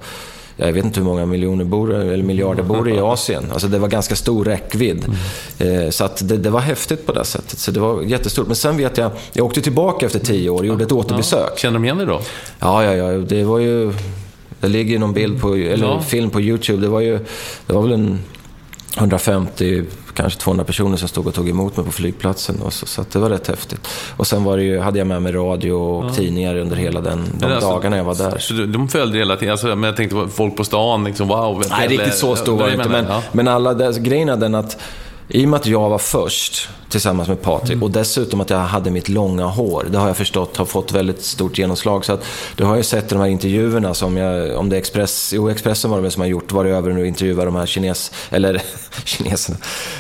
jag 0.58 0.74
vet 0.74 0.86
inte 0.86 1.00
hur 1.00 1.08
många 1.08 1.26
miljoner 1.26 1.66
bor, 1.66 1.94
eller 1.94 2.24
miljarder 2.24 2.64
bor 2.64 2.90
i 2.90 3.00
Asien. 3.00 3.44
Alltså 3.52 3.68
det 3.68 3.80
var 3.80 3.88
ganska 3.88 4.16
stor 4.16 4.46
räckvidd. 4.46 5.06
Mm. 5.60 5.92
Så 5.92 6.06
att 6.06 6.28
det, 6.28 6.38
det, 6.38 6.50
var 6.50 6.60
häftigt 6.60 7.06
på 7.06 7.12
det 7.12 7.26
sättet. 7.26 7.60
Så 7.60 7.72
det 7.72 7.80
var 7.80 8.02
jättestort. 8.02 8.48
Men 8.48 8.56
sen 8.56 8.78
vet 8.78 8.98
jag, 8.98 9.12
jag 9.34 9.46
åkte 9.46 9.62
tillbaka 9.62 10.06
efter 10.06 10.20
tio 10.20 10.50
år 10.50 10.60
och 10.60 10.66
gjorde 10.66 10.84
ett 10.84 10.92
återbesök. 10.92 11.50
Ja. 11.52 11.58
Känner 11.58 11.74
de 11.74 11.86
igen 11.86 11.98
dig 11.98 12.08
då? 12.08 12.22
Ja, 12.60 12.84
ja, 12.84 12.94
ja. 12.94 13.18
Det 13.18 13.44
var 13.44 13.60
ju... 13.60 13.94
Det 14.60 14.68
ligger 14.68 14.92
ju 14.92 15.00
någon 15.00 15.14
bild 15.14 15.42
på, 15.42 15.56
eller 15.56 15.88
ja. 15.88 16.02
film 16.02 16.30
på 16.30 16.42
YouTube. 16.42 16.82
Det 16.82 16.88
var 16.88 17.02
ju, 17.02 17.20
det 17.68 17.74
var 17.74 17.82
väl 17.82 17.92
en 17.92 18.20
150, 18.98 19.84
kanske 20.14 20.40
200 20.40 20.66
personer 20.66 20.98
som 20.98 21.08
stod 21.08 21.28
och 21.28 21.34
tog 21.34 21.50
emot 21.50 21.78
mig 21.78 21.86
på 21.86 21.92
flygplatsen. 21.92 22.62
Och 22.62 22.74
så, 22.74 22.86
så 22.86 23.06
det 23.12 23.20
var 23.20 23.30
rätt 23.30 23.48
häftigt. 23.48 23.88
Och 24.18 24.28
sen 24.28 24.44
var 24.44 24.58
det 24.58 24.64
ju, 24.64 24.80
hade 24.80 24.98
jag 24.98 25.08
med 25.08 25.22
mig 25.22 25.32
radio 25.32 25.72
och 25.72 26.06
ja. 26.06 26.14
tidningar 26.14 26.56
under 26.56 26.76
hela 26.76 27.02
den, 27.02 27.26
de 27.34 27.46
alltså, 27.46 27.70
dagarna 27.70 27.98
jag 27.98 28.04
var 28.04 28.16
där. 28.16 28.38
Så 28.40 28.54
de 28.54 28.88
följde 28.88 29.18
hela 29.18 29.36
tiden? 29.36 29.52
Alltså, 29.52 29.68
men 29.68 29.84
jag 29.84 29.96
tänkte 29.96 30.28
folk 30.34 30.58
på 30.58 30.64
stan, 30.64 31.04
liksom, 31.04 31.28
wow. 31.28 31.64
Nej, 31.70 31.88
riktigt 31.88 32.16
så 32.16 32.36
stor 32.36 32.58
var 32.58 32.68
det 32.68 32.74
inte. 32.74 32.90
Men, 32.90 33.06
ja. 33.06 33.22
men 33.32 33.48
alla, 33.48 33.92
grejen 33.92 34.30
är 34.30 34.38
den 34.38 34.56
att 34.56 34.78
i 35.28 35.46
och 35.46 35.50
med 35.50 35.58
att 35.60 35.66
jag 35.66 35.90
var 35.90 35.98
först 35.98 36.70
tillsammans 36.90 37.30
med 37.30 37.42
Patrik 37.42 37.72
mm. 37.72 37.84
och 37.84 37.92
dessutom 37.92 38.42
att 38.42 38.50
jag 38.50 38.58
hade 38.58 38.92
mitt 38.92 39.10
långa 39.10 39.46
hår. 39.46 39.88
Det 39.92 39.98
har 39.98 40.08
jag 40.08 40.18
förstått 40.18 40.58
har 40.58 40.66
fått 40.66 40.92
väldigt 40.92 41.24
stort 41.24 41.58
genomslag. 41.58 42.06
Så 42.06 42.14
att, 42.14 42.24
det 42.56 42.64
har 42.64 42.76
jag 42.76 42.86
sett 42.86 43.10
de 43.10 43.20
här 43.20 43.28
intervjuerna 43.28 43.94
som 43.94 44.18
jag, 44.18 44.58
om 44.58 44.70
det 44.70 44.76
är 44.76 44.78
Express, 44.78 45.34
jo 45.36 45.50
Expressen 45.50 45.92
var 45.92 46.02
det 46.02 46.12
som 46.12 46.22
har 46.22 46.28
gjort, 46.28 46.52
varit 46.52 46.74
över 46.74 46.94
nu 46.94 47.02
och 47.02 47.08
intervjuat 47.08 47.46
de 47.46 47.56
här 47.56 47.66
kines, 47.66 48.12
eller 48.30 48.62
kineserna, 49.06 49.58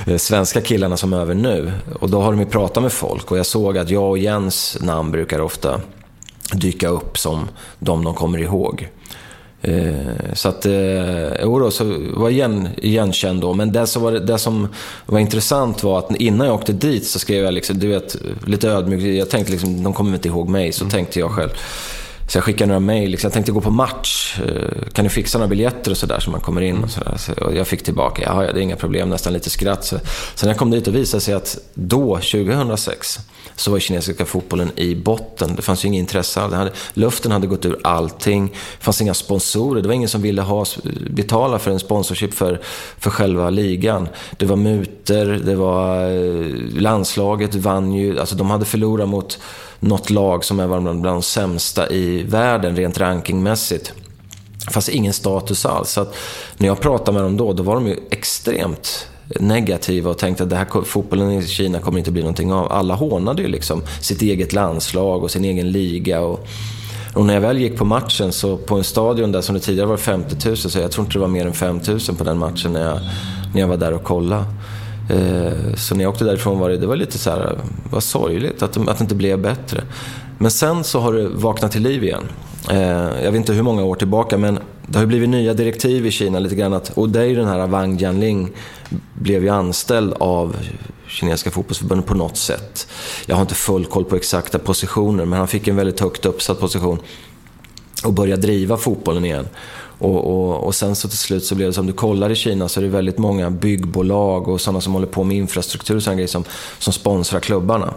eh, 0.08 0.18
svenska 0.18 0.62
killarna 0.62 0.98
som 0.98 1.14
är 1.14 1.18
över 1.18 1.36
nu. 1.36 1.74
Och 2.00 2.10
då 2.10 2.22
har 2.22 2.32
de 2.32 2.40
ju 2.40 2.46
pratat 2.46 2.84
med 2.84 2.92
folk 2.92 3.32
och 3.32 3.38
jag 3.38 3.46
såg 3.46 3.78
att 3.78 3.90
jag 3.90 4.10
och 4.10 4.18
Jens 4.18 4.78
namn 4.82 5.12
brukar 5.12 5.40
ofta 5.40 5.82
dyka 6.54 6.88
upp 6.88 7.18
som 7.18 7.48
de 7.80 8.04
de 8.04 8.14
kommer 8.14 8.40
ihåg. 8.40 8.90
Eh, 9.68 10.34
så 10.34 10.50
att, 10.50 10.66
eh, 10.66 11.42
jodå, 11.42 11.72
så 11.72 11.98
var 12.14 12.30
igen, 12.30 12.70
igenkänd 12.78 13.42
då. 13.42 13.54
Men 13.54 13.72
det 13.72 13.88
som, 13.88 14.02
var, 14.02 14.12
det 14.12 14.38
som 14.38 14.68
var 15.06 15.20
intressant 15.20 15.84
var 15.84 16.00
att 16.00 16.16
innan 16.16 16.48
jag 16.48 16.56
åkte 16.56 16.74
dit 16.74 17.06
så 17.06 17.20
skrev 17.20 17.44
jag 17.44 17.54
liksom, 17.54 17.80
du 17.80 17.88
vet, 17.88 18.16
lite 18.46 18.70
ödmjukt. 18.70 19.04
Jag 19.04 19.30
tänkte 19.30 19.52
liksom, 19.52 19.84
de 19.84 19.94
kommer 19.94 20.14
inte 20.14 20.28
ihåg 20.28 20.50
mig. 20.50 20.72
Så 20.72 20.84
mm. 20.84 20.92
tänkte 20.92 21.20
jag 21.20 21.32
själv. 21.32 21.50
Så 22.28 22.38
jag 22.38 22.44
skickade 22.44 22.68
några 22.68 22.80
mejl. 22.80 23.12
Liksom, 23.12 23.28
jag 23.28 23.34
tänkte 23.34 23.52
gå 23.52 23.62
på 23.62 23.72
match. 23.72 24.40
Eh, 24.48 24.92
kan 24.94 25.04
du 25.04 25.10
fixa 25.10 25.38
några 25.38 25.50
biljetter 25.50 25.92
och 25.92 25.98
sådär 25.98 26.20
så 26.20 26.32
man 26.32 26.42
kommer 26.42 26.62
in? 26.62 26.84
Och 26.84 26.90
så, 26.90 27.00
där. 27.00 27.18
så 27.18 27.34
jag 27.56 27.68
fick 27.68 27.84
tillbaka, 27.84 28.22
ja, 28.22 28.54
det 28.54 28.60
är 28.60 28.64
inga 28.64 28.76
problem, 28.76 29.10
nästan 29.10 29.34
lite 29.34 29.50
skratt. 29.50 29.86
Så, 29.86 29.98
sen 30.36 30.48
när 30.48 30.50
jag 30.50 30.58
kom 30.58 30.72
dit 30.72 30.88
och 30.88 30.96
visade 30.96 31.22
sig 31.22 31.34
att 31.34 31.58
då, 31.74 32.16
2006, 32.16 33.20
så 33.56 33.72
var 33.72 33.80
kinesiska 33.80 34.26
fotbollen 34.26 34.72
i 34.76 34.96
botten. 34.96 35.56
Det 35.56 35.62
fanns 35.62 35.86
ju 35.86 35.88
inget 35.88 36.00
intresse 36.00 36.42
alls. 36.42 36.54
Hade, 36.54 36.72
luften 36.94 37.32
hade 37.32 37.48
gått 37.48 37.66
ur 37.66 37.80
allting. 37.84 38.48
Det 38.48 38.84
fanns 38.84 39.02
inga 39.02 39.14
sponsorer. 39.14 39.82
Det 39.82 39.88
var 39.88 39.96
ingen 39.96 40.10
som 40.10 40.22
ville 40.22 40.42
ha, 40.42 40.66
betala 41.10 41.60
för 41.60 41.72
en 41.72 41.80
sponsorship 41.80 42.34
för, 42.34 42.62
för 42.98 43.10
själva 43.10 43.50
ligan. 43.50 44.08
Det 44.38 44.46
var 44.46 44.56
muter, 44.56 45.26
det 45.26 45.56
var... 45.56 46.10
Eh, 46.10 46.82
landslaget 46.82 47.56
vann 47.56 47.94
ju... 47.94 48.20
Alltså 48.20 48.36
de 48.36 48.50
hade 48.50 48.66
förlorat 48.66 49.10
mot 49.10 49.40
något 49.80 50.10
lag 50.10 50.46
som 50.46 50.60
är 50.60 50.68
bland 50.68 51.04
de 51.04 51.22
sämsta 51.22 51.90
i 51.90 52.24
världen 52.24 52.76
rent 52.76 52.98
rankingmässigt. 52.98 53.94
Det 54.66 54.72
fanns 54.72 54.90
ingen 54.90 55.14
status 55.14 55.66
alls. 55.66 55.90
Så 55.90 56.02
att 56.02 56.16
när 56.58 56.68
jag 56.68 56.80
pratade 56.80 57.12
med 57.12 57.24
dem 57.24 57.38
då, 57.38 57.54
då 57.54 57.64
var 57.64 57.76
de 57.76 57.88
ju 57.88 58.00
extremt 58.10 59.08
negativa 59.40 60.10
och 60.10 60.18
tänkte 60.18 60.44
att 60.44 60.50
det 60.50 60.56
här, 60.56 60.84
fotbollen 60.84 61.32
i 61.32 61.48
Kina 61.48 61.80
kommer 61.80 62.00
inte 62.00 62.12
bli 62.12 62.22
någonting 62.22 62.54
av. 62.54 62.72
Alla 62.72 62.96
hånade 62.96 63.42
ju 63.42 63.48
liksom 63.48 63.82
sitt 64.02 64.22
eget 64.22 64.54
landslag 64.54 65.24
och 65.24 65.32
sin 65.32 65.46
egen 65.46 65.72
liga. 65.72 66.22
Och, 66.22 66.48
och 67.14 67.26
när 67.26 67.34
jag 67.34 67.42
väl 67.42 67.58
gick 67.58 67.78
på 67.78 67.86
matchen 67.86 68.32
så 68.32 68.58
på 68.58 68.76
en 68.76 68.84
stadion 68.84 69.32
där 69.32 69.42
som 69.42 69.56
det 69.56 69.62
tidigare 69.62 69.88
var 69.88 69.98
50 69.98 70.48
000 70.48 70.58
så 70.58 70.80
jag 70.80 70.92
tror 70.92 71.06
inte 71.06 71.16
det 71.16 71.22
var 71.22 71.28
mer 71.28 71.46
än 71.46 71.54
5 71.54 71.80
000 71.88 72.00
på 72.18 72.24
den 72.24 72.38
matchen 72.38 72.74
när 72.74 72.82
jag, 72.82 73.00
när 73.54 73.62
jag 73.62 73.68
var 73.68 73.78
där 73.78 73.94
och 73.94 74.04
kollade. 74.04 74.46
Eh, 75.10 75.76
så 75.76 75.96
när 75.96 76.04
jag 76.04 76.12
åkte 76.12 76.26
därifrån 76.26 76.60
var 76.60 76.70
det, 76.70 76.78
det 76.78 76.88
var 76.88 76.96
lite 76.96 77.18
så 77.18 77.30
här, 77.30 77.58
vad 77.90 78.04
sorgligt 78.04 78.64
att, 78.64 78.78
att 78.78 78.98
det 78.98 79.02
inte 79.02 79.16
blev 79.16 79.40
bättre. 79.42 79.82
Men 80.38 80.52
sen 80.52 80.84
så 80.84 81.00
har 81.00 81.14
det 81.14 81.28
vaknat 81.28 81.72
till 81.72 81.82
liv 81.82 82.04
igen. 82.04 82.24
Eh, 82.72 83.24
jag 83.24 83.32
vet 83.32 83.36
inte 83.36 83.54
hur 83.54 83.64
många 83.64 83.84
år 83.84 83.96
tillbaka 83.96 84.38
men 84.38 84.60
det 84.88 84.98
har 84.98 85.04
ju 85.04 85.08
blivit 85.08 85.30
nya 85.30 85.54
direktiv 85.54 86.06
i 86.06 86.12
Kina 86.12 86.40
lite 86.40 86.56
grann. 86.56 86.74
Att, 86.74 86.98
och 86.98 87.10
det 87.10 87.20
är 87.20 87.26
ju 87.26 87.36
den 87.36 87.48
här 87.48 87.68
Wang 87.68 87.98
Jianling 87.98 88.52
blev 89.14 89.44
ju 89.44 89.50
anställd 89.50 90.14
av 90.14 90.56
kinesiska 91.08 91.52
fotbollsförbundet 91.52 92.06
på 92.06 92.14
något 92.14 92.38
sätt. 92.38 92.88
Jag 93.26 93.36
har 93.36 93.42
inte 93.42 93.56
full 93.56 93.86
koll 93.86 94.06
på 94.06 94.16
exakta 94.16 94.60
positioner 94.60 95.26
men 95.26 95.40
han 95.40 95.48
fick 95.48 95.68
en 95.68 95.76
väldigt 95.76 96.00
högt 96.00 96.26
uppsatt 96.26 96.60
position 96.60 97.00
och 98.04 98.14
började 98.14 98.42
driva 98.42 98.78
fotbollen 98.78 99.26
igen. 99.26 99.48
Och, 99.98 100.26
och, 100.26 100.64
och, 100.64 100.76
sen 100.76 100.96
så 100.96 101.08
till 101.10 101.18
slut 101.18 101.46
så 101.46 101.56
blev 101.56 101.68
det 101.68 101.74
som 101.74 101.88
du 101.88 101.94
kollar 101.94 102.30
i 102.30 102.36
Kina 102.36 102.70
så 102.70 102.80
är 102.80 102.84
det 102.84 102.90
väldigt 102.90 103.18
många 103.18 103.50
byggbolag 103.50 104.48
och 104.48 104.62
sådana 104.62 104.82
som 104.82 104.94
håller 104.94 105.08
på 105.08 105.24
med 105.24 105.38
infrastruktur 105.38 105.96
och 105.96 106.04
sådana 106.04 106.16
grejer 106.16 106.28
som, 106.28 106.44
som 106.80 106.94
sponsrar 106.94 107.40
klubbarna. 107.40 107.94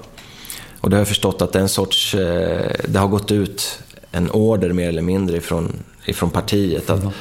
Och 0.80 0.91
det 0.91 0.97
har 0.97 1.01
jag 1.01 1.09
förstått 1.09 1.43
att 1.43 1.53
det 1.53 1.59
är 1.59 1.62
en 1.62 1.68
sorts, 1.68 2.14
eh, 2.14 2.70
det 2.89 2.99
har 2.99 3.09
gått 3.09 3.30
ut 3.30 3.78
en 4.11 4.30
order 4.30 4.72
mer 4.72 4.89
eller 4.89 5.03
mindre 5.03 5.36
ifrån, 5.36 5.72
ifrån 6.09 6.30
partiet. 6.30 6.90
Att 6.90 7.00
mm. 7.00 7.12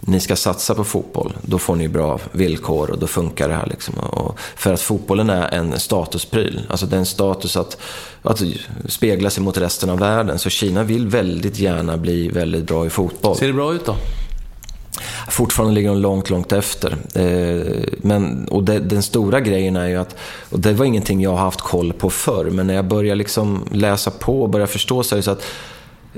ni 0.00 0.20
ska 0.20 0.36
satsa 0.36 0.74
på 0.74 0.84
fotboll, 0.84 1.36
då 1.42 1.58
får 1.58 1.76
ni 1.76 1.88
bra 1.88 2.20
villkor 2.32 2.90
och 2.90 2.98
då 2.98 3.06
funkar 3.06 3.48
det 3.48 3.54
här. 3.54 3.66
Liksom. 3.66 3.94
Och 3.98 4.38
för 4.56 4.72
att 4.72 4.80
fotbollen 4.80 5.30
är 5.30 5.48
en 5.54 5.78
statuspryl. 5.78 6.60
Alltså 6.68 6.86
det 6.86 6.96
är 6.96 7.00
en 7.00 7.06
status 7.06 7.56
att, 7.56 7.78
att 8.22 8.42
spegla 8.88 9.30
sig 9.30 9.42
mot 9.42 9.58
resten 9.58 9.90
av 9.90 9.98
världen. 9.98 10.38
Så 10.38 10.50
Kina 10.50 10.82
vill 10.82 11.08
väldigt 11.08 11.58
gärna 11.58 11.96
bli 11.96 12.28
väldigt 12.28 12.64
bra 12.64 12.86
i 12.86 12.90
fotboll. 12.90 13.36
Ser 13.36 13.46
det 13.46 13.52
bra 13.52 13.74
ut 13.74 13.86
då? 13.86 13.96
Fortfarande 15.28 15.74
ligger 15.74 15.88
de 15.88 15.98
långt, 15.98 16.30
långt 16.30 16.52
efter. 16.52 16.96
Eh, 17.14 17.84
men, 17.98 18.48
och 18.48 18.64
det, 18.64 18.78
den 18.78 19.02
stora 19.02 19.40
grejen 19.40 19.76
är 19.76 19.88
ju 19.88 19.96
att, 19.96 20.16
och 20.50 20.60
det 20.60 20.72
var 20.72 20.84
ingenting 20.84 21.20
jag 21.20 21.30
har 21.30 21.36
haft 21.36 21.60
koll 21.60 21.92
på 21.92 22.10
förr, 22.10 22.44
men 22.44 22.66
när 22.66 22.74
jag 22.74 22.84
börjar 22.88 23.16
liksom 23.16 23.64
läsa 23.72 24.10
på 24.10 24.42
och 24.42 24.48
börjar 24.48 24.66
förstå 24.66 25.02
så 25.02 25.14
är 25.14 25.16
det 25.16 25.22
så 25.22 25.30
att 25.30 25.44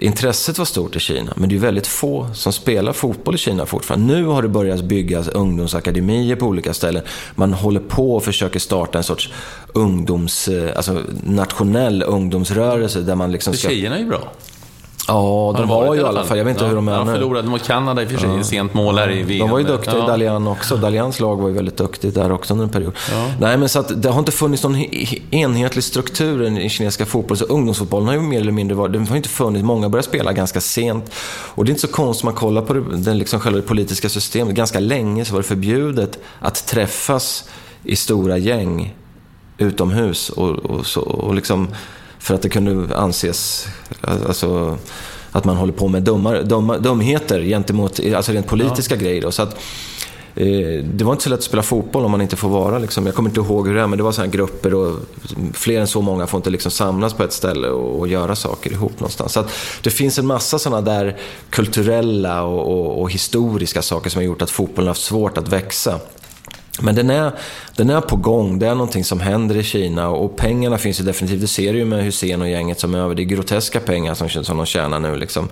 Intresset 0.00 0.58
var 0.58 0.64
stort 0.64 0.96
i 0.96 1.00
Kina, 1.00 1.32
men 1.36 1.48
det 1.48 1.54
är 1.54 1.58
väldigt 1.58 1.86
få 1.86 2.28
som 2.34 2.52
spelar 2.52 2.92
fotboll 2.92 3.34
i 3.34 3.38
Kina 3.38 3.66
fortfarande. 3.66 4.14
Nu 4.14 4.24
har 4.24 4.42
det 4.42 4.48
börjat 4.48 4.84
byggas 4.84 5.28
ungdomsakademier 5.28 6.36
på 6.36 6.46
olika 6.46 6.74
ställen. 6.74 7.02
Man 7.34 7.52
håller 7.52 7.80
på 7.80 8.16
och 8.16 8.24
försöker 8.24 8.58
starta 8.58 8.98
en 8.98 9.04
sorts 9.04 9.32
ungdoms, 9.74 10.48
eh, 10.48 10.76
alltså 10.76 11.02
nationell 11.24 12.02
ungdomsrörelse 12.02 13.00
där 13.00 13.14
man 13.14 13.32
liksom 13.32 13.54
ska... 13.54 13.68
Tjejerna 13.68 13.96
är 13.96 14.00
ju 14.00 14.06
bra. 14.06 14.32
Ja, 15.10 15.54
de 15.56 15.68
var 15.68 15.94
ju 15.94 16.00
i 16.00 16.04
alla 16.04 16.24
fall. 16.24 16.38
Jag 16.38 16.44
vet 16.44 16.52
inte 16.52 16.64
ja, 16.64 16.68
hur 16.68 16.76
de 16.76 16.88
är 16.88 16.98
nu. 16.98 17.04
De 17.04 17.14
förlorade 17.14 17.48
mot 17.48 17.62
Kanada 17.62 18.02
i 18.02 18.06
och 18.06 18.10
för 18.10 18.18
sig, 18.18 18.30
ja. 18.36 18.42
sent 18.42 18.74
mål 18.74 18.98
här 18.98 19.10
i 19.10 19.22
VM. 19.22 19.38
De 19.38 19.50
var 19.50 19.58
ju 19.58 19.64
duktiga 19.64 19.96
ja. 19.96 20.04
i 20.04 20.06
Dalian 20.06 20.46
också. 20.46 20.76
Dalians 20.76 21.20
lag 21.20 21.36
var 21.36 21.48
ju 21.48 21.54
väldigt 21.54 21.76
duktigt 21.76 22.14
där 22.14 22.32
också 22.32 22.54
under 22.54 22.64
en 22.64 22.70
period. 22.70 22.92
Ja. 23.10 23.30
Nej, 23.40 23.56
men 23.56 23.68
så 23.68 23.78
att 23.78 24.02
det 24.02 24.08
har 24.08 24.18
inte 24.18 24.32
funnits 24.32 24.62
någon 24.62 24.76
enhetlig 25.30 25.84
struktur 25.84 26.58
i 26.58 26.68
kinesiska 26.68 27.06
fotbollen. 27.06 27.36
Så 27.36 27.44
ungdomsfotbollen 27.44 28.08
har 28.08 28.14
ju 28.14 28.20
mer 28.20 28.40
eller 28.40 28.52
mindre 28.52 28.76
varit... 28.76 28.92
Den 28.92 29.06
har 29.06 29.16
inte 29.16 29.28
funnits. 29.28 29.64
Många 29.64 29.88
började 29.88 30.08
spela 30.08 30.32
ganska 30.32 30.60
sent. 30.60 31.12
Och 31.54 31.64
det 31.64 31.68
är 31.68 31.72
inte 31.72 31.86
så 31.86 31.92
konstigt 31.92 32.24
man 32.24 32.34
kollar 32.34 32.62
på 32.62 32.74
det, 32.74 32.96
den 32.96 33.18
liksom 33.18 33.40
själva 33.40 33.60
det 33.60 33.66
politiska 33.66 34.08
systemet. 34.08 34.54
Ganska 34.54 34.80
länge 34.80 35.24
så 35.24 35.32
var 35.32 35.40
det 35.40 35.48
förbjudet 35.48 36.18
att 36.40 36.66
träffas 36.66 37.48
i 37.84 37.96
stora 37.96 38.38
gäng 38.38 38.94
utomhus. 39.58 40.30
Och, 40.30 40.50
och, 40.50 40.86
så, 40.86 41.00
och 41.00 41.34
liksom 41.34 41.68
för 42.20 42.34
att 42.34 42.42
det 42.42 42.48
kunde 42.48 42.96
anses, 42.96 43.68
alltså, 44.00 44.78
att 45.32 45.44
man 45.44 45.56
håller 45.56 45.72
på 45.72 45.88
med 45.88 46.02
dummar, 46.02 46.42
dumma, 46.42 46.78
dumheter 46.78 47.40
gentemot, 47.42 48.00
alltså 48.16 48.32
rent 48.32 48.46
politiska 48.46 48.94
ja. 48.94 49.00
grejer. 49.00 49.22
Då. 49.22 49.32
Så 49.32 49.42
att, 49.42 49.54
eh, 50.34 50.84
det 50.84 51.04
var 51.04 51.12
inte 51.12 51.24
så 51.24 51.30
lätt 51.30 51.38
att 51.38 51.44
spela 51.44 51.62
fotboll 51.62 52.04
om 52.04 52.10
man 52.10 52.20
inte 52.20 52.36
får 52.36 52.48
vara. 52.48 52.78
Liksom. 52.78 53.06
Jag 53.06 53.14
kommer 53.14 53.30
inte 53.30 53.40
ihåg 53.40 53.68
hur 53.68 53.74
det 53.74 53.80
är, 53.80 53.86
men 53.86 53.96
det 53.96 54.02
var 54.02 54.12
så 54.12 54.26
grupper 54.26 54.74
och 54.74 54.96
fler 55.52 55.80
än 55.80 55.86
så 55.86 56.02
många 56.02 56.26
får 56.26 56.38
inte 56.38 56.50
liksom 56.50 56.70
samlas 56.70 57.14
på 57.14 57.24
ett 57.24 57.32
ställe 57.32 57.68
och, 57.68 57.98
och 57.98 58.08
göra 58.08 58.36
saker 58.36 58.72
ihop 58.72 59.00
någonstans. 59.00 59.32
Så 59.32 59.44
det 59.82 59.90
finns 59.90 60.18
en 60.18 60.26
massa 60.26 60.58
sådana 60.58 60.80
där 60.80 61.16
kulturella 61.50 62.42
och, 62.42 62.72
och, 62.72 63.00
och, 63.00 63.10
historiska 63.10 63.82
saker 63.82 64.10
som 64.10 64.18
har 64.18 64.26
gjort 64.26 64.42
att 64.42 64.50
fotbollen 64.50 64.86
har 64.86 64.94
haft 64.94 65.02
svårt 65.02 65.38
att 65.38 65.48
växa. 65.48 66.00
Men 66.82 66.94
den 66.94 67.10
är, 67.10 67.32
den 67.76 67.90
är 67.90 68.00
på 68.00 68.16
gång, 68.16 68.58
det 68.58 68.66
är 68.66 68.74
någonting 68.74 69.04
som 69.04 69.20
händer 69.20 69.56
i 69.56 69.62
Kina 69.62 70.08
och 70.08 70.36
pengarna 70.36 70.78
finns 70.78 71.00
ju 71.00 71.04
definitivt. 71.04 71.40
Det 71.40 71.46
ser 71.46 71.72
du 71.72 71.78
ju 71.78 71.84
med 71.84 72.04
Hussein 72.04 72.42
och 72.42 72.48
gänget 72.48 72.80
som 72.80 72.94
är 72.94 72.98
över. 72.98 73.14
Det 73.14 73.22
är 73.22 73.24
groteska 73.24 73.80
pengar 73.80 74.14
som, 74.14 74.28
som 74.28 74.56
de 74.56 74.66
tjänar 74.66 75.00
nu. 75.00 75.16
Liksom. 75.16 75.48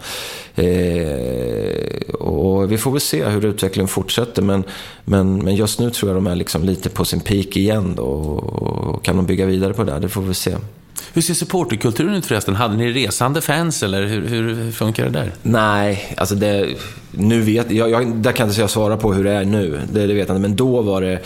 Eh, 0.54 2.14
och 2.14 2.72
vi 2.72 2.78
får 2.78 2.90
väl 2.90 3.00
se 3.00 3.24
hur 3.24 3.44
utvecklingen 3.44 3.88
fortsätter. 3.88 4.42
Men, 4.42 4.64
men, 5.04 5.38
men 5.38 5.54
just 5.54 5.80
nu 5.80 5.90
tror 5.90 6.10
jag 6.10 6.16
de 6.16 6.26
är 6.26 6.36
liksom 6.36 6.64
lite 6.64 6.88
på 6.88 7.04
sin 7.04 7.20
peak 7.20 7.56
igen. 7.56 7.94
Då, 7.96 8.04
och 8.04 9.04
kan 9.04 9.16
de 9.16 9.26
bygga 9.26 9.46
vidare 9.46 9.74
på 9.74 9.84
det? 9.84 9.98
Det 9.98 10.08
får 10.08 10.22
vi 10.22 10.34
se. 10.34 10.56
Hur 11.18 11.22
ser 11.22 11.34
supporterkulturen 11.34 12.14
ut 12.14 12.26
förresten? 12.26 12.56
Hade 12.56 12.76
ni 12.76 12.92
resande 12.92 13.40
fans 13.40 13.82
eller 13.82 14.06
hur, 14.06 14.28
hur 14.28 14.72
funkar 14.72 15.04
det 15.04 15.10
där? 15.10 15.32
Nej, 15.42 16.14
alltså 16.16 16.34
det... 16.34 16.68
Nu 17.10 17.40
vet 17.40 17.70
jag, 17.70 17.90
jag 17.90 18.16
där 18.16 18.32
kan 18.32 18.48
inte 18.48 18.60
jag 18.60 18.70
svara 18.70 18.96
på 18.96 19.12
hur 19.12 19.24
det 19.24 19.30
är 19.30 19.44
nu. 19.44 19.80
Det, 19.92 20.06
det 20.06 20.14
vet 20.14 20.28
jag 20.28 20.36
inte. 20.36 20.48
Men 20.48 20.56
då 20.56 20.82
var 20.82 21.00
det... 21.02 21.18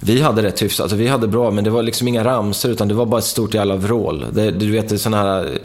Vi 0.00 0.20
hade 0.20 0.42
rätt 0.42 0.62
hyfsat, 0.62 0.84
alltså 0.84 0.96
vi 0.96 1.08
hade 1.08 1.28
bra, 1.28 1.50
men 1.50 1.64
det 1.64 1.70
var 1.70 1.82
liksom 1.82 2.08
inga 2.08 2.24
ramser 2.24 2.68
utan 2.68 2.88
det 2.88 2.94
var 2.94 3.06
bara 3.06 3.18
ett 3.18 3.24
stort 3.24 3.54
jävla 3.54 3.76
vrål. 3.76 4.26
Det, 4.32 4.50
du 4.50 4.70
vet, 4.70 4.88
det 4.88 4.94
är 4.94 4.98
sådana 4.98 5.22
här 5.22 5.58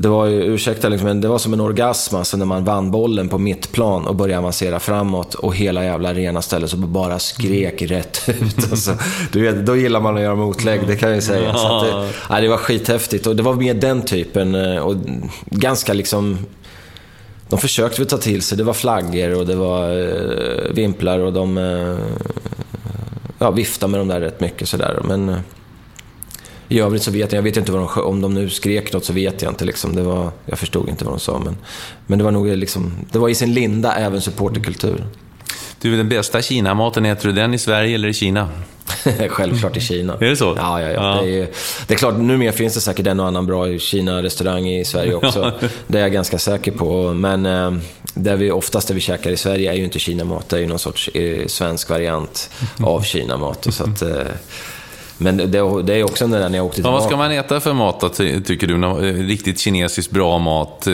det 0.00 0.08
var 0.08 0.26
ju, 0.26 0.42
ursäkta, 0.42 0.88
liksom, 0.88 1.08
men 1.08 1.20
det 1.20 1.28
var 1.28 1.38
som 1.38 1.52
en 1.52 1.60
orgasm 1.60 2.16
alltså, 2.16 2.36
när 2.36 2.44
man 2.46 2.64
vann 2.64 2.90
bollen 2.90 3.28
på 3.28 3.38
mittplan 3.38 4.06
och 4.06 4.14
började 4.14 4.38
avancera 4.38 4.80
framåt 4.80 5.34
och 5.34 5.56
hela 5.56 5.84
jävla 5.84 6.08
arena 6.08 6.42
ställde 6.42 6.68
sig 6.68 6.82
och 6.82 6.88
bara 6.88 7.18
skrek 7.18 7.82
rätt 7.82 8.28
ut. 8.28 8.70
Alltså, 8.70 8.96
du 9.32 9.40
vet, 9.40 9.66
då 9.66 9.76
gillar 9.76 10.00
man 10.00 10.16
att 10.16 10.22
göra 10.22 10.34
motlägg, 10.34 10.80
det 10.86 10.96
kan 10.96 11.08
jag 11.08 11.16
ju 11.16 11.22
säga. 11.22 11.54
Så 11.54 11.84
det, 11.84 12.10
ja, 12.28 12.40
det 12.40 12.48
var 12.48 12.56
skithäftigt 12.56 13.26
och 13.26 13.36
det 13.36 13.42
var 13.42 13.54
mer 13.54 13.74
den 13.74 14.02
typen 14.02 14.54
eh, 14.54 14.78
och 14.78 14.96
ganska 15.46 15.92
liksom 15.92 16.38
de 17.48 17.58
försökte 17.58 18.00
väl 18.00 18.08
ta 18.08 18.18
till 18.18 18.42
sig. 18.42 18.58
Det 18.58 18.64
var 18.64 18.74
flaggor 18.74 19.34
och 19.34 19.46
det 19.46 19.54
var 19.54 19.90
eh, 19.90 20.72
vimplar 20.74 21.18
och 21.18 21.32
de 21.32 21.58
eh, 21.58 21.96
ja, 23.38 23.50
viftade 23.50 23.90
med 23.90 24.00
dem 24.00 24.08
där 24.08 24.20
rätt 24.20 24.40
mycket 24.40 24.68
sådär. 24.68 25.00
Men 25.04 25.36
i 26.68 26.80
övrigt 26.80 27.02
så 27.02 27.10
vet 27.10 27.32
jag, 27.32 27.38
jag 27.38 27.42
vet 27.42 27.56
inte 27.56 27.72
vad 27.72 27.80
de, 27.80 28.02
om 28.02 28.20
de 28.20 28.34
nu 28.34 28.50
skrek 28.50 28.92
något 28.92 29.04
så 29.04 29.12
vet 29.12 29.42
jag 29.42 29.52
inte. 29.52 29.64
Liksom. 29.64 29.96
Det 29.96 30.02
var, 30.02 30.30
jag 30.46 30.58
förstod 30.58 30.88
inte 30.88 31.04
vad 31.04 31.14
de 31.14 31.20
sa. 31.20 31.38
Men, 31.38 31.56
men 32.06 32.18
det 32.18 32.24
var 32.24 32.30
nog 32.30 32.46
liksom, 32.46 32.92
det 33.12 33.18
var 33.18 33.28
i 33.28 33.34
sin 33.34 33.54
linda 33.54 33.94
även 33.94 34.20
supporterkultur. 34.20 35.04
Du, 35.80 35.96
den 35.96 36.08
bästa 36.08 36.42
Kina-maten, 36.42 37.06
äter 37.06 37.28
du 37.28 37.34
den 37.34 37.54
i 37.54 37.58
Sverige 37.58 37.94
eller 37.94 38.08
i 38.08 38.14
Kina? 38.14 38.48
Självklart 39.28 39.76
i 39.76 39.80
Kina. 39.80 40.14
Är 40.14 40.26
det 40.26 40.36
så? 40.36 40.54
Ja, 40.56 40.82
ja, 40.82 40.88
ja. 40.88 41.16
ja. 41.16 41.22
Det, 41.22 41.40
är, 41.40 41.48
det 41.86 41.94
är 41.94 41.98
klart, 41.98 42.18
numera 42.18 42.52
finns 42.52 42.74
det 42.74 42.80
säkert 42.80 43.06
en 43.06 43.20
och 43.20 43.26
annan 43.26 43.46
bra 43.46 43.78
Kina-restaurang 43.78 44.68
i 44.68 44.84
Sverige 44.84 45.14
också. 45.14 45.52
det 45.86 45.98
är 45.98 46.02
jag 46.02 46.12
ganska 46.12 46.38
säker 46.38 46.72
på. 46.72 47.12
Men 47.14 47.46
eh, 47.46 47.72
det 48.14 48.36
vi 48.36 48.50
oftast 48.50 48.88
det 48.88 48.94
vi 48.94 49.00
käkar 49.00 49.30
i 49.30 49.36
Sverige 49.36 49.72
är 49.72 49.76
ju 49.76 49.84
inte 49.84 49.98
Kina-mat. 49.98 50.48
Det 50.48 50.56
är 50.56 50.60
ju 50.60 50.66
någon 50.66 50.78
sorts 50.78 51.08
eh, 51.08 51.46
svensk 51.46 51.90
variant 51.90 52.50
av 52.82 53.02
Kina-mat. 53.02 53.66
Så 53.70 53.84
att, 53.84 54.02
eh, 54.02 54.22
men 55.18 55.36
det, 55.36 55.82
det 55.82 55.94
är 55.94 56.04
också 56.04 56.26
när 56.26 56.56
jag 56.56 56.66
åkte 56.66 56.74
tillbaka. 56.74 56.94
Ja, 56.94 57.00
vad 57.00 57.08
ska 57.08 57.16
man 57.16 57.30
äta 57.30 57.60
för 57.60 57.72
mat 57.72 58.00
då, 58.00 58.08
tycker 58.08 58.66
du? 58.66 58.74
Riktigt 59.12 59.58
kinesiskt 59.58 60.10
bra 60.10 60.38
mat? 60.38 60.88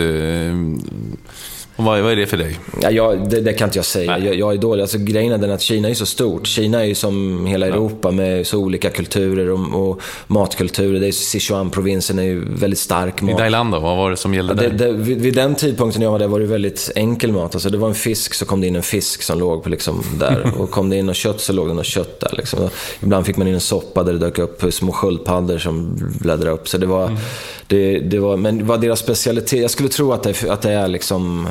Och 1.77 1.85
vad, 1.85 2.01
vad 2.01 2.13
är 2.13 2.17
det 2.17 2.27
för 2.27 2.37
dig? 2.37 2.59
Ja, 2.83 2.91
jag, 2.91 3.31
det, 3.31 3.41
det 3.41 3.53
kan 3.53 3.69
inte 3.69 3.79
jag 3.79 3.85
säga. 3.85 4.19
Jag, 4.19 4.35
jag, 4.35 4.53
är 4.53 4.59
dålig. 4.59 4.83
Alltså, 4.83 4.99
grejen 4.99 5.33
är 5.33 5.39
den 5.39 5.51
att 5.51 5.61
Kina 5.61 5.89
är 5.89 5.95
så 5.95 6.07
stort. 6.07 6.47
Kina 6.47 6.81
är 6.81 6.85
ju 6.85 6.95
som 6.95 7.47
hela 7.47 7.67
Europa 7.67 8.11
med 8.11 8.47
så 8.47 8.59
olika 8.59 8.91
kulturer 8.91 9.51
och, 9.51 9.91
och 9.91 10.01
matkulturer. 10.27 11.01
Det 11.01 11.07
är 11.07 11.13
Sichuan-provinsen 11.13 12.19
är 12.19 12.23
ju 12.23 12.45
väldigt 12.55 12.79
stark 12.79 13.23
mat. 13.23 13.31
I 13.31 13.35
Thailand 13.35 13.73
då? 13.73 13.79
Vad 13.79 13.97
var 13.97 14.11
det 14.11 14.17
som 14.17 14.35
gällde 14.35 14.55
det, 14.55 14.69
där? 14.69 14.87
det, 14.87 14.93
vid, 14.93 15.21
vid 15.21 15.35
den 15.35 15.55
tidpunkten 15.55 16.03
jag 16.03 16.11
var 16.11 16.19
där 16.19 16.27
var 16.27 16.41
det 16.41 16.47
väldigt 16.47 16.91
enkel 16.95 17.33
mat. 17.33 17.55
Alltså, 17.55 17.71
det 17.71 17.79
var 17.79 17.89
en 17.89 17.95
fisk 17.95 18.35
så 18.35 18.45
kom 18.45 18.61
det 18.61 18.67
in 18.67 18.77
en 18.77 18.83
fisk 18.83 19.23
som 19.23 19.39
låg 19.39 19.63
på 19.63 19.69
liksom 19.69 20.03
där. 20.19 20.53
Och 20.59 20.71
kom 20.71 20.91
det 20.91 20.97
in 20.97 21.07
något 21.07 21.17
kött 21.17 21.41
så 21.41 21.53
låg 21.53 21.69
det 21.69 21.75
något 21.75 21.87
kött 21.87 22.21
där. 22.21 22.35
Liksom. 22.37 22.69
Ibland 23.03 23.27
fick 23.27 23.37
man 23.37 23.49
in 23.49 23.55
en 23.55 23.61
soppa 23.61 24.03
där 24.03 24.13
det 24.13 24.19
dök 24.19 24.39
upp 24.39 24.75
små 24.75 24.93
sköldpaddor 24.93 25.59
som 25.59 25.99
bläddrade 26.21 26.51
upp. 26.51 26.69
Så 26.69 26.79
det 26.79 26.87
var, 26.87 27.07
mm. 27.07 27.19
det, 27.67 27.99
det 27.99 28.19
var, 28.19 28.37
men 28.37 28.67
vad 28.67 28.81
deras 28.81 28.99
specialitet... 28.99 29.61
Jag 29.61 29.71
skulle 29.71 29.89
tro 29.89 30.13
att 30.13 30.23
det, 30.23 30.51
att 30.51 30.63
det 30.63 30.73
är 30.73 30.89
liksom 30.89 31.49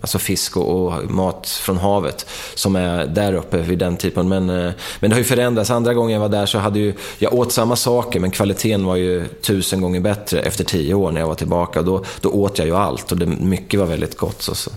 alltså 0.00 0.18
fisk 0.18 0.56
och, 0.56 0.86
och, 0.86 1.10
mat 1.10 1.48
från 1.48 1.78
havet 1.78 2.26
som 2.54 2.76
är 2.76 3.06
där 3.06 3.34
uppe 3.34 3.58
vid 3.58 3.78
den 3.78 3.96
typen. 3.96 4.28
Men, 4.28 4.50
eh, 4.50 4.72
men 5.00 5.10
det 5.10 5.16
har 5.16 5.18
ju 5.18 5.24
förändrats. 5.24 5.70
Andra 5.70 5.94
gången 5.94 6.12
jag 6.12 6.20
var 6.20 6.28
där 6.28 6.46
så 6.46 6.58
hade 6.58 6.78
ju, 6.78 6.94
jag 7.18 7.34
åt 7.34 7.52
samma 7.52 7.76
saker 7.76 8.20
men 8.20 8.30
kvaliteten 8.30 8.84
var 8.84 8.96
ju 8.96 9.26
tusen 9.26 9.80
gånger 9.80 10.00
bättre 10.00 10.40
efter 10.40 10.64
tio 10.64 10.94
år 10.94 11.12
när 11.12 11.20
jag 11.20 11.28
var 11.28 11.34
tillbaka. 11.34 11.82
Då, 11.82 12.04
då 12.20 12.28
åt 12.28 12.58
jag 12.58 12.66
ju 12.66 12.76
allt 12.76 13.12
och 13.12 13.18
det, 13.18 13.26
mycket 13.26 13.80
var 13.80 13.86
väldigt 13.86 14.16
gott. 14.16 14.42
Så, 14.42 14.54
så. 14.54 14.70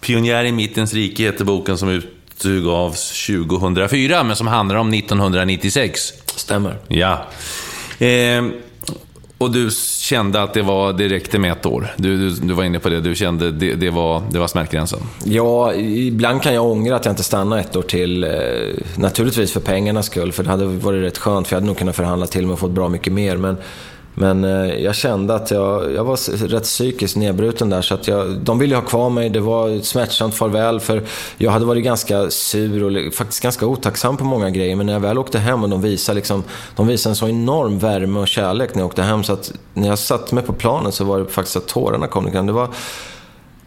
Pionjär 0.00 0.44
i 0.44 0.52
mittens 0.52 0.94
rike 0.94 1.22
heter 1.22 1.44
boken 1.44 1.78
som 1.78 1.88
utgavs 1.88 3.26
2004 3.26 4.24
men 4.24 4.36
som 4.36 4.46
handlar 4.46 4.76
om 4.76 4.94
1996. 4.94 6.12
Stämmer. 6.36 6.78
Ja. 6.88 7.26
Eh, 7.98 8.44
och 9.38 9.50
du 9.50 9.70
kände 10.00 10.42
att 10.42 10.54
det, 10.54 10.62
var, 10.62 10.92
det 10.92 11.08
räckte 11.08 11.38
med 11.38 11.52
ett 11.52 11.66
år? 11.66 11.94
Du, 11.96 12.16
du, 12.16 12.30
du 12.30 12.54
var 12.54 12.64
inne 12.64 12.78
på 12.78 12.88
det, 12.88 13.00
du 13.00 13.14
kände 13.14 13.50
det, 13.50 13.74
det, 13.74 13.90
var, 13.90 14.22
det 14.30 14.38
var 14.38 14.46
smärtgränsen? 14.48 14.98
Ja, 15.24 15.74
ibland 15.74 16.42
kan 16.42 16.54
jag 16.54 16.64
ångra 16.64 16.96
att 16.96 17.04
jag 17.04 17.12
inte 17.12 17.22
stannade 17.22 17.62
ett 17.62 17.76
år 17.76 17.82
till. 17.82 18.24
Eh, 18.24 18.30
naturligtvis 18.96 19.52
för 19.52 19.60
pengarnas 19.60 20.06
skull, 20.06 20.32
för 20.32 20.42
det 20.42 20.50
hade 20.50 20.64
varit 20.66 21.02
rätt 21.02 21.18
skönt, 21.18 21.48
för 21.48 21.54
jag 21.54 21.56
hade 21.56 21.66
nog 21.66 21.78
kunnat 21.78 21.96
förhandla 21.96 22.26
till 22.26 22.46
mig 22.46 22.52
och 22.52 22.58
fått 22.58 22.70
bra 22.70 22.88
mycket 22.88 23.12
mer. 23.12 23.36
Men 23.36 23.56
men 24.20 24.44
eh, 24.44 24.74
jag 24.74 24.94
kände 24.94 25.34
att 25.34 25.50
jag, 25.50 25.94
jag 25.94 26.04
var 26.04 26.46
rätt 26.48 26.62
psykiskt 26.62 27.16
nedbruten 27.16 27.70
där. 27.70 27.82
Så 27.82 27.94
att 27.94 28.08
jag, 28.08 28.30
de 28.40 28.58
ville 28.58 28.74
ha 28.74 28.82
kvar 28.82 29.10
mig. 29.10 29.30
Det 29.30 29.40
var 29.40 29.68
ett 29.68 29.84
smärtsamt 29.84 30.34
farväl. 30.34 30.80
För 30.80 31.02
jag 31.36 31.50
hade 31.50 31.64
varit 31.64 31.84
ganska 31.84 32.30
sur 32.30 32.84
och 32.84 33.14
faktiskt 33.14 33.42
ganska 33.42 33.66
otacksam 33.66 34.16
på 34.16 34.24
många 34.24 34.50
grejer. 34.50 34.76
Men 34.76 34.86
när 34.86 34.92
jag 34.92 35.00
väl 35.00 35.18
åkte 35.18 35.38
hem 35.38 35.62
och 35.62 35.68
de 35.68 35.82
visade, 35.82 36.16
liksom, 36.16 36.44
de 36.76 36.86
visade 36.86 37.12
en 37.12 37.16
så 37.16 37.28
enorm 37.28 37.78
värme 37.78 38.20
och 38.20 38.28
kärlek 38.28 38.74
när 38.74 38.80
jag 38.80 38.86
åkte 38.86 39.02
hem. 39.02 39.24
Så 39.24 39.32
att 39.32 39.52
när 39.74 39.88
jag 39.88 39.98
satt 39.98 40.32
mig 40.32 40.44
på 40.44 40.52
planen 40.52 40.92
så 40.92 41.04
var 41.04 41.18
det 41.18 41.26
faktiskt 41.26 41.56
att 41.56 41.66
tårarna 41.66 42.06
kom. 42.06 42.46
Det 42.46 42.52
var, 42.52 42.68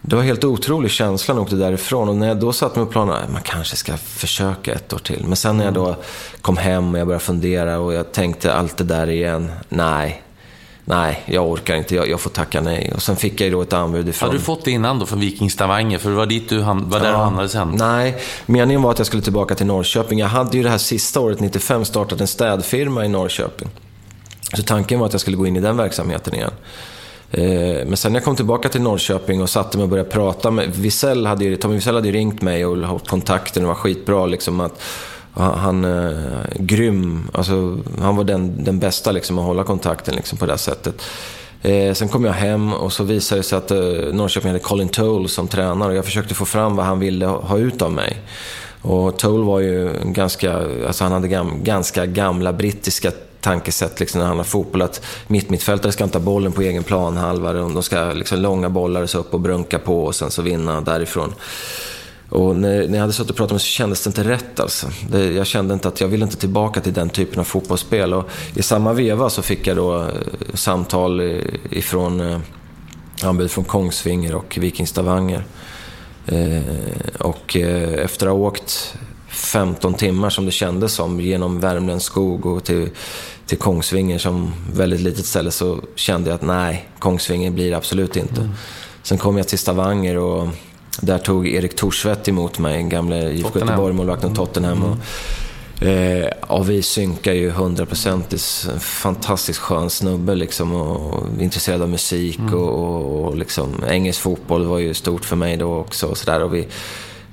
det 0.01 0.15
var 0.15 0.23
helt 0.23 0.43
otrolig 0.43 0.91
känsla 0.91 1.33
när 1.33 1.39
jag 1.39 1.43
åkte 1.43 1.55
därifrån. 1.55 2.09
Och 2.09 2.15
när 2.15 2.27
jag 2.27 2.37
då 2.39 2.53
satt 2.53 2.75
mig 2.75 2.85
på 2.85 2.91
planen, 2.91 3.15
äh, 3.15 3.29
man 3.33 3.41
kanske 3.41 3.75
ska 3.75 3.97
försöka 3.97 4.73
ett 4.73 4.93
år 4.93 4.99
till. 4.99 5.23
Men 5.27 5.35
sen 5.35 5.57
när 5.57 5.65
jag 5.65 5.73
då 5.73 5.95
kom 6.41 6.57
hem 6.57 6.93
och 6.93 6.99
jag 6.99 7.07
började 7.07 7.25
fundera 7.25 7.79
och 7.79 7.93
jag 7.93 8.11
tänkte 8.11 8.53
allt 8.53 8.77
det 8.77 8.83
där 8.83 9.09
igen. 9.09 9.51
Nej, 9.69 10.23
nej, 10.85 11.23
jag 11.25 11.51
orkar 11.51 11.75
inte, 11.75 11.95
jag, 11.95 12.09
jag, 12.09 12.19
får 12.19 12.29
tacka 12.29 12.61
nej. 12.61 12.91
Och 12.95 13.01
sen 13.01 13.15
fick 13.15 13.41
jag 13.41 13.45
ju 13.45 13.51
då 13.51 13.61
ett 13.61 13.73
anbud 13.73 14.09
ifrån... 14.09 14.29
Har 14.29 14.33
du 14.33 14.41
fått 14.41 14.65
det 14.65 14.71
innan 14.71 14.99
då 14.99 15.05
från 15.05 15.19
Viking 15.19 15.51
Stavanger? 15.51 15.97
För 15.97 16.09
det 16.09 16.15
var 16.15 16.25
dit 16.25 16.49
du 16.49 16.61
ham... 16.61 16.89
var 16.89 16.99
där 16.99 17.05
ja, 17.05 17.11
du 17.11 17.17
hamnade 17.17 17.49
sen? 17.49 17.75
Nej, 17.75 18.15
meningen 18.45 18.81
var 18.81 18.91
att 18.91 18.97
jag 18.97 19.07
skulle 19.07 19.23
tillbaka 19.23 19.55
till 19.55 19.65
Norrköping. 19.65 20.19
Jag 20.19 20.27
hade 20.27 20.57
ju 20.57 20.63
det 20.63 20.69
här 20.69 20.77
sista 20.77 21.19
året, 21.19 21.39
95, 21.39 21.85
startat 21.85 22.21
en 22.21 22.27
städfirma 22.27 23.05
i 23.05 23.07
Norrköping. 23.07 23.69
Så 24.53 24.63
tanken 24.63 24.99
var 24.99 25.05
att 25.05 25.13
jag 25.13 25.21
skulle 25.21 25.37
gå 25.37 25.47
in 25.47 25.55
i 25.55 25.59
den 25.61 25.77
verksamheten 25.77 26.35
igen. 26.35 26.51
Eh, 27.31 27.85
men 27.85 27.97
sen 27.97 28.13
när 28.13 28.19
jag 28.19 28.25
kom 28.25 28.35
tillbaka 28.35 28.69
till 28.69 28.81
Norrköping 28.81 29.41
och 29.41 29.49
satte 29.49 29.77
mig 29.77 29.83
och 29.83 29.89
började 29.89 30.09
prata 30.09 30.51
med... 30.51 30.75
Wiesel 30.75 31.25
hade 31.25 31.45
ju, 31.45 31.55
Tommy 31.55 31.73
Wiesel 31.73 31.95
hade 31.95 32.07
ju 32.07 32.13
ringt 32.13 32.41
mig 32.41 32.65
och 32.65 32.77
hållit 32.77 33.07
kontakten 33.07 33.63
och 33.63 33.67
var 33.67 33.75
skitbra. 33.75 34.25
Liksom, 34.25 34.59
att, 34.59 34.81
han 35.33 35.85
eh, 35.85 36.43
grym. 36.55 37.29
Alltså, 37.33 37.79
han 37.99 38.15
var 38.15 38.23
den, 38.23 38.63
den 38.63 38.79
bästa 38.79 39.11
liksom, 39.11 39.39
att 39.39 39.45
hålla 39.45 39.63
kontakten 39.63 40.15
liksom, 40.15 40.37
på 40.37 40.45
det 40.45 40.57
sättet. 40.57 41.01
Eh, 41.61 41.93
sen 41.93 42.09
kom 42.09 42.25
jag 42.25 42.33
hem 42.33 42.73
och 42.73 42.93
så 42.93 43.03
visade 43.03 43.39
det 43.39 43.43
sig 43.43 43.57
att 43.57 43.71
eh, 43.71 43.77
Norrköping 44.13 44.49
hade 44.49 44.59
Colin 44.59 44.89
Toll 44.89 45.29
som 45.29 45.47
tränare 45.47 45.89
och 45.89 45.95
jag 45.95 46.05
försökte 46.05 46.33
få 46.33 46.45
fram 46.45 46.75
vad 46.75 46.85
han 46.85 46.99
ville 46.99 47.25
ha 47.25 47.57
ut 47.57 47.81
av 47.81 47.91
mig. 47.91 48.17
Och 48.81 49.17
Toll 49.17 49.43
var 49.43 49.59
ju 49.59 49.93
ganska, 50.03 50.57
alltså 50.87 51.03
han 51.03 51.13
hade 51.13 51.27
gam, 51.27 51.63
ganska 51.63 52.05
gamla 52.05 52.53
brittiska 52.53 53.11
tankesätt 53.41 53.99
liksom, 53.99 54.19
när 54.19 54.25
det 54.25 54.27
handlar 54.27 54.43
om 54.43 54.49
fotboll. 54.49 54.81
Att 54.81 55.01
mittmittfältare 55.27 55.91
ska 55.91 56.03
inte 56.03 56.17
ha 56.17 56.25
bollen 56.25 56.51
på 56.51 56.61
egen 56.61 56.83
planhalva. 56.83 57.53
De 57.53 57.83
ska 57.83 58.13
liksom 58.13 58.39
långa 58.39 58.69
bollar 58.69 59.05
så 59.05 59.19
upp 59.19 59.33
och 59.33 59.39
brunka 59.39 59.79
på 59.79 60.03
och 60.05 60.15
sen 60.15 60.31
så 60.31 60.41
vinna 60.41 60.81
därifrån. 60.81 61.33
Och 62.31 62.55
när, 62.55 62.87
när 62.87 62.93
jag 62.93 63.01
hade 63.01 63.13
suttit 63.13 63.29
och 63.29 63.37
pratat 63.37 63.51
med 63.51 63.61
så 63.61 63.67
kändes 63.67 64.03
det 64.03 64.07
inte 64.07 64.23
rätt 64.23 64.59
alltså. 64.59 64.87
Det, 65.09 65.31
jag 65.33 65.47
kände 65.47 65.73
inte 65.73 65.87
att 65.87 66.01
jag 66.01 66.07
ville 66.07 66.25
inte 66.25 66.37
tillbaka 66.37 66.81
till 66.81 66.93
den 66.93 67.09
typen 67.09 67.39
av 67.39 67.43
fotbollsspel. 67.43 68.13
Och 68.13 68.29
I 68.55 68.61
samma 68.61 68.93
veva 68.93 69.29
så 69.29 69.41
fick 69.41 69.67
jag 69.67 69.77
då 69.77 70.01
eh, 70.01 70.07
samtal 70.53 71.21
ifrån 71.69 72.21
eh, 72.21 72.39
anbud 73.23 73.51
från 73.51 73.63
Kongsvinger 73.63 74.35
och 74.35 74.57
Viking 74.61 74.87
Stavanger. 74.87 75.43
Eh, 76.25 76.61
och 77.19 77.57
eh, 77.57 78.03
efter 78.03 78.27
att 78.27 78.33
ha 78.33 78.39
åkt 78.39 78.95
15 79.27 79.93
timmar 79.93 80.29
som 80.29 80.45
det 80.45 80.51
kändes 80.51 80.93
som 80.93 81.21
genom 81.21 81.59
Värmlands 81.59 82.05
skog 82.05 82.45
och 82.45 82.63
till, 82.63 82.89
till 83.45 83.57
Kongsvinger 83.57 84.17
som 84.17 84.53
väldigt 84.73 85.01
litet 85.01 85.25
ställe 85.25 85.51
så 85.51 85.81
kände 85.95 86.29
jag 86.29 86.35
att 86.35 86.41
nej, 86.41 86.89
Kongsvinger 86.99 87.51
blir 87.51 87.69
det 87.69 87.77
absolut 87.77 88.15
inte. 88.15 88.41
Mm. 88.41 88.53
Sen 89.03 89.17
kom 89.17 89.37
jag 89.37 89.47
till 89.47 89.59
Stavanger 89.59 90.17
och 90.17 90.47
där 90.99 91.17
tog 91.17 91.47
Erik 91.47 91.75
Torsvett 91.75 92.27
emot 92.27 92.59
mig, 92.59 92.83
gamle 92.83 93.31
IFK 93.31 93.59
Göteborg-målvakten 93.59 94.35
Tottenham. 94.35 94.83
Och, 94.83 94.97
Eh, 95.81 96.27
och 96.41 96.69
vi 96.69 96.81
synkar 96.81 97.33
ju 97.33 97.49
hundraprocentigt. 97.49 98.67
Fantastiskt 98.79 99.59
skön 99.59 99.89
snubbe 99.89 100.35
liksom 100.35 100.73
och, 100.73 101.23
intresserad 101.39 101.81
av 101.81 101.89
musik 101.89 102.39
mm. 102.39 102.53
och, 102.53 102.69
och, 102.69 103.25
och 103.25 103.37
liksom, 103.37 103.83
engelsk 103.89 104.21
fotboll 104.21 104.65
var 104.65 104.79
ju 104.79 104.93
stort 104.93 105.25
för 105.25 105.35
mig 105.35 105.57
då 105.57 105.75
också. 105.75 106.07
Och 106.07 106.17
så 106.17 106.31
där. 106.31 106.43
Och 106.43 106.53
vi, 106.55 106.67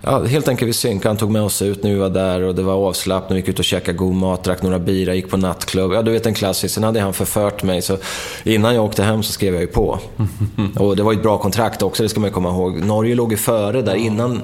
Ja, 0.02 0.24
helt 0.24 0.48
enkelt 0.48 0.68
vi 0.68 0.72
synkade. 0.72 1.08
Han 1.08 1.16
tog 1.16 1.30
med 1.30 1.42
oss 1.42 1.62
ut 1.62 1.82
när 1.82 1.90
vi 1.90 1.96
var 1.96 2.10
där 2.10 2.42
och 2.42 2.54
det 2.54 2.62
var 2.62 2.74
avslappnat. 2.74 3.32
Vi 3.32 3.36
gick 3.36 3.48
ut 3.48 3.58
och 3.58 3.64
käkade 3.64 3.98
god 3.98 4.14
mat, 4.14 4.44
drack 4.44 4.62
några 4.62 4.78
bira, 4.78 5.14
gick 5.14 5.30
på 5.30 5.36
nattklubb. 5.36 5.92
Ja, 5.92 6.02
du 6.02 6.10
vet 6.10 6.26
en 6.26 6.34
klassisk. 6.34 6.74
Sen 6.74 6.84
hade 6.84 7.00
han 7.00 7.14
förfört 7.14 7.62
mig. 7.62 7.82
Så 7.82 7.98
innan 8.44 8.74
jag 8.74 8.84
åkte 8.84 9.02
hem 9.02 9.22
så 9.22 9.32
skrev 9.32 9.54
jag 9.54 9.60
ju 9.60 9.66
på. 9.66 9.98
Och 10.78 10.96
det 10.96 11.02
var 11.02 11.12
ett 11.12 11.22
bra 11.22 11.38
kontrakt 11.38 11.82
också, 11.82 12.02
det 12.02 12.08
ska 12.08 12.20
man 12.20 12.30
komma 12.30 12.48
ihåg. 12.48 12.84
Norge 12.84 13.14
låg 13.14 13.30
ju 13.32 13.36
före 13.36 13.82
där. 13.82 13.94
Innan, 13.94 14.42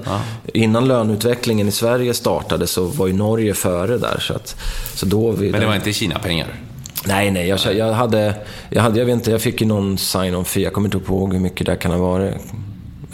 innan 0.53 0.87
löneutvecklingen 0.87 1.67
i 1.67 1.71
Sverige 1.71 2.13
startade 2.13 2.67
så 2.67 2.85
var 2.85 3.07
ju 3.07 3.13
Norge 3.13 3.53
före 3.53 3.97
där. 3.97 4.17
Så, 4.19 4.33
att, 4.33 4.55
så 4.93 5.05
då 5.05 5.31
vi, 5.31 5.51
Men 5.51 5.61
det 5.61 5.67
var 5.67 5.75
inte 5.75 5.93
Kina-pengar? 5.93 6.47
Nej, 7.07 7.31
nej. 7.31 7.47
Jag, 7.47 7.75
jag, 7.75 7.93
hade, 7.93 8.35
jag, 8.69 8.81
hade, 8.81 8.99
jag 8.99 9.05
vet 9.05 9.13
inte, 9.13 9.31
jag 9.31 9.41
fick 9.41 9.61
ju 9.61 9.67
någon 9.67 9.97
sign-on 9.97 10.45
fee. 10.45 10.63
Jag 10.63 10.73
kommer 10.73 10.95
inte 10.95 11.11
ihåg 11.11 11.33
hur 11.33 11.39
mycket 11.39 11.67
det 11.67 11.75
kan 11.75 11.91
ha 11.91 11.97
varit. 11.97 12.33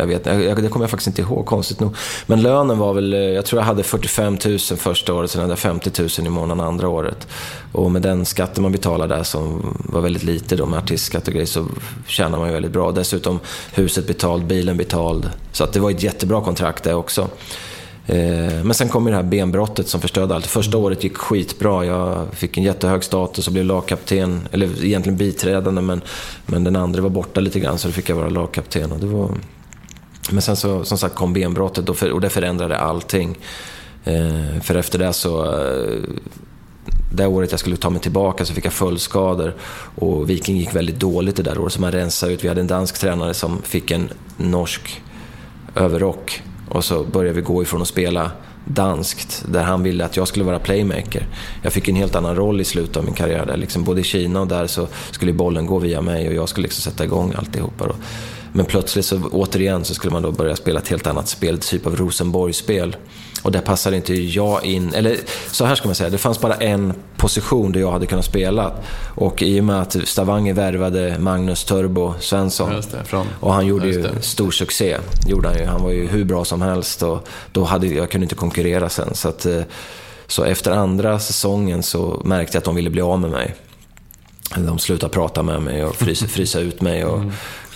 Jag 0.01 0.07
vet, 0.07 0.25
jag, 0.25 0.63
det 0.63 0.69
kommer 0.69 0.83
jag 0.83 0.89
faktiskt 0.89 1.07
inte 1.07 1.21
ihåg, 1.21 1.45
konstigt 1.45 1.79
nog. 1.79 1.95
Men 2.25 2.41
lönen 2.41 2.77
var 2.77 2.93
väl, 2.93 3.13
eh, 3.13 3.19
jag 3.19 3.45
tror 3.45 3.61
jag 3.61 3.65
hade 3.65 3.83
45 3.83 4.37
000 4.45 4.59
första 4.59 5.13
året, 5.13 5.31
sen 5.31 5.41
hade 5.41 5.51
jag 5.51 5.59
50 5.59 6.01
000 6.01 6.09
i 6.27 6.29
månaden 6.29 6.65
andra 6.65 6.89
året. 6.89 7.27
Och 7.71 7.91
med 7.91 8.01
den 8.01 8.25
skatten 8.25 8.63
man 8.63 8.71
betalar 8.71 9.07
där 9.07 9.23
som 9.23 9.77
var 9.79 10.01
väldigt 10.01 10.23
lite 10.23 10.55
då 10.55 10.65
med 10.65 10.79
artistskatt 10.79 11.27
och 11.27 11.33
grejer 11.33 11.47
så 11.47 11.65
tjänar 12.07 12.37
man 12.37 12.47
ju 12.47 12.53
väldigt 12.53 12.71
bra. 12.71 12.91
Dessutom 12.91 13.39
huset 13.73 14.07
betalt, 14.07 14.43
bilen 14.43 14.77
betald. 14.77 15.29
Så 15.51 15.63
att 15.63 15.73
det 15.73 15.79
var 15.79 15.91
ett 15.91 16.03
jättebra 16.03 16.41
kontrakt 16.41 16.83
det 16.83 16.93
också. 16.93 17.27
Eh, 18.05 18.63
men 18.63 18.73
sen 18.73 18.89
kom 18.89 19.05
ju 19.05 19.11
det 19.11 19.15
här 19.15 19.23
benbrottet 19.23 19.87
som 19.87 20.01
förstörde 20.01 20.35
allt. 20.35 20.45
Första 20.45 20.77
året 20.77 21.03
gick 21.03 21.17
skitbra. 21.17 21.85
Jag 21.85 22.27
fick 22.33 22.57
en 22.57 22.63
jättehög 22.63 23.03
status 23.03 23.47
och 23.47 23.53
blev 23.53 23.65
lagkapten. 23.65 24.47
Eller 24.51 24.85
egentligen 24.85 25.17
biträdande, 25.17 25.81
men, 25.81 26.01
men 26.45 26.63
den 26.63 26.75
andra 26.75 27.01
var 27.01 27.09
borta 27.09 27.41
lite 27.41 27.59
grann 27.59 27.77
så 27.77 27.87
då 27.87 27.91
fick 27.91 28.09
jag 28.09 28.15
vara 28.15 28.29
lagkapten. 28.29 28.91
Och 28.91 28.99
det 28.99 29.05
var, 29.05 29.31
men 30.29 30.41
sen 30.41 30.55
så, 30.55 30.85
som 30.85 30.97
sagt 30.97 31.15
kom 31.15 31.33
benbrottet 31.33 31.89
och, 31.89 31.97
för, 31.97 32.11
och 32.11 32.21
det 32.21 32.29
förändrade 32.29 32.77
allting. 32.77 33.37
Eh, 34.03 34.61
för 34.61 34.75
efter 34.75 34.99
det 34.99 35.13
så... 35.13 35.45
Eh, 35.45 35.99
det 37.13 37.27
året 37.27 37.51
jag 37.51 37.59
skulle 37.59 37.77
ta 37.77 37.89
mig 37.89 38.01
tillbaka 38.01 38.45
så 38.45 38.53
fick 38.53 38.65
jag 38.65 38.73
följdskador 38.73 39.55
och 39.95 40.29
Viking 40.29 40.57
gick 40.57 40.75
väldigt 40.75 40.99
dåligt 40.99 41.35
det 41.35 41.43
där 41.43 41.57
året. 41.57 41.73
Så 41.73 41.81
man 41.81 41.91
rensade 41.91 42.33
ut. 42.33 42.43
Vi 42.43 42.47
hade 42.47 42.61
en 42.61 42.67
dansk 42.67 42.99
tränare 42.99 43.33
som 43.33 43.61
fick 43.61 43.91
en 43.91 44.09
norsk 44.37 45.01
överrock 45.75 46.41
och 46.69 46.85
så 46.85 47.03
började 47.03 47.35
vi 47.35 47.41
gå 47.41 47.63
ifrån 47.63 47.81
att 47.81 47.87
spela 47.87 48.31
danskt, 48.65 49.45
där 49.47 49.63
han 49.63 49.83
ville 49.83 50.05
att 50.05 50.17
jag 50.17 50.27
skulle 50.27 50.45
vara 50.45 50.59
playmaker. 50.59 51.27
Jag 51.61 51.73
fick 51.73 51.87
en 51.87 51.95
helt 51.95 52.15
annan 52.15 52.35
roll 52.35 52.61
i 52.61 52.65
slutet 52.65 52.97
av 52.97 53.05
min 53.05 53.13
karriär. 53.13 53.45
Där. 53.45 53.57
Liksom 53.57 53.83
både 53.83 54.01
i 54.01 54.03
Kina 54.03 54.41
och 54.41 54.47
där 54.47 54.67
så 54.67 54.87
skulle 55.11 55.33
bollen 55.33 55.65
gå 55.65 55.79
via 55.79 56.01
mig 56.01 56.27
och 56.27 56.33
jag 56.33 56.49
skulle 56.49 56.65
liksom 56.65 56.91
sätta 56.91 57.03
igång 57.03 57.33
alltihopa. 57.37 57.87
Då. 57.87 57.95
Men 58.53 58.65
plötsligt 58.65 59.05
så 59.05 59.21
återigen 59.31 59.85
så 59.85 59.93
skulle 59.93 60.13
man 60.13 60.21
då 60.21 60.31
börja 60.31 60.55
spela 60.55 60.79
ett 60.79 60.87
helt 60.87 61.07
annat 61.07 61.27
spel, 61.27 61.57
typ 61.57 61.87
av 61.87 61.95
Rosenborg-spel. 61.95 62.95
Och 63.43 63.51
där 63.51 63.61
passade 63.61 63.95
inte 63.95 64.13
jag 64.13 64.65
in, 64.65 64.93
eller 64.93 65.17
så 65.51 65.65
här 65.65 65.75
ska 65.75 65.87
man 65.87 65.95
säga, 65.95 66.09
det 66.09 66.17
fanns 66.17 66.41
bara 66.41 66.55
en 66.55 66.93
position 67.17 67.71
där 67.71 67.79
jag 67.79 67.91
hade 67.91 68.05
kunnat 68.05 68.25
spela. 68.25 68.71
Och 69.15 69.41
i 69.41 69.59
och 69.59 69.63
med 69.63 69.81
att 69.81 69.97
Stavanger 70.03 70.53
värvade 70.53 71.19
Magnus 71.19 71.63
Turbo 71.63 72.13
Svensson 72.19 72.69
det, 72.69 73.25
och 73.39 73.53
han 73.53 73.65
gjorde 73.65 73.87
ju 73.87 74.05
stor 74.21 74.51
succé. 74.51 74.97
Gjorde 75.27 75.47
han, 75.47 75.57
ju. 75.57 75.65
han 75.65 75.83
var 75.83 75.91
ju 75.91 76.07
hur 76.07 76.25
bra 76.25 76.45
som 76.45 76.61
helst 76.61 77.03
och 77.03 77.27
då 77.51 77.63
hade, 77.63 77.87
jag 77.87 78.11
kunde 78.11 78.25
inte 78.25 78.35
konkurrera 78.35 78.89
sen. 78.89 79.15
Så, 79.15 79.29
att, 79.29 79.45
eh, 79.45 79.61
så 80.27 80.43
efter 80.43 80.71
andra 80.71 81.19
säsongen 81.19 81.83
så 81.83 82.21
märkte 82.25 82.55
jag 82.55 82.59
att 82.59 82.65
de 82.65 82.75
ville 82.75 82.89
bli 82.89 83.01
av 83.01 83.19
med 83.19 83.31
mig. 83.31 83.55
De 84.57 84.79
slutade 84.79 85.13
prata 85.13 85.43
med 85.43 85.61
mig 85.61 85.83
och 85.85 85.95
frysa, 85.95 86.27
frysa 86.27 86.59
ut 86.59 86.81
mig. 86.81 87.05
Och, 87.05 87.21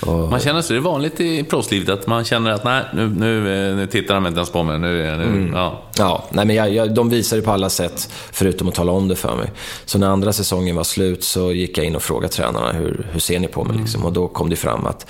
och, 0.02 0.30
Man 0.30 0.40
känner 0.40 0.62
så, 0.62 0.74
det 0.74 0.80
är 0.80 0.82
vanligt 0.82 1.20
i 1.20 1.44
proffslivet 1.44 1.90
att 1.90 2.08
man 2.08 2.24
känner 2.24 2.52
att 2.52 2.64
nej, 2.64 2.84
nu, 2.94 3.10
nu, 3.10 3.70
eh, 3.70 3.76
nu 3.76 3.88
tittar 3.88 4.16
de 4.16 4.28
inte 4.28 4.38
ens 4.38 4.50
på 4.52 4.64
mig. 4.64 4.80
Nu, 4.80 4.88
nu, 5.18 5.24
Mm. 5.24 5.54
ja. 5.54 5.82
Ja, 5.98 6.26
nej 6.32 6.46
men 6.46 6.56
jag, 6.56 6.74
jag, 6.74 6.94
de 6.94 7.10
visade 7.10 7.42
på 7.42 7.52
alla 7.52 7.70
sätt, 7.70 8.10
förutom 8.32 8.68
att 8.68 8.76
tala 8.76 8.92
om 8.92 9.08
det 9.08 9.16
för 9.16 9.36
mig. 9.36 9.52
Så 9.86 9.98
när 9.98 10.08
andra 10.08 10.34
säsongen 10.34 10.76
var 10.76 10.84
slut 10.84 11.24
så 11.24 11.52
gick 11.52 11.78
jag 11.78 11.86
in 11.86 11.96
och 11.96 12.04
frågade 12.04 12.34
tränarna, 12.34 12.72
hur, 12.72 13.08
hur 13.12 13.20
ser 13.20 13.40
ni 13.40 13.48
på 13.48 13.64
mig? 13.64 13.78
Liksom? 13.78 14.06
Och 14.06 14.14
då 14.14 14.28
kom 14.28 14.50
det 14.50 14.56
fram 14.56 14.86
att, 14.86 15.08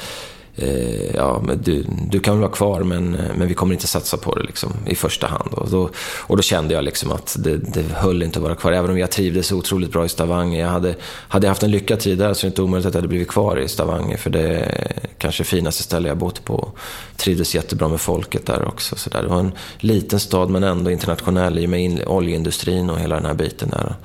eh, 0.55 1.15
ja, 1.15 1.41
men 1.45 1.61
du, 1.61 1.85
du 2.09 2.19
kan 2.19 2.33
väl 2.33 2.41
vara 2.41 2.51
kvar, 2.51 2.83
men, 2.83 3.17
men 3.37 3.47
vi 3.47 3.53
kommer 3.53 3.73
inte 3.73 3.87
satsa 3.87 4.17
på 4.17 4.35
det 4.35 4.43
liksom, 4.43 4.73
i 4.87 4.95
första 4.95 5.27
hand. 5.27 5.53
Och 5.53 5.69
då, 5.69 5.89
och 6.19 6.37
då 6.37 6.43
kände 6.43 6.73
jag 6.73 6.83
liksom 6.83 7.11
att 7.11 7.35
det, 7.39 7.57
det 7.57 7.83
höll 7.93 8.23
inte 8.23 8.39
att 8.39 8.43
vara 8.43 8.55
kvar, 8.55 8.71
även 8.71 8.91
om 8.91 8.97
jag 8.97 9.11
trivdes 9.11 9.51
otroligt 9.51 9.91
bra 9.91 10.05
i 10.05 10.09
Stavanger. 10.09 10.59
Jag 10.61 10.69
hade, 10.69 10.95
hade 11.27 11.47
jag 11.47 11.51
haft 11.51 11.63
en 11.63 11.71
lyckad 11.71 11.99
tid 11.99 12.17
där 12.17 12.33
så 12.33 12.45
är 12.45 12.49
det 12.49 12.51
inte 12.51 12.61
omöjligt 12.61 12.87
att 12.87 12.93
jag 12.93 13.01
hade 13.01 13.07
blivit 13.07 13.27
kvar 13.27 13.59
i 13.59 13.67
Stavanger, 13.67 14.17
för 14.17 14.29
det 14.29 14.41
är 14.41 14.91
kanske 15.17 15.43
finaste 15.43 15.83
ställe 15.83 16.07
jag 16.07 16.17
bott 16.17 16.45
på. 16.45 16.71
Trivdes 17.15 17.55
jättebra 17.55 17.87
med 17.87 18.01
folket 18.01 18.45
där 18.45 18.67
också. 18.67 18.95
Så 18.95 19.09
där. 19.09 19.21
Det 19.21 19.27
var 19.27 19.39
en 19.39 19.51
liten 19.77 20.19
stad 20.19 20.49
men 20.49 20.63
ändå 20.63 20.91
internationell 20.91 21.59
i 21.59 21.65
och 21.65 21.69
med 21.69 22.03
oljeindustrin 22.07 22.89
och 22.89 22.99
hela 22.99 23.15
den 23.15 23.25
här 23.25 23.33
biten 23.33 23.69
där. 23.69 23.95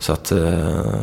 Så 0.00 0.12
att, 0.12 0.32
eh, 0.32 0.38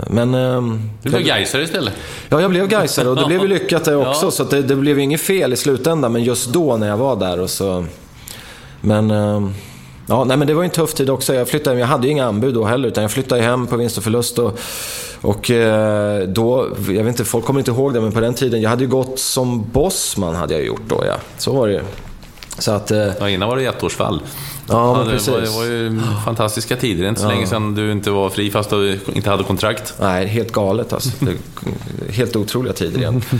men... 0.07 0.33
eh, 0.33 0.61
Du 1.01 1.09
blev 1.09 1.21
Gaisare 1.21 1.63
istället. 1.63 1.93
Ja, 2.29 2.41
jag 2.41 2.49
blev 2.51 2.67
Gaisare 2.67 3.09
och 3.09 3.15
det 3.19 3.25
blev 3.25 3.41
ju 3.41 3.47
lyckat 3.47 3.85
det 3.85 3.95
också. 3.95 4.25
Ja. 4.25 4.31
Så 4.31 4.43
det, 4.43 4.61
det 4.61 4.75
blev 4.75 4.99
inget 4.99 5.21
fel 5.21 5.53
i 5.53 5.55
slutändan. 5.55 6.11
Men 6.11 6.23
just 6.23 6.49
då 6.53 6.77
när 6.77 6.87
jag 6.87 6.97
var 6.97 7.15
där 7.15 7.39
och 7.39 7.49
så... 7.49 7.85
Men... 8.81 9.11
eh, 9.11 9.49
Ja, 10.09 10.23
nej, 10.23 10.37
men 10.37 10.47
det 10.47 10.53
var 10.53 10.61
ju 10.61 10.65
en 10.65 10.71
tuff 10.71 10.93
tid 10.93 11.09
också. 11.09 11.33
Jag, 11.33 11.47
flyttade, 11.49 11.79
jag 11.79 11.87
hade 11.87 12.07
ju 12.07 12.11
inga 12.11 12.25
anbud 12.25 12.53
då 12.53 12.65
heller, 12.65 12.87
utan 12.87 13.01
jag 13.01 13.11
flyttade 13.11 13.41
hem 13.41 13.67
på 13.67 13.77
vinst 13.77 13.97
och 13.97 14.03
förlust. 14.03 14.39
Och, 14.39 14.59
och 15.21 15.51
då, 16.27 16.67
jag 16.87 17.03
vet 17.03 17.07
inte, 17.07 17.25
folk 17.25 17.45
kommer 17.45 17.59
inte 17.59 17.71
ihåg 17.71 17.93
det, 17.93 18.01
men 18.01 18.11
på 18.11 18.19
den 18.19 18.33
tiden, 18.33 18.61
jag 18.61 18.69
hade 18.69 18.83
ju 18.83 18.89
gått 18.89 19.19
som 19.19 19.69
bossman 19.71 20.35
hade 20.35 20.53
jag 20.53 20.65
gjort 20.65 20.81
då, 20.87 21.03
ja. 21.07 21.13
Så 21.37 21.53
var 21.53 21.67
det 21.67 21.73
ju. 21.73 21.81
Så 22.59 22.71
att... 22.71 22.91
Ja, 23.19 23.29
innan 23.29 23.49
var 23.49 23.55
det 23.57 23.63
ettårsfall. 23.65 24.21
Ja, 24.69 24.97
men 24.97 25.05
det, 25.07 25.11
precis. 25.11 25.27
var, 25.27 25.41
det 25.41 25.49
var 25.49 25.65
ju 25.65 26.01
fantastiska 26.25 26.75
tider. 26.75 27.01
Det 27.01 27.07
är 27.07 27.09
inte 27.09 27.21
så 27.21 27.27
länge 27.27 27.47
sedan 27.47 27.75
du 27.75 27.91
inte 27.91 28.11
var 28.11 28.29
fri 28.29 28.51
fast 28.51 28.69
du 28.69 28.99
inte 29.13 29.29
hade 29.29 29.43
kontrakt. 29.43 29.93
Nej, 29.99 30.27
helt 30.27 30.51
galet 30.51 30.93
alltså. 30.93 31.09
Det 31.19 31.35
helt 32.13 32.35
otroliga 32.35 32.73
tider 32.73 32.99
igen. 32.99 33.21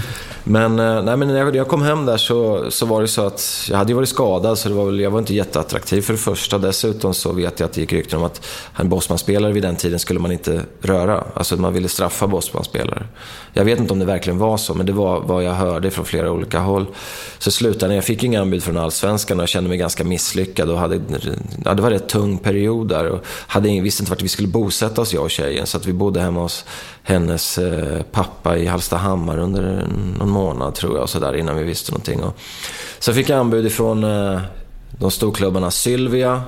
Men, 0.49 0.79
eh, 0.79 1.03
nej, 1.03 1.17
men 1.17 1.27
när 1.27 1.55
jag, 1.55 1.67
kom 1.67 1.81
hem 1.81 2.05
där 2.05 2.17
så, 2.17 2.71
så 2.71 2.85
var 2.85 3.01
det 3.01 3.07
så 3.07 3.25
att 3.25 3.67
jag 3.69 3.77
hade 3.77 3.91
ju 3.91 3.95
varit 3.95 4.09
skadad 4.09 4.57
så 4.57 4.69
det 4.69 4.75
var 4.75 4.85
väl, 4.85 4.99
jag 4.99 5.11
var 5.11 5.19
inte 5.19 5.33
jätteattraktiv 5.33 6.01
för 6.01 6.13
det 6.13 6.19
första. 6.19 6.57
Dessutom 6.57 7.13
så 7.13 7.33
vet 7.33 7.59
jag 7.59 7.67
att 7.67 7.73
det 7.73 7.81
gick 7.81 7.93
rykten 7.93 8.19
om 8.19 8.25
att 8.25 8.45
en 8.75 8.89
Bosman-spelare 8.89 9.51
vid 9.51 9.63
den 9.63 9.75
tiden 9.75 9.99
skulle 9.99 10.19
man 10.19 10.31
inte 10.31 10.61
röra. 10.81 11.23
Alltså 11.33 11.57
man 11.57 11.73
ville 11.73 11.87
straffa 11.87 12.27
Bosman-spelare. 12.27 13.07
Jag 13.53 13.65
vet 13.65 13.79
inte 13.79 13.93
om 13.93 13.99
det 13.99 14.05
verkligen 14.05 14.39
var 14.39 14.57
så, 14.57 14.73
men 14.73 14.85
det 14.85 14.91
var 14.91 15.19
vad 15.19 15.43
jag 15.43 15.53
hörde 15.53 15.91
från 15.91 16.05
flera 16.05 16.31
olika 16.31 16.59
håll. 16.59 16.85
Så 17.37 17.51
slutade 17.51 17.95
jag 17.95 18.03
fick 18.03 18.23
inga 18.23 18.41
anbud 18.41 18.63
från 18.63 18.77
Allsvenskan 18.77 19.37
och 19.37 19.41
jag 19.41 19.49
kände 19.49 19.69
mig 19.69 19.77
ganska 19.77 20.03
misslyckad 20.03 20.69
och 20.69 20.77
hade, 20.77 21.01
ja, 21.65 21.73
det 21.73 21.81
var 21.81 21.91
en 21.91 21.99
rätt 21.99 22.09
tung 22.09 22.37
period 22.37 22.87
där. 22.87 23.07
Och 23.07 23.25
hade 23.47 23.81
visste 23.81 24.03
inte 24.03 24.11
vart 24.11 24.21
vi 24.21 24.27
skulle 24.27 24.47
bosätta 24.47 25.01
oss, 25.01 25.13
jag 25.13 25.23
och 25.23 25.31
tjejen. 25.31 25.67
Så 25.67 25.77
att 25.77 25.85
vi 25.85 25.93
bodde 25.93 26.19
hemma 26.19 26.41
hos 26.41 26.65
hennes 27.07 27.57
eh, 27.57 28.01
pappa 28.11 28.57
i 28.57 28.65
Hallstahammar 28.65 29.37
under 29.37 29.87
någon 30.19 30.29
månad 30.29 30.75
tror 30.75 30.93
jag, 30.95 31.03
och 31.03 31.09
så 31.09 31.19
där, 31.19 31.35
innan 31.35 31.57
vi 31.57 31.63
visste 31.63 31.91
någonting. 31.91 32.23
Och, 32.23 32.37
så 32.99 33.13
fick 33.13 33.29
jag 33.29 33.39
anbud 33.39 33.65
ifrån 33.65 34.03
eh, 34.03 34.39
de 34.99 35.11
storklubbarna 35.11 35.71
Sylvia 35.71 36.41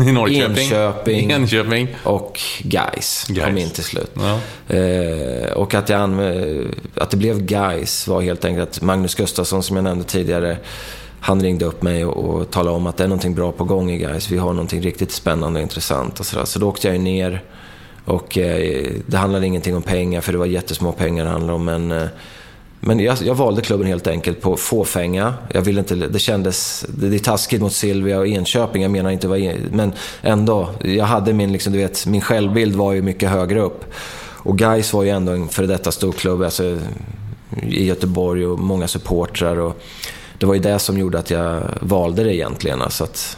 I 0.00 0.12
Norrköping. 0.12 0.64
Enköping. 0.64 1.30
Enköping. 1.32 1.96
och 2.04 2.40
Gais 2.62 3.24
kom 3.26 3.34
Gais. 3.34 3.58
in 3.58 3.70
till 3.70 3.84
slut. 3.84 4.10
Ja. 4.14 4.38
Eh, 4.76 5.52
och 5.52 5.74
att, 5.74 5.88
jag 5.88 6.00
anv- 6.00 6.74
att 6.94 7.10
det 7.10 7.16
blev 7.16 7.42
Gais 7.42 8.08
var 8.08 8.20
helt 8.20 8.44
enkelt 8.44 8.68
att 8.70 8.82
Magnus 8.82 9.14
Gustafsson, 9.14 9.62
som 9.62 9.76
jag 9.76 9.82
nämnde 9.84 10.04
tidigare, 10.04 10.56
han 11.20 11.42
ringde 11.42 11.64
upp 11.64 11.82
mig 11.82 12.04
och, 12.04 12.24
och 12.34 12.50
talade 12.50 12.76
om 12.76 12.86
att 12.86 12.96
det 12.96 13.04
är 13.04 13.08
någonting 13.08 13.34
bra 13.34 13.52
på 13.52 13.64
gång 13.64 13.90
i 13.90 13.98
Gais. 13.98 14.30
Vi 14.30 14.38
har 14.38 14.52
någonting 14.52 14.82
riktigt 14.82 15.12
spännande 15.12 15.58
och 15.60 15.62
intressant. 15.62 16.20
Och 16.20 16.26
så, 16.26 16.36
där. 16.36 16.44
så 16.44 16.58
då 16.58 16.68
åkte 16.68 16.88
jag 16.88 17.00
ner. 17.00 17.42
Och 18.10 18.38
eh, 18.38 18.92
det 19.06 19.16
handlade 19.16 19.46
ingenting 19.46 19.76
om 19.76 19.82
pengar, 19.82 20.20
för 20.20 20.32
det 20.32 20.38
var 20.38 20.46
jättesmå 20.46 20.92
pengar 20.92 21.24
det 21.24 21.30
handlade 21.30 21.52
om. 21.52 21.64
Men, 21.64 21.92
eh, 21.92 22.08
men 22.80 23.00
jag, 23.00 23.16
jag 23.22 23.34
valde 23.34 23.62
klubben 23.62 23.86
helt 23.86 24.06
enkelt 24.06 24.40
på 24.40 24.56
fåfänga. 24.56 25.34
Jag 25.52 25.62
ville 25.62 25.80
inte, 25.80 25.94
det 25.94 26.18
kändes, 26.18 26.86
det, 26.88 27.08
det 27.08 27.16
är 27.16 27.18
taskigt 27.18 27.60
mot 27.60 27.72
Silvia 27.72 28.18
och 28.18 28.26
Enköping, 28.26 28.82
jag 28.82 28.90
menar 28.90 29.10
inte 29.10 29.28
vad, 29.28 29.40
men 29.72 29.92
ändå. 30.22 30.68
Jag 30.84 31.04
hade 31.04 31.32
min, 31.32 31.52
liksom, 31.52 31.72
du 31.72 31.78
vet, 31.78 32.06
min 32.06 32.20
självbild 32.20 32.74
var 32.76 32.92
ju 32.92 33.02
mycket 33.02 33.30
högre 33.30 33.60
upp. 33.60 33.84
Och 34.42 34.58
Gais 34.58 34.92
var 34.92 35.02
ju 35.02 35.10
ändå 35.10 35.32
en 35.32 35.48
före 35.48 35.66
detta 35.66 35.92
storklubb 35.92 36.42
alltså, 36.42 36.78
i 37.62 37.84
Göteborg 37.86 38.46
och 38.46 38.58
många 38.58 38.88
supportrar. 38.88 39.56
Och 39.58 39.82
det 40.38 40.46
var 40.46 40.54
ju 40.54 40.60
det 40.60 40.78
som 40.78 40.98
gjorde 40.98 41.18
att 41.18 41.30
jag 41.30 41.62
valde 41.80 42.24
det 42.24 42.34
egentligen. 42.34 42.82
Alltså 42.82 43.04
att 43.04 43.36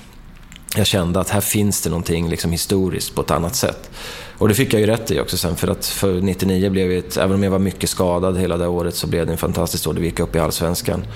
jag 0.76 0.86
kände 0.86 1.20
att 1.20 1.30
här 1.30 1.40
finns 1.40 1.82
det 1.82 1.90
någonting 1.90 2.28
liksom 2.28 2.52
historiskt 2.52 3.14
på 3.14 3.20
ett 3.20 3.30
annat 3.30 3.54
sätt. 3.54 3.90
Och 4.38 4.48
det 4.48 4.54
fick 4.54 4.74
jag 4.74 4.80
ju 4.80 4.86
rätt 4.86 5.10
i 5.10 5.20
också 5.20 5.36
sen, 5.36 5.56
för 5.56 5.68
att 5.68 5.86
för 5.86 6.20
99 6.20 6.70
blev 6.70 6.88
det 6.88 6.96
ett, 6.96 7.16
även 7.16 7.34
om 7.34 7.42
jag 7.42 7.50
var 7.50 7.58
mycket 7.58 7.90
skadad 7.90 8.38
hela 8.38 8.56
det 8.56 8.66
året, 8.66 8.94
så 8.94 9.06
blev 9.06 9.26
det 9.26 9.32
en 9.32 9.38
fantastisk 9.38 9.88
år. 9.88 9.92
Det 9.92 10.00
gick 10.00 10.20
upp 10.20 10.36
i 10.36 10.38
Allsvenskan 10.38 11.06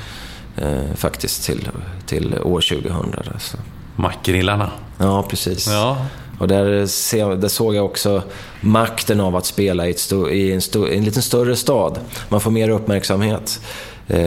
eh, 0.56 0.94
faktiskt 0.94 1.44
till, 1.44 1.68
till 2.06 2.38
år 2.38 2.60
2000. 2.60 3.10
Där, 3.10 3.36
så. 3.38 3.56
Mackgrillarna. 3.96 4.70
Ja, 4.98 5.22
precis. 5.22 5.66
Ja. 5.66 6.06
Och 6.38 6.48
där, 6.48 6.86
ser, 6.86 7.36
där 7.36 7.48
såg 7.48 7.74
jag 7.74 7.84
också 7.84 8.22
makten 8.60 9.20
av 9.20 9.36
att 9.36 9.46
spela 9.46 9.88
i, 9.88 9.94
sto, 9.94 10.28
i 10.28 10.52
en, 10.52 10.60
sto, 10.60 10.86
en 10.86 11.04
lite 11.04 11.22
större 11.22 11.56
stad. 11.56 11.98
Man 12.28 12.40
får 12.40 12.50
mer 12.50 12.68
uppmärksamhet. 12.68 13.60
Eh, 14.08 14.20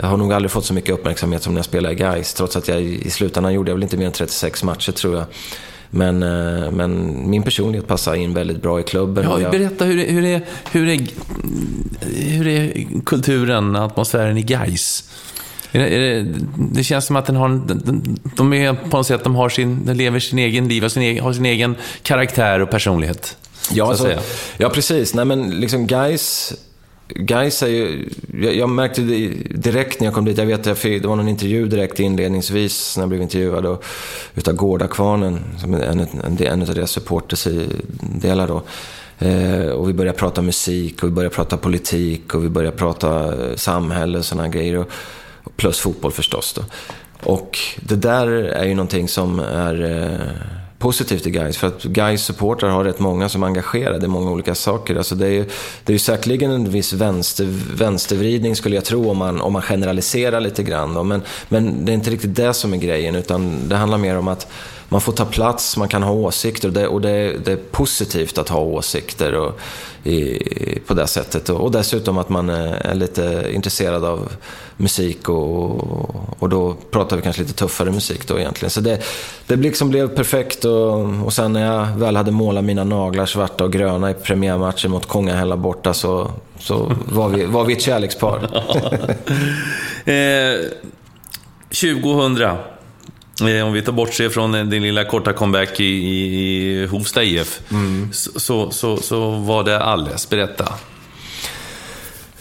jag 0.00 0.06
har 0.06 0.16
nog 0.16 0.32
aldrig 0.32 0.50
fått 0.50 0.64
så 0.64 0.74
mycket 0.74 0.94
uppmärksamhet 0.94 1.42
som 1.42 1.54
när 1.54 1.58
jag 1.58 1.64
spelade 1.64 1.94
i 1.94 1.96
Gais, 1.96 2.34
trots 2.34 2.56
att 2.56 2.68
jag 2.68 2.82
i 2.82 3.10
slutändan 3.10 3.54
gjorde 3.54 3.70
jag 3.70 3.76
väl 3.76 3.82
inte 3.82 3.96
mer 3.96 4.06
än 4.06 4.12
36 4.12 4.62
matcher 4.62 4.92
tror 4.92 5.16
jag. 5.16 5.24
Men, 5.90 6.22
eh, 6.22 6.70
men 6.70 7.30
min 7.30 7.42
personlighet 7.42 7.86
passar 7.86 8.14
in 8.14 8.34
väldigt 8.34 8.62
bra 8.62 8.80
i 8.80 8.82
klubben. 8.82 9.24
Ja, 9.24 9.40
jag, 9.40 9.50
berätta, 9.50 9.84
hur 9.84 9.98
är, 9.98 10.12
hur, 10.12 10.24
är, 10.24 10.42
hur, 10.70 10.88
är, 10.88 11.00
hur 12.30 12.48
är 12.48 12.86
kulturen, 13.04 13.76
atmosfären 13.76 14.38
i 14.38 14.42
Gais? 14.42 15.10
Det, 15.72 16.84
känns 16.84 17.06
som 17.06 17.16
att 17.16 17.26
den 17.26 17.36
har, 17.36 17.60
de 18.36 18.52
är 18.52 18.74
på 18.90 18.96
något 18.96 19.06
sätt, 19.06 19.24
de 19.24 19.34
har 19.34 19.48
sin, 19.48 19.86
de 19.86 19.94
lever 19.94 20.20
sin 20.20 20.38
egen 20.38 20.68
liv, 20.68 20.84
och 20.84 20.92
sin 20.92 21.02
egen, 21.02 21.24
har 21.24 21.32
sin 21.32 21.46
egen 21.46 21.76
karaktär 22.02 22.60
och 22.60 22.70
personlighet. 22.70 23.36
Ja, 23.72 23.88
alltså, 23.88 24.14
ja 24.58 24.68
precis. 24.68 25.14
Nej, 25.14 25.24
men 25.24 25.60
liksom 25.60 25.86
guys, 25.86 26.54
guys 27.08 27.62
är 27.62 27.68
ju... 27.68 28.08
Jag, 28.42 28.56
jag 28.56 28.68
märkte 28.68 29.00
det 29.00 29.28
direkt 29.50 30.00
när 30.00 30.06
jag 30.06 30.14
kom 30.14 30.24
dit. 30.24 30.38
Jag 30.38 30.46
vet 30.46 30.66
att 30.66 30.82
det 30.82 31.06
var 31.06 31.16
någon 31.16 31.28
intervju 31.28 31.66
direkt 31.66 32.00
inledningsvis 32.00 32.96
när 32.96 33.02
jag 33.02 33.08
blev 33.08 33.22
intervjuad 33.22 33.66
och, 33.66 33.84
utav 34.34 34.54
Gårdakvarnen, 34.54 35.40
som 35.58 35.74
är 35.74 35.80
en, 35.80 36.00
en, 36.00 36.38
en 36.46 36.62
av 36.62 36.74
deras 36.74 36.90
supporterdelar 36.90 38.48
då. 38.48 38.62
Eh, 39.18 39.68
och 39.68 39.88
vi 39.88 39.92
började 39.92 40.18
prata 40.18 40.42
musik 40.42 41.02
och 41.02 41.08
vi 41.08 41.12
började 41.12 41.34
prata 41.34 41.56
politik 41.56 42.34
och 42.34 42.44
vi 42.44 42.48
började 42.48 42.76
prata 42.76 43.24
eh, 43.24 43.56
samhälle 43.56 44.18
och 44.18 44.24
sådana 44.24 44.48
grejer. 44.48 44.76
Och, 44.76 44.88
och 45.44 45.56
plus 45.56 45.78
fotboll 45.78 46.12
förstås 46.12 46.52
då. 46.52 46.62
Och 47.22 47.58
det 47.80 47.96
där 47.96 48.26
är 48.28 48.64
ju 48.64 48.74
någonting 48.74 49.08
som 49.08 49.38
är 49.40 49.84
eh, 49.84 50.65
positivt 50.86 51.26
i 51.26 51.30
Gais 51.30 51.56
För 51.56 51.66
att 51.66 51.82
Gais 51.82 52.22
supportrar 52.22 52.70
har 52.70 52.84
rätt 52.84 52.98
många 52.98 53.28
som 53.28 53.42
är 53.42 53.46
engagerade 53.46 54.04
i 54.06 54.08
många 54.08 54.30
olika 54.30 54.54
saker. 54.54 54.96
Alltså 54.96 55.14
det, 55.14 55.26
är 55.26 55.30
ju, 55.30 55.44
det 55.84 55.90
är 55.90 55.92
ju 55.92 55.98
säkerligen 55.98 56.50
en 56.50 56.70
viss 56.70 56.92
vänster, 56.92 57.46
vänstervridning 57.76 58.56
skulle 58.56 58.74
jag 58.74 58.84
tro 58.84 59.10
om 59.10 59.16
man, 59.16 59.40
om 59.40 59.52
man 59.52 59.62
generaliserar 59.62 60.40
lite 60.40 60.62
grann. 60.62 60.94
Då. 60.94 61.02
Men, 61.02 61.22
men 61.48 61.84
det 61.84 61.92
är 61.92 61.94
inte 61.94 62.10
riktigt 62.10 62.36
det 62.36 62.54
som 62.54 62.72
är 62.72 62.76
grejen 62.76 63.14
utan 63.14 63.68
det 63.68 63.76
handlar 63.76 63.98
mer 63.98 64.18
om 64.18 64.28
att 64.28 64.46
man 64.88 65.00
får 65.00 65.12
ta 65.12 65.24
plats, 65.24 65.76
man 65.76 65.88
kan 65.88 66.02
ha 66.02 66.12
åsikter 66.12 66.68
och 66.68 66.74
det, 66.74 66.86
och 66.86 67.00
det, 67.00 67.44
det 67.44 67.52
är 67.52 67.56
positivt 67.56 68.38
att 68.38 68.48
ha 68.48 68.60
åsikter 68.60 69.34
och, 69.34 69.60
i, 70.04 70.38
på 70.86 70.94
det 70.94 71.06
sättet. 71.06 71.48
Och, 71.48 71.60
och, 71.60 71.70
dessutom 71.70 72.18
att 72.18 72.28
man 72.28 72.48
är 72.50 72.94
lite 72.94 73.46
intresserad 73.52 74.04
av 74.04 74.32
musik 74.76 75.28
och, 75.28 76.42
och 76.42 76.48
då 76.48 76.76
pratar 76.90 77.16
vi 77.16 77.22
kanske 77.22 77.42
lite 77.42 77.54
tuffare 77.54 77.90
musik 77.90 78.28
då 78.28 78.38
egentligen. 78.38 78.70
Så 78.70 78.80
det, 78.80 79.02
det 79.46 79.56
liksom 79.56 79.88
blev 79.88 80.08
perfekt 80.08 80.64
och, 80.64 81.24
och 81.24 81.32
sen 81.32 81.52
när 81.52 81.64
jag 81.74 81.86
väl 81.86 82.16
hade 82.16 82.30
målat 82.30 82.64
mina 82.64 82.84
naglar 82.84 83.26
svarta 83.26 83.64
och 83.64 83.72
gröna 83.72 84.10
i 84.10 84.14
premiärmatchen 84.14 84.90
mot 84.90 85.06
Kongahälla 85.06 85.56
borta 85.56 85.94
så, 85.94 86.30
så 86.58 86.92
var, 87.06 87.28
vi, 87.28 87.44
var 87.44 87.64
vi 87.64 87.72
ett 87.72 87.82
kärlekspar. 87.82 88.48
eh, 90.10 90.60
2000 91.68 92.36
om 93.40 93.72
vi 93.72 93.82
tar 93.82 93.92
bort 93.92 94.14
sig 94.14 94.30
från 94.30 94.70
din 94.70 94.82
lilla 94.82 95.04
korta 95.04 95.32
comeback 95.32 95.80
i, 95.80 95.84
i 95.84 96.86
Hovsta 96.86 97.22
IF, 97.22 97.60
mm. 97.70 98.08
så, 98.12 98.70
så, 98.70 98.96
så 98.96 99.30
var 99.30 99.64
det 99.64 99.82
alldeles. 99.82 100.28
Berätta. 100.28 100.72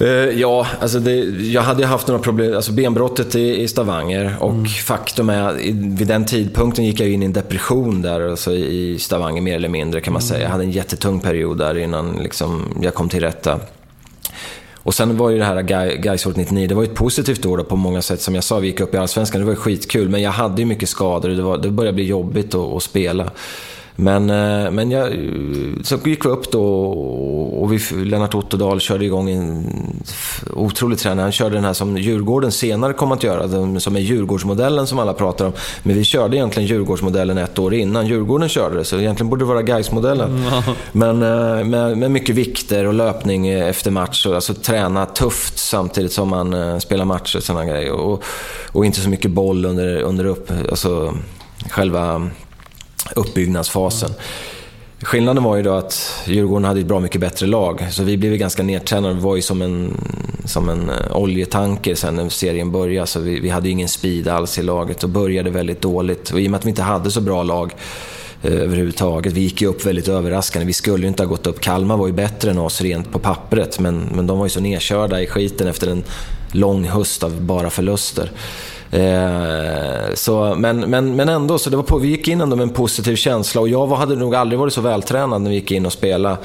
Uh, 0.01 0.09
ja, 0.09 0.67
alltså 0.81 0.99
det, 0.99 1.15
jag 1.51 1.61
hade 1.61 1.85
haft 1.85 2.07
några 2.07 2.21
problem, 2.21 2.55
alltså 2.55 2.71
benbrottet 2.71 3.35
i, 3.35 3.61
i 3.61 3.67
Stavanger 3.67 4.35
och 4.39 4.51
mm. 4.51 4.65
faktum 4.65 5.29
är, 5.29 5.61
i, 5.61 5.71
vid 5.71 6.07
den 6.07 6.25
tidpunkten 6.25 6.85
gick 6.85 6.99
jag 6.99 7.09
in 7.09 7.23
i 7.23 7.25
en 7.25 7.33
depression 7.33 8.01
där 8.01 8.29
alltså 8.29 8.51
i 8.53 8.99
Stavanger 8.99 9.41
mer 9.41 9.55
eller 9.55 9.69
mindre 9.69 10.01
kan 10.01 10.13
man 10.13 10.21
mm. 10.21 10.29
säga. 10.29 10.43
Jag 10.43 10.49
hade 10.49 10.63
en 10.63 10.71
jättetung 10.71 11.19
period 11.19 11.57
där 11.57 11.77
innan 11.77 12.15
liksom, 12.23 12.77
jag 12.81 12.93
kom 12.93 13.09
till 13.09 13.19
rätta. 13.19 13.59
Och 14.85 14.93
sen 14.93 15.17
var 15.17 15.29
ju 15.29 15.37
det 15.37 15.45
här 15.45 15.61
Gaisåret 15.97 16.37
99, 16.37 16.67
det 16.67 16.75
var 16.75 16.83
ju 16.83 16.89
ett 16.89 16.95
positivt 16.95 17.45
år 17.45 17.57
på 17.57 17.75
många 17.75 18.01
sätt. 18.01 18.21
Som 18.21 18.35
jag 18.35 18.43
sa, 18.43 18.59
vi 18.59 18.67
gick 18.67 18.79
upp 18.79 18.93
i 18.93 18.97
Allsvenskan, 18.97 19.41
det 19.41 19.45
var 19.45 19.53
ju 19.53 19.57
skitkul. 19.57 20.09
Men 20.09 20.21
jag 20.21 20.31
hade 20.31 20.61
ju 20.61 20.65
mycket 20.65 20.89
skador 20.89 21.29
och 21.29 21.35
det, 21.35 21.41
var, 21.41 21.57
det 21.57 21.71
började 21.71 21.95
bli 21.95 22.03
jobbigt 22.03 22.55
att, 22.55 22.73
att 22.73 22.83
spela. 22.83 23.31
Men, 23.95 24.29
eh, 24.29 24.71
men 24.71 24.91
jag, 24.91 25.07
så 25.83 25.97
gick 26.05 26.25
vi 26.25 26.29
upp 26.29 26.51
då 26.51 26.65
och 27.65 27.73
vi, 27.73 28.05
Lennart 28.05 28.35
Ottodal 28.35 28.79
körde 28.79 29.05
igång 29.05 29.29
en 29.29 29.65
otrolig 30.53 30.99
tränare. 30.99 31.23
Han 31.23 31.31
körde 31.31 31.55
den 31.55 31.65
här 31.65 31.73
som 31.73 31.97
Djurgården 31.97 32.51
senare 32.51 32.93
kom 32.93 33.11
att 33.11 33.23
göra, 33.23 33.79
som 33.79 33.95
är 33.95 33.99
Djurgårdsmodellen 33.99 34.87
som 34.87 34.99
alla 34.99 35.13
pratar 35.13 35.45
om. 35.45 35.53
Men 35.83 35.95
vi 35.95 36.03
körde 36.03 36.37
egentligen 36.37 36.67
Djurgårdsmodellen 36.67 37.37
ett 37.37 37.59
år 37.59 37.73
innan 37.73 38.07
Djurgården 38.07 38.49
körde 38.49 38.77
det, 38.77 38.83
så 38.83 38.99
egentligen 38.99 39.29
borde 39.29 39.41
det 39.41 39.47
vara 39.47 39.61
Gais-modellen. 39.61 40.29
Mm. 40.29 40.75
Men 40.91 41.23
eh, 41.23 41.65
med, 41.65 41.97
med, 41.97 42.11
mycket 42.11 42.35
vikter 42.35 42.87
och 42.87 42.93
löpning 42.93 43.47
efter 43.47 43.91
match. 43.91 44.25
Och, 44.25 44.35
alltså 44.35 44.53
träna 44.53 45.05
tufft 45.05 45.57
samtidigt 45.57 46.11
som 46.13 46.29
man 46.29 46.53
eh, 46.53 46.77
spelar 46.77 47.05
matcher 47.05 47.37
och 47.37 47.43
sådana 47.43 47.65
grejer. 47.65 47.91
Och, 47.91 48.23
och 48.71 48.85
inte 48.85 48.99
så 48.99 49.09
mycket 49.09 49.31
boll 49.31 49.65
under, 49.65 50.01
under 50.01 50.25
upp, 50.25 50.51
alltså 50.69 51.13
själva 51.69 52.29
uppbyggnadsfasen. 53.15 54.11
Skillnaden 55.01 55.43
var 55.43 55.55
ju 55.55 55.63
då 55.63 55.73
att 55.73 56.23
Djurgården 56.25 56.65
hade 56.65 56.79
ett 56.79 56.85
bra 56.85 56.99
mycket 56.99 57.21
bättre 57.21 57.47
lag, 57.47 57.87
så 57.91 58.03
vi 58.03 58.17
blev 58.17 58.35
ganska 58.35 58.63
nedtränade. 58.63 59.13
Vi 59.13 59.21
var 59.21 59.35
ju 59.35 59.41
som 59.41 59.61
en, 59.61 59.93
som 60.45 60.69
en 60.69 60.89
eh, 60.89 61.17
oljetanker 61.17 61.95
sen 61.95 62.15
när 62.15 62.29
serien 62.29 62.71
började, 62.71 63.07
så 63.07 63.19
vi, 63.19 63.39
vi 63.39 63.49
hade 63.49 63.67
ju 63.67 63.71
ingen 63.71 63.89
speed 63.89 64.27
alls 64.27 64.59
i 64.59 64.63
laget 64.63 65.03
och 65.03 65.09
började 65.09 65.49
väldigt 65.49 65.81
dåligt. 65.81 66.31
Och 66.31 66.41
i 66.41 66.47
och 66.47 66.51
med 66.51 66.57
att 66.57 66.65
vi 66.65 66.69
inte 66.69 66.81
hade 66.81 67.11
så 67.11 67.21
bra 67.21 67.43
lag 67.43 67.75
eh, 68.41 68.53
överhuvudtaget. 68.53 69.33
Vi 69.33 69.41
gick 69.41 69.61
ju 69.61 69.67
upp 69.67 69.85
väldigt 69.85 70.07
överraskande. 70.07 70.65
Vi 70.65 70.73
skulle 70.73 71.03
ju 71.03 71.07
inte 71.07 71.23
ha 71.23 71.29
gått 71.29 71.47
upp. 71.47 71.61
Kalmar 71.61 71.97
var 71.97 72.07
ju 72.07 72.13
bättre 72.13 72.51
än 72.51 72.57
oss 72.57 72.81
rent 72.81 73.11
på 73.11 73.19
pappret, 73.19 73.79
men, 73.79 74.09
men 74.15 74.27
de 74.27 74.37
var 74.37 74.45
ju 74.45 74.49
så 74.49 74.59
nedkörda 74.59 75.21
i 75.21 75.27
skiten 75.27 75.67
efter 75.67 75.87
en 75.87 76.03
lång 76.51 76.85
höst 76.85 77.23
av 77.23 77.41
bara 77.41 77.69
förluster. 77.69 78.31
Eh, 78.95 80.13
så, 80.13 80.55
men, 80.57 80.79
men, 80.79 81.15
men 81.15 81.29
ändå, 81.29 81.57
så 81.57 81.69
det 81.69 81.75
var 81.75 81.83
på, 81.83 81.97
vi 81.97 82.07
gick 82.07 82.27
in 82.27 82.41
ändå 82.41 82.55
med 82.55 82.63
en 82.63 82.69
positiv 82.69 83.15
känsla 83.15 83.61
och 83.61 83.69
jag 83.69 83.87
var, 83.87 83.97
hade 83.97 84.15
nog 84.15 84.35
aldrig 84.35 84.59
varit 84.59 84.73
så 84.73 84.81
vältränad 84.81 85.41
när 85.41 85.49
vi 85.49 85.55
gick 85.55 85.71
in 85.71 85.85
och 85.85 85.93
spelade 85.93 86.37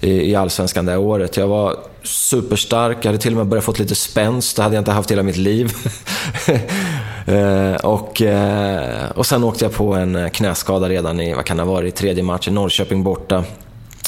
i, 0.00 0.30
i 0.30 0.34
Allsvenskan 0.34 0.86
det 0.86 0.96
året. 0.96 1.36
Jag 1.36 1.48
var 1.48 1.76
superstark, 2.02 2.96
jag 3.00 3.06
hade 3.06 3.18
till 3.18 3.32
och 3.32 3.38
med 3.38 3.46
börjat 3.46 3.64
få 3.64 3.74
lite 3.78 3.94
spänst, 3.94 4.56
det 4.56 4.62
hade 4.62 4.74
jag 4.74 4.80
inte 4.80 4.92
haft 4.92 5.10
hela 5.10 5.22
mitt 5.22 5.36
liv. 5.36 5.72
eh, 7.26 7.74
och, 7.74 8.22
eh, 8.22 9.10
och 9.14 9.26
sen 9.26 9.44
åkte 9.44 9.64
jag 9.64 9.72
på 9.72 9.94
en 9.94 10.30
knäskada 10.30 10.88
redan 10.88 11.20
i, 11.20 11.34
vad 11.34 11.44
kan 11.44 11.56
det 11.56 11.62
ha 11.62 11.72
varit, 11.72 11.94
tredje 11.94 12.22
matchen, 12.22 12.54
Norrköping 12.54 13.02
borta 13.02 13.44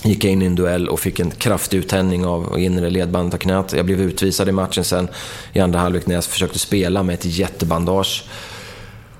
gick 0.02 0.24
jag 0.24 0.32
in 0.32 0.42
i 0.42 0.46
en 0.46 0.54
duell 0.54 0.88
och 0.88 1.00
fick 1.00 1.20
en 1.20 1.30
kraftig 1.30 1.78
uttänjning 1.78 2.26
av 2.26 2.58
inre 2.58 2.90
ledbandet 2.90 3.34
av 3.34 3.38
knät. 3.38 3.72
Jag 3.72 3.86
blev 3.86 4.00
utvisad 4.00 4.48
i 4.48 4.52
matchen 4.52 4.84
sen 4.84 5.08
i 5.52 5.60
andra 5.60 5.78
halvlek 5.78 6.06
när 6.06 6.14
jag 6.14 6.24
försökte 6.24 6.58
spela 6.58 7.02
med 7.02 7.14
ett 7.14 7.24
jättebandage. 7.24 8.24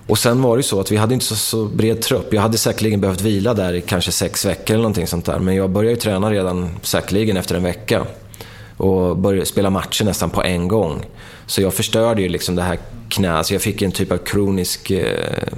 Och 0.07 0.19
sen 0.19 0.43
var 0.43 0.57
det 0.57 0.59
ju 0.59 0.63
så 0.63 0.81
att 0.81 0.93
vi 0.93 0.97
hade 0.97 1.15
inte 1.15 1.27
så, 1.27 1.37
så 1.37 1.65
bred 1.65 2.03
trupp. 2.03 2.33
Jag 2.33 2.43
hade 2.43 2.59
säkerligen 2.59 3.01
behövt 3.01 3.21
vila 3.21 3.55
där 3.55 3.73
i 3.73 3.81
kanske 3.81 4.13
sex 4.13 4.45
veckor 4.45 4.75
eller 4.75 4.83
någonting 4.83 5.07
sånt 5.07 5.25
där. 5.25 5.39
Men 5.39 5.55
jag 5.55 5.71
började 5.71 5.95
ju 5.95 6.01
träna 6.01 6.31
redan 6.31 6.71
säkerligen 6.83 7.37
efter 7.37 7.55
en 7.55 7.63
vecka. 7.63 8.07
Och 8.77 9.17
började 9.17 9.47
spela 9.47 9.71
matcher 9.71 10.05
nästan 10.05 10.31
på 10.31 10.43
en 10.43 10.69
gång. 10.69 11.05
Så 11.47 11.63
jag 11.63 11.75
förstörde 11.75 12.23
ju 12.23 12.29
liksom 12.29 12.57
det 12.57 12.63
här 12.63 12.79
knät. 13.09 13.47
Så 13.47 13.55
jag 13.55 13.63
fick 13.63 13.83
en 13.83 13.93
typ 13.93 14.13
av 14.13 14.19
kronisk 14.19 14.91
eh, 14.91 15.53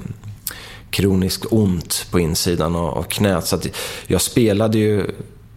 kroniskt 0.90 1.46
ont 1.50 2.06
på 2.10 2.20
insidan 2.20 2.76
av 2.76 3.02
knät. 3.02 3.46
Så 3.46 3.58
jag 4.06 4.20
spelade 4.20 4.78
ju 4.78 5.06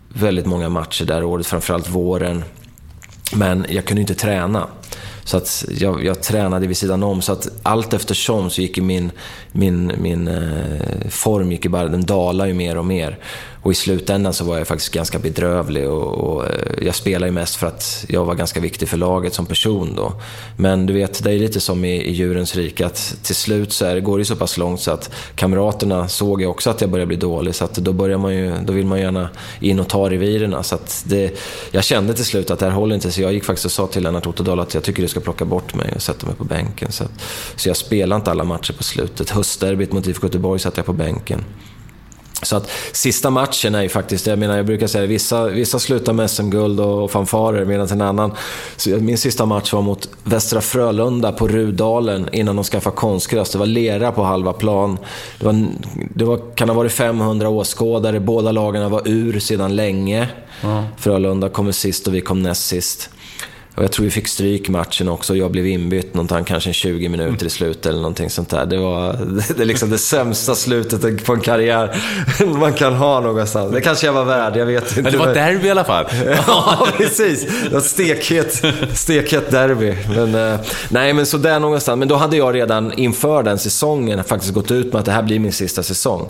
väldigt 0.10 0.46
många 0.46 0.70
matcher 0.70 1.06
där 1.06 1.24
året, 1.24 1.48
framförallt 1.48 1.90
våren. 1.90 2.44
Men 3.36 3.66
jag 3.70 3.86
kunde 3.86 4.02
inte 4.02 4.16
träna. 4.16 4.68
Så 5.24 5.38
att 5.38 5.66
jag, 5.78 6.06
jag 6.06 6.24
tränade 6.24 6.68
vid 6.68 6.78
sidan 6.78 7.04
om. 7.04 7.22
Så 7.22 7.32
att 7.32 7.48
allt 7.64 7.94
eftersom 7.94 8.50
så 8.50 8.62
gick 8.62 8.78
min, 8.78 9.12
min, 9.52 9.92
min 9.98 10.28
eh, 10.28 11.10
form 11.10 11.52
gick 11.52 11.68
bara, 11.68 11.88
den 11.88 12.06
dalade 12.06 12.50
ju 12.50 12.56
mer 12.56 12.78
och 12.78 12.86
mer. 12.86 13.20
Och 13.64 13.72
i 13.72 13.76
slutändan 13.76 14.34
så 14.34 14.46
var 14.46 14.58
jag 14.58 14.68
faktiskt 14.68 14.94
ganska 14.94 15.20
bedrövlig 15.20 15.90
och, 15.90 16.14
och 16.14 16.46
eh, 16.46 16.86
jag 16.86 16.96
spelade 16.96 17.26
ju 17.26 17.32
mest 17.32 17.56
för 17.56 17.68
att 17.68 18.06
jag 18.08 18.26
var 18.26 18.36
ganska 18.36 18.60
viktig 18.60 18.90
för 18.90 18.98
laget 18.98 19.34
som 19.34 19.46
person 19.46 19.96
då. 19.96 20.14
Men 20.58 20.86
du 20.86 20.94
vet, 20.94 21.24
det 21.24 21.32
är 21.32 21.40
lite 21.40 21.60
som 21.60 21.86
i, 21.86 22.02
i 22.02 22.12
djurens 22.12 22.56
rike 22.56 22.86
att 22.86 23.18
till 23.24 23.36
slut 23.36 23.74
så 23.74 23.86
är, 23.86 24.00
går 24.00 24.18
det 24.18 24.26
så 24.26 24.36
pass 24.36 24.58
långt 24.58 24.82
så 24.82 24.92
att 24.92 25.12
kamraterna 25.36 26.08
såg 26.08 26.42
ju 26.42 26.48
också 26.48 26.70
att 26.70 26.82
jag 26.82 26.90
började 26.90 27.08
bli 27.08 27.18
dålig 27.18 27.56
så 27.56 27.66
att 27.66 27.74
då, 27.74 27.94
börjar 27.94 28.18
man 28.18 28.36
ju, 28.36 28.56
då 28.66 28.74
vill 28.74 28.86
man 28.86 29.00
gärna 29.00 29.30
in 29.60 29.80
och 29.80 29.88
ta 29.88 30.10
revirerna. 30.10 30.64
Så 30.64 30.76
att 30.76 31.04
det, 31.08 31.40
jag 31.72 31.84
kände 31.84 32.14
till 32.14 32.26
slut 32.26 32.52
att 32.52 32.60
det 32.60 32.66
här 32.66 32.74
håller 32.74 32.96
inte 32.96 33.12
så 33.12 33.22
jag 33.22 33.34
gick 33.34 33.44
faktiskt 33.44 33.66
och 33.66 33.72
sa 33.72 33.88
till 33.88 34.04
Lennart 34.04 34.28
Otterdal 34.28 34.60
att 34.60 34.74
jag 34.74 34.84
tycker 34.84 35.02
du 35.02 35.08
ska 35.08 35.20
plocka 35.20 35.46
bort 35.46 35.76
mig 35.76 35.94
och 35.96 36.02
sätta 36.02 36.26
mig 36.26 36.36
på 36.36 36.44
bänken. 36.44 36.92
Så, 36.92 37.04
att, 37.04 37.12
så 37.56 37.70
jag 37.70 37.78
spelade 37.78 38.20
inte 38.20 38.32
alla 38.32 38.44
matcher 38.44 38.74
på 38.74 38.84
slutet. 38.84 39.30
Höstderbyt 39.30 39.92
mot 39.92 40.08
IFK 40.08 40.28
Göteborg 40.28 40.60
satt 40.60 40.78
jag 40.78 40.86
på 40.86 40.94
bänken. 40.94 41.44
Så 42.44 42.56
att 42.56 42.70
sista 42.92 43.30
matchen 43.30 43.76
är 43.76 43.82
ju 43.82 43.90
faktiskt, 43.90 44.28
jag 44.28 44.40
menar 44.40 44.58
jag 44.58 44.66
brukar 44.66 44.88
säga 44.88 45.06
vissa, 45.06 45.48
vissa 45.48 45.80
slutar 45.80 46.14
med 46.14 46.30
SM-guld 46.32 46.80
och 46.80 47.12
fanfarer 47.12 47.66
medan 47.66 47.88
en 47.88 48.02
annan... 48.02 48.32
Min 49.00 49.18
sista 49.18 49.46
match 49.46 49.74
var 49.74 49.82
mot 49.82 50.10
Västra 50.24 50.62
Frölunda 50.62 51.32
på 51.32 51.48
Rudalen 51.48 52.30
innan 52.32 52.56
de 52.56 52.66
skaffade 52.66 52.96
konstgräs. 52.96 53.50
Det 53.50 53.58
var 53.58 53.66
lera 53.66 54.12
på 54.12 54.24
halva 54.24 54.54
plan. 54.54 54.98
Det, 55.40 55.46
var, 55.46 55.68
det 56.16 56.26
var, 56.26 56.56
kan 56.56 56.70
ha 56.70 56.76
varit 56.76 56.92
500 56.92 57.50
åskådare, 57.50 58.20
båda 58.20 58.52
lagen 58.52 58.92
var 58.92 59.02
ur 59.06 59.40
sedan 59.40 59.76
länge. 59.76 60.28
Mm. 60.62 60.84
Frölunda 60.98 61.50
kommer 61.50 61.72
sist 61.72 62.08
och 62.08 62.16
vi 62.16 62.22
kom 62.22 62.44
näst 62.44 62.68
sist. 62.68 63.10
Och 63.76 63.84
jag 63.84 63.92
tror 63.92 64.04
vi 64.04 64.12
fick 64.12 64.28
stryk 64.28 64.70
matchen 64.70 65.10
också. 65.10 65.36
Jag 65.36 65.52
blev 65.52 65.68
inbytt 65.68 66.14
någonting, 66.14 66.44
kanske 66.44 66.74
20 66.74 67.10
minuter 67.10 67.46
i 67.46 67.50
slutet 67.50 67.86
eller 67.86 67.98
någonting 67.98 68.30
sånt 68.30 68.50
där. 68.50 68.66
Det 68.66 68.78
var 68.78 69.14
det, 69.56 69.64
är 69.64 69.66
liksom 69.66 69.90
det 69.90 69.98
sämsta 69.98 70.56
slutet 70.56 71.26
på 71.26 71.34
en 71.34 71.40
karriär 71.40 71.98
man 72.60 72.74
kan 72.74 72.94
ha 72.94 73.20
någonstans. 73.20 73.74
Det 73.74 73.82
kanske 73.82 74.06
jag 74.06 74.14
var 74.14 74.26
värd, 74.26 74.58
jag 74.58 74.66
vet 74.66 74.84
inte. 74.90 75.02
Men 75.02 75.12
det 75.12 75.18
var 75.18 75.34
derby 75.34 75.68
i 75.68 75.72
alla 75.72 75.84
fall. 75.84 76.06
ja, 76.48 76.88
precis. 76.98 77.48
Det 77.64 77.74
var 77.74 77.82
stekhet, 77.82 78.64
stekhet 78.94 79.52
derby. 79.52 79.96
Men, 80.16 80.36
eh, 80.36 80.60
nej, 80.90 81.14
men 81.14 81.26
så 81.26 81.38
där 81.38 81.60
någonstans. 81.60 82.00
Men 82.00 82.08
då 82.08 82.16
hade 82.16 82.38
jag 82.38 82.56
redan 82.56 82.94
inför 82.94 83.44
den 83.44 83.60
säsongen 83.60 84.24
faktiskt 84.24 84.54
gått 84.54 84.72
ut 84.72 84.94
med 84.94 85.00
att 85.00 85.06
det 85.06 85.12
här 85.12 85.24
blir 85.24 85.40
min 85.40 85.54
sista 85.54 85.84
säsong. 85.84 86.30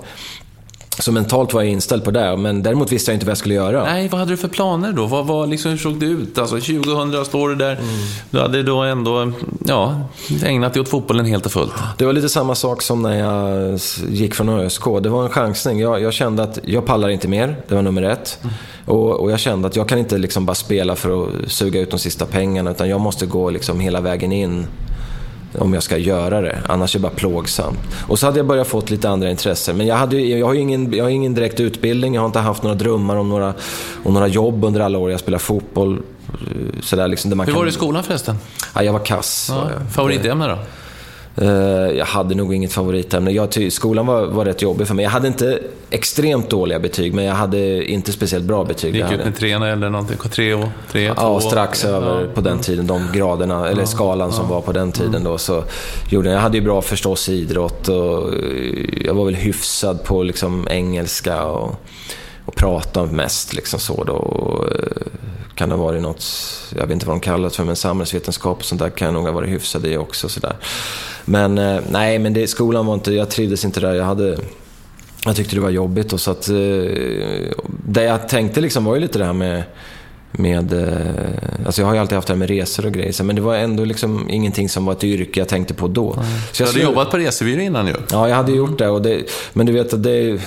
Så 0.99 1.11
mentalt 1.11 1.53
var 1.53 1.61
jag 1.61 1.72
inställd 1.72 2.03
på 2.03 2.11
det, 2.11 2.38
men 2.38 2.64
däremot 2.64 2.91
visste 2.91 3.11
jag 3.11 3.15
inte 3.15 3.26
vad 3.26 3.32
jag 3.32 3.38
skulle 3.38 3.53
göra. 3.53 3.84
Nej, 3.84 4.07
vad 4.07 4.20
hade 4.20 4.32
du 4.32 4.38
för 4.38 4.48
planer 4.48 4.91
då? 4.91 5.06
Vad, 5.06 5.26
vad, 5.26 5.49
liksom, 5.49 5.72
hur 5.72 5.78
såg 5.78 5.99
det 5.99 6.06
ut? 6.06 6.38
Alltså 6.38 6.56
2000 6.56 7.26
står 7.26 7.49
du 7.49 7.56
där. 7.56 7.72
Mm. 7.72 7.86
Du 8.30 8.40
hade 8.40 8.64
då 8.64 8.82
ändå 8.82 9.32
ja, 9.65 10.02
ägnat 10.45 10.74
dig 10.74 10.82
åt 10.82 10.90
fotbollen 10.90 11.26
helt 11.26 11.45
och 11.45 11.52
fullt. 11.52 11.74
Det 11.98 12.06
var 12.06 12.14
lite 12.14 12.30
samma 12.30 12.56
sak 12.56 12.82
som 12.82 13.02
när 13.02 13.20
jag 13.20 13.80
gick 14.10 14.36
från 14.36 14.49
ÖSK. 14.49 14.84
Det 15.02 15.10
var 15.10 15.24
en 15.24 15.30
chansning. 15.30 15.80
Jag, 15.80 16.02
jag 16.02 16.14
kände 16.14 16.44
att 16.44 16.60
jag 16.64 16.86
pallar 16.86 17.10
inte 17.10 17.28
mer. 17.28 17.56
Det 17.68 17.76
var 17.76 17.82
nummer 17.82 18.03
ett. 18.03 18.40
Mm. 18.41 18.56
Och, 18.86 19.20
och, 19.20 19.32
jag 19.32 19.40
kände 19.40 19.68
att 19.68 19.76
jag 19.76 19.90
kan 19.90 19.98
inte 19.98 20.18
liksom 20.18 20.45
bara 20.45 20.56
spela 20.56 20.95
för 20.95 21.24
att 21.24 21.52
suga 21.52 21.80
ut 21.80 21.91
de 21.91 21.99
sista 21.99 22.26
pengarna, 22.26 22.72
utan 22.72 22.90
jag 22.90 23.02
måste 23.02 23.26
gå 23.26 23.49
liksom 23.49 23.80
hela 23.80 24.02
vägen 24.02 24.32
in 24.32 24.68
om 25.60 25.74
jag 25.74 25.84
ska 25.84 25.98
göra 25.98 26.42
det. 26.42 26.58
Annars 26.68 26.96
är 26.96 27.00
det 27.00 27.04
bara 27.04 27.12
plågsamt. 27.12 27.80
Och 28.08 28.20
så 28.20 28.26
hade 28.26 28.40
jag 28.40 28.46
börjat 28.46 28.68
få 28.68 28.84
lite 28.88 29.10
andra 29.10 29.32
intressen. 29.32 29.78
Men 29.78 29.88
jag, 29.88 29.96
hade, 29.96 30.22
jag, 30.22 30.48
har 30.48 30.54
ingen, 30.54 30.94
jag 30.94 31.04
har 31.04 31.10
ingen 31.10 31.34
direkt 31.34 31.60
utbildning, 31.60 32.14
jag 32.14 32.22
har 32.22 32.26
inte 32.26 32.40
haft 32.40 32.64
några 32.64 32.76
drömmar 32.76 33.16
om 33.16 33.30
några, 33.30 33.54
om 34.04 34.14
några 34.14 34.28
jobb 34.28 34.64
under 34.64 34.82
alla 34.82 34.98
år 34.98 35.12
jag 35.12 35.20
spelar 35.20 35.40
fotboll. 35.40 36.02
Sådär, 36.82 37.08
liksom, 37.08 37.40
Hur 37.40 37.54
var 37.54 37.64
du 37.64 37.70
i 37.70 37.74
skolan 37.74 38.04
förresten? 38.04 38.36
Ja, 38.76 38.84
jag 38.84 38.94
var 38.94 39.06
kass. 39.06 39.52
Ja, 39.52 39.70
Favoritämne 39.92 40.48
då? 40.48 40.58
Eh, 41.35 41.47
jag 41.97 42.05
hade 42.05 42.35
nog 42.35 42.53
inget 42.53 42.73
favoritämne. 42.73 43.31
Jag, 43.31 43.72
skolan 43.72 44.05
var, 44.05 44.26
var 44.26 44.45
rätt 44.45 44.61
jobbig 44.61 44.88
för 44.88 44.95
mig. 44.95 45.03
Jag 45.03 45.11
hade 45.11 45.27
inte 45.27 45.60
extremt 45.89 46.49
dåliga 46.49 46.80
betyg, 46.80 47.14
men 47.14 47.26
jag 47.26 47.34
hade 47.34 47.85
inte 47.85 48.11
speciellt 48.11 48.45
bra 48.45 48.64
betyg. 48.64 48.95
Gick 48.95 49.11
ut 49.11 49.26
med 49.26 49.35
treorna 49.35 49.69
eller 49.69 49.89
någonting? 49.89 50.18
Tre 50.18 50.53
och 50.53 50.68
tre, 50.91 51.14
två? 51.14 51.22
Ja, 51.22 51.39
strax 51.39 51.85
över 51.85 52.27
på 52.27 52.41
den 52.41 52.60
tiden. 52.60 52.88
De 52.88 53.07
graderna, 53.14 53.69
eller 53.69 53.85
skalan 53.85 54.31
som 54.31 54.49
var 54.49 54.61
på 54.61 54.72
den 54.72 54.91
tiden 54.91 55.23
då. 55.23 55.38
Så 55.38 55.64
gjorde 56.10 56.30
jag. 56.30 56.35
jag 56.35 56.41
hade 56.41 56.57
ju 56.57 56.64
bra 56.64 56.81
förstås 56.81 57.30
idrott 57.30 57.88
och 57.88 58.34
jag 59.05 59.14
var 59.14 59.26
väl 59.26 59.35
hyfsad 59.35 60.03
på 60.03 60.23
liksom 60.23 60.68
engelska 60.69 61.43
och, 61.43 61.76
och 62.45 62.55
prata 62.55 63.05
mest 63.05 63.53
liksom 63.53 63.80
så 63.80 64.03
då. 64.03 64.14
Och, 64.14 64.69
kan 65.56 65.70
det 65.70 65.76
ha 65.76 65.84
varit 65.84 66.02
något, 66.02 66.26
jag 66.76 66.82
vet 66.82 66.92
inte 66.92 67.06
vad 67.06 67.16
de 67.16 67.20
kallar 67.20 67.50
det 67.50 67.56
för, 67.56 67.64
men 67.64 67.76
samhällsvetenskap 67.76 68.58
och 68.58 68.66
sånt 68.66 68.82
där 68.82 68.90
kan 68.90 69.06
jag 69.06 69.14
nog 69.14 69.24
ha 69.24 69.32
varit 69.32 69.50
hyfsad 69.50 69.86
i 69.86 69.98
också. 69.98 70.30
Så 70.30 70.40
där. 70.40 70.56
Men 71.26 71.58
eh, 71.58 71.82
nej, 71.90 72.20
men 72.20 72.34
det, 72.34 72.48
skolan 72.48 72.86
var 72.86 72.94
inte, 72.94 73.14
jag 73.14 73.30
trivdes 73.30 73.66
inte 73.66 73.80
där. 73.80 73.94
Jag 73.94 74.06
hade 74.06 74.38
jag 75.26 75.36
tyckte 75.36 75.56
det 75.56 75.62
var 75.62 75.70
jobbigt 75.70 76.14
och 76.14 76.22
så 76.22 76.32
att... 76.32 76.50
Eh, 76.50 76.56
det 77.86 78.04
jag 78.04 78.30
tänkte 78.30 78.62
liksom 78.62 78.86
var 78.86 78.96
ju 78.96 79.02
lite 79.02 79.20
det 79.20 79.26
här 79.26 79.34
med 79.34 79.64
med... 80.34 80.73
Eh, 80.73 81.65
alltså 81.65 81.81
jag 81.81 81.88
har 81.88 81.93
ju 81.93 81.99
alltid 81.99 82.15
haft 82.15 82.27
det 82.27 82.34
här 82.34 82.39
med 82.39 82.49
resor 82.49 82.85
och 82.85 82.91
grejer, 82.91 83.23
men 83.23 83.35
det 83.35 83.41
var 83.41 83.55
ändå 83.55 83.85
liksom 83.85 84.30
ingenting 84.30 84.69
som 84.69 84.85
var 84.85 84.93
ett 84.93 85.03
yrke 85.03 85.39
jag 85.39 85.47
tänkte 85.47 85.73
på 85.73 85.88
då. 85.88 86.14
Mm. 86.14 86.26
Så 86.51 86.64
jag 86.64 86.69
du 86.69 86.73
hade 86.73 86.84
jobbat 86.84 87.11
på 87.11 87.18
resebyrå 87.18 87.61
innan 87.61 87.88
ju. 87.88 87.93
Ja, 88.11 88.30
jag 88.30 88.35
hade 88.35 88.51
gjort 88.51 88.77
det. 88.80 88.89
Och 88.89 89.01
det 89.01 89.23
men 89.53 89.65
du 89.65 89.73
vet, 89.73 89.93
att 89.93 90.03
det 90.03 90.11
är 90.11 90.39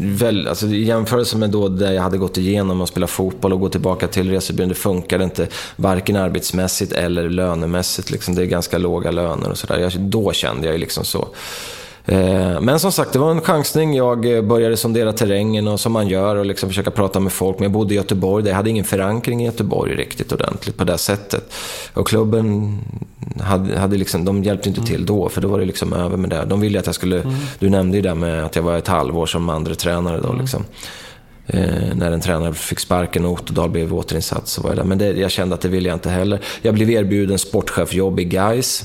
väl, 0.00 0.48
alltså, 0.48 0.66
i 0.66 0.84
jämförelse 0.84 1.36
med 1.36 1.50
då 1.50 1.68
det 1.68 1.94
jag 1.94 2.02
hade 2.02 2.18
gått 2.18 2.38
igenom 2.38 2.80
och 2.80 2.88
spela 2.88 3.06
fotboll 3.06 3.52
och 3.52 3.60
gå 3.60 3.68
tillbaka 3.68 4.08
till 4.08 4.30
resebyrån, 4.30 4.68
det 4.68 4.74
funkade 4.74 5.24
inte 5.24 5.46
varken 5.76 6.16
arbetsmässigt 6.16 6.92
eller 6.92 7.28
lönemässigt. 7.28 8.10
Liksom. 8.10 8.34
Det 8.34 8.42
är 8.42 8.46
ganska 8.46 8.78
låga 8.78 9.10
löner 9.10 9.50
och 9.50 9.58
sådär. 9.58 9.92
Då 9.98 10.32
kände 10.32 10.66
jag 10.66 10.74
ju 10.74 10.80
liksom 10.80 11.04
så. 11.04 11.28
Eh, 12.06 12.60
men 12.60 12.80
som 12.80 12.92
sagt, 12.92 13.12
det 13.12 13.18
var 13.18 13.30
en 13.30 13.40
chansning. 13.40 13.94
Jag 13.96 14.36
eh, 14.36 14.42
började 14.42 14.76
sondera 14.76 15.12
terrängen 15.12 15.68
och 15.68 15.80
som 15.80 15.92
man 15.92 16.08
gör 16.08 16.36
och 16.36 16.46
liksom 16.46 16.68
försöka 16.68 16.90
prata 16.90 17.20
med 17.20 17.32
folk. 17.32 17.58
Men 17.58 17.62
jag 17.64 17.72
bodde 17.72 17.94
i 17.94 17.96
Göteborg, 17.96 18.48
jag 18.48 18.54
hade 18.54 18.70
ingen 18.70 18.84
förankring 18.84 19.42
i 19.42 19.46
Göteborg 19.46 19.94
riktigt 19.94 20.32
ordentligt 20.32 20.76
på 20.76 20.84
det 20.84 20.98
sättet. 20.98 21.54
Och 21.94 22.08
klubben 22.08 22.78
hade, 23.40 23.78
hade 23.78 23.96
liksom, 23.96 24.24
de 24.24 24.42
hjälpte 24.42 24.68
inte 24.68 24.82
till 24.82 25.06
då, 25.06 25.28
för 25.28 25.40
då 25.40 25.48
var 25.48 25.58
det 25.58 25.64
liksom 25.64 25.92
över 25.92 26.16
med 26.16 26.30
det. 26.30 26.44
De 26.44 26.60
ville 26.60 26.78
att 26.78 26.86
jag 26.86 26.94
skulle, 26.94 27.20
mm. 27.20 27.34
du 27.58 27.70
nämnde 27.70 27.96
ju 27.96 28.02
det 28.02 28.14
med 28.14 28.44
att 28.44 28.56
jag 28.56 28.62
var 28.62 28.78
ett 28.78 28.88
halvår 28.88 29.26
som 29.26 29.48
andra 29.48 29.74
tränare 29.74 30.20
då. 30.20 30.28
Mm. 30.28 30.40
Liksom. 30.40 30.64
Eh, 31.46 31.94
när 31.94 32.12
en 32.12 32.20
tränare 32.20 32.54
fick 32.54 32.80
sparken 32.80 33.24
och 33.24 33.32
Otodal 33.32 33.70
blev 33.70 33.94
återinsatt 33.94 34.48
så 34.48 34.62
var 34.62 34.70
jag 34.70 34.76
där. 34.76 34.84
Men 34.84 34.98
det, 34.98 35.12
jag 35.12 35.30
kände 35.30 35.54
att 35.54 35.60
det 35.60 35.68
ville 35.68 35.88
jag 35.88 35.96
inte 35.96 36.10
heller. 36.10 36.40
Jag 36.62 36.74
blev 36.74 36.90
erbjuden 36.90 37.38
sportchefjobb 37.38 38.20
i 38.20 38.24
Gais 38.24 38.84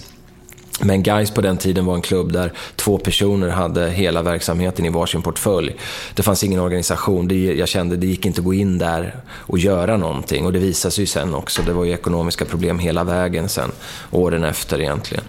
men 0.79 1.03
Guys 1.03 1.31
på 1.31 1.41
den 1.41 1.57
tiden 1.57 1.85
var 1.85 1.95
en 1.95 2.01
klubb 2.01 2.31
där 2.31 2.53
två 2.75 2.97
personer 2.97 3.49
hade 3.49 3.89
hela 3.89 4.21
verksamheten 4.21 4.85
i 4.85 4.89
varsin 4.89 5.21
portfölj. 5.21 5.75
Det 6.13 6.23
fanns 6.23 6.43
ingen 6.43 6.59
organisation. 6.59 7.27
Det, 7.27 7.53
jag 7.53 7.67
kände 7.67 7.95
att 7.95 8.01
det 8.01 8.07
gick 8.07 8.25
inte 8.25 8.41
att 8.41 8.45
gå 8.45 8.53
in 8.53 8.77
där 8.77 9.15
och 9.29 9.59
göra 9.59 9.97
någonting. 9.97 10.45
Och 10.45 10.53
det 10.53 10.59
visade 10.59 10.91
sig 10.91 11.01
ju 11.01 11.05
sen 11.07 11.35
också. 11.35 11.61
Det 11.61 11.73
var 11.73 11.85
ju 11.85 11.91
ekonomiska 11.91 12.45
problem 12.45 12.79
hela 12.79 13.03
vägen 13.03 13.49
sen, 13.49 13.71
åren 14.11 14.43
efter 14.43 14.81
egentligen. 14.81 15.23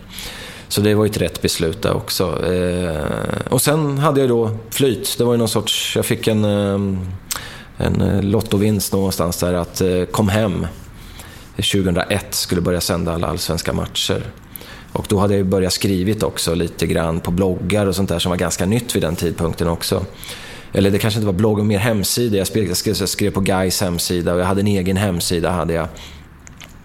Så 0.68 0.80
det 0.80 0.94
var 0.94 1.04
ju 1.04 1.10
ett 1.10 1.20
rätt 1.20 1.42
beslut 1.42 1.82
där 1.82 1.96
också. 1.96 2.52
Eh, 2.52 3.02
och 3.48 3.62
sen 3.62 3.98
hade 3.98 4.20
jag 4.20 4.28
då 4.28 4.50
flyt. 4.70 5.18
Det 5.18 5.24
var 5.24 5.32
ju 5.32 5.38
någon 5.38 5.48
sorts... 5.48 5.96
Jag 5.96 6.06
fick 6.06 6.28
en, 6.28 6.44
eh, 6.44 6.98
en 7.76 8.00
eh, 8.00 8.22
lottovinst 8.22 8.92
någonstans 8.92 9.36
där 9.36 9.54
att 9.54 9.80
eh, 9.80 10.04
kom 10.04 10.28
hem 10.28 10.66
2001 11.56 12.34
skulle 12.34 12.60
börja 12.60 12.80
sända 12.80 13.14
alla 13.14 13.26
allsvenska 13.26 13.72
matcher. 13.72 14.22
Och 14.92 15.06
då 15.08 15.18
hade 15.18 15.36
jag 15.36 15.46
börjat 15.46 15.72
skrivit 15.72 16.22
också 16.22 16.54
lite 16.54 16.86
grann 16.86 17.20
på 17.20 17.30
bloggar 17.30 17.86
och 17.86 17.96
sånt 17.96 18.08
där 18.08 18.18
som 18.18 18.30
var 18.30 18.36
ganska 18.36 18.66
nytt 18.66 18.96
vid 18.96 19.02
den 19.02 19.16
tidpunkten 19.16 19.68
också. 19.68 20.04
Eller 20.72 20.90
det 20.90 20.98
kanske 20.98 21.18
inte 21.18 21.26
var 21.26 21.32
blogg, 21.32 21.64
mer 21.64 21.78
hemsida. 21.78 22.36
Jag 22.36 22.46
skrev, 22.46 22.74
jag 22.84 23.08
skrev 23.08 23.30
på 23.30 23.40
Guys 23.40 23.80
hemsida 23.80 24.34
och 24.34 24.40
jag 24.40 24.46
hade 24.46 24.60
en 24.60 24.66
egen 24.66 24.96
hemsida. 24.96 25.50
hade 25.50 25.72
jag 25.72 25.88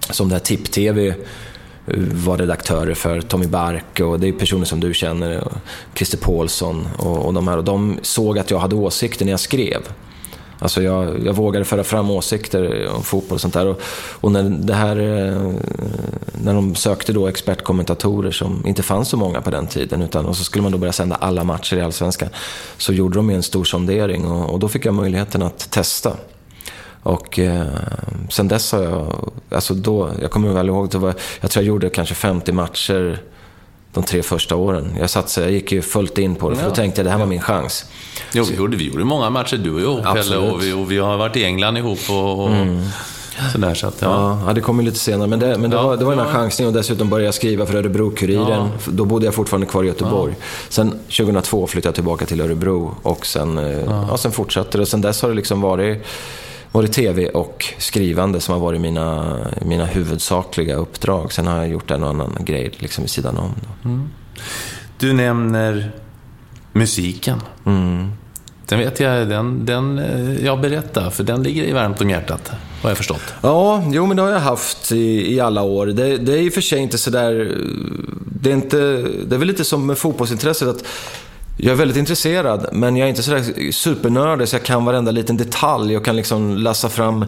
Som 0.10 0.30
det 0.30 0.36
här 0.36 0.40
Tipp-TV 0.40 1.08
eh, 1.08 1.16
var 1.98 2.38
redaktörer 2.38 2.94
för 2.94 3.22
Tommy 3.22 3.48
Bark 3.48 4.00
och 4.00 4.20
det 4.20 4.28
är 4.28 4.32
personer 4.32 4.66
som 4.66 4.80
du 4.80 4.94
känner, 4.94 5.48
Christer 5.96 6.18
Paulsson 6.18 6.88
och, 6.98 7.26
och 7.26 7.34
de 7.34 7.48
här. 7.48 7.58
Och 7.58 7.64
de 7.64 8.00
såg 8.02 8.40
att 8.40 8.52
jag 8.52 8.60
hade 8.60 8.76
åsikter 8.76 9.26
när 9.26 9.32
jag 9.32 9.40
skrev. 9.40 9.82
Alltså 10.64 10.82
jag, 10.82 11.26
jag 11.26 11.34
vågade 11.34 11.66
föra 11.66 11.84
fram 11.84 12.12
åsikter 12.12 12.90
om 12.96 13.04
fotboll 13.04 13.36
och 13.36 13.42
sånt 13.42 13.54
där. 13.54 13.68
Och, 13.68 13.82
och, 14.22 14.32
när, 14.32 14.44
det 14.44 14.74
här, 14.74 14.96
eh, 14.98 15.54
när 16.34 16.54
de 16.54 16.76
sökte 16.76 17.14
då 17.14 17.28
expertkommentatorer 17.28 18.32
som 18.32 18.68
inte 18.68 18.84
fanns 18.84 19.10
så 19.10 19.18
många 19.18 19.42
på 19.42 19.50
den 19.50 19.68
tiden. 19.68 20.02
Utan, 20.02 20.26
och 20.26 20.38
så 20.38 20.44
skulle 20.44 20.62
man 20.62 20.72
då 20.72 20.78
börja 20.78 20.94
sända 20.94 21.16
alla 21.16 21.44
matcher 21.44 21.78
i 21.78 21.82
Allsvenskan. 21.82 22.30
Så 22.78 22.94
gjorde 22.94 23.16
de 23.16 23.30
en 23.30 23.44
stor 23.44 23.64
sondering 23.64 24.26
och, 24.26 24.54
och 24.54 24.60
då 24.60 24.68
fick 24.68 24.86
jag 24.86 24.94
möjligheten 24.94 25.42
att 25.42 25.72
testa. 25.72 26.14
Och 27.04 27.40
eh, 27.40 27.66
sen 28.30 28.48
dess 28.48 28.72
har 28.72 28.84
jag, 28.84 29.32
alltså 29.50 29.74
då, 29.74 30.12
jag 30.22 30.32
kommer 30.32 30.54
väl 30.54 30.68
ihåg, 30.68 30.90
det 30.90 30.98
var, 30.98 31.14
jag 31.42 31.52
tror 31.52 31.64
jag 31.64 31.68
gjorde 31.68 31.90
kanske 31.90 32.16
50 32.16 32.52
matcher 32.52 33.20
de 33.94 34.04
tre 34.04 34.24
första 34.24 34.56
åren. 34.56 34.96
Jag, 35.00 35.10
satt, 35.10 35.38
jag 35.38 35.52
gick 35.52 35.72
ju 35.72 35.82
fullt 35.82 36.18
in 36.18 36.36
på 36.36 36.50
det, 36.50 36.56
för 36.56 36.70
då 36.70 36.76
tänkte 36.76 37.02
jag 37.02 37.06
det 37.06 37.12
här 37.12 37.18
var 37.18 37.26
min 37.26 37.42
chans. 37.42 37.86
Jo, 38.34 38.44
vi 38.44 38.56
gjorde, 38.56 38.78
vi 38.78 38.88
gjorde 38.88 39.04
många 39.04 39.30
matcher, 39.30 39.58
du 39.58 39.74
och 39.74 39.82
jag, 39.82 40.16
Pelle, 40.16 40.38
och 40.38 40.64
vi, 40.64 40.74
och 40.74 40.92
vi 40.92 40.98
har 40.98 41.18
varit 41.18 41.36
i 41.36 41.44
England 41.44 41.78
ihop 41.78 42.00
och, 42.10 42.44
och 42.44 42.50
mm. 42.50 42.82
sådär. 43.52 43.74
Så 43.74 43.88
att, 43.88 44.02
ja. 44.02 44.42
ja, 44.48 44.54
det 44.54 44.62
kom 44.62 44.80
ju 44.80 44.86
lite 44.86 45.00
senare. 45.00 45.28
Men 45.28 45.40
det, 45.40 45.58
men 45.58 45.70
det, 45.70 45.76
ja, 45.76 45.84
var, 45.84 45.98
det 45.98 46.06
var 46.06 46.16
den 46.16 46.26
här 46.26 46.34
chansningen 46.34 46.74
och 46.74 46.80
dessutom 46.80 47.10
började 47.10 47.26
jag 47.26 47.34
skriva 47.34 47.66
för 47.66 47.76
Örebro-Kuriren. 47.76 48.50
Ja. 48.50 48.70
Då 48.86 49.06
bodde 49.06 49.26
jag 49.26 49.34
fortfarande 49.34 49.68
kvar 49.68 49.84
i 49.84 49.88
Göteborg. 49.88 50.36
Sen 50.70 50.92
2002 50.92 51.68
flyttade 51.68 51.88
jag 51.88 51.96
tillbaka 51.96 52.26
till 52.26 52.42
Örebro 52.42 52.96
och 53.02 53.26
sen, 53.26 53.58
eh, 53.58 53.84
ja. 53.86 54.18
sen 54.18 54.32
fortsatte 54.32 54.78
det. 54.78 54.82
Och 54.82 54.88
sen 54.88 55.02
dess 55.02 55.22
har 55.22 55.30
det 55.30 55.36
liksom 55.36 55.62
varit 55.62 56.06
varit 56.74 56.94
tv 56.94 57.30
och 57.30 57.66
skrivande 57.78 58.40
som 58.40 58.54
har 58.54 58.62
varit 58.62 58.82
mina, 58.82 59.38
mina 59.62 59.86
huvudsakliga 59.86 60.76
uppdrag. 60.76 61.34
Sen 61.34 61.48
har 61.48 61.58
jag 61.58 61.68
gjort 61.68 61.92
en 61.92 62.04
och 62.04 62.10
annan 62.10 62.38
grej 62.40 62.72
liksom 62.78 63.04
vid 63.04 63.12
sidan 63.12 63.38
om. 63.38 63.52
Mm. 63.86 64.10
Du 65.00 65.14
nämner 65.14 65.92
musiken. 66.72 67.42
Mm. 67.66 68.12
Den 68.68 68.80
vet 68.80 69.00
jag, 69.00 69.30
den, 69.30 69.66
den, 69.66 70.00
eh, 70.00 70.46
jag 70.46 70.62
berättar, 70.62 71.10
för 71.10 71.24
den 71.24 71.44
ligger 71.44 71.64
i 71.64 71.72
varmt 71.72 72.02
om 72.02 72.10
hjärtat, 72.10 72.52
har 72.82 72.90
jag 72.90 72.98
förstått. 72.98 73.34
Ja, 73.42 73.84
jo 73.92 74.06
men 74.06 74.18
det 74.18 74.24
har 74.24 74.30
jag 74.30 74.40
haft 74.40 74.92
i, 74.92 75.34
i 75.34 75.40
alla 75.40 75.62
år. 75.62 75.88
Det, 75.88 76.18
det 76.18 76.34
är 76.34 76.38
i 76.38 76.50
och 76.50 76.54
för 76.54 76.62
sig 76.62 76.80
inte 76.80 76.98
sådär... 76.98 77.58
Det 78.42 78.50
är, 78.50 78.54
inte, 78.54 78.78
det 79.26 79.36
är 79.36 79.40
väl 79.40 79.48
lite 79.48 79.64
som 79.64 79.86
med 79.86 79.98
fotbollsintresset 79.98 80.68
att 80.68 80.86
jag 81.58 81.72
är 81.72 81.76
väldigt 81.76 81.98
intresserad, 81.98 82.70
men 82.72 82.98
jag 82.98 83.06
är 83.06 83.10
inte 83.10 83.24
sådär 83.24 83.72
supernördig 83.72 84.48
så 84.48 84.56
jag 84.56 84.64
kan 84.64 84.86
varenda 84.86 85.12
liten 85.12 85.38
detalj 85.38 85.98
och 85.98 86.06
kan 86.06 86.16
liksom 86.16 86.58
läsa 86.58 86.90
fram 86.90 87.26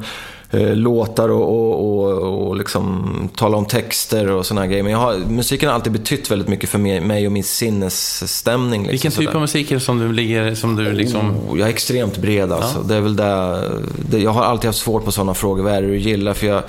eh, 0.51 0.75
låtar 0.75 1.29
och, 1.29 1.49
och, 1.49 1.85
och, 1.85 2.47
och 2.47 2.55
liksom 2.55 3.29
tala 3.35 3.57
om 3.57 3.65
texter 3.65 4.31
och 4.31 4.45
sådana 4.45 4.67
grejer. 4.67 4.83
Men 4.83 4.91
jag 4.91 4.99
har, 4.99 5.15
musiken 5.15 5.69
har 5.69 5.75
alltid 5.75 5.93
betytt 5.93 6.31
väldigt 6.31 6.47
mycket 6.47 6.69
för 6.69 6.79
mig, 6.79 7.01
mig 7.01 7.25
och 7.25 7.31
min 7.31 7.43
sinnesstämning. 7.43 8.81
Liksom, 8.81 8.91
Vilken 8.91 9.11
typ 9.11 9.15
sådär. 9.15 9.35
av 9.35 9.41
musik 9.41 9.71
är 9.71 9.75
det 9.75 9.81
som 9.81 9.99
du 9.99 10.11
ligger, 10.11 10.55
som 10.55 10.75
du 10.75 10.91
liksom... 10.91 11.37
Oh, 11.49 11.59
jag 11.59 11.67
är 11.67 11.73
extremt 11.73 12.17
bred 12.17 12.51
alltså. 12.51 12.77
Ja. 12.77 12.87
Det 12.87 12.95
är 12.95 13.01
väl 13.01 13.15
det, 13.15 13.61
det, 14.09 14.19
jag 14.19 14.31
har 14.31 14.43
alltid 14.43 14.67
haft 14.67 14.79
svårt 14.79 15.05
på 15.05 15.11
sådana 15.11 15.33
frågor. 15.33 15.63
Vad 15.63 15.73
är 15.73 15.81
det 15.81 15.87
du 15.87 15.97
gillar? 15.97 16.33
För 16.33 16.47
jag, 16.47 16.63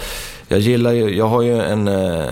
jag 0.49 0.59
gillar 0.59 0.93
ju, 0.93 1.17
jag 1.17 1.29
har 1.29 1.43
ju 1.43 1.61
en, 1.61 1.89
eh, 1.89 2.25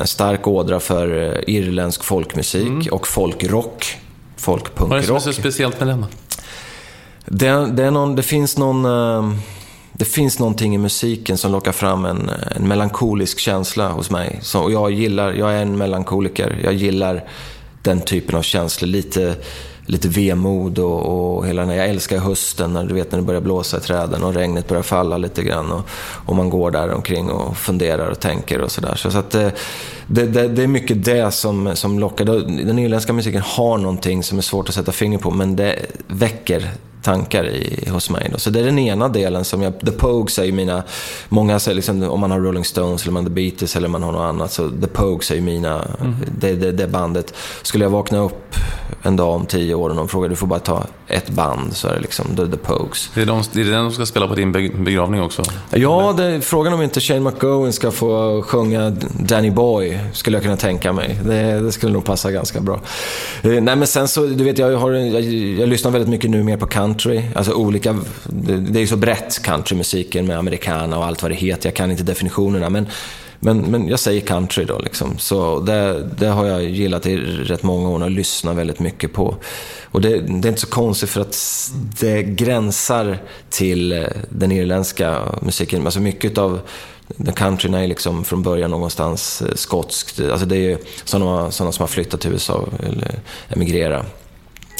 en 0.00 0.06
stark 0.06 0.46
ådra 0.46 0.80
för 0.80 1.22
eh, 1.22 1.54
irländsk 1.54 2.04
folkmusik 2.04 2.66
mm. 2.66 2.86
och 2.90 3.06
folkrock 3.06 3.96
folkpunkrock. 4.40 4.88
Vad 4.88 4.98
är 4.98 5.00
det 5.00 5.06
som 5.06 5.16
är 5.16 5.20
så 5.20 5.32
speciellt 5.32 5.80
med 5.80 5.88
den? 5.88 6.06
Det, 7.24 7.66
det, 7.72 7.84
är 7.84 7.90
någon, 7.90 8.16
det 8.16 8.22
finns 8.22 8.58
någon... 8.58 8.84
Eh, 8.84 9.38
det 9.92 10.04
finns 10.04 10.38
någonting 10.38 10.74
i 10.74 10.78
musiken 10.78 11.38
som 11.38 11.52
lockar 11.52 11.72
fram 11.72 12.04
en, 12.04 12.30
en 12.56 12.68
melankolisk 12.68 13.38
känsla 13.38 13.88
hos 13.88 14.10
mig. 14.10 14.38
Så, 14.42 14.70
jag, 14.70 14.90
gillar, 14.90 15.32
jag 15.32 15.52
är 15.52 15.62
en 15.62 15.78
melankoliker. 15.78 16.60
Jag 16.64 16.74
gillar 16.74 17.24
den 17.82 18.00
typen 18.00 18.34
av 18.34 18.42
känslor. 18.42 18.88
Lite 18.88 19.36
lite 19.90 20.08
vemod 20.08 20.78
och, 20.78 21.36
och 21.36 21.46
hela 21.46 21.62
den 21.62 21.70
här, 21.70 21.76
jag 21.76 21.88
älskar 21.88 22.18
hösten 22.18 22.72
när 22.72 22.84
du 22.84 22.94
vet 22.94 23.12
när 23.12 23.18
det 23.18 23.24
börjar 23.24 23.40
blåsa 23.40 23.76
i 23.76 23.80
träden 23.80 24.22
och 24.22 24.34
regnet 24.34 24.68
börjar 24.68 24.82
falla 24.82 25.18
lite 25.18 25.42
grann 25.42 25.72
och, 25.72 25.88
och 26.26 26.36
man 26.36 26.50
går 26.50 26.70
där 26.70 26.92
omkring 26.92 27.30
och 27.30 27.56
funderar 27.56 28.10
och 28.10 28.20
tänker 28.20 28.60
och 28.60 28.70
sådär. 28.70 28.94
Så, 28.96 29.10
så 29.10 29.18
att 29.18 29.34
eh, 29.34 29.48
det, 30.06 30.26
det, 30.26 30.48
det, 30.48 30.62
är 30.62 30.66
mycket 30.66 31.04
det 31.04 31.30
som, 31.30 31.76
som 31.76 31.98
lockar. 31.98 32.24
Den 32.64 32.78
irländska 32.78 33.12
musiken 33.12 33.42
har 33.44 33.78
någonting 33.78 34.22
som 34.22 34.38
är 34.38 34.42
svårt 34.42 34.68
att 34.68 34.74
sätta 34.74 34.92
finger 34.92 35.18
på 35.18 35.30
men 35.30 35.56
det 35.56 35.76
väcker 36.06 36.70
tankar 37.02 37.48
i, 37.48 37.88
hos 37.90 38.10
mig. 38.10 38.28
Då. 38.32 38.38
Så 38.38 38.50
det 38.50 38.60
är 38.60 38.64
den 38.64 38.78
ena 38.78 39.08
delen 39.08 39.44
som 39.44 39.62
jag, 39.62 39.80
The 39.80 39.92
Pogues 39.92 40.38
är 40.38 40.44
ju 40.44 40.52
mina, 40.52 40.82
många 41.28 41.58
säger 41.58 41.76
liksom, 41.76 42.02
om 42.02 42.20
man 42.20 42.30
har 42.30 42.40
Rolling 42.40 42.64
Stones 42.64 43.02
eller 43.02 43.12
man 43.12 43.24
The 43.24 43.30
Beatles 43.30 43.76
eller 43.76 43.88
man 43.88 44.02
har 44.02 44.12
något 44.12 44.20
annat, 44.20 44.52
så 44.52 44.70
The 44.70 44.86
Pogues 44.86 45.30
är 45.30 45.34
ju 45.34 45.40
mina, 45.40 45.84
mm. 46.00 46.16
det, 46.38 46.52
det, 46.52 46.72
det 46.72 46.86
bandet. 46.86 47.34
Skulle 47.62 47.84
jag 47.84 47.90
vakna 47.90 48.18
upp 48.18 48.54
en 49.02 49.16
dag 49.16 49.34
om 49.34 49.46
tio 49.46 49.74
år 49.74 49.90
och 49.90 49.96
någon 49.96 50.08
frågar, 50.08 50.28
du 50.28 50.36
får 50.36 50.46
bara 50.46 50.60
ta 50.60 50.86
ett 51.06 51.30
band, 51.30 51.76
så 51.76 51.88
är 51.88 51.94
det 51.94 52.00
liksom 52.00 52.36
The, 52.36 52.46
the 52.46 52.56
Pogues. 52.56 53.10
Det 53.14 53.22
är, 53.22 53.26
de, 53.26 53.38
är 53.38 53.64
det 53.64 53.70
den 53.70 53.84
som 53.84 53.92
ska 53.92 54.06
spela 54.06 54.28
på 54.28 54.34
din 54.34 54.52
begravning 54.84 55.22
också? 55.22 55.42
Ja, 55.70 56.14
det 56.16 56.24
är 56.24 56.40
frågan 56.40 56.72
om 56.72 56.82
inte 56.82 57.00
Shane 57.00 57.20
McGowan 57.20 57.72
ska 57.72 57.90
få 57.90 58.42
sjunga 58.42 58.90
Danny 59.18 59.50
Boy, 59.50 59.98
skulle 60.12 60.36
jag 60.36 60.42
kunna 60.42 60.56
tänka 60.56 60.92
mig. 60.92 61.20
Det, 61.24 61.60
det 61.60 61.72
skulle 61.72 61.92
nog 61.92 62.04
passa 62.04 62.32
ganska 62.32 62.60
bra. 62.60 62.80
Eh, 63.42 63.50
nej, 63.50 63.76
men 63.76 63.86
sen 63.86 64.08
så, 64.08 64.26
du 64.26 64.44
vet, 64.44 64.58
jag, 64.58 64.76
har, 64.76 64.92
jag, 64.92 65.22
jag 65.60 65.68
lyssnar 65.68 65.90
väldigt 65.90 66.10
mycket 66.10 66.30
nu 66.30 66.42
mer 66.42 66.56
på 66.56 66.66
country. 66.66 66.89
Alltså 67.34 67.52
olika, 67.52 67.98
det, 68.24 68.78
är 68.78 68.80
ju 68.80 68.86
så 68.86 68.96
brett, 68.96 69.42
countrymusiken 69.42 70.26
med 70.26 70.38
americana 70.38 70.98
och 70.98 71.04
allt 71.04 71.22
vad 71.22 71.30
det 71.30 71.34
heter. 71.34 71.68
Jag 71.68 71.76
kan 71.76 71.90
inte 71.90 72.02
definitionerna, 72.02 72.70
men 72.70 72.86
men, 73.42 73.60
men 73.60 73.88
jag 73.88 74.00
säger 74.00 74.20
country 74.20 74.64
då 74.64 74.78
liksom. 74.78 75.18
Så 75.18 75.60
det, 75.60 76.08
det 76.18 76.26
har 76.26 76.46
jag 76.46 76.64
gillat 76.64 77.06
i 77.06 77.16
rätt 77.16 77.62
många 77.62 77.88
år 77.88 78.02
och 78.02 78.10
lyssnat 78.10 78.56
väldigt 78.56 78.78
mycket 78.78 79.12
på. 79.12 79.36
Och 79.84 80.00
det, 80.00 80.20
det, 80.20 80.48
är 80.48 80.50
inte 80.50 80.60
så 80.60 80.66
konstigt 80.66 81.10
för 81.10 81.20
att 81.20 81.36
det 82.00 82.22
gränsar 82.22 83.18
till 83.50 83.92
eh, 83.92 84.06
den 84.28 84.52
irländska 84.52 85.18
musiken. 85.42 85.84
Alltså 85.84 86.00
mycket 86.00 86.38
av 86.38 86.60
den 87.16 87.34
countryn 87.34 87.74
är 87.74 87.86
liksom 87.86 88.24
från 88.24 88.42
början 88.42 88.70
någonstans 88.70 89.42
eh, 89.42 89.54
skotskt. 89.54 90.20
Alltså 90.20 90.46
det 90.46 90.56
är 90.56 90.70
ju 90.70 90.78
sådana, 91.04 91.50
sådana 91.50 91.72
som 91.72 91.82
har 91.82 91.88
flyttat 91.88 92.20
till 92.20 92.32
USA 92.32 92.68
eller 92.86 93.20
emigrerat. 93.48 94.19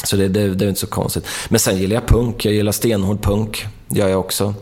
Så 0.03 0.15
det, 0.15 0.27
det, 0.27 0.55
det, 0.55 0.65
är 0.65 0.69
inte 0.69 0.81
så 0.81 0.87
konstigt. 0.87 1.25
Men 1.49 1.59
sen 1.59 1.77
gillar 1.77 1.95
jag 1.95 2.07
punk. 2.07 2.45
Jag 2.45 2.53
gillar 2.53 2.71
stenhård 2.71 3.23
punk. 3.23 3.65
Det 3.87 3.99
gör 3.99 4.07
jag 4.07 4.19
också. 4.19 4.53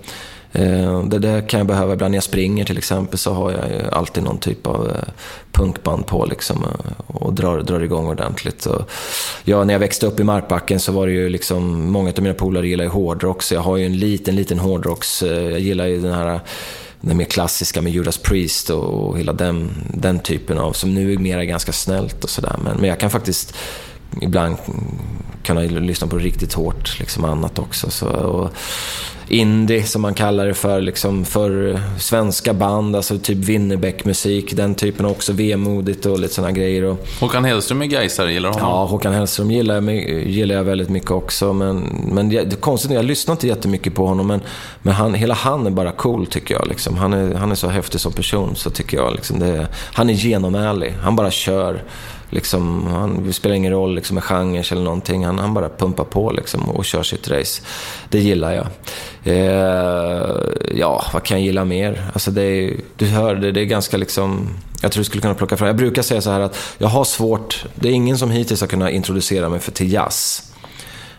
Eh, 0.51 1.03
det 1.03 1.19
där 1.19 1.49
kan 1.49 1.57
jag 1.57 1.67
behöva 1.67 1.93
ibland 1.93 2.11
när 2.11 2.17
jag 2.17 2.23
springer 2.23 2.65
till 2.65 2.77
exempel 2.77 3.19
så 3.19 3.33
har 3.33 3.51
jag 3.51 3.93
alltid 3.93 4.23
någon 4.23 4.37
typ 4.37 4.67
av 4.67 4.87
eh, 4.87 5.09
punkband 5.51 6.05
på 6.05 6.25
liksom 6.25 6.63
eh, 6.63 7.15
och 7.15 7.33
drar, 7.33 7.61
drar 7.61 7.79
igång 7.79 8.07
ordentligt. 8.07 8.61
Så, 8.61 8.85
ja, 9.43 9.63
när 9.63 9.73
jag 9.73 9.79
växte 9.79 10.07
upp 10.07 10.19
i 10.19 10.23
Markbacken 10.23 10.79
så 10.79 10.91
var 10.91 11.07
det 11.07 11.13
ju 11.13 11.29
liksom, 11.29 11.91
många 11.91 12.09
av 12.09 12.23
mina 12.23 12.33
polare 12.33 12.67
gillar 12.67 12.83
ju 12.83 12.89
hårdrock 12.89 13.43
så 13.43 13.53
jag 13.53 13.61
har 13.61 13.77
ju 13.77 13.85
en 13.85 13.97
liten, 13.97 14.35
liten 14.35 14.59
hårdrocks, 14.59 15.21
jag 15.21 15.59
gillar 15.59 15.87
ju 15.87 16.01
den 16.01 16.13
här 16.13 16.39
den 17.01 17.17
mer 17.17 17.25
klassiska 17.25 17.81
med 17.81 17.93
Judas 17.93 18.17
Priest 18.17 18.69
och 18.69 19.19
hela 19.19 19.33
den, 19.33 19.71
den 19.93 20.19
typen 20.19 20.57
av, 20.57 20.73
som 20.73 20.93
nu 20.93 21.13
är 21.13 21.17
mera 21.17 21.45
ganska 21.45 21.71
snällt 21.71 22.23
och 22.23 22.29
sådär. 22.29 22.55
Men, 22.63 22.77
men 22.77 22.89
jag 22.89 22.99
kan 22.99 23.09
faktiskt 23.09 23.55
ibland 24.21 24.57
kunna 25.43 25.61
lyssna 25.61 26.07
på 26.07 26.17
riktigt 26.17 26.53
hårt, 26.53 26.99
liksom 26.99 27.25
annat 27.25 27.59
också. 27.59 27.89
Så, 27.89 28.07
och 28.07 28.49
indie 29.29 29.83
som 29.83 30.01
man 30.01 30.13
kallar 30.13 30.45
det 30.45 30.53
för, 30.53 30.81
liksom 30.81 31.25
för 31.25 31.81
svenska 31.99 32.53
band, 32.53 32.95
alltså 32.95 33.17
typ 33.17 33.37
Winnerbäck-musik, 33.37 34.55
den 34.55 34.75
typen 34.75 35.05
också, 35.05 35.33
vemodigt 35.33 36.05
och 36.05 36.19
lite 36.19 36.33
sådana 36.33 36.51
grejer. 36.51 36.83
Och, 36.83 37.07
Håkan 37.19 37.45
Hellström 37.45 37.81
är 37.81 37.85
gaisare, 37.85 38.33
gillar 38.33 38.49
du 38.49 38.59
honom? 38.59 38.69
Ja, 38.69 38.85
Håkan 38.85 39.13
Hellström 39.13 39.51
gillar 39.51 39.75
jag, 39.75 39.93
gillar 40.27 40.55
jag 40.55 40.63
väldigt 40.63 40.89
mycket 40.89 41.11
också. 41.11 41.53
Men, 41.53 41.77
men 42.11 42.29
det 42.29 42.37
är 42.37 42.55
konstigt, 42.55 42.91
jag 42.91 43.05
lyssnar 43.05 43.31
inte 43.31 43.47
jättemycket 43.47 43.95
på 43.95 44.07
honom, 44.07 44.27
men, 44.27 44.41
men 44.81 44.93
han, 44.93 45.13
hela 45.13 45.33
han 45.33 45.67
är 45.67 45.71
bara 45.71 45.91
cool 45.91 46.27
tycker 46.27 46.55
jag. 46.55 46.67
Liksom. 46.67 46.97
Han, 46.97 47.13
är, 47.13 47.33
han 47.35 47.51
är 47.51 47.55
så 47.55 47.67
häftig 47.67 48.01
som 48.01 48.13
person, 48.13 48.55
så 48.55 48.69
tycker 48.69 48.97
jag. 48.97 49.13
Liksom. 49.13 49.39
Det, 49.39 49.67
han 49.93 50.09
är 50.09 50.13
genomärlig, 50.13 50.95
han 51.01 51.15
bara 51.15 51.31
kör. 51.31 51.83
Liksom, 52.29 52.87
han, 52.87 53.27
det 53.27 53.33
spelar 53.33 53.55
ingen 53.55 53.73
roll 53.73 53.95
liksom, 53.95 54.15
med 54.15 54.23
genre 54.23 54.63
eller 54.71 54.81
någonting. 54.81 55.25
Han, 55.25 55.39
han 55.39 55.53
bara 55.53 55.69
pumpar 55.69 56.03
på 56.03 56.31
liksom, 56.31 56.69
och 56.69 56.85
kör 56.85 57.03
sitt 57.03 57.29
race. 57.29 57.61
Det 58.09 58.19
gillar 58.19 58.53
jag. 58.53 58.67
Eh, 59.23 60.35
ja, 60.75 61.05
vad 61.13 61.23
kan 61.23 61.37
jag 61.37 61.45
gilla 61.45 61.65
mer? 61.65 62.03
Alltså 62.13 62.31
det 62.31 62.41
är, 62.41 62.75
du 62.97 63.05
hör 63.05 63.35
det, 63.35 63.51
det 63.51 63.61
är 63.61 63.65
ganska 63.65 63.97
liksom... 63.97 64.49
Jag 64.81 64.91
tror 64.91 65.01
du 65.01 65.05
skulle 65.05 65.21
kunna 65.21 65.33
plocka 65.33 65.57
fram... 65.57 65.67
Jag 65.67 65.77
brukar 65.77 66.01
säga 66.01 66.21
så 66.21 66.29
här 66.31 66.39
att 66.39 66.57
jag 66.77 66.87
har 66.87 67.03
svårt... 67.03 67.65
Det 67.75 67.87
är 67.87 67.91
ingen 67.91 68.17
som 68.17 68.31
hittills 68.31 68.61
har 68.61 68.67
kunnat 68.67 68.91
introducera 68.91 69.49
mig 69.49 69.59
för, 69.59 69.71
till 69.71 69.93
jazz. 69.93 70.43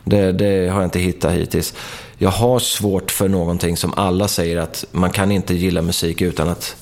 Det, 0.05 0.32
det 0.32 0.69
har 0.69 0.81
jag 0.81 0.87
inte 0.87 0.99
hittat 0.99 1.32
hittills. 1.32 1.74
Jag 2.19 2.31
har 2.31 2.59
svårt 2.59 3.11
för 3.11 3.28
någonting 3.28 3.77
som 3.77 3.95
alla 3.97 4.28
säger 4.28 4.57
att 4.57 4.85
man 4.93 5.11
kan 5.11 5.32
inte 5.32 5.55
gilla 5.55 5.82
musik 5.82 6.20
utan 6.20 6.49
att 6.49 6.77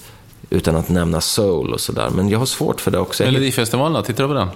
utan 0.50 0.76
att 0.76 0.88
nämna 0.88 1.20
soul 1.20 1.72
och 1.72 1.80
sådär. 1.80 2.10
Men 2.10 2.28
jag 2.28 2.38
har 2.38 2.46
svårt 2.46 2.80
för 2.80 2.90
det 2.90 2.98
också. 2.98 3.24
Melodifestivalen? 3.24 4.04
Tittar 4.04 4.24
du 4.24 4.28
på 4.28 4.34
den? 4.34 4.48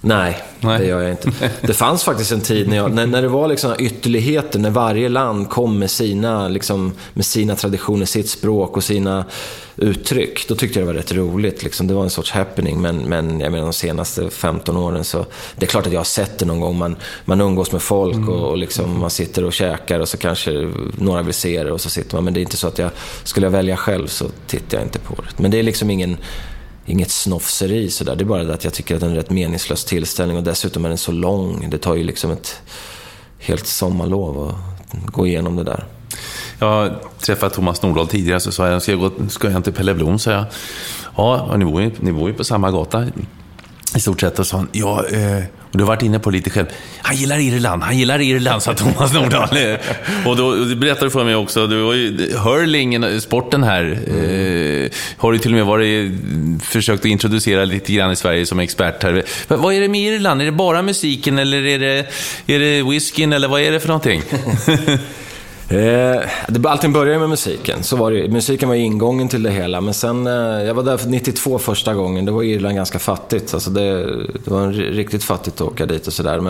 Nej, 0.00 0.42
Nej, 0.60 0.78
det 0.78 0.86
gör 0.86 1.02
jag 1.02 1.10
inte. 1.10 1.30
Det 1.60 1.74
fanns 1.74 2.04
faktiskt 2.04 2.32
en 2.32 2.40
tid 2.40 2.68
när, 2.68 2.76
jag, 2.76 2.92
när, 2.92 3.06
när 3.06 3.22
det 3.22 3.28
var 3.28 3.48
liksom 3.48 3.74
ytterligheter, 3.78 4.58
när 4.58 4.70
varje 4.70 5.08
land 5.08 5.50
kom 5.50 5.78
med 5.78 5.90
sina, 5.90 6.48
liksom, 6.48 6.92
med 7.14 7.26
sina 7.26 7.56
traditioner, 7.56 8.06
sitt 8.06 8.30
språk 8.30 8.76
och 8.76 8.84
sina 8.84 9.24
uttryck. 9.76 10.48
Då 10.48 10.54
tyckte 10.54 10.78
jag 10.78 10.88
det 10.88 10.92
var 10.92 10.98
rätt 10.98 11.12
roligt. 11.12 11.62
Liksom. 11.62 11.86
Det 11.86 11.94
var 11.94 12.02
en 12.02 12.10
sorts 12.10 12.30
happening. 12.30 12.82
Men, 12.82 12.96
men 12.96 13.40
jag 13.40 13.52
menar, 13.52 13.64
de 13.64 13.72
senaste 13.72 14.30
15 14.30 14.76
åren 14.76 15.04
så... 15.04 15.26
Det 15.56 15.66
är 15.66 15.70
klart 15.70 15.86
att 15.86 15.92
jag 15.92 16.00
har 16.00 16.04
sett 16.04 16.38
det 16.38 16.46
någon 16.46 16.60
gång. 16.60 16.78
Man, 16.78 16.96
man 17.24 17.40
umgås 17.40 17.72
med 17.72 17.82
folk 17.82 18.16
mm. 18.16 18.28
och, 18.28 18.50
och 18.50 18.58
liksom, 18.58 19.00
man 19.00 19.10
sitter 19.10 19.44
och 19.44 19.52
käkar 19.52 20.00
och 20.00 20.08
så 20.08 20.16
kanske 20.16 20.72
några 20.98 21.22
vill 21.22 21.34
se 21.34 21.64
det 21.64 21.72
och 21.72 21.80
så 21.80 21.90
sitter 21.90 22.14
man. 22.16 22.24
Men 22.24 22.34
det 22.34 22.40
är 22.40 22.42
inte 22.42 22.56
så 22.56 22.68
att 22.68 22.78
jag... 22.78 22.90
Skulle 23.24 23.46
jag 23.46 23.50
välja 23.52 23.76
själv 23.76 24.06
så 24.06 24.24
tittar 24.46 24.78
jag 24.78 24.86
inte 24.86 24.98
på 24.98 25.14
det. 25.14 25.42
Men 25.42 25.50
det 25.50 25.58
är 25.58 25.62
liksom 25.62 25.90
ingen 25.90 26.16
inget 26.88 27.10
snofseri 27.10 27.90
sådär. 27.90 28.16
Det 28.16 28.24
är 28.24 28.26
bara 28.26 28.44
det 28.44 28.54
att 28.54 28.64
jag 28.64 28.72
tycker 28.72 28.94
att 28.94 29.00
det 29.00 29.06
är 29.06 29.10
en 29.10 29.16
rätt 29.16 29.30
meningslös 29.30 29.84
tillställning 29.84 30.36
och 30.36 30.42
dessutom 30.42 30.84
är 30.84 30.88
den 30.88 30.98
så 30.98 31.12
lång. 31.12 31.70
Det 31.70 31.78
tar 31.78 31.94
ju 31.94 32.04
liksom 32.04 32.30
ett 32.30 32.60
helt 33.38 33.66
sommarlov 33.66 34.48
att 34.48 35.12
gå 35.12 35.26
igenom 35.26 35.56
det 35.56 35.64
där. 35.64 35.84
Jag 36.58 36.94
träffade 37.20 37.54
Thomas 37.54 37.82
Nordahl 37.82 38.08
tidigare 38.08 38.40
så 38.40 38.52
sa 38.52 38.68
jag, 38.68 38.82
ska 38.82 38.92
jag, 38.92 39.00
gå, 39.00 39.10
ska 39.28 39.50
jag 39.50 39.64
till 39.64 39.72
Pelle 39.72 39.94
Blom? 39.94 40.18
Så 40.18 40.30
jag, 40.30 40.44
ja, 41.16 41.56
ni 41.56 41.64
bor, 41.64 41.82
ju, 41.82 41.90
ni 42.00 42.12
bor 42.12 42.28
ju 42.28 42.34
på 42.34 42.44
samma 42.44 42.70
gata 42.70 43.06
i 43.96 44.00
stort 44.00 44.20
sett. 44.20 44.38
Och 44.38 44.46
sa 44.46 44.56
han, 44.56 44.68
ja, 44.72 45.06
eh, 45.06 45.44
och 45.72 45.78
du 45.78 45.84
har 45.84 45.88
varit 45.88 46.02
inne 46.02 46.18
på 46.18 46.30
lite 46.30 46.50
själv. 46.50 46.66
Han 47.02 47.16
gillar 47.16 47.38
Irland, 47.38 47.82
han 47.82 47.98
gillar 47.98 48.20
Irland, 48.20 48.62
sa 48.62 48.74
Thomas 48.74 49.12
Nordahl. 49.12 49.48
och 50.26 50.36
då 50.36 50.74
berättade 50.76 51.06
du 51.06 51.10
för 51.10 51.24
mig 51.24 51.34
också, 51.34 51.66
du 51.66 51.82
har 51.82 51.94
ju 51.94 52.36
hurling, 52.36 53.20
sporten 53.20 53.62
här, 53.62 53.84
eh, 53.84 54.90
har 55.16 55.32
du 55.32 55.38
till 55.38 55.50
och 55.50 55.56
med 55.56 55.66
varit, 55.66 56.12
försökt 56.62 57.00
att 57.00 57.06
introducera 57.06 57.64
lite 57.64 57.92
grann 57.92 58.12
i 58.12 58.16
Sverige 58.16 58.46
som 58.46 58.58
expert 58.58 59.02
här. 59.02 59.24
Vad 59.48 59.74
är 59.74 59.80
det 59.80 59.88
med 59.88 60.00
Irland? 60.00 60.40
Är 60.40 60.46
det 60.46 60.52
bara 60.52 60.82
musiken 60.82 61.38
eller 61.38 61.66
är 61.66 61.78
det, 61.78 62.06
är 62.46 62.58
det 62.58 62.82
whiskyn 62.82 63.32
eller 63.32 63.48
vad 63.48 63.60
är 63.60 63.72
det 63.72 63.80
för 63.80 63.88
någonting? 63.88 64.22
Eh, 65.70 66.20
allting 66.64 66.92
började 66.92 67.18
med 67.18 67.28
musiken. 67.28 67.82
Så 67.82 67.96
var 67.96 68.10
det, 68.10 68.28
musiken 68.28 68.68
var 68.68 68.76
ingången 68.76 69.28
till 69.28 69.42
det 69.42 69.50
hela. 69.50 69.80
Men 69.80 69.94
sen, 69.94 70.26
eh, 70.26 70.32
jag 70.32 70.74
var 70.74 70.82
där 70.82 71.00
92 71.06 71.58
första 71.58 71.94
gången. 71.94 72.24
Då 72.24 72.32
var 72.32 72.42
Irland 72.42 72.76
ganska 72.76 72.98
fattigt. 72.98 73.54
Alltså 73.54 73.70
det, 73.70 74.16
det 74.44 74.50
var 74.50 74.68
riktigt 74.72 75.24
fattigt 75.24 75.60
att 75.60 75.68
åka 75.68 75.86
dit 75.86 76.06
och 76.06 76.12
sådär. 76.12 76.40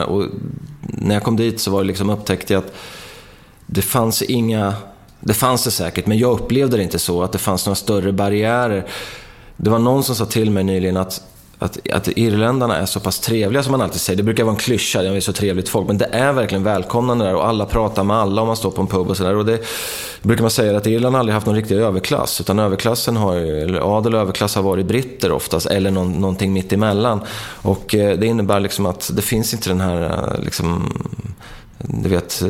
När 0.81 1.15
jag 1.15 1.23
kom 1.23 1.37
dit 1.37 1.61
så 1.61 1.71
var 1.71 1.81
det 1.81 1.87
liksom, 1.87 2.11
upptäckte 2.11 2.53
jag 2.53 2.65
att 2.65 2.73
det 3.67 3.83
fanns 3.83 4.23
inga... 4.23 4.75
Det 5.21 5.35
fanns 5.35 5.65
det 5.65 5.71
säkert, 5.71 6.07
men 6.07 6.19
jag 6.19 6.33
upplevde 6.33 6.77
det 6.77 6.83
inte 6.83 6.99
så. 6.99 7.23
Att 7.23 7.33
det 7.33 7.39
fanns 7.39 7.67
några 7.67 7.75
större 7.75 8.13
barriärer. 8.13 8.87
Det 9.57 9.71
var 9.71 9.79
någon 9.79 10.05
som 10.05 10.15
sa 10.15 10.25
till 10.25 10.51
mig 10.51 10.65
nyligen 10.65 10.97
att 10.97 11.28
att, 11.59 11.91
att 11.93 12.09
irländarna 12.09 12.77
är 12.77 12.87
så 12.87 13.01
pass 13.01 13.21
trevliga 13.21 13.63
som 13.63 13.73
man 13.73 13.81
alltid 13.81 14.01
säger. 14.01 14.17
Det 14.17 14.23
brukar 14.23 14.45
vara 14.45 14.55
en 14.55 14.59
klyscha, 14.61 15.03
de 15.03 15.09
är 15.09 15.21
så 15.21 15.33
trevligt 15.33 15.69
folk. 15.69 15.87
Men 15.87 15.99
det 15.99 16.09
är 16.13 16.33
verkligen 16.33 16.65
välkomnande 16.65 17.25
där 17.25 17.35
och 17.35 17.47
alla 17.47 17.67
pratar 17.67 18.05
med 18.05 18.17
alla 18.17 18.41
om 18.43 18.47
man 18.47 18.57
står 18.57 18.71
på 18.71 18.81
en 18.81 18.87
pub 18.87 19.11
och 19.11 19.17
sådär. 19.17 19.35
Och 19.35 19.45
det 19.45 19.65
brukar 20.23 20.43
man 20.43 20.51
säga 20.51 20.77
att 20.77 20.87
Irland 20.87 21.17
aldrig 21.17 21.35
haft 21.35 21.47
någon 21.47 21.57
riktig 21.57 21.77
överklass. 21.77 22.41
Utan 22.41 22.59
överklassen 22.59 23.17
har 23.17 23.35
ju, 23.35 23.61
eller 23.61 23.99
adel 23.99 24.15
och 24.15 24.21
överklass 24.21 24.55
har 24.55 24.63
varit 24.63 24.87
britter 24.87 25.33
oftast, 25.33 25.67
eller 25.67 25.91
någon, 25.91 26.13
någonting 26.13 26.53
mitt 26.53 26.73
emellan. 26.73 27.21
Och 27.63 27.95
eh, 27.95 28.19
det 28.19 28.27
innebär 28.27 28.61
liksom 28.61 28.87
att 28.87 29.11
det 29.15 29.23
finns 29.23 29.55
inte 29.55 29.71
den 29.71 29.81
här 29.81 30.03
eh, 30.03 30.45
liksom, 30.45 30.93
du 31.79 32.09
vet, 32.09 32.43
eh, 32.43 32.49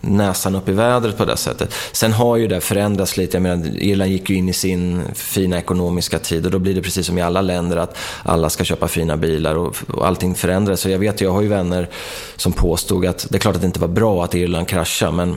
näsan 0.00 0.54
upp 0.54 0.68
i 0.68 0.72
vädret 0.72 1.16
på 1.16 1.24
det 1.24 1.36
sättet. 1.36 1.74
Sen 1.92 2.12
har 2.12 2.36
ju 2.36 2.48
det 2.48 2.60
förändrats 2.60 3.16
lite. 3.16 3.36
Jag 3.36 3.42
menar, 3.42 3.66
Irland 3.82 4.10
gick 4.10 4.30
ju 4.30 4.36
in 4.36 4.48
i 4.48 4.52
sin 4.52 5.02
fina 5.14 5.58
ekonomiska 5.58 6.18
tid 6.18 6.44
och 6.44 6.52
då 6.52 6.58
blir 6.58 6.74
det 6.74 6.82
precis 6.82 7.06
som 7.06 7.18
i 7.18 7.22
alla 7.22 7.40
länder 7.40 7.76
att 7.76 7.96
alla 8.22 8.50
ska 8.50 8.64
köpa 8.64 8.88
fina 8.88 9.16
bilar 9.16 9.54
och, 9.54 9.76
och 9.88 10.06
allting 10.06 10.34
förändras. 10.34 10.80
Så 10.80 10.88
jag 10.88 10.98
vet, 10.98 11.20
jag 11.20 11.32
har 11.32 11.42
ju 11.42 11.48
vänner 11.48 11.88
som 12.36 12.52
påstod 12.52 13.06
att 13.06 13.26
det 13.30 13.36
är 13.36 13.40
klart 13.40 13.54
att 13.54 13.60
det 13.60 13.66
inte 13.66 13.80
var 13.80 13.88
bra 13.88 14.24
att 14.24 14.34
Irland 14.34 14.68
kraschade, 14.68 15.12
men 15.12 15.36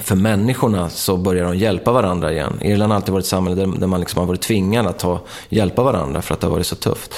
för 0.00 0.16
människorna 0.16 0.90
så 0.90 1.16
börjar 1.16 1.44
de 1.44 1.56
hjälpa 1.56 1.92
varandra 1.92 2.32
igen. 2.32 2.52
Irland 2.60 2.92
har 2.92 2.96
alltid 2.96 3.12
varit 3.12 3.24
ett 3.24 3.28
samhälle 3.28 3.66
där, 3.66 3.86
man 3.86 4.00
liksom 4.00 4.20
har 4.20 4.26
varit 4.26 4.42
tvingad 4.42 4.86
att 4.86 4.98
ta, 4.98 5.20
hjälpa 5.48 5.82
varandra 5.82 6.22
för 6.22 6.34
att 6.34 6.40
det 6.40 6.46
har 6.46 6.52
varit 6.52 6.66
så 6.66 6.76
tufft. 6.76 7.14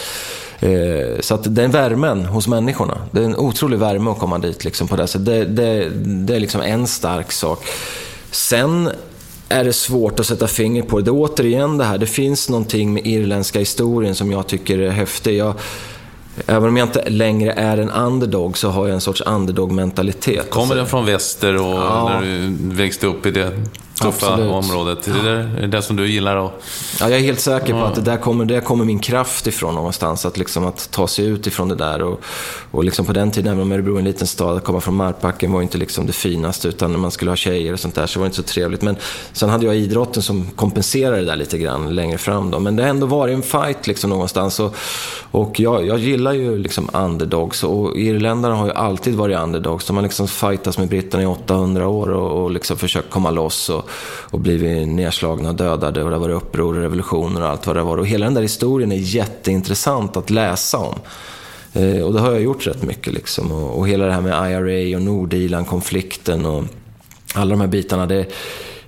Eh, 0.60 1.20
så 1.20 1.34
att 1.34 1.54
den 1.54 1.70
värmen 1.70 2.24
hos 2.24 2.48
människorna, 2.48 2.98
det 3.10 3.20
är 3.20 3.24
en 3.24 3.36
otrolig 3.36 3.78
värme 3.78 4.10
att 4.10 4.18
komma 4.18 4.38
dit 4.38 4.64
liksom 4.64 4.88
på 4.88 4.96
det 4.96 5.06
sättet. 5.06 5.26
Det, 5.26 5.44
det, 5.44 5.88
det 6.04 6.36
är 6.36 6.40
liksom 6.40 6.60
en 6.60 6.86
stark 6.86 7.32
sak. 7.32 7.64
Sen 8.30 8.90
är 9.48 9.64
det 9.64 9.72
svårt 9.72 10.20
att 10.20 10.26
sätta 10.26 10.46
finger 10.46 10.82
på 10.82 10.98
det. 10.98 11.04
Det 11.04 11.08
är 11.10 11.14
återigen 11.14 11.78
det 11.78 11.84
här, 11.84 11.98
det 11.98 12.06
finns 12.06 12.48
någonting 12.48 12.92
med 12.92 13.06
irländska 13.06 13.58
historien 13.58 14.14
som 14.14 14.32
jag 14.32 14.46
tycker 14.46 14.78
är 14.78 14.90
häftig. 14.90 15.36
Jag, 15.36 15.54
Även 16.46 16.68
om 16.68 16.76
jag 16.76 16.88
inte 16.88 17.10
längre 17.10 17.52
är 17.52 17.78
en 17.78 17.90
underdog 17.90 18.58
så 18.58 18.68
har 18.68 18.86
jag 18.86 18.94
en 18.94 19.00
sorts 19.00 19.20
underdog-mentalitet. 19.26 20.50
Kommer 20.50 20.74
den 20.74 20.86
från 20.86 21.06
väster 21.06 21.56
och 21.56 21.62
Ja. 21.74 22.08
när 22.08 22.20
du 22.20 22.56
växte 22.74 23.06
upp 23.06 23.26
i 23.26 23.30
det 23.30 23.50
tuffa 23.94 24.26
Absolut. 24.26 24.52
området? 24.52 25.08
Är 25.08 25.22
det, 25.22 25.30
är 25.30 25.60
det 25.60 25.66
det 25.66 25.82
som 25.82 25.96
du 25.96 26.10
gillar? 26.10 26.36
Och... 26.36 26.62
Ja, 27.00 27.08
jag 27.08 27.18
är 27.18 27.22
helt 27.22 27.40
säker 27.40 27.72
på 27.72 27.78
att 27.78 27.94
det 27.94 28.00
där 28.00 28.16
kommer, 28.16 28.44
där 28.44 28.60
kommer 28.60 28.84
min 28.84 28.98
kraft 28.98 29.46
ifrån 29.46 29.74
någonstans. 29.74 30.26
Att, 30.26 30.36
liksom, 30.36 30.66
att 30.66 30.90
ta 30.90 31.06
sig 31.06 31.26
ut 31.26 31.46
ifrån 31.46 31.68
det 31.68 31.74
där. 31.74 32.02
Och, 32.02 32.20
och 32.70 32.84
liksom 32.84 33.06
på 33.06 33.12
den 33.12 33.30
tiden, 33.30 33.52
även 33.52 33.62
om 33.62 33.72
Örebro 33.72 33.94
är 33.94 33.98
en 33.98 34.04
liten 34.04 34.26
stad, 34.26 34.56
att 34.56 34.64
komma 34.64 34.80
från 34.80 34.94
Markbacken 34.94 35.52
var 35.52 35.62
inte 35.62 35.78
liksom 35.78 36.06
det 36.06 36.12
finaste. 36.12 36.68
Utan 36.68 36.92
när 36.92 36.98
man 36.98 37.10
skulle 37.10 37.30
ha 37.30 37.36
tjejer 37.36 37.72
och 37.72 37.80
sånt 37.80 37.94
där 37.94 38.06
så 38.06 38.18
var 38.18 38.24
det 38.24 38.28
inte 38.28 38.36
så 38.36 38.42
trevligt. 38.42 38.82
Men 38.82 38.96
sen 39.32 39.48
hade 39.48 39.66
jag 39.66 39.76
idrotten 39.76 40.22
som 40.22 40.46
kompenserade 40.56 41.16
det 41.16 41.24
där 41.24 41.36
lite 41.36 41.58
grann 41.58 41.94
längre 41.94 42.18
fram. 42.18 42.50
Då. 42.50 42.58
Men 42.60 42.76
det 42.76 42.82
har 42.82 42.90
ändå 42.90 43.06
varit 43.06 43.34
en 43.34 43.42
fight 43.42 43.86
liksom 43.86 44.10
någonstans. 44.10 44.60
Och, 44.60 44.76
och 45.30 45.60
jag, 45.60 45.86
jag 45.86 45.98
gillar 45.98 46.32
ju 46.32 46.58
liksom 46.58 46.90
underdogs. 46.92 47.64
Och 47.64 47.98
irländarna 47.98 48.54
har 48.54 48.66
ju 48.66 48.72
alltid 48.72 49.14
varit 49.14 49.38
underdogs. 49.38 49.86
De 49.86 49.96
har 49.96 50.02
liksom 50.02 50.28
fightats 50.28 50.78
med 50.78 50.88
britterna 50.88 51.22
i 51.22 51.26
800 51.26 51.88
år 51.88 52.10
och, 52.10 52.42
och 52.42 52.50
liksom 52.50 52.76
försökt 52.76 53.10
komma 53.10 53.30
loss. 53.30 53.70
Och, 53.70 53.83
och 54.30 54.40
blivit 54.40 54.88
nedslagna 54.88 55.48
och 55.48 55.54
dödade. 55.54 56.02
Och 56.02 56.10
det 56.10 56.16
har 56.16 56.20
varit 56.20 56.36
uppror 56.36 56.76
och 56.76 56.82
revolutioner 56.82 57.42
och 57.42 57.48
allt 57.48 57.66
vad 57.66 57.76
det 57.76 57.82
var. 57.82 57.96
Och 57.96 58.06
hela 58.06 58.26
den 58.26 58.34
där 58.34 58.42
historien 58.42 58.92
är 58.92 58.96
jätteintressant 58.96 60.16
att 60.16 60.30
läsa 60.30 60.78
om. 60.78 60.94
Eh, 61.72 62.00
och 62.00 62.12
det 62.12 62.20
har 62.20 62.32
jag 62.32 62.42
gjort 62.42 62.66
rätt 62.66 62.82
mycket. 62.82 63.12
Liksom. 63.12 63.52
Och, 63.52 63.78
och 63.78 63.88
hela 63.88 64.06
det 64.06 64.12
här 64.12 64.20
med 64.20 64.50
IRA 64.50 64.96
och 64.96 65.02
Nordirland-konflikten 65.02 66.46
och 66.46 66.64
alla 67.34 67.50
de 67.50 67.60
här 67.60 67.68
bitarna. 67.68 68.06
Det, 68.06 68.26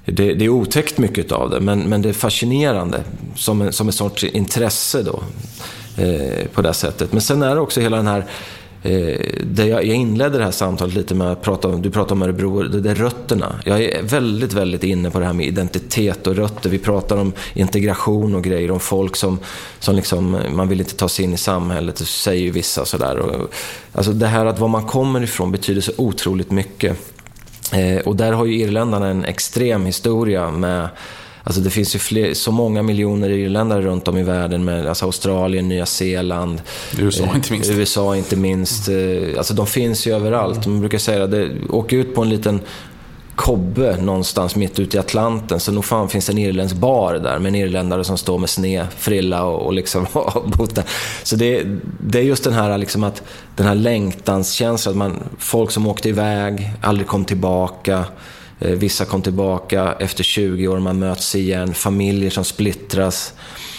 det, 0.05 0.35
det 0.35 0.45
är 0.45 0.49
otäckt 0.49 0.99
mycket 0.99 1.33
av 1.33 1.51
det, 1.51 1.61
men, 1.61 1.81
men 1.81 2.03
det 2.03 2.09
är 2.09 2.13
fascinerande 2.13 3.03
som, 3.35 3.63
en, 3.63 3.73
som 3.73 3.89
ett 3.89 3.95
sorts 3.95 4.25
intresse 4.25 5.03
då. 5.03 5.23
Eh, 5.99 6.47
på 6.53 6.63
det 6.63 6.73
sättet. 6.73 7.13
Men 7.13 7.21
sen 7.21 7.43
är 7.43 7.55
det 7.55 7.61
också 7.61 7.81
hela 7.81 7.97
den 7.97 8.07
här 8.07 8.25
Eh, 8.87 9.67
jag, 9.67 9.85
jag 9.85 9.97
inledde 9.97 10.39
det 10.39 10.45
här 10.45 10.51
samtalet 10.51 10.95
lite 10.95 11.15
med 11.15 11.33
att 11.33 11.43
prata 11.43 11.69
om, 11.69 11.83
du 11.83 11.91
pratade 11.91 12.13
om 12.13 12.23
Örebro, 12.23 12.63
det, 12.63 12.81
det 12.81 12.91
är 12.91 12.95
rötterna. 12.95 13.61
Jag 13.65 13.83
är 13.83 14.03
väldigt, 14.03 14.53
väldigt 14.53 14.85
inne 14.85 15.11
på 15.11 15.19
det 15.19 15.27
här 15.27 15.33
med 15.33 15.47
identitet 15.47 16.27
och 16.27 16.37
rötter. 16.37 16.71
Vi 16.71 16.79
pratar 16.79 17.17
om 17.17 17.33
integration 17.55 18.35
och 18.35 18.45
grejer, 18.45 18.71
om 18.71 18.81
folk 18.81 19.17
som, 19.17 19.39
som 19.79 19.97
liksom, 19.97 20.39
man 20.53 20.69
vill 20.69 20.81
inte 20.81 20.97
ta 20.97 21.09
sig 21.09 21.25
in 21.25 21.33
i 21.33 21.37
samhället, 21.37 21.97
det 21.97 22.05
säger 22.05 22.43
ju 22.43 22.51
vissa 22.51 22.85
sådär. 22.85 23.19
Och, 23.19 23.55
alltså 23.93 24.13
det 24.13 24.27
här 24.27 24.47
att 24.47 24.59
var 24.59 24.69
man 24.69 24.87
kommer 24.87 25.23
ifrån 25.23 25.53
betyder 25.53 25.81
så 25.81 25.93
otroligt 25.97 26.51
mycket. 26.51 26.97
Eh, 27.73 27.99
och 27.99 28.17
där 28.17 28.33
har 28.33 28.45
ju 28.45 28.59
irländarna 28.59 29.09
en 29.09 29.25
extrem 29.25 29.87
historia 29.87 30.51
med 30.51 30.89
Alltså 31.47 31.61
det 31.61 31.71
finns 31.71 31.95
ju 31.95 31.99
fler, 31.99 32.35
så 32.35 32.53
många 32.53 32.83
miljoner 32.83 33.31
irländare 33.31 33.83
runt 33.83 34.09
om 34.09 34.19
i 34.19 34.23
världen 34.23 34.65
med 34.65 34.87
alltså 34.87 35.05
Australien, 35.05 35.69
Nya 35.69 35.87
Zeeland. 35.87 36.63
USA 36.99 37.25
eh, 37.25 37.35
inte 37.35 37.53
minst. 37.53 37.71
USA 37.71 38.17
inte 38.17 38.37
minst. 38.37 38.89
Eh, 38.89 39.39
alltså 39.39 39.55
de 39.55 39.67
finns 39.67 40.07
ju 40.07 40.15
överallt. 40.15 40.67
Man 40.67 40.81
brukar 40.81 40.99
säga 40.99 41.27
det, 41.27 41.51
åk 41.71 41.93
ut 41.93 42.15
på 42.15 42.23
en 42.23 42.29
liten 42.29 42.61
kobbe 43.37 43.97
någonstans 44.03 44.57
mitt 44.57 44.79
ute 44.79 44.97
i 44.97 45.01
Atlanten 45.01 45.61
så 45.61 45.73
nog 45.73 45.85
fan 45.85 46.09
finns 46.09 46.27
det 46.27 46.33
en 46.33 46.39
irländsk 46.39 46.77
bar 46.77 47.15
där 47.15 47.39
med 47.39 47.49
en 47.49 47.55
irländare 47.55 48.05
som 48.05 48.19
står 48.19 48.39
med 48.39 48.51
sned 48.51 48.87
frilla 48.99 49.45
och, 49.45 49.67
och 49.67 49.73
liksom 49.73 50.07
bott 50.47 50.75
där. 50.75 50.85
Så 51.23 51.37
det, 51.37 51.63
det 52.01 52.19
är 52.19 52.23
just 52.23 52.45
den 52.45 52.53
här, 52.53 52.79
liksom 52.79 53.05
att, 53.05 53.23
den 53.57 53.67
här 53.67 53.75
längtanskänslan, 53.75 54.93
att 54.93 54.99
man, 54.99 55.23
folk 55.39 55.71
som 55.71 55.87
åkte 55.87 56.09
iväg, 56.09 56.71
aldrig 56.81 57.07
kom 57.07 57.25
tillbaka. 57.25 58.05
Eh, 58.59 58.71
vissa 58.71 59.05
kom 59.05 59.23
tillbaka 59.23 59.97
efter 59.99 60.25
20 60.25 60.69
år, 60.69 60.79
man 60.79 60.99
möts 60.99 61.35
igen, 61.35 61.75
familjer 61.75 62.31
som 62.31 62.45
splittras. 62.45 63.35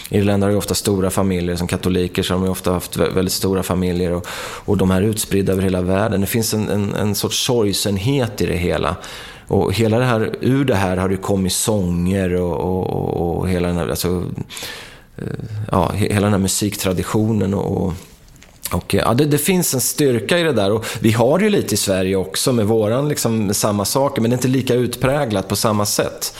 Irländare 0.09 0.47
har 0.47 0.51
ju 0.51 0.57
ofta 0.57 0.75
stora 0.75 1.09
familjer, 1.09 1.55
som 1.55 1.67
katoliker 1.67 2.23
så 2.23 2.33
har 2.33 2.39
de 2.39 2.45
ju 2.45 2.51
ofta 2.51 2.71
haft 2.71 2.97
väldigt 2.97 3.33
stora 3.33 3.63
familjer 3.63 4.11
och, 4.11 4.27
och 4.65 4.77
de 4.77 4.91
här 4.91 5.01
är 5.01 5.05
utspridda 5.05 5.53
över 5.53 5.63
hela 5.63 5.81
världen. 5.81 6.21
Det 6.21 6.27
finns 6.27 6.53
en, 6.53 6.69
en, 6.69 6.93
en 6.93 7.15
sorts 7.15 7.45
sorgsenhet 7.45 8.41
i 8.41 8.45
det 8.45 8.57
hela. 8.57 8.95
Och 9.47 9.73
hela 9.73 9.99
det 9.99 10.05
här, 10.05 10.35
ur 10.41 10.65
det 10.65 10.75
här 10.75 10.97
har 10.97 11.09
det 11.09 11.17
kommit 11.17 11.53
sånger 11.53 12.33
och, 12.33 12.53
och, 12.53 12.89
och, 12.89 13.37
och 13.37 13.49
hela 13.49 13.67
den 13.67 13.77
här, 13.77 13.87
alltså, 13.87 14.23
eh, 15.17 15.27
ja, 15.71 15.91
hela 15.91 16.21
den 16.21 16.31
här 16.31 16.39
musiktraditionen 16.39 17.53
och, 17.53 17.93
och 18.71 18.93
ja, 18.93 19.13
det, 19.13 19.25
det 19.25 19.37
finns 19.37 19.73
en 19.73 19.81
styrka 19.81 20.39
i 20.39 20.43
det 20.43 20.53
där 20.53 20.71
och 20.71 20.85
vi 20.99 21.11
har 21.11 21.39
ju 21.39 21.49
lite 21.49 21.73
i 21.73 21.77
Sverige 21.77 22.15
också 22.15 22.51
med 22.53 22.65
våran 22.65 23.09
liksom 23.09 23.53
samma 23.53 23.85
saker 23.85 24.21
men 24.21 24.31
det 24.31 24.33
är 24.33 24.37
inte 24.37 24.47
lika 24.47 24.73
utpräglat 24.73 25.47
på 25.47 25.55
samma 25.55 25.85
sätt. 25.85 26.33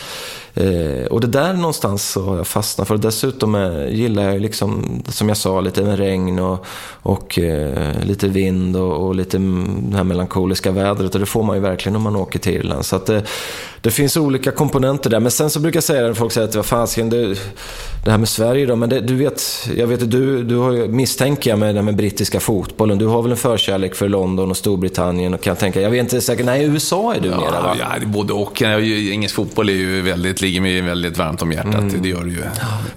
Eh, 0.58 1.06
och 1.06 1.20
det 1.20 1.26
där 1.26 1.52
någonstans 1.52 2.08
så 2.10 2.22
har 2.22 2.36
jag 2.36 2.46
fastnat 2.46 2.88
för. 2.88 2.94
Och 2.94 3.00
dessutom 3.00 3.54
eh, 3.54 3.88
gillar 3.88 4.22
jag 4.22 4.40
liksom, 4.40 5.02
som 5.08 5.28
jag 5.28 5.36
sa, 5.36 5.60
lite 5.60 5.82
med 5.82 5.98
regn 5.98 6.38
och, 6.38 6.66
och 7.02 7.38
eh, 7.38 8.02
lite 8.02 8.28
vind 8.28 8.76
och, 8.76 9.06
och 9.06 9.14
lite 9.14 9.38
det 9.38 9.96
här 9.96 10.04
melankoliska 10.04 10.70
vädret. 10.70 11.14
Och 11.14 11.20
det 11.20 11.26
får 11.26 11.42
man 11.42 11.56
ju 11.56 11.62
verkligen 11.62 11.96
om 11.96 12.02
man 12.02 12.16
åker 12.16 12.38
till 12.38 12.54
Irland. 12.54 12.86
Så 12.86 12.96
att 12.96 13.06
det, 13.06 13.22
det 13.80 13.90
finns 13.90 14.16
olika 14.16 14.50
komponenter 14.50 15.10
där. 15.10 15.20
Men 15.20 15.30
sen 15.30 15.50
så 15.50 15.60
brukar 15.60 15.76
jag 15.76 15.84
säga 15.84 16.00
det 16.00 16.06
när 16.06 16.14
folk 16.14 16.32
säger 16.32 16.48
att 16.48 16.54
vad 16.54 16.66
fasiken, 16.66 17.36
det, 18.08 18.12
här 18.12 18.18
med 18.18 18.28
Sverige 18.28 18.66
då. 18.66 18.76
Men 18.76 18.88
det, 18.88 19.00
du 19.00 19.14
vet, 19.16 19.68
jag 19.76 19.86
vet 19.86 20.02
att 20.02 20.10
du, 20.10 20.42
du 20.42 20.56
har 20.56 20.72
ju, 20.72 20.88
misstänker 20.88 21.50
jag 21.50 21.58
med 21.58 21.74
här 21.74 21.82
med 21.82 21.96
brittiska 21.96 22.40
fotbollen. 22.40 22.98
Du 22.98 23.06
har 23.06 23.22
väl 23.22 23.30
en 23.30 23.36
förkärlek 23.36 23.94
för 23.94 24.08
London 24.08 24.50
och 24.50 24.56
Storbritannien 24.56 25.34
och 25.34 25.40
kan 25.40 25.56
tänka. 25.56 25.80
Jag 25.80 25.90
vet 25.90 26.00
inte 26.00 26.20
säkert, 26.20 26.46
nej 26.46 26.64
USA 26.64 27.14
är 27.14 27.20
du 27.20 27.28
mera 27.28 27.38
va? 27.38 27.76
Ja, 27.78 27.86
det 27.98 28.04
är 28.04 28.08
både 28.08 28.32
och. 28.32 28.62
Engelsk 28.62 29.34
fotboll 29.34 29.68
är 29.68 29.72
ju 29.72 30.02
väldigt, 30.02 30.40
ligger 30.40 30.60
mig 30.60 30.80
väldigt 30.80 31.18
varmt 31.18 31.42
om 31.42 31.52
hjärtat. 31.52 31.74
Mm. 31.74 32.02
Det 32.02 32.08
gör 32.08 32.24
det 32.24 32.30
ju. 32.30 32.42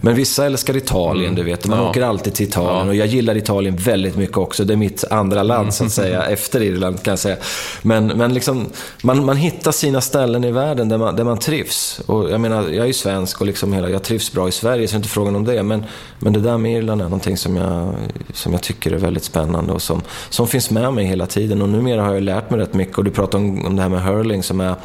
Men 0.02 0.16
vissa 0.16 0.46
älskar 0.46 0.78
Italien, 0.78 1.36
du 1.36 1.44
vet. 1.44 1.68
Man 1.68 1.80
Ja. 1.80 1.90
åker 1.90 2.02
alltid 2.02 2.34
till 2.34 2.48
Italien. 2.48 2.86
Ja. 2.86 2.90
Och 2.90 2.96
jag 2.96 3.08
gillar 3.08 3.38
Italien 3.38 3.76
väldigt 3.76 4.16
mycket 4.16 4.38
också. 4.38 4.64
Det 4.64 4.74
är 4.74 4.78
mitt 4.78 5.04
andra 5.10 5.44
land, 5.44 5.74
så 5.74 5.86
att 5.86 5.92
säga. 5.92 6.24
efter 6.24 6.62
Irland, 6.62 7.04
kan 7.04 7.12
jag 7.12 7.20
säga. 7.20 7.38
Men, 7.82 8.08
men 8.08 8.34
liksom, 8.34 8.70
man, 9.04 9.26
man 9.26 9.38
hittar 9.38 9.72
sina 9.72 10.02
ställen 10.02 10.44
i 10.44 10.52
världen 10.52 10.90
där 10.90 10.98
man, 10.98 11.16
där 11.16 11.24
man 11.24 11.38
trivs. 11.38 12.02
Och 12.06 12.32
jag 12.32 12.42
menar, 12.42 12.62
jag 12.62 12.84
är 12.84 12.86
ju 12.86 12.94
svensk 12.94 13.42
och 13.42 13.48
liksom 13.48 13.74
hela, 13.74 13.90
jag 13.90 14.04
trivs 14.04 14.32
bra 14.32 14.48
i 14.48 14.52
Sverige, 14.52 14.88
inte 15.02 15.10
frågan 15.10 15.36
om 15.36 15.45
det. 15.45 15.64
Men, 15.64 15.86
men 16.19 16.34
det 16.34 16.40
där 16.40 16.57
med 16.57 16.78
Irland 16.78 17.02
är 17.02 17.06
någonting 17.06 17.38
som 17.38 17.56
jag, 17.56 17.95
som 18.34 18.52
jag 18.52 18.61
tycker 18.61 18.91
är 18.91 18.98
väldigt 18.98 19.23
spännande 19.23 19.73
och 19.73 19.82
som, 19.82 20.02
som 20.30 20.48
finns 20.48 20.72
med 20.72 20.94
mig 20.94 21.06
hela 21.06 21.26
tiden. 21.26 21.61
Och 21.61 21.69
numera 21.69 22.03
har 22.03 22.14
jag 22.14 22.23
lärt 22.23 22.49
mig 22.49 22.60
rätt 22.60 22.73
mycket. 22.73 22.98
Och 22.98 23.03
du 23.03 23.11
pratar 23.11 23.38
om, 23.38 23.65
om 23.65 23.76
det 23.76 23.82
här 23.82 23.90
med 23.90 24.03
hurling 24.03 24.44
som 24.44 24.61
är 24.61 24.76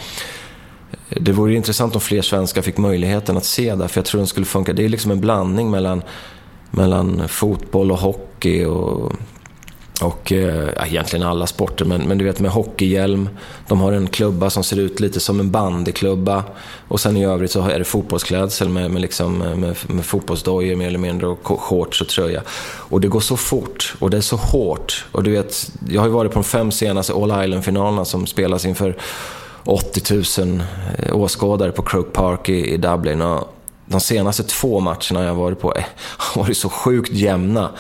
det 1.09 1.33
vore 1.33 1.55
intressant 1.55 1.95
om 1.95 2.01
fler 2.01 2.23
svenskar 2.23 2.63
fick 2.63 2.77
möjligheten 2.79 3.37
att 3.37 3.45
se 3.45 3.75
det, 3.75 3.89
för 3.89 3.99
jag 3.99 4.05
tror 4.05 4.19
den 4.19 4.27
skulle 4.27 4.47
funka. 4.47 4.73
Det 4.73 4.85
är 4.85 4.89
liksom 4.89 5.11
en 5.11 5.21
blandning 5.21 5.71
mellan, 5.71 6.03
mellan 6.71 7.29
fotboll 7.29 7.93
och 7.93 7.99
hockey 7.99 8.65
och, 8.65 9.13
och 10.03 10.33
eh, 10.33 10.69
ja, 10.77 10.87
egentligen 10.87 11.27
alla 11.27 11.47
sporter. 11.47 11.85
Men, 11.85 12.03
men 12.03 12.19
du 12.19 12.25
vet 12.25 12.41
med 12.41 12.51
hockeyhjälm, 12.51 13.29
de 13.69 13.81
har 13.81 13.93
en 13.93 14.07
klubba 14.07 14.51
som 14.51 14.65
ser 14.65 14.79
ut 14.79 15.01
lite 15.01 15.21
som 15.21 15.41
en 15.41 15.51
bandyklubba. 15.51 16.45
Och 16.89 17.01
sen 17.01 17.17
i 17.17 17.25
övrigt 17.25 17.51
så 17.51 17.69
är 17.69 17.79
det 17.79 17.85
fotbollsklädsel 17.85 18.69
med, 18.69 18.91
med, 18.91 19.03
liksom, 19.03 19.43
eh, 19.43 19.57
med, 19.57 19.77
med 19.87 20.05
fotbollsdojor 20.05 20.77
mer 20.77 20.87
eller 20.87 20.99
mindre 20.99 21.27
och 21.27 21.61
shorts 21.61 22.01
och 22.01 22.09
tröja. 22.09 22.43
Och 22.67 23.01
det 23.01 23.09
går 23.09 23.21
så 23.21 23.37
fort 23.37 23.95
och 23.99 24.11
det 24.11 24.17
är 24.17 24.21
så 24.21 24.37
hårt. 24.37 25.05
Och 25.13 25.23
du 25.23 25.31
vet, 25.31 25.73
jag 25.89 26.01
har 26.01 26.09
ju 26.09 26.15
varit 26.15 26.33
på 26.33 26.39
de 26.39 26.45
fem 26.45 26.73
senaste 26.73 27.13
All 27.13 27.45
Island-finalerna 27.45 28.05
som 28.05 28.27
spelas 28.27 28.65
inför 28.65 28.97
80 29.65 30.41
000 30.45 30.63
eh, 30.99 31.17
åskådare 31.17 31.73
på 31.73 31.83
Croke 31.83 32.11
Park 32.11 32.49
i, 32.49 32.75
i 32.75 32.77
Dublin. 32.77 33.23
Och 33.23 33.53
de 33.87 34.01
senaste 34.01 34.43
två 34.43 34.81
matcherna 34.81 35.23
jag 35.23 35.29
har 35.29 35.35
varit 35.35 35.61
på 35.61 35.75
eh, 35.75 35.85
har 36.17 36.43
varit 36.43 36.57
så 36.57 36.69
sjukt 36.69 37.13
jämna. 37.13 37.71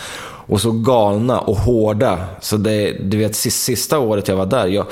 Och 0.47 0.61
så 0.61 0.73
galna 0.73 1.41
och 1.41 1.57
hårda. 1.57 2.19
Så 2.41 2.57
det, 2.57 2.93
du 2.93 3.19
vet, 3.19 3.37
sista 3.37 3.99
året 3.99 4.29
jag 4.29 4.37
var 4.37 4.47
där, 4.47 4.67
jag, 4.67 4.87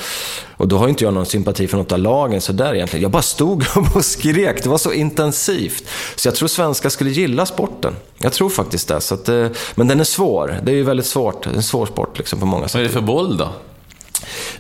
och 0.57 0.69
då 0.69 0.79
har 0.79 0.89
inte 0.89 1.05
jag 1.05 1.15
någon 1.15 1.27
sympati 1.27 1.67
för 1.67 1.77
något 1.77 1.93
av 1.93 1.99
lagen 1.99 2.41
så 2.41 2.53
där 2.53 2.75
egentligen. 2.75 3.03
Jag 3.03 3.11
bara 3.11 3.23
stod 3.23 3.65
och 3.95 4.05
skrek, 4.05 4.63
det 4.63 4.69
var 4.69 4.79
så 4.79 4.93
intensivt. 4.93 5.85
Så 6.17 6.29
jag 6.29 6.35
tror 6.35 6.49
svenskar 6.49 6.89
skulle 6.89 7.11
gilla 7.11 7.47
sporten. 7.47 7.97
Jag 8.19 8.33
tror 8.33 8.51
faktiskt 8.51 8.89
det. 8.89 9.01
Så 9.01 9.15
att, 9.15 9.29
eh, 9.29 9.47
men 9.75 9.89
den 9.89 10.01
är 10.01 10.05
svår, 10.05 10.61
det 10.63 10.73
är 10.73 10.77
ju 10.77 10.83
väldigt 10.83 11.07
svårt. 11.07 11.45
Det 11.45 11.51
är 11.51 11.55
en 11.55 11.63
svår 11.63 11.87
sport 11.87 12.19
liksom 12.19 12.41
på 12.41 12.47
många 12.47 12.69
sätt. 12.69 12.75
Vad 12.75 12.83
är 12.83 12.87
det 12.87 12.93
för 12.93 13.01
boll 13.01 13.37
då? 13.37 13.49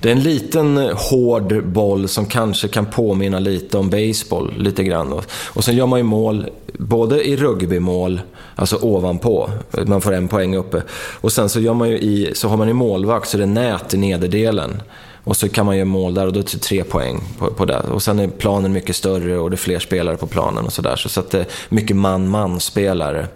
Det 0.00 0.08
är 0.08 0.12
en 0.12 0.22
liten 0.22 0.78
eh, 0.78 0.96
hård 0.96 1.64
boll 1.64 2.08
som 2.08 2.26
kanske 2.26 2.68
kan 2.68 2.86
påminna 2.86 3.38
lite 3.38 3.78
om 3.78 3.90
baseball, 3.90 4.52
lite 4.58 4.84
grann. 4.84 5.20
Och, 5.28 5.64
sen 5.64 5.76
gör 5.76 5.86
man 5.86 5.98
ju 5.98 6.02
mål, 6.02 6.46
både 6.78 7.28
i 7.28 7.36
rugbymål, 7.36 8.20
alltså 8.54 8.76
ovanpå, 8.76 9.50
man 9.86 10.00
får 10.00 10.12
en 10.12 10.28
poäng 10.28 10.56
uppe. 10.56 10.82
Och 11.20 11.32
sen 11.32 11.48
så, 11.48 11.60
gör 11.60 11.74
man 11.74 11.90
ju 11.90 11.98
i, 11.98 12.30
så 12.34 12.48
har 12.48 12.56
man 12.56 12.68
ju 12.68 12.74
målvakt, 12.74 13.28
så 13.28 13.36
det 13.36 13.42
är 13.42 13.46
nät 13.46 13.94
i 13.94 13.96
nederdelen. 13.96 14.82
Och 15.24 15.36
så 15.36 15.48
kan 15.48 15.66
man 15.66 15.76
göra 15.76 15.84
mål 15.84 16.14
där 16.14 16.26
och 16.26 16.32
då 16.32 16.40
är 16.40 16.44
det 16.44 16.58
tre 16.58 16.84
poäng 16.84 17.20
på, 17.38 17.46
på 17.46 17.64
det. 17.64 17.78
Och 17.78 18.02
sen 18.02 18.18
är 18.18 18.28
planen 18.28 18.72
mycket 18.72 18.96
större 18.96 19.38
och 19.38 19.50
det 19.50 19.54
är 19.54 19.58
fler 19.58 19.78
spelare 19.78 20.16
på 20.16 20.26
planen 20.26 20.64
och 20.64 20.72
sådär. 20.72 20.96
Så, 20.96 21.08
så 21.08 21.20
att 21.20 21.30
det 21.30 21.40
är 21.40 21.46
mycket 21.68 21.96
man-man-spelare. 21.96 23.26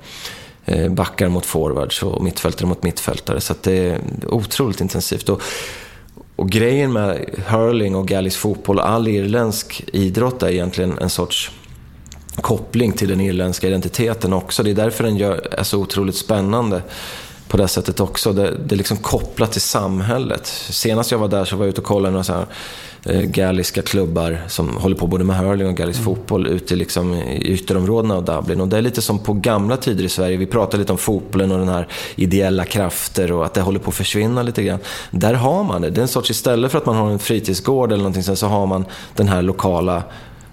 Eh, 0.65 0.89
backar 0.89 1.29
mot 1.29 1.47
forwards 1.47 2.03
och 2.03 2.25
mittfältare 2.25 2.67
mot 2.67 2.83
mittfältare. 2.83 3.41
Så 3.41 3.53
att 3.53 3.63
det 3.63 3.79
är 3.79 4.01
otroligt 4.27 4.81
intensivt. 4.81 5.29
Och, 5.29 5.43
och 6.39 6.51
grejen 6.51 6.93
med 6.93 7.31
hurling 7.47 7.95
och 7.95 8.09
gallisk 8.09 8.39
fotboll 8.39 8.79
och 8.79 8.89
all 8.89 9.09
irländsk 9.09 9.85
idrott 9.93 10.43
är 10.43 10.49
egentligen 10.49 10.99
en 10.99 11.11
sorts 11.11 11.51
koppling 12.37 12.93
till 12.93 13.09
den 13.09 13.21
irländska 13.21 13.67
identiteten 13.67 14.33
också. 14.33 14.63
Det 14.63 14.71
är 14.71 14.75
därför 14.75 15.05
den 15.05 15.17
gör, 15.17 15.49
är 15.53 15.63
så 15.63 15.79
otroligt 15.79 16.17
spännande. 16.17 16.83
på 17.49 17.57
det 17.57 17.69
sättet 17.69 18.01
också. 18.01 18.33
Det, 18.33 18.57
det 18.67 18.75
är 18.75 18.77
liksom 18.77 18.97
kopplat 18.97 19.53
till 19.53 19.61
samhället. 19.61 20.47
Senast 20.71 21.11
jag 21.11 21.19
var 21.19 21.29
där 21.29 21.45
så 21.45 21.57
var 21.57 21.65
jag 21.65 21.71
ute 21.71 21.81
och 21.81 21.87
kollade 21.87 22.13
några 22.13 22.25
så 22.25 22.33
här 22.33 22.47
galliska 23.25 23.83
klubbar 23.83 24.41
som 24.49 24.77
håller 24.77 24.97
på 24.97 25.07
både 25.07 25.25
med 25.25 25.37
hurling 25.37 25.67
och 25.67 25.75
gallisk 25.75 26.01
mm. 26.01 26.05
fotboll 26.05 26.47
ute 26.47 26.77
liksom 26.77 27.15
i 27.15 27.37
ytterområdena 27.43 28.17
av 28.17 28.25
Dublin. 28.25 28.61
Och 28.61 28.69
det 28.69 28.79
är 28.79 28.83
lite 28.83 29.03
som 29.03 29.19
på 29.19 29.33
gamla 29.33 29.77
tider 29.77 30.05
i 30.05 30.09
Sverige. 30.09 30.37
Vi 30.37 30.47
pratar 30.47 30.79
lite 30.79 30.93
om 30.93 30.99
fotbollen 30.99 31.53
och 31.53 31.59
den 31.59 31.69
här 31.69 31.89
ideella 32.17 32.65
krafter 32.65 33.33
och 33.33 33.45
att 33.45 33.55
det 33.55 33.61
håller 33.61 33.79
på 33.79 33.91
att 33.91 33.97
försvinna 33.97 34.43
lite 34.43 34.63
grann. 34.63 34.79
Där 35.11 35.35
har 35.35 35.65
man 35.65 35.83
det. 35.83 35.91
Det 35.91 36.01
är 36.01 36.03
en 36.03 36.09
sorts, 36.09 36.31
istället 36.31 36.71
för 36.71 36.79
att 36.79 36.87
man 36.87 36.97
har 36.97 37.11
en 37.11 37.19
fritidsgård 37.19 37.93
eller 37.93 38.03
någonting 38.03 38.37
så 38.37 38.47
har 38.47 38.67
man 38.67 38.85
den 39.17 39.29
här 39.29 39.43
lokala 39.43 40.03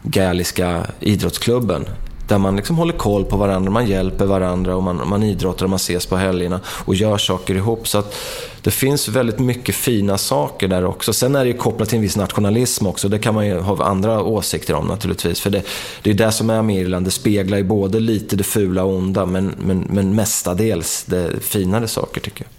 galliska 0.03 0.83
idrottsklubben 0.99 1.85
där 2.27 2.37
man 2.37 2.55
liksom 2.55 2.77
håller 2.77 2.93
koll 2.93 3.25
på 3.25 3.37
varandra, 3.37 3.71
man 3.71 3.87
hjälper 3.87 4.25
varandra 4.25 4.75
och 4.75 4.83
man, 4.83 5.09
man 5.09 5.23
idrottar 5.23 5.65
och 5.65 5.69
man 5.69 5.77
ses 5.77 6.05
på 6.05 6.17
helgerna 6.17 6.59
och 6.67 6.95
gör 6.95 7.17
saker 7.17 7.55
ihop. 7.55 7.87
Så 7.87 7.97
att 7.97 8.15
det 8.61 8.71
finns 8.71 9.07
väldigt 9.07 9.39
mycket 9.39 9.75
fina 9.75 10.17
saker 10.17 10.67
där 10.67 10.85
också. 10.85 11.13
Sen 11.13 11.35
är 11.35 11.39
det 11.39 11.51
ju 11.51 11.57
kopplat 11.57 11.89
till 11.89 11.95
en 11.95 12.01
viss 12.01 12.17
nationalism 12.17 12.87
också. 12.87 13.09
Det 13.09 13.19
kan 13.19 13.33
man 13.35 13.47
ju 13.47 13.59
ha 13.59 13.85
andra 13.85 14.23
åsikter 14.23 14.73
om 14.73 14.87
naturligtvis. 14.87 15.41
För 15.41 15.49
det, 15.49 15.61
det 16.01 16.09
är 16.09 16.13
det 16.13 16.31
som 16.31 16.49
är 16.49 16.61
med 16.61 16.81
Irland. 16.81 17.05
Det 17.05 17.11
speglar 17.11 17.57
ju 17.57 17.63
både 17.63 17.99
lite 17.99 18.35
det 18.35 18.43
fula 18.43 18.83
och 18.83 18.93
onda, 18.93 19.25
men, 19.25 19.55
men, 19.59 19.87
men 19.89 20.15
mestadels 20.15 21.03
det 21.03 21.43
finare 21.43 21.87
saker 21.87 22.21
tycker 22.21 22.43
jag. 22.43 22.49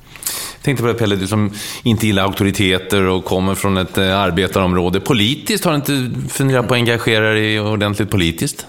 Jag 0.57 0.63
tänkte 0.63 0.83
på 0.83 0.89
det 0.89 0.95
Pelle, 0.95 1.17
du 1.17 1.27
som 1.27 1.53
inte 1.83 2.07
gillar 2.07 2.23
auktoriteter 2.23 3.03
och 3.03 3.25
kommer 3.25 3.55
från 3.55 3.77
ett 3.77 3.99
eh, 3.99 4.19
arbetarområde. 4.19 5.01
Politiskt, 5.01 5.65
har 5.65 5.73
du 5.73 5.77
inte 5.77 6.21
funderat 6.29 6.69
på 6.69 6.75
att 6.75 6.79
engagera 6.79 7.33
dig 7.33 7.61
ordentligt 7.61 8.11
politiskt? 8.11 8.67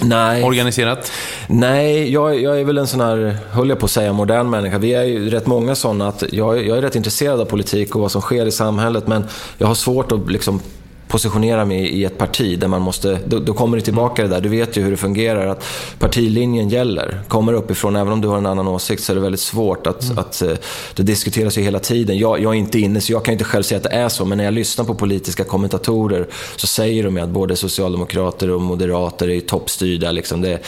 Nej. 0.00 0.42
Organiserat? 0.42 1.12
Nej, 1.46 2.12
jag, 2.12 2.40
jag, 2.40 2.60
är 2.60 2.64
väl 2.64 2.78
en 2.78 2.86
sån 2.86 3.00
här, 3.00 3.36
höll 3.50 3.68
jag 3.68 3.78
på 3.78 3.84
att 3.84 3.90
säga, 3.90 4.12
modern 4.12 4.50
människa. 4.50 4.78
Vi 4.78 4.94
är 4.94 5.04
ju 5.04 5.30
rätt 5.30 5.46
många 5.46 5.74
sådana 5.74 6.08
att 6.08 6.24
jag, 6.32 6.66
jag 6.66 6.78
är 6.78 6.82
rätt 6.82 6.96
intresserad 6.96 7.40
av 7.40 7.44
politik 7.44 7.94
och 7.94 8.00
vad 8.00 8.12
som 8.12 8.20
sker 8.20 8.46
i 8.46 8.52
samhället 8.52 9.06
men 9.06 9.24
jag 9.58 9.66
har 9.66 9.74
svårt 9.74 10.12
att 10.12 10.30
liksom 10.30 10.60
positionera 11.08 11.64
mig 11.64 11.88
i 11.88 12.04
ett 12.04 12.18
parti 12.18 12.58
där 12.58 12.68
man 12.68 12.82
måste, 12.82 13.18
då, 13.26 13.38
då 13.38 13.52
kommer 13.52 13.76
det 13.76 13.82
tillbaka 13.82 14.22
det 14.22 14.28
där, 14.28 14.40
du 14.40 14.48
vet 14.48 14.76
ju 14.76 14.82
hur 14.82 14.90
det 14.90 14.96
fungerar, 14.96 15.46
att 15.46 15.64
partilinjen 15.98 16.68
gäller. 16.68 17.20
Kommer 17.28 17.52
uppifrån, 17.52 17.96
även 17.96 18.12
om 18.12 18.20
du 18.20 18.28
har 18.28 18.38
en 18.38 18.46
annan 18.46 18.68
åsikt 18.68 19.02
så 19.02 19.12
är 19.12 19.16
det 19.16 19.22
väldigt 19.22 19.40
svårt 19.40 19.86
att, 19.86 20.04
mm. 20.04 20.18
att 20.18 20.42
eh, 20.42 20.52
det 20.94 21.02
diskuteras 21.02 21.58
ju 21.58 21.62
hela 21.62 21.78
tiden. 21.78 22.18
Jag, 22.18 22.40
jag 22.40 22.54
är 22.54 22.58
inte 22.58 22.78
inne 22.78 23.00
så 23.00 23.12
jag 23.12 23.24
kan 23.24 23.32
inte 23.32 23.44
själv 23.44 23.62
säga 23.62 23.76
att 23.76 23.82
det 23.82 23.88
är 23.88 24.08
så, 24.08 24.24
men 24.24 24.38
när 24.38 24.44
jag 24.44 24.54
lyssnar 24.54 24.84
på 24.84 24.94
politiska 24.94 25.44
kommentatorer 25.44 26.26
så 26.56 26.66
säger 26.66 27.04
de 27.04 27.16
ju 27.16 27.22
att 27.22 27.28
både 27.28 27.56
socialdemokrater 27.56 28.50
och 28.50 28.60
moderater 28.60 29.30
är 29.30 29.40
toppstyrda. 29.40 30.12
Liksom 30.12 30.40
det 30.42 30.58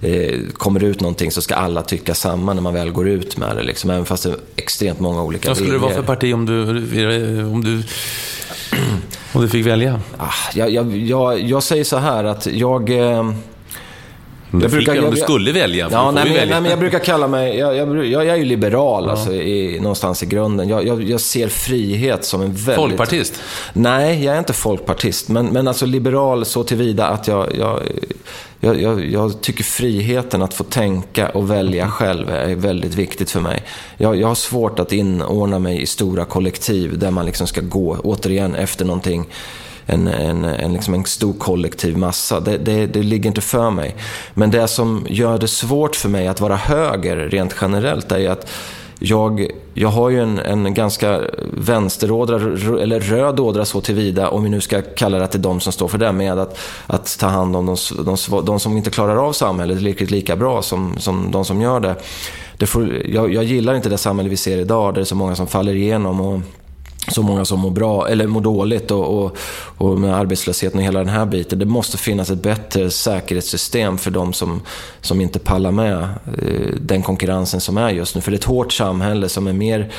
eh, 0.00 0.40
kommer 0.52 0.84
ut 0.84 1.00
någonting 1.00 1.30
så 1.30 1.42
ska 1.42 1.54
alla 1.54 1.82
tycka 1.82 2.14
samma 2.14 2.54
när 2.54 2.62
man 2.62 2.74
väl 2.74 2.90
går 2.90 3.08
ut 3.08 3.36
med 3.36 3.56
det, 3.56 3.62
liksom, 3.62 3.90
även 3.90 4.04
fast 4.04 4.22
det 4.22 4.30
är 4.30 4.36
extremt 4.56 5.00
många 5.00 5.22
olika 5.22 5.48
Vad 5.48 5.56
skulle 5.56 5.72
det 5.72 5.78
vara 5.78 5.94
för 5.94 6.02
parti 6.02 6.34
om 6.34 6.46
du, 6.46 6.62
om 7.44 7.64
du 7.64 7.82
om 9.32 9.42
du 9.42 9.48
fick 9.48 9.66
välja? 9.66 10.00
Ah, 10.18 10.32
jag, 10.54 10.70
jag, 10.70 10.96
jag, 10.96 11.40
jag 11.40 11.62
säger 11.62 11.84
så 11.84 11.96
här 11.96 12.24
att 12.24 12.46
jag... 12.46 12.90
Eh, 12.90 13.32
Eh, 14.56 14.62
jag 14.62 14.70
brukar, 14.70 14.94
jag, 14.94 15.04
om 15.04 15.10
du 15.10 15.16
skulle 15.16 15.52
välja. 15.52 15.88
Ja, 15.92 16.10
nej, 16.10 16.24
men, 16.24 16.34
välja. 16.34 16.54
nej, 16.54 16.60
men 16.60 16.70
jag 16.70 16.78
brukar 16.78 16.98
kalla 16.98 17.28
mig, 17.28 17.58
jag, 17.58 17.76
jag, 17.76 18.06
jag 18.06 18.26
är 18.26 18.36
ju 18.36 18.44
liberal 18.44 19.04
ja. 19.04 19.10
alltså, 19.10 19.32
i, 19.32 19.80
någonstans 19.80 20.22
i 20.22 20.26
grunden. 20.26 20.68
Jag, 20.68 20.86
jag, 20.86 21.02
jag, 21.02 21.20
ser 21.20 21.48
frihet 21.48 22.24
som 22.24 22.42
en 22.42 22.52
väldigt... 22.52 22.74
Folkpartist? 22.74 23.40
Nej, 23.72 24.24
jag 24.24 24.34
är 24.34 24.38
inte 24.38 24.52
folkpartist. 24.52 25.28
Men, 25.28 25.46
men 25.46 25.68
alltså 25.68 25.86
liberal 25.86 26.44
så 26.44 26.64
tillvida 26.64 27.06
att 27.06 27.28
jag, 27.28 27.56
jag, 27.58 27.80
jag, 28.60 28.82
jag, 28.82 29.04
jag, 29.04 29.40
tycker 29.40 29.64
friheten 29.64 30.42
att 30.42 30.54
få 30.54 30.64
tänka 30.64 31.28
och 31.28 31.50
välja 31.50 31.90
själv 31.90 32.30
är 32.30 32.54
väldigt 32.54 32.94
viktigt 32.94 33.30
för 33.30 33.40
mig. 33.40 33.62
Jag, 33.96 34.16
jag 34.16 34.28
har 34.28 34.34
svårt 34.34 34.78
att 34.78 34.92
inordna 34.92 35.58
mig 35.58 35.82
i 35.82 35.86
stora 35.86 36.24
kollektiv 36.24 36.98
där 36.98 37.10
man 37.10 37.26
liksom 37.26 37.46
ska 37.46 37.60
gå, 37.60 37.96
återigen, 38.02 38.54
efter 38.54 38.84
någonting 38.84 39.26
en, 39.86 40.08
en, 40.08 40.44
en, 40.44 40.72
liksom 40.72 40.94
en 40.94 41.04
stor 41.04 41.32
kollektiv 41.32 41.98
massa. 41.98 42.40
Det, 42.40 42.58
det, 42.58 42.86
det, 42.86 43.02
ligger 43.02 43.28
inte 43.28 43.40
för 43.40 43.70
mig. 43.70 43.96
Men 44.34 44.50
det 44.50 44.68
som 44.68 45.06
gör 45.08 45.38
det 45.38 45.48
svårt 45.48 45.96
för 45.96 46.08
mig 46.08 46.26
att 46.28 46.40
vara 46.40 46.56
höger 46.56 47.16
rent 47.16 47.56
generellt 47.60 48.12
är 48.12 48.30
att 48.30 48.50
jag, 48.98 49.50
jag 49.74 49.88
har 49.88 50.10
ju 50.10 50.20
en, 50.20 50.38
en 50.38 50.74
ganska 50.74 51.20
vänsterådra, 51.52 52.36
eller 52.82 53.00
röd 53.00 53.40
ådra 53.40 53.64
så 53.64 53.80
tillvida, 53.80 54.28
om 54.28 54.42
vi 54.42 54.48
nu 54.48 54.60
ska 54.60 54.82
kalla 54.82 55.18
det 55.18 55.24
att 55.24 55.32
det 55.32 55.38
är 55.38 55.42
de 55.42 55.60
som 55.60 55.72
står 55.72 55.88
för 55.88 55.98
det, 55.98 56.12
med 56.12 56.38
att, 56.38 56.58
att 56.86 57.18
ta 57.18 57.26
hand 57.26 57.56
om 57.56 57.66
de, 57.66 57.76
de, 58.04 58.44
de 58.44 58.60
som 58.60 58.76
inte 58.76 58.90
klarar 58.90 59.16
av 59.16 59.32
samhället 59.32 59.80
riktigt 59.80 60.10
lika 60.10 60.36
bra 60.36 60.62
som, 60.62 60.94
som 60.98 61.30
de 61.30 61.44
som 61.44 61.60
gör 61.60 61.80
det. 61.80 61.96
det 62.58 62.66
får, 62.66 63.06
jag, 63.06 63.34
jag 63.34 63.44
gillar 63.44 63.74
inte 63.74 63.88
det 63.88 63.98
samhälle 63.98 64.28
vi 64.28 64.36
ser 64.36 64.58
idag, 64.58 64.94
där 64.94 65.00
det 65.00 65.02
är 65.02 65.04
så 65.04 65.16
många 65.16 65.36
som 65.36 65.46
faller 65.46 65.74
igenom. 65.74 66.20
Och, 66.20 66.40
så 67.08 67.22
många 67.22 67.44
som 67.44 67.60
mår 67.60 67.70
bra, 67.70 68.08
eller 68.08 68.26
mår 68.26 68.40
dåligt 68.40 68.90
och, 68.90 69.24
och, 69.24 69.36
och, 69.78 70.00
med 70.00 70.14
arbetslösheten 70.14 70.78
och 70.78 70.84
hela 70.84 70.98
den 70.98 71.08
här 71.08 71.26
biten. 71.26 71.58
Det 71.58 71.64
måste 71.64 71.98
finnas 71.98 72.30
ett 72.30 72.42
bättre 72.42 72.90
säkerhetssystem 72.90 73.98
för 73.98 74.10
de 74.10 74.32
som, 74.32 74.62
som 75.00 75.20
inte 75.20 75.38
pallar 75.38 75.70
med 75.70 76.02
eh, 76.38 76.74
den 76.80 77.02
konkurrensen 77.02 77.60
som 77.60 77.78
är 77.78 77.90
just 77.90 78.14
nu. 78.14 78.20
För 78.20 78.30
det 78.30 78.34
är 78.34 78.38
ett 78.38 78.44
hårt 78.44 78.72
samhälle 78.72 79.28
som 79.28 79.46
är 79.46 79.52
mer 79.52 79.92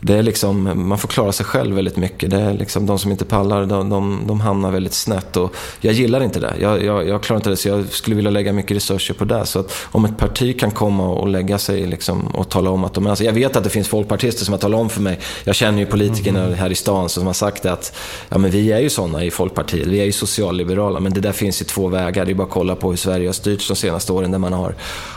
det 0.00 0.14
är 0.14 0.22
liksom, 0.22 0.70
man 0.88 0.98
får 0.98 1.08
klara 1.08 1.32
sig 1.32 1.46
själv 1.46 1.76
väldigt 1.76 1.96
mycket. 1.96 2.30
Det 2.30 2.40
är 2.40 2.54
liksom, 2.54 2.86
de 2.86 2.98
som 2.98 3.10
inte 3.10 3.24
pallar, 3.24 3.66
de, 3.66 3.88
de, 3.88 4.22
de 4.26 4.40
hamnar 4.40 4.70
väldigt 4.70 4.94
snett. 4.94 5.36
Och 5.36 5.54
jag 5.80 5.94
gillar 5.94 6.22
inte 6.22 6.40
det. 6.40 6.54
Jag, 6.60 6.84
jag, 6.84 7.08
jag, 7.08 7.22
klarar 7.22 7.40
inte 7.40 7.50
det, 7.50 7.56
så 7.56 7.68
jag 7.68 7.92
skulle 7.92 8.16
vilja 8.16 8.30
lägga 8.30 8.52
mycket 8.52 8.76
resurser 8.76 9.14
på 9.14 9.24
det. 9.24 9.46
Så 9.46 9.58
att 9.58 9.72
om 9.84 10.04
ett 10.04 10.18
parti 10.18 10.60
kan 10.60 10.70
komma 10.70 11.08
och 11.08 11.28
lägga 11.28 11.58
sig 11.58 11.86
liksom, 11.86 12.26
och 12.26 12.48
tala 12.48 12.70
om 12.70 12.84
att 12.84 12.94
de 12.94 13.06
är... 13.06 13.10
Alltså 13.10 13.24
jag 13.24 13.32
vet 13.32 13.56
att 13.56 13.64
det 13.64 13.70
finns 13.70 13.88
folkpartister 13.88 14.44
som 14.44 14.52
har 14.52 14.58
talat 14.58 14.80
om 14.80 14.90
för 14.90 15.00
mig. 15.00 15.18
Jag 15.44 15.54
känner 15.54 15.78
ju 15.78 15.86
politikerna 15.86 16.44
mm. 16.44 16.54
här 16.54 16.70
i 16.70 16.74
stan 16.74 17.08
som 17.08 17.26
har 17.26 17.34
sagt 17.34 17.66
att 17.66 17.96
ja, 18.28 18.38
men 18.38 18.50
vi 18.50 18.72
är 18.72 18.80
ju 18.80 18.90
sådana 18.90 19.24
i 19.24 19.30
Folkpartiet. 19.30 19.86
Vi 19.86 20.00
är 20.00 20.04
ju 20.04 20.12
socialliberala. 20.12 21.00
Men 21.00 21.12
det 21.12 21.20
där 21.20 21.32
finns 21.32 21.60
ju 21.60 21.64
två 21.64 21.88
vägar. 21.88 22.24
Det 22.24 22.32
är 22.32 22.34
bara 22.34 22.46
att 22.46 22.50
kolla 22.50 22.76
på 22.76 22.90
hur 22.90 22.96
Sverige 22.96 23.28
har 23.28 23.32
styrts 23.32 23.68
de 23.68 23.76
senaste 23.76 24.12
åren. 24.12 24.30
Där 24.30 24.38
man 24.38 24.52
har, 24.52 24.74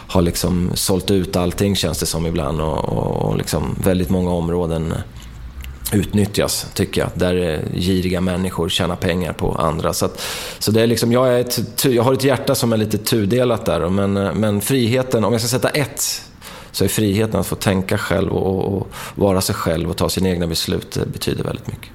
har 0.07 0.22
liksom 0.22 0.72
sålt 0.73 1.11
ut 1.11 1.35
allting 1.35 1.76
känns 1.76 1.99
det 1.99 2.05
som 2.05 2.26
ibland. 2.26 2.61
Och, 2.61 2.89
och, 2.89 3.30
och 3.30 3.38
liksom 3.38 3.76
väldigt 3.84 4.10
många 4.10 4.31
områden 4.31 4.72
marknaden 4.79 4.91
eh, 4.91 5.99
utnyttjas, 5.99 6.67
tycker 6.73 7.01
jag. 7.01 7.09
Där 7.13 7.35
eh, 7.35 7.79
giriga 7.79 8.21
människor 8.21 8.69
tjänar 8.69 8.95
pengar 8.95 9.33
på 9.33 9.51
andra. 9.51 9.93
Så, 9.93 10.05
att, 10.05 10.21
så 10.59 10.71
det 10.71 10.81
är 10.81 10.87
liksom, 10.87 11.11
jag, 11.11 11.33
är 11.33 11.39
ett, 11.39 11.85
jag 11.85 12.03
har 12.03 12.13
ett 12.13 12.23
hjärta 12.23 12.55
som 12.55 12.73
är 12.73 12.77
lite 12.77 12.97
tudelat 12.97 13.65
där. 13.65 13.89
Men, 13.89 14.17
eh, 14.17 14.33
men 14.33 14.61
friheten, 14.61 15.23
om 15.23 15.31
jag 15.31 15.41
ska 15.41 15.47
sätta 15.47 15.69
ett, 15.69 16.21
så 16.71 16.83
är 16.83 16.87
friheten 16.87 17.39
att 17.39 17.47
få 17.47 17.55
tänka 17.55 17.97
själv 17.97 18.31
och, 18.31 18.77
och 18.77 18.87
vara 19.15 19.41
sig 19.41 19.55
själv 19.55 19.89
och 19.89 19.97
ta 19.97 20.09
sina 20.09 20.29
egna 20.29 20.47
beslut 20.47 20.91
det 20.91 21.05
betyder 21.05 21.43
väldigt 21.43 21.67
mycket. 21.67 21.89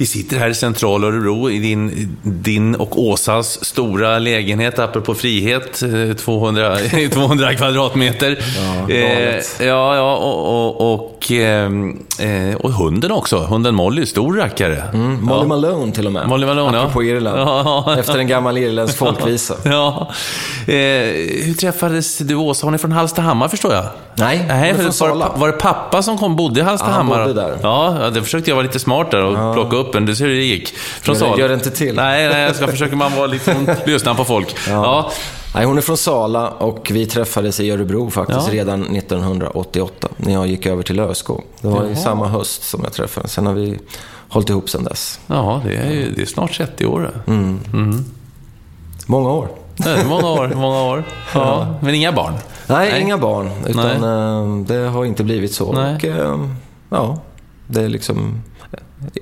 Vi 0.00 0.06
sitter 0.06 0.38
här 0.38 0.48
i 0.48 0.54
central 0.54 1.04
Örebro 1.04 1.50
i 1.50 1.58
din, 1.58 2.16
din 2.22 2.74
och 2.74 3.02
Åsas 3.02 3.64
stora 3.64 4.18
lägenhet, 4.18 4.78
apropå 4.78 5.14
frihet, 5.14 5.82
200, 6.18 6.76
200 7.12 7.54
kvadratmeter. 7.56 8.38
Ja, 8.88 8.94
eh, 8.94 9.66
ja, 9.66 9.96
ja 9.96 10.16
och, 10.16 10.80
och, 10.80 10.94
och, 10.94 11.32
eh, 11.32 12.56
och, 12.56 12.72
hunden 12.72 13.12
också. 13.12 13.38
Hunden 13.38 13.74
Molly, 13.74 14.06
stor 14.06 14.36
rackare. 14.36 14.82
Mm, 14.94 15.24
Molly 15.24 15.40
ja. 15.40 15.46
Malone 15.46 15.92
till 15.92 16.06
och 16.06 16.12
med. 16.12 16.28
Molly 16.28 16.46
Malone, 16.46 16.78
apropå 16.78 17.02
ja. 17.02 17.16
Irland. 17.16 17.38
Ja. 17.38 17.96
Efter 17.98 18.18
en 18.18 18.26
gammal 18.26 18.58
irländsk 18.58 18.96
folkvisa. 18.98 19.54
Ja. 19.62 20.10
Eh, 20.66 20.74
hur 21.44 21.54
träffades 21.54 22.18
du 22.18 22.34
och 22.34 22.44
Åsa? 22.44 22.66
Hon 22.66 22.74
är 22.74 22.78
från 22.78 22.92
Hallstahammar 22.92 23.48
förstår 23.48 23.74
jag? 23.74 23.84
Nej, 24.14 24.44
Nej 24.48 24.70
hon 24.70 24.80
är 24.80 24.82
från 24.82 24.92
Sala. 24.92 25.28
Var, 25.28 25.38
var 25.38 25.46
det 25.46 25.52
pappa 25.52 26.02
som 26.02 26.18
kom, 26.18 26.36
bodde 26.36 26.60
i 26.60 26.62
Hallstahammar? 26.62 27.14
Ja, 27.14 27.24
han 27.24 27.34
bodde 27.34 27.42
där. 27.42 27.58
Ja, 27.62 28.10
det 28.14 28.22
försökte 28.22 28.50
jag 28.50 28.56
vara 28.56 28.66
lite 28.66 28.78
smart 28.78 29.10
där 29.10 29.22
och 29.22 29.54
plocka 29.54 29.76
upp 29.76 29.87
öppen. 29.88 30.06
Du 30.06 30.16
ser 30.16 30.26
hur 30.26 30.34
det 30.34 30.44
gick. 30.44 30.76
Från 30.76 31.16
Sala. 31.16 31.38
Gör 31.38 31.48
det 31.48 31.54
inte 31.54 31.70
till. 31.70 31.94
Nej, 31.94 32.28
nej, 32.28 32.42
jag 32.42 32.56
ska 32.56 32.66
försöka 32.66 32.96
man 32.96 33.16
vara 33.16 33.26
lite 33.26 33.76
lyssna 33.86 34.14
på 34.14 34.24
folk. 34.24 34.56
Ja. 34.68 34.72
ja. 34.72 35.10
Nej, 35.54 35.64
hon 35.64 35.78
är 35.78 35.82
från 35.82 35.96
Sala 35.96 36.48
och 36.48 36.90
vi 36.90 37.06
träffades 37.06 37.60
i 37.60 37.70
Örebro 37.70 38.10
faktiskt 38.10 38.48
ja. 38.48 38.54
redan 38.54 38.96
1988 38.96 40.08
när 40.16 40.32
jag 40.32 40.46
gick 40.46 40.66
över 40.66 40.82
till 40.82 40.96
Löskog. 40.96 41.44
Det 41.60 41.68
var 41.68 41.82
Jaha. 41.82 41.90
i 41.90 41.96
samma 41.96 42.28
höst 42.28 42.62
som 42.62 42.80
jag 42.84 42.92
träffade 42.92 43.28
Sen 43.28 43.46
har 43.46 43.54
vi 43.54 43.78
hållit 44.28 44.50
ihop 44.50 44.70
sen 44.70 44.84
dess. 44.84 45.20
Ja, 45.26 45.62
det 45.64 45.76
är, 45.76 46.10
det 46.16 46.22
är 46.22 46.26
snart 46.26 46.52
30 46.56 46.86
år. 46.86 47.22
Mm. 47.26 47.60
Mm. 47.72 48.04
Många 49.06 49.30
år. 49.30 49.48
Nej, 49.76 50.04
många 50.04 50.28
år, 50.28 50.52
många 50.54 50.82
år. 50.82 51.04
Ja. 51.34 51.74
Men 51.80 51.94
inga 51.94 52.12
barn? 52.12 52.34
Nej, 52.66 52.92
Nej. 52.92 53.00
inga 53.02 53.18
barn. 53.18 53.50
Utan 53.66 54.00
Nej. 54.00 54.76
Eh, 54.76 54.78
det 54.78 54.88
har 54.88 55.04
inte 55.04 55.24
blivit 55.24 55.54
så. 55.54 55.72
Nej. 55.72 55.94
Och, 55.96 56.04
eh, 56.04 56.38
ja, 56.90 57.18
det 57.66 57.80
är 57.82 57.88
liksom 57.88 58.42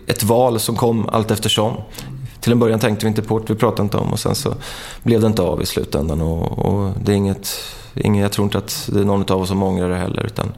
ett 0.07 0.23
val 0.23 0.61
som 0.61 0.77
kom 0.77 1.09
allt 1.09 1.31
eftersom. 1.31 1.77
Till 2.41 2.53
en 2.53 2.59
början 2.59 2.81
tänkte 2.81 3.07
vi 3.07 3.09
inte 3.09 3.23
på 3.23 3.39
det, 3.39 3.45
vi 3.49 3.55
pratade 3.55 3.83
inte 3.83 3.97
om 3.97 4.13
och 4.13 4.19
sen 4.19 4.35
så 4.35 4.55
blev 5.03 5.21
det 5.21 5.27
inte 5.27 5.43
av 5.43 5.63
i 5.63 5.67
slutändan. 5.67 6.21
Och, 6.21 6.59
och 6.59 6.93
det 7.05 7.13
är 7.13 7.17
inget, 7.17 7.49
inget, 7.95 8.23
jag 8.23 8.33
tror 8.33 8.45
inte 8.45 8.59
att 8.59 8.89
det 8.93 9.01
är 9.01 9.05
någon 9.05 9.33
av 9.33 9.41
oss 9.41 9.49
som 9.49 9.63
ångrar 9.63 9.89
det 9.89 9.97
heller. 9.97 10.27
Utan 10.27 10.53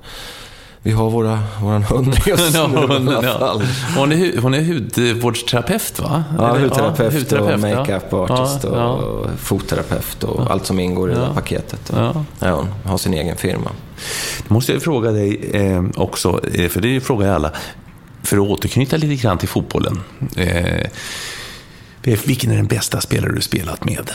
vi 0.82 0.90
har 0.90 1.10
våra, 1.10 1.38
våran 1.62 1.82
hund 1.82 2.14
just 2.26 2.54
nu 2.54 2.58
i 2.58 3.16
alla 3.16 3.22
fall. 3.22 3.62
Hon 3.96 4.12
är, 4.12 4.40
hon 4.40 4.54
är 4.54 4.62
hudvårdsterapeut 4.62 6.00
va? 6.00 6.24
Ja, 6.38 6.58
hudterapeut, 6.58 7.12
ja, 7.12 7.18
hudterapeut 7.18 7.54
och 7.54 7.60
makeup-artist 7.60 8.64
ja, 8.64 8.70
ja. 8.72 8.88
och 8.88 9.26
fotterapeut 9.38 10.24
och 10.24 10.50
allt 10.50 10.66
som 10.66 10.80
ingår 10.80 11.10
i 11.10 11.14
det 11.14 11.28
paketet. 11.34 11.90
Och, 11.90 11.98
ja. 12.38 12.54
hon 12.54 12.68
har 12.84 12.98
sin 12.98 13.14
egen 13.14 13.36
firma. 13.36 13.70
Då 14.48 14.54
måste 14.54 14.72
jag 14.72 14.82
fråga 14.82 15.10
dig 15.10 15.50
eh, 15.52 15.84
också, 15.96 16.40
eh, 16.54 16.68
för 16.68 16.80
det 16.80 17.00
frågar 17.00 17.26
jag 17.26 17.34
alla, 17.34 17.52
för 18.28 18.36
att 18.36 18.48
återknyta 18.48 18.96
lite 18.96 19.22
grann 19.22 19.38
till 19.38 19.48
fotbollen. 19.48 20.00
Eh, 20.36 20.86
vilken 22.02 22.50
är 22.50 22.56
den 22.56 22.66
bästa 22.66 23.00
spelare 23.00 23.32
du 23.34 23.40
spelat 23.40 23.84
med? 23.84 24.10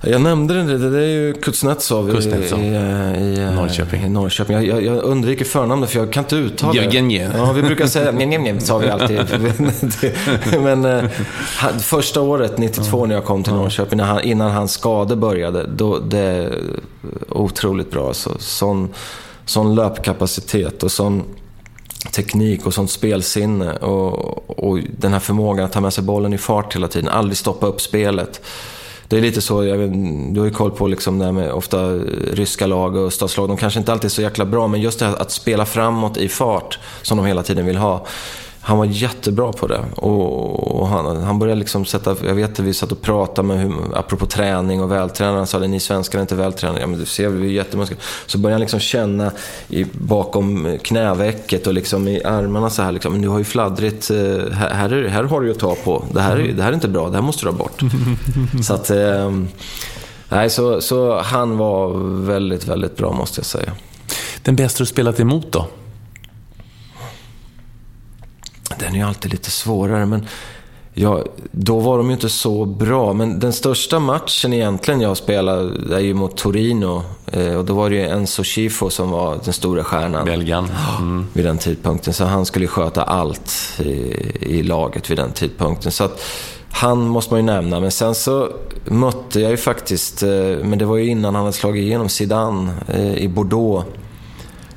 Jag 0.00 0.20
nämnde 0.20 0.62
det, 0.62 0.90
det 0.90 0.98
är 0.98 1.06
ju 1.06 1.34
Kuznetsov, 1.34 2.12
Kuznetsov. 2.14 2.60
I, 2.60 2.66
i, 2.66 2.68
i, 2.68 3.50
Norrköping. 3.54 4.04
i 4.04 4.08
Norrköping. 4.08 4.56
Jag, 4.56 4.64
jag, 4.64 4.82
jag 4.82 5.02
undviker 5.02 5.44
förnamnet 5.44 5.90
för 5.90 5.98
jag 5.98 6.12
kan 6.12 6.24
inte 6.24 6.36
uttala 6.36 6.72
det. 6.72 6.78
Jevgenje. 6.78 7.32
Ja, 7.36 7.52
vi 7.52 7.62
brukar 7.62 7.86
säga 7.86 8.12
njem, 8.12 8.28
njem, 8.28 8.42
njem, 8.42 8.60
sa 8.60 8.78
vi 8.78 8.88
alltid. 8.88 9.20
Men 10.62 10.84
eh, 10.84 11.04
första 11.78 12.20
året, 12.20 12.58
92, 12.58 13.06
när 13.06 13.14
jag 13.14 13.24
kom 13.24 13.42
till 13.42 13.52
Norrköping, 13.52 14.00
han, 14.00 14.20
innan 14.20 14.50
hans 14.50 14.72
skade 14.72 15.16
började, 15.16 15.66
då, 15.66 15.98
det 15.98 16.18
är 16.18 16.58
otroligt 17.28 17.90
bra. 17.90 18.14
Så, 18.14 18.30
sån, 18.38 18.94
sån 19.44 19.74
löpkapacitet 19.74 20.82
och 20.82 20.92
sån 20.92 21.24
teknik 22.10 22.66
och 22.66 22.74
sånt 22.74 22.90
spelsinne. 22.90 23.72
Och, 23.72 24.58
och 24.64 24.78
den 24.98 25.12
här 25.12 25.20
förmågan 25.20 25.64
att 25.64 25.72
ta 25.72 25.80
med 25.80 25.92
sig 25.92 26.04
bollen 26.04 26.32
i 26.32 26.38
fart 26.38 26.76
hela 26.76 26.88
tiden, 26.88 27.08
aldrig 27.08 27.36
stoppa 27.36 27.66
upp 27.66 27.80
spelet. 27.80 28.40
Det 29.08 29.16
är 29.16 29.20
lite 29.20 29.40
så, 29.40 29.64
jag 29.64 29.78
vet, 29.78 29.92
du 30.34 30.40
har 30.40 30.46
ju 30.46 30.52
koll 30.52 30.70
på 30.70 30.86
liksom 30.86 31.18
det 31.18 31.24
här 31.24 31.32
med 31.32 31.52
ofta 31.52 31.92
ryska 32.32 32.66
lag 32.66 32.96
och 32.96 33.06
öststatslag. 33.06 33.48
De 33.48 33.56
kanske 33.56 33.78
inte 33.78 33.92
alltid 33.92 34.04
är 34.04 34.12
så 34.12 34.22
jäkla 34.22 34.44
bra, 34.44 34.68
men 34.68 34.80
just 34.80 34.98
det 34.98 35.06
här 35.06 35.16
att 35.16 35.30
spela 35.30 35.66
framåt 35.66 36.16
i 36.16 36.28
fart 36.28 36.78
som 37.02 37.16
de 37.16 37.26
hela 37.26 37.42
tiden 37.42 37.66
vill 37.66 37.76
ha. 37.76 38.06
Han 38.68 38.78
var 38.78 38.84
jättebra 38.84 39.52
på 39.52 39.66
det. 39.66 39.84
Och, 39.94 40.88
han, 40.88 41.22
han 41.22 41.38
började 41.38 41.58
liksom 41.58 41.84
sätta, 41.84 42.16
jag 42.26 42.34
vet 42.34 42.52
att 42.52 42.58
vi 42.58 42.74
satt 42.74 42.92
och 42.92 43.02
pratade 43.02 43.48
med, 43.48 43.60
hur, 43.60 43.98
apropå 43.98 44.26
träning 44.26 44.82
och 44.82 44.92
vältränare, 44.92 45.36
han 45.36 45.46
sa 45.46 45.58
att 45.58 45.70
ni 45.70 45.80
svenskar 45.80 46.18
är 46.18 46.22
inte 46.22 46.34
vältränade. 46.34 46.80
Ja 46.80 46.86
men 46.86 46.98
du 46.98 47.06
ser, 47.06 47.28
vi 47.28 47.46
är 47.46 47.52
jättemuskler. 47.52 47.98
Så 48.26 48.38
började 48.38 48.54
han 48.54 48.60
liksom 48.60 48.80
känna 48.80 49.32
i, 49.68 49.86
bakom 49.92 50.78
knävecket 50.82 51.66
och 51.66 51.74
liksom 51.74 52.08
i 52.08 52.24
armarna 52.24 52.70
så 52.70 52.82
här, 52.82 52.92
liksom, 52.92 53.12
men 53.12 53.22
du 53.22 53.28
har 53.28 53.38
ju 53.38 53.44
fladdrigt, 53.44 54.10
här, 54.10 54.70
här, 54.70 54.92
är, 54.92 55.08
här 55.08 55.24
har 55.24 55.40
du 55.40 55.46
ju 55.46 55.52
att 55.52 55.58
ta 55.58 55.74
på. 55.74 56.04
Det 56.12 56.20
här, 56.20 56.36
är, 56.36 56.52
det 56.52 56.62
här 56.62 56.70
är 56.70 56.74
inte 56.74 56.88
bra, 56.88 57.08
det 57.08 57.14
här 57.14 57.22
måste 57.22 57.46
du 57.46 57.50
ha 57.50 57.58
bort. 57.58 57.82
så 58.62 58.74
att, 58.74 58.90
eh, 58.90 59.32
nej, 60.28 60.50
så, 60.50 60.80
så 60.80 61.20
han 61.20 61.58
var 61.58 61.92
väldigt, 62.26 62.68
väldigt 62.68 62.96
bra 62.96 63.12
måste 63.12 63.38
jag 63.38 63.46
säga. 63.46 63.72
Den 64.42 64.56
bästa 64.56 64.78
du 64.78 64.86
spelat 64.86 65.20
emot 65.20 65.52
då? 65.52 65.66
Den 68.78 68.94
är 68.94 68.98
ju 68.98 69.04
alltid 69.04 69.30
lite 69.32 69.50
svårare, 69.50 70.06
men 70.06 70.26
ja, 70.94 71.24
då 71.50 71.78
var 71.78 71.98
de 71.98 72.06
ju 72.06 72.12
inte 72.12 72.28
så 72.28 72.64
bra. 72.64 73.12
Men 73.12 73.40
den 73.40 73.52
största 73.52 73.98
matchen 73.98 74.52
egentligen 74.52 75.00
jag 75.00 75.16
spelade 75.16 75.96
är 75.96 76.00
ju 76.00 76.14
mot 76.14 76.36
Torino. 76.36 77.02
Eh, 77.26 77.54
och 77.54 77.64
då 77.64 77.74
var 77.74 77.90
det 77.90 77.96
ju 77.96 78.02
Enzo 78.02 78.44
Schifo 78.44 78.90
som 78.90 79.10
var 79.10 79.38
den 79.44 79.52
stora 79.52 79.84
stjärnan. 79.84 80.24
Belgien. 80.24 80.68
Mm. 80.98 81.26
Vid 81.32 81.44
den 81.44 81.58
tidpunkten. 81.58 82.14
Så 82.14 82.24
han 82.24 82.46
skulle 82.46 82.66
sköta 82.66 83.02
allt 83.02 83.52
i, 83.78 83.90
i 84.40 84.62
laget 84.62 85.10
vid 85.10 85.18
den 85.18 85.32
tidpunkten. 85.32 85.92
Så 85.92 86.04
att, 86.04 86.20
han 86.70 87.06
måste 87.08 87.34
man 87.34 87.40
ju 87.40 87.46
nämna, 87.46 87.80
men 87.80 87.90
sen 87.90 88.14
så 88.14 88.48
mötte 88.84 89.40
jag 89.40 89.50
ju 89.50 89.56
faktiskt, 89.56 90.22
eh, 90.22 90.28
men 90.62 90.78
det 90.78 90.84
var 90.84 90.96
ju 90.96 91.10
innan 91.10 91.34
han 91.34 91.44
hade 91.44 91.56
slagit 91.56 91.82
igenom 91.82 92.08
Zidane 92.08 92.72
eh, 92.88 93.14
i 93.14 93.28
Bordeaux. 93.28 93.86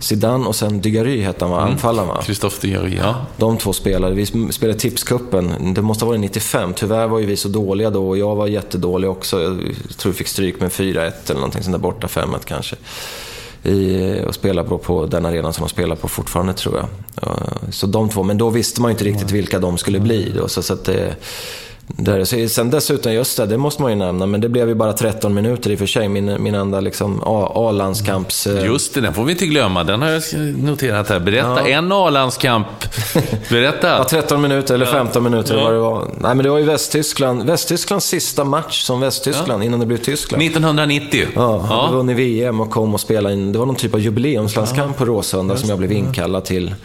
Zidane 0.02 0.48
och 0.48 0.56
sen 0.56 0.82
Dygary 0.82 1.22
hette 1.22 1.46
han 1.46 1.52
va? 1.52 1.62
Anfallaren 1.62 2.08
va? 2.08 2.22
Christophe 2.24 2.68
Dygary, 2.68 2.98
ja. 2.98 3.16
De 3.38 3.58
två 3.58 3.74
spelade. 3.74 4.16
Vi 4.16 4.26
spelade 4.52 4.80
Tipskuppen. 4.80 5.74
Det 5.74 5.82
måste 5.82 6.06
ha 6.06 6.08
varit 6.08 6.20
95. 6.22 6.74
Tyvärr 6.74 7.08
var 7.08 7.20
ju 7.20 7.26
vi 7.26 7.38
så 7.38 7.48
dåliga 7.48 7.90
då 7.90 8.10
och 8.10 8.18
jag 8.18 8.36
var 8.36 8.48
jättedålig 8.48 9.10
också. 9.10 9.42
Jag 9.42 9.58
tror 9.98 10.12
vi 10.12 10.18
fick 10.18 10.28
stryk 10.28 10.60
med 10.60 10.70
4-1 10.70 11.12
eller 11.26 11.36
någonting 11.36 11.64
sånt 11.64 11.74
där 11.74 11.80
borta. 11.80 12.08
5-1 12.08 12.38
kanske. 12.46 12.76
I, 13.64 14.24
och 14.28 14.36
spela 14.36 14.64
på, 14.64 14.78
på 14.78 15.06
den 15.06 15.26
arenan 15.26 15.54
som 15.54 15.64
de 15.64 15.70
spelar 15.70 15.96
på 15.96 16.08
fortfarande 16.08 16.54
tror 16.54 16.78
jag. 16.78 16.88
Så 17.74 17.88
de 17.88 18.10
två, 18.10 18.24
men 18.24 18.38
då 18.38 18.50
visste 18.50 18.82
man 18.82 18.90
ju 18.90 18.94
inte 18.94 19.04
riktigt 19.04 19.32
vilka 19.32 19.60
de 19.60 19.78
skulle 19.78 20.00
bli. 20.00 20.32
Då, 20.36 20.48
så, 20.48 20.62
så 20.62 20.74
att 20.74 20.86
det, 20.86 21.16
där, 21.98 22.26
så 22.26 22.50
sen 22.50 22.70
dessutom, 22.70 23.14
just 23.14 23.38
det, 23.38 23.46
det 23.46 23.58
måste 23.58 23.82
man 23.82 23.92
ju 23.92 23.98
nämna, 23.98 24.26
men 24.26 24.42
det 24.42 24.50
blev 24.50 24.68
ju 24.68 24.76
bara 24.76 24.94
13 24.94 25.34
minuter 25.34 25.72
i 25.72 25.76
och 25.76 25.80
för 25.80 25.86
sig. 25.86 26.10
Min, 26.10 26.44
min 26.44 26.56
enda 26.56 26.80
liksom 26.80 27.22
A-landskamps... 27.56 28.48
Just 28.48 28.94
det, 28.94 29.02
den 29.02 29.14
får 29.14 29.24
vi 29.24 29.32
inte 29.32 29.46
glömma. 29.46 29.84
Den 29.84 30.02
har 30.02 30.10
jag 30.10 30.24
noterat 30.58 31.10
här. 31.10 31.20
Berätta, 31.20 31.70
ja. 31.70 31.78
en 31.78 31.92
A-landskamp. 31.92 32.68
Berätta. 33.50 33.88
ja, 33.88 34.04
13 34.10 34.42
minuter 34.42 34.76
eller 34.76 34.86
15 34.86 35.24
minuter 35.24 35.58
ja. 35.58 35.64
vad 35.64 35.74
det 35.74 35.80
var. 35.80 36.08
Nej, 36.20 36.36
men 36.36 36.44
det 36.44 36.50
var 36.50 36.58
ju 36.58 36.66
Västtyskland. 36.66 37.44
Västtysklands 37.44 38.06
sista 38.06 38.44
match 38.44 38.82
som 38.82 39.00
Västtyskland 39.00 39.64
ja. 39.64 39.66
innan 39.66 39.80
det 39.80 39.86
blev 39.86 39.98
Tyskland. 39.98 40.44
1990. 40.44 41.28
Ja, 41.36 41.66
ja. 41.70 41.82
hade 41.82 41.96
vunnit 41.98 42.18
VM 42.18 42.60
och 42.60 42.70
kom 42.70 42.94
och 42.94 43.00
spelade 43.00 43.36
in. 43.36 43.52
Det 43.52 43.60
var 43.60 43.66
någon 43.66 43.76
typ 43.76 43.94
av 43.94 44.00
jubileumslandskamp 44.00 44.98
på 44.98 45.06
Råsunda 45.06 45.58
som 45.58 45.70
jag 45.70 45.78
blev 45.78 45.92
inkallad 45.92 46.46
till. 46.46 46.76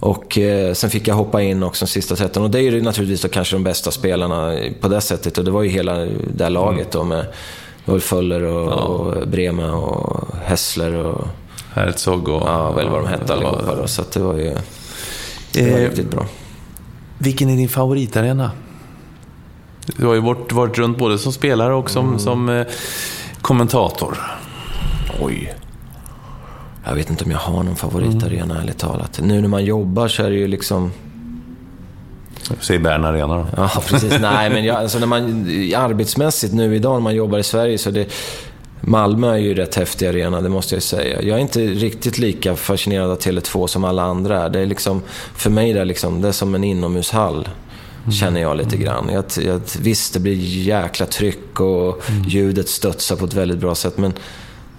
Och 0.00 0.38
eh, 0.38 0.72
sen 0.72 0.90
fick 0.90 1.08
jag 1.08 1.14
hoppa 1.14 1.42
in 1.42 1.62
också 1.62 1.84
de 1.84 1.90
sista 1.90 2.16
sätten. 2.16 2.42
Och 2.42 2.50
det 2.50 2.58
är 2.58 2.62
ju 2.62 2.82
naturligtvis 2.82 3.22
då 3.22 3.28
kanske 3.28 3.56
de 3.56 3.64
bästa 3.64 3.90
spelarna 3.90 4.58
på 4.80 4.88
det 4.88 5.00
sättet. 5.00 5.38
Och 5.38 5.44
det 5.44 5.50
var 5.50 5.62
ju 5.62 5.68
hela 5.68 5.94
det 6.34 6.44
här 6.44 6.50
laget 6.50 6.90
då 6.90 7.04
med 7.04 7.26
Ulf 7.86 8.04
Föller 8.04 8.42
och, 8.42 8.72
ja. 8.72 8.74
och 8.74 9.28
Brema 9.28 9.72
och 9.72 10.36
Hessler 10.44 10.94
och... 10.94 11.26
Herzog 11.72 12.28
och... 12.28 12.42
Ja, 12.46 12.72
väl 12.72 12.88
vad 12.88 13.02
de 13.02 13.08
hette 13.08 13.32
allihopa 13.32 13.74
då. 13.74 13.86
Så 13.86 14.02
det 14.12 14.20
var 14.20 14.34
ju 14.34 14.56
det 15.52 15.70
var 15.70 15.78
eh, 15.78 15.84
riktigt 15.84 16.10
bra. 16.10 16.26
Vilken 17.18 17.50
är 17.50 17.56
din 17.56 17.68
favoritarena? 17.68 18.50
Du 19.86 20.06
har 20.06 20.14
ju 20.14 20.20
varit, 20.20 20.52
varit 20.52 20.78
runt 20.78 20.98
både 20.98 21.18
som 21.18 21.32
spelare 21.32 21.74
och 21.74 21.90
som, 21.90 22.06
mm. 22.06 22.18
som 22.18 22.48
eh, 22.48 22.66
kommentator. 23.40 24.18
Oj. 25.20 25.54
Jag 26.86 26.94
vet 26.94 27.10
inte 27.10 27.24
om 27.24 27.30
jag 27.30 27.38
har 27.38 27.62
någon 27.62 27.76
favoritarena, 27.76 28.44
mm. 28.44 28.56
ärligt 28.56 28.78
talat. 28.78 29.20
Nu 29.22 29.40
när 29.40 29.48
man 29.48 29.64
jobbar 29.64 30.08
så 30.08 30.22
är 30.22 30.30
det 30.30 30.36
ju 30.36 30.48
liksom... 30.48 30.92
Säg 32.60 32.78
Bern 32.78 33.04
Arena 33.04 33.36
då. 33.36 33.46
Ja, 33.56 33.70
precis. 33.86 34.18
Nej, 34.20 34.50
men 34.50 34.64
jag, 34.64 34.76
alltså 34.76 34.98
när 34.98 35.06
man, 35.06 35.24
arbetsmässigt 35.76 36.54
nu 36.54 36.76
idag 36.76 36.92
när 36.92 37.00
man 37.00 37.14
jobbar 37.14 37.38
i 37.38 37.42
Sverige 37.42 37.78
så 37.78 37.90
det... 37.90 38.12
Malmö 38.80 39.32
är 39.32 39.36
ju 39.36 39.54
rätt 39.54 39.74
häftig 39.74 40.06
arena, 40.06 40.40
det 40.40 40.48
måste 40.48 40.74
jag 40.74 40.82
säga. 40.82 41.22
Jag 41.22 41.36
är 41.36 41.42
inte 41.42 41.60
riktigt 41.60 42.18
lika 42.18 42.56
fascinerad 42.56 43.10
av 43.10 43.18
Tele2 43.18 43.66
som 43.66 43.84
alla 43.84 44.02
andra 44.02 44.42
är. 44.42 44.48
Det 44.48 44.60
är 44.60 44.66
liksom, 44.66 45.02
för 45.34 45.50
mig 45.50 45.72
det 45.72 45.80
är 45.80 45.84
liksom, 45.84 46.22
det 46.22 46.28
är 46.28 46.32
som 46.32 46.54
en 46.54 46.64
inomhushall. 46.64 47.48
Mm. 48.02 48.12
Känner 48.12 48.40
jag 48.40 48.56
lite 48.56 48.76
grann. 48.76 49.10
Jag, 49.12 49.24
jag, 49.46 49.60
visst, 49.80 50.14
det 50.14 50.20
blir 50.20 50.34
jäkla 50.34 51.06
tryck 51.06 51.60
och 51.60 52.10
mm. 52.10 52.24
ljudet 52.28 52.68
studsar 52.68 53.16
på 53.16 53.24
ett 53.24 53.34
väldigt 53.34 53.58
bra 53.58 53.74
sätt. 53.74 53.98
Men 53.98 54.12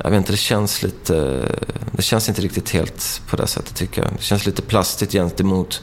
jag 0.03 0.10
vet 0.10 0.18
inte, 0.18 0.32
det 0.32 0.38
känns 0.38 0.84
lite... 0.84 1.45
Det 1.91 2.02
känns 2.02 2.30
inte 2.30 2.41
riktigt 2.41 2.69
helt 2.69 3.22
på 3.30 3.36
det 3.36 3.48
sättet 3.48 3.76
tycker 3.76 4.02
jag. 4.02 4.11
Det 4.18 4.24
känns 4.24 4.45
lite 4.45 4.61
plastigt 4.61 5.11
gentemot 5.11 5.82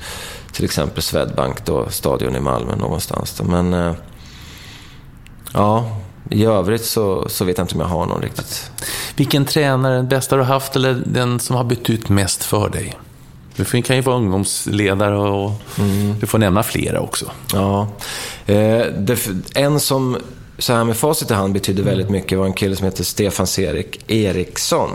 till 0.53 0.65
exempel 0.65 1.03
Swedbank 1.03 1.67
då, 1.67 1.89
stadion 1.91 2.37
i 2.37 2.41
Malmö 2.41 2.77
någonstans. 2.77 3.39
Då. 3.39 3.45
Men 3.45 3.75
eh, 3.75 3.95
ja, 5.53 5.97
i 6.31 6.45
övrigt 6.45 6.85
så, 6.85 7.29
så 7.29 7.45
vet 7.45 7.59
jag 7.59 7.65
inte 7.65 7.75
om 7.75 7.81
jag 7.81 7.89
har 7.89 8.07
någon 8.07 8.23
riktigt. 8.23 8.71
Vilken 9.17 9.45
tränare, 9.45 9.97
den 9.97 10.09
bästa 10.09 10.37
du 10.37 10.43
har 10.43 10.53
haft 10.53 10.77
eller 10.77 11.03
den 11.07 11.41
som 11.41 11.57
har 11.57 11.65
betytt 11.65 12.09
mest 12.09 12.45
för 12.45 12.69
dig? 12.69 12.97
Du 13.57 13.83
kan 13.83 13.97
ju 13.97 14.03
vara 14.03 14.17
ungdomsledare 14.17 15.19
och 15.19 15.53
mm. 15.79 16.19
du 16.21 16.27
får 16.27 16.39
nämna 16.39 16.63
flera 16.63 17.01
också. 17.01 17.31
Ja, 17.53 17.89
eh, 18.47 18.87
det, 18.99 19.29
en 19.55 19.81
som 19.81 20.17
så 20.59 20.73
här 20.73 20.85
med 20.85 20.97
facit 20.97 21.31
i 21.31 21.35
hand 21.35 21.53
betydde 21.53 21.83
väldigt 21.83 22.11
mycket 22.11 22.39
var 22.39 22.47
en 22.47 22.53
kille 22.53 22.77
som 22.77 22.85
heter 22.85 23.05
Stefan 23.05 23.47
Serik 23.47 24.11
Eriksson. 24.11 24.91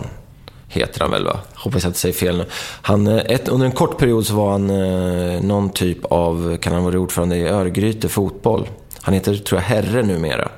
Heter 0.68 1.02
han 1.02 1.12
väl 1.12 1.26
va? 1.26 1.40
Hoppas 1.54 1.84
jag 1.84 1.90
inte 1.90 2.00
säger 2.00 2.16
fel 2.16 2.38
nu. 2.38 2.46
Han, 2.82 3.08
eh, 3.08 3.18
ett, 3.26 3.48
under 3.48 3.66
en 3.66 3.72
kort 3.72 3.98
period 3.98 4.26
så 4.26 4.36
var 4.36 4.52
han 4.52 4.70
eh, 4.70 5.42
någon 5.42 5.70
typ 5.70 6.06
av, 6.06 6.58
kan 6.58 6.74
han 6.74 6.84
vara 6.84 7.00
ordförande 7.00 7.36
i 7.36 7.48
Örgryte 7.48 8.10
fotboll. 8.10 8.70
Han 9.02 9.14
heter, 9.14 9.36
tror 9.36 9.62
jag, 9.62 9.68
Herre 9.68 10.04
numera 10.04 10.52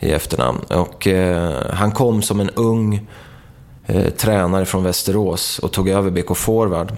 i 0.00 0.10
efternamn. 0.10 0.58
Och 0.58 1.06
eh, 1.06 1.66
han 1.70 1.92
kom 1.92 2.22
som 2.22 2.40
en 2.40 2.50
ung 2.50 3.06
eh, 3.86 4.08
tränare 4.10 4.64
från 4.64 4.84
Västerås 4.84 5.58
och 5.58 5.72
tog 5.72 5.88
över 5.88 6.10
BK 6.10 6.36
Forward. 6.36 6.92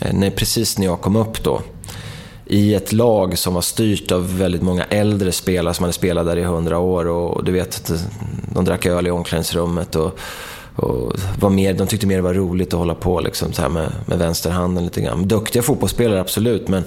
Eh, 0.00 0.30
precis 0.30 0.78
när 0.78 0.86
jag 0.86 1.00
kom 1.00 1.16
upp 1.16 1.44
då 1.44 1.62
i 2.46 2.74
ett 2.74 2.92
lag 2.92 3.38
som 3.38 3.54
var 3.54 3.60
styrt 3.60 4.12
av 4.12 4.38
väldigt 4.38 4.62
många 4.62 4.84
äldre 4.84 5.32
spelare 5.32 5.74
som 5.74 5.82
hade 5.82 5.92
spelat 5.92 6.26
där 6.26 6.36
i 6.36 6.44
hundra 6.44 6.78
år. 6.78 7.06
Och 7.06 7.44
du 7.44 7.52
vet, 7.52 7.92
de 8.54 8.64
drack 8.64 8.86
öl 8.86 9.06
i 9.06 9.10
omklädningsrummet 9.10 9.96
och, 9.96 10.18
och 10.76 11.12
var 11.40 11.50
mer, 11.50 11.74
de 11.74 11.86
tyckte 11.86 12.06
mer 12.06 12.16
det 12.16 12.22
var 12.22 12.34
roligt 12.34 12.74
att 12.74 12.78
hålla 12.78 12.94
på 12.94 13.20
liksom, 13.20 13.52
så 13.52 13.62
här 13.62 13.68
med, 13.68 13.92
med 14.06 14.18
vänsterhanden 14.18 14.84
lite 14.84 15.00
grann. 15.00 15.28
Duktiga 15.28 15.62
fotbollsspelare, 15.62 16.20
absolut, 16.20 16.68
men 16.68 16.84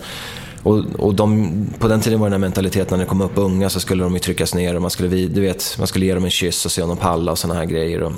och, 0.63 0.83
och 0.97 1.15
de, 1.15 1.53
på 1.79 1.87
den 1.87 2.01
tiden 2.01 2.19
var 2.19 2.25
den 2.25 2.33
här 2.33 2.39
mentaliteten, 2.39 2.97
när 2.97 3.05
det 3.05 3.09
kom 3.09 3.21
upp 3.21 3.31
unga 3.37 3.69
så 3.69 3.79
skulle 3.79 4.03
de 4.03 4.13
ju 4.13 4.19
tryckas 4.19 4.55
ner 4.55 4.75
och 4.75 4.81
man 4.81 4.91
skulle, 4.91 5.27
du 5.27 5.41
vet, 5.41 5.75
man 5.77 5.87
skulle 5.87 6.05
ge 6.05 6.13
dem 6.13 6.25
en 6.25 6.31
kyss 6.31 6.65
och 6.65 6.71
se 6.71 6.81
om 6.81 6.89
de 6.89 6.97
pallade 6.97 7.31
och 7.31 7.37
sådana 7.37 7.59
här 7.59 7.65
grejer. 7.65 8.03
Och, 8.03 8.11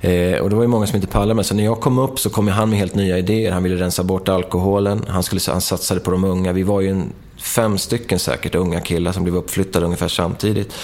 Eh, 0.00 0.38
och 0.38 0.50
det 0.50 0.56
var 0.56 0.62
ju 0.62 0.68
många 0.68 0.86
som 0.86 0.96
inte 0.96 1.08
pallade 1.08 1.34
med. 1.34 1.46
Så 1.46 1.54
när 1.54 1.64
jag 1.64 1.80
kom 1.80 1.98
upp 1.98 2.18
så 2.18 2.30
kom 2.30 2.48
han 2.48 2.70
med 2.70 2.78
helt 2.78 2.94
nya 2.94 3.18
idéer. 3.18 3.52
Han 3.52 3.62
ville 3.62 3.76
rensa 3.76 4.02
bort 4.02 4.28
alkoholen. 4.28 5.04
Han, 5.08 5.22
skulle, 5.22 5.40
han 5.46 5.60
satsade 5.60 6.00
på 6.00 6.10
de 6.10 6.24
unga. 6.24 6.52
Vi 6.52 6.62
var 6.62 6.80
ju 6.80 6.90
en, 6.90 7.12
fem 7.36 7.78
stycken 7.78 8.18
säkert 8.18 8.54
unga 8.54 8.80
killar 8.80 9.12
som 9.12 9.22
blev 9.22 9.36
uppflyttade 9.36 9.84
ungefär 9.84 10.08
samtidigt. 10.08 10.74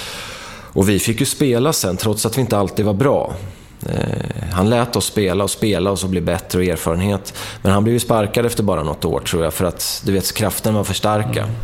Och 0.72 0.88
vi 0.88 0.98
fick 0.98 1.20
ju 1.20 1.26
spela 1.26 1.72
sen, 1.72 1.96
trots 1.96 2.26
att 2.26 2.36
vi 2.36 2.40
inte 2.40 2.58
alltid 2.58 2.84
var 2.84 2.94
bra. 2.94 3.34
Eh, 3.86 4.50
han 4.52 4.70
lät 4.70 4.96
oss 4.96 5.06
spela 5.06 5.44
och 5.44 5.50
spela 5.50 5.90
och 5.90 5.98
så 5.98 6.08
bli 6.08 6.20
bättre 6.20 6.58
och 6.58 6.64
erfarenhet. 6.64 7.34
Men 7.62 7.72
han 7.72 7.84
blev 7.84 7.92
ju 7.92 8.00
sparkad 8.00 8.46
efter 8.46 8.62
bara 8.62 8.82
något 8.82 9.04
år 9.04 9.20
tror 9.20 9.44
jag 9.44 9.54
för 9.54 9.64
att 9.64 10.02
du 10.04 10.12
vet, 10.12 10.34
kraften 10.34 10.74
var 10.74 10.84
för 10.84 10.94
starka. 10.94 11.42
Mm. 11.42 11.54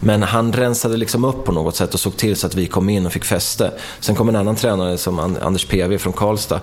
Men 0.00 0.22
han 0.22 0.52
rensade 0.52 0.96
liksom 0.96 1.24
upp 1.24 1.44
på 1.44 1.52
något 1.52 1.76
sätt 1.76 1.94
och 1.94 2.00
såg 2.00 2.16
till 2.16 2.36
så 2.36 2.46
att 2.46 2.54
vi 2.54 2.66
kom 2.66 2.88
in 2.88 3.06
och 3.06 3.12
fick 3.12 3.24
fäste. 3.24 3.72
Sen 4.00 4.14
kom 4.14 4.28
en 4.28 4.36
annan 4.36 4.56
tränare 4.56 4.98
som 4.98 5.18
Anders 5.18 5.64
PV 5.64 5.98
från 5.98 6.12
Karlstad. 6.12 6.60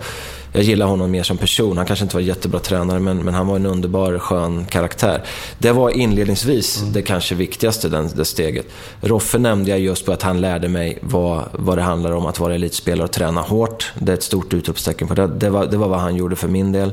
Jag 0.56 0.64
gillar 0.64 0.86
honom 0.86 1.12
mer 1.12 1.24
som 1.24 1.38
person. 1.38 1.78
Han 1.78 1.86
kanske 1.86 2.04
inte 2.04 2.16
var 2.16 2.22
jättebra 2.22 2.60
tränare, 2.60 3.00
men, 3.00 3.18
men 3.18 3.34
han 3.34 3.48
var 3.48 3.56
en 3.56 3.66
underbar, 3.66 4.20
skön 4.20 4.66
karaktär. 4.66 5.24
Det 5.58 5.72
var 5.72 5.90
inledningsvis 5.90 6.82
mm. 6.82 6.94
det 6.94 7.02
kanske 7.02 7.36
viktigaste, 7.36 7.90
den, 7.90 8.10
det 8.16 8.26
steget. 8.26 8.66
Roffe 9.02 9.38
nämnde 9.38 9.70
jag 9.70 9.80
just 9.80 10.06
på 10.06 10.12
att 10.12 10.22
han 10.22 10.42
lärde 10.42 10.68
mig 10.68 10.98
vad, 11.02 11.44
vad 11.52 11.78
det 11.78 11.82
handlar 11.82 12.12
om 12.12 12.26
att 12.26 12.40
vara 12.40 12.56
elitspelare 12.56 13.06
och 13.06 13.12
träna 13.12 13.42
hårt. 13.42 13.92
Det 14.00 14.12
är 14.12 14.14
ett 14.16 14.24
stort 14.24 14.54
utropstecken 14.54 15.08
på 15.08 15.14
det. 15.14 15.28
Det 15.28 15.50
var, 15.50 15.66
det 15.66 15.78
var 15.78 15.88
vad 15.88 16.00
han 16.00 16.16
gjorde 16.16 16.36
för 16.36 16.48
min 16.48 16.72
del. 16.72 16.92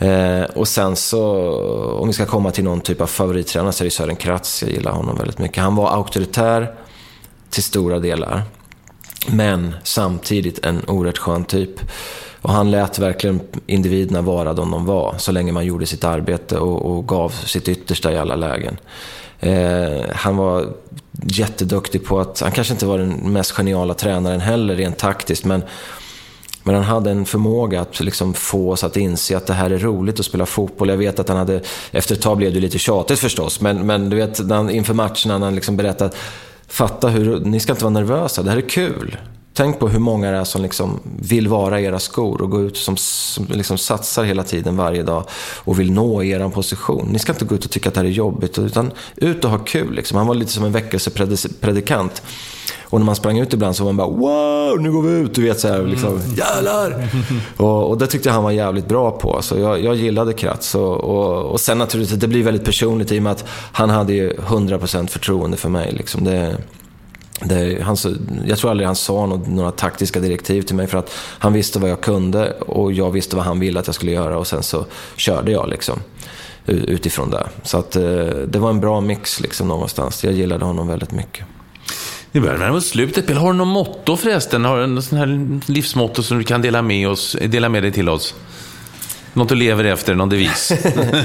Eh, 0.00 0.42
och 0.42 0.68
sen 0.68 0.96
så, 0.96 1.52
om 2.00 2.06
vi 2.06 2.12
ska 2.12 2.26
komma 2.26 2.50
till 2.50 2.64
någon 2.64 2.80
typ 2.80 3.00
av 3.00 3.06
favorittränare 3.06 3.72
så 3.72 3.82
är 3.82 3.84
det 3.84 3.90
Sören 3.90 4.16
Kratz. 4.16 4.62
Jag 4.62 4.72
gillar 4.72 4.92
honom 4.92 5.16
väldigt 5.16 5.38
mycket. 5.38 5.62
Han 5.62 5.76
var 5.76 5.90
auktoritär 5.90 6.74
till 7.50 7.62
stora 7.62 7.98
delar. 7.98 8.42
Men 9.26 9.74
samtidigt 9.82 10.64
en 10.64 10.84
oerhört 10.88 11.18
skön 11.18 11.44
typ. 11.44 11.80
Och 12.42 12.52
han 12.52 12.70
lät 12.70 12.98
verkligen 12.98 13.40
individerna 13.66 14.22
vara 14.22 14.54
de 14.54 14.70
de 14.70 14.86
var, 14.86 15.14
så 15.18 15.32
länge 15.32 15.52
man 15.52 15.64
gjorde 15.64 15.86
sitt 15.86 16.04
arbete 16.04 16.58
och, 16.58 16.96
och 16.96 17.08
gav 17.08 17.28
sitt 17.28 17.68
yttersta 17.68 18.12
i 18.12 18.18
alla 18.18 18.36
lägen. 18.36 18.76
Eh, 19.40 20.02
han 20.14 20.36
var 20.36 20.66
jätteduktig 21.12 22.04
på 22.04 22.20
att, 22.20 22.40
han 22.40 22.52
kanske 22.52 22.72
inte 22.72 22.86
var 22.86 22.98
den 22.98 23.10
mest 23.10 23.50
geniala 23.50 23.94
tränaren 23.94 24.40
heller 24.40 24.76
rent 24.76 24.98
taktiskt, 24.98 25.44
men 25.44 25.62
men 26.62 26.74
han 26.74 26.84
hade 26.84 27.10
en 27.10 27.26
förmåga 27.26 27.80
att 27.80 28.00
liksom 28.00 28.34
få 28.34 28.72
oss 28.72 28.84
att 28.84 28.96
inse 28.96 29.36
att 29.36 29.46
det 29.46 29.54
här 29.54 29.70
är 29.70 29.78
roligt 29.78 30.20
att 30.20 30.26
spela 30.26 30.46
fotboll. 30.46 30.88
Jag 30.88 30.96
vet 30.96 31.18
att 31.18 31.28
han 31.28 31.38
hade, 31.38 31.60
efter 31.90 32.14
ett 32.14 32.22
tag 32.22 32.36
blev 32.36 32.54
det 32.54 32.60
lite 32.60 32.78
tjatigt 32.78 33.18
förstås, 33.18 33.60
men, 33.60 33.86
men 33.86 34.10
du 34.10 34.16
vet 34.16 34.50
han, 34.50 34.70
inför 34.70 34.94
matcherna 34.94 35.38
när 35.38 35.46
han 35.46 35.54
liksom 35.54 35.76
berättade 35.76 36.16
Fatta 36.70 37.08
hur, 37.08 37.40
ni 37.40 37.60
ska 37.60 37.72
inte 37.72 37.84
vara 37.84 37.94
nervösa, 37.94 38.42
det 38.42 38.50
här 38.50 38.56
är 38.56 38.68
kul. 38.68 39.16
Tänk 39.54 39.78
på 39.78 39.88
hur 39.88 39.98
många 39.98 40.30
det 40.30 40.36
är 40.36 40.44
som 40.44 40.62
liksom 40.62 41.00
vill 41.20 41.48
vara 41.48 41.80
era 41.80 41.98
skor 41.98 42.42
och 42.42 42.50
gå 42.50 42.60
ut 42.62 42.76
som, 42.76 42.96
som 42.96 43.46
liksom 43.50 43.78
satsar 43.78 44.24
hela 44.24 44.42
tiden 44.42 44.76
varje 44.76 45.02
dag 45.02 45.24
och 45.64 45.80
vill 45.80 45.92
nå 45.92 46.22
er 46.22 46.48
position. 46.48 47.08
Ni 47.12 47.18
ska 47.18 47.32
inte 47.32 47.44
gå 47.44 47.54
ut 47.54 47.64
och 47.64 47.70
tycka 47.70 47.88
att 47.88 47.94
det 47.94 48.00
här 48.00 48.06
är 48.06 48.10
jobbigt, 48.10 48.58
utan 48.58 48.92
ut 49.16 49.44
och 49.44 49.50
ha 49.50 49.58
kul. 49.58 49.94
Liksom. 49.94 50.18
Han 50.18 50.26
var 50.26 50.34
lite 50.34 50.52
som 50.52 50.64
en 50.64 50.72
väckelsepredikant. 50.72 52.22
Och 52.90 53.00
när 53.00 53.06
man 53.06 53.16
sprang 53.16 53.38
ut 53.38 53.52
ibland 53.52 53.76
så 53.76 53.84
var 53.84 53.92
man 53.92 53.96
bara 53.96 54.16
wow, 54.16 54.80
nu 54.80 54.92
går 54.92 55.02
vi 55.02 55.10
ut. 55.10 55.34
Du 55.34 55.42
vet 55.42 55.60
såhär, 55.60 55.82
liksom, 55.82 56.08
mm. 56.08 56.34
jävlar! 56.34 57.08
och, 57.56 57.88
och 57.88 57.98
det 57.98 58.06
tyckte 58.06 58.28
jag 58.28 58.34
han 58.34 58.44
var 58.44 58.50
jävligt 58.50 58.88
bra 58.88 59.10
på. 59.10 59.42
Så 59.42 59.58
jag, 59.58 59.84
jag 59.84 59.94
gillade 59.96 60.32
Kratz. 60.32 60.74
Och, 60.74 60.96
och, 60.96 61.42
och 61.42 61.60
sen 61.60 61.78
naturligtvis, 61.78 62.20
det 62.20 62.28
blir 62.28 62.42
väldigt 62.42 62.64
personligt 62.64 63.12
i 63.12 63.18
och 63.18 63.22
med 63.22 63.32
att 63.32 63.44
han 63.72 63.90
hade 63.90 64.12
ju 64.12 64.32
100% 64.32 65.06
förtroende 65.06 65.56
för 65.56 65.68
mig. 65.68 65.92
Liksom. 65.92 66.24
Det, 66.24 66.56
det, 67.44 67.82
han, 67.82 67.96
jag 68.46 68.58
tror 68.58 68.70
aldrig 68.70 68.86
han 68.86 68.96
sa 68.96 69.26
något, 69.26 69.48
några 69.48 69.70
taktiska 69.70 70.20
direktiv 70.20 70.62
till 70.62 70.76
mig 70.76 70.86
för 70.86 70.98
att 70.98 71.10
han 71.38 71.52
visste 71.52 71.78
vad 71.78 71.90
jag 71.90 72.00
kunde 72.00 72.52
och 72.52 72.92
jag 72.92 73.10
visste 73.10 73.36
vad 73.36 73.44
han 73.44 73.60
ville 73.60 73.80
att 73.80 73.86
jag 73.86 73.94
skulle 73.94 74.12
göra 74.12 74.38
och 74.38 74.46
sen 74.46 74.62
så 74.62 74.86
körde 75.16 75.52
jag 75.52 75.68
liksom 75.68 76.00
utifrån 76.66 77.30
det. 77.30 77.48
Så 77.62 77.78
att 77.78 77.96
eh, 77.96 78.02
det 78.48 78.58
var 78.58 78.70
en 78.70 78.80
bra 78.80 79.00
mix 79.00 79.40
liksom 79.40 79.68
någonstans. 79.68 80.24
Jag 80.24 80.32
gillade 80.32 80.64
honom 80.64 80.88
väldigt 80.88 81.12
mycket. 81.12 81.46
Vi 82.32 82.40
börjar 82.40 82.58
närma 82.58 82.76
oss 82.76 82.88
slutet. 82.88 83.36
Har 83.36 83.52
du 83.52 83.58
något 83.58 83.68
motto 83.68 84.16
förresten? 84.16 84.64
Har 84.64 84.78
du 84.78 84.84
en 84.84 85.02
sån 85.02 85.18
här 85.18 85.60
livsmotto 85.72 86.22
som 86.22 86.38
du 86.38 86.44
kan 86.44 86.62
dela 86.62 86.82
med, 86.82 87.08
oss, 87.08 87.36
dela 87.48 87.68
med 87.68 87.82
dig 87.82 87.92
till 87.92 88.08
oss? 88.08 88.34
Något 89.32 89.48
du 89.48 89.54
lever 89.54 89.84
efter, 89.84 90.14
någon 90.14 90.28
devis? 90.28 90.72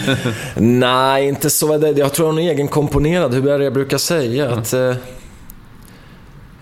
Nej, 0.56 1.28
inte 1.28 1.50
så. 1.50 1.94
Jag 1.98 2.14
tror 2.14 2.40
jag 2.40 2.46
är 2.46 2.52
egen 2.52 2.68
komponerad. 2.68 3.34
Hur 3.34 3.48
är 3.48 3.58
det 3.60 3.64
jag 3.64 3.74
brukar 3.74 3.98
säga? 3.98 4.46
Mm. 4.46 4.60
Att, 4.60 4.74
eh, 4.74 4.94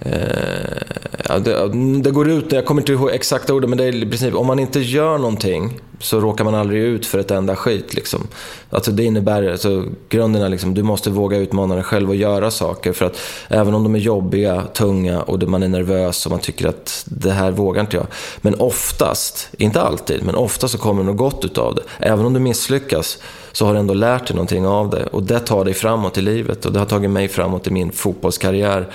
Eh, 0.05 1.39
det, 1.39 1.69
det, 2.03 2.11
går 2.11 2.29
ut, 2.29 2.51
jag 2.51 2.65
kommer 2.65 2.81
inte 2.81 2.91
ihåg 2.91 3.09
exakta 3.11 3.53
orden, 3.53 3.69
men 3.69 3.77
det 3.77 3.83
är 3.83 3.95
i 3.95 4.05
princip 4.05 4.35
om 4.35 4.47
man 4.47 4.59
inte 4.59 4.79
gör 4.79 5.17
någonting 5.17 5.79
så 5.99 6.19
råkar 6.19 6.43
man 6.43 6.55
aldrig 6.55 6.81
ut 6.81 7.05
för 7.05 7.19
ett 7.19 7.31
enda 7.31 7.55
skit. 7.55 7.93
Liksom. 7.93 8.27
Alltså 8.69 8.91
det 8.91 9.03
innebär, 9.03 9.51
alltså, 9.51 9.85
grunden 10.09 10.41
är 10.41 10.49
liksom, 10.49 10.73
du 10.73 10.83
måste 10.83 11.09
våga 11.09 11.37
utmana 11.37 11.75
dig 11.75 11.83
själv 11.83 12.09
och 12.09 12.15
göra 12.15 12.51
saker. 12.51 12.93
För 12.93 13.05
att 13.05 13.19
även 13.47 13.73
om 13.73 13.83
de 13.83 13.95
är 13.95 13.99
jobbiga, 13.99 14.63
tunga 14.73 15.21
och 15.21 15.43
man 15.43 15.63
är 15.63 15.67
nervös 15.67 16.25
och 16.25 16.31
man 16.31 16.39
tycker 16.39 16.67
att 16.67 17.03
det 17.05 17.31
här 17.31 17.51
vågar 17.51 17.81
inte 17.81 17.97
jag. 17.97 18.07
Men 18.41 18.55
oftast, 18.55 19.49
inte 19.57 19.81
alltid, 19.81 20.23
men 20.23 20.35
oftast 20.35 20.71
så 20.71 20.77
kommer 20.77 21.03
något 21.03 21.17
gott 21.17 21.45
utav 21.45 21.75
det. 21.75 21.81
Även 21.99 22.25
om 22.25 22.33
du 22.33 22.39
misslyckas 22.39 23.17
så 23.51 23.65
har 23.65 23.73
du 23.73 23.79
ändå 23.79 23.93
lärt 23.93 24.27
dig 24.27 24.35
någonting 24.35 24.67
av 24.67 24.89
det. 24.89 25.05
Och 25.05 25.23
det 25.23 25.39
tar 25.39 25.65
dig 25.65 25.73
framåt 25.73 26.17
i 26.17 26.21
livet 26.21 26.65
och 26.65 26.73
det 26.73 26.79
har 26.79 26.85
tagit 26.85 27.09
mig 27.09 27.27
framåt 27.27 27.67
i 27.67 27.71
min 27.71 27.91
fotbollskarriär. 27.91 28.89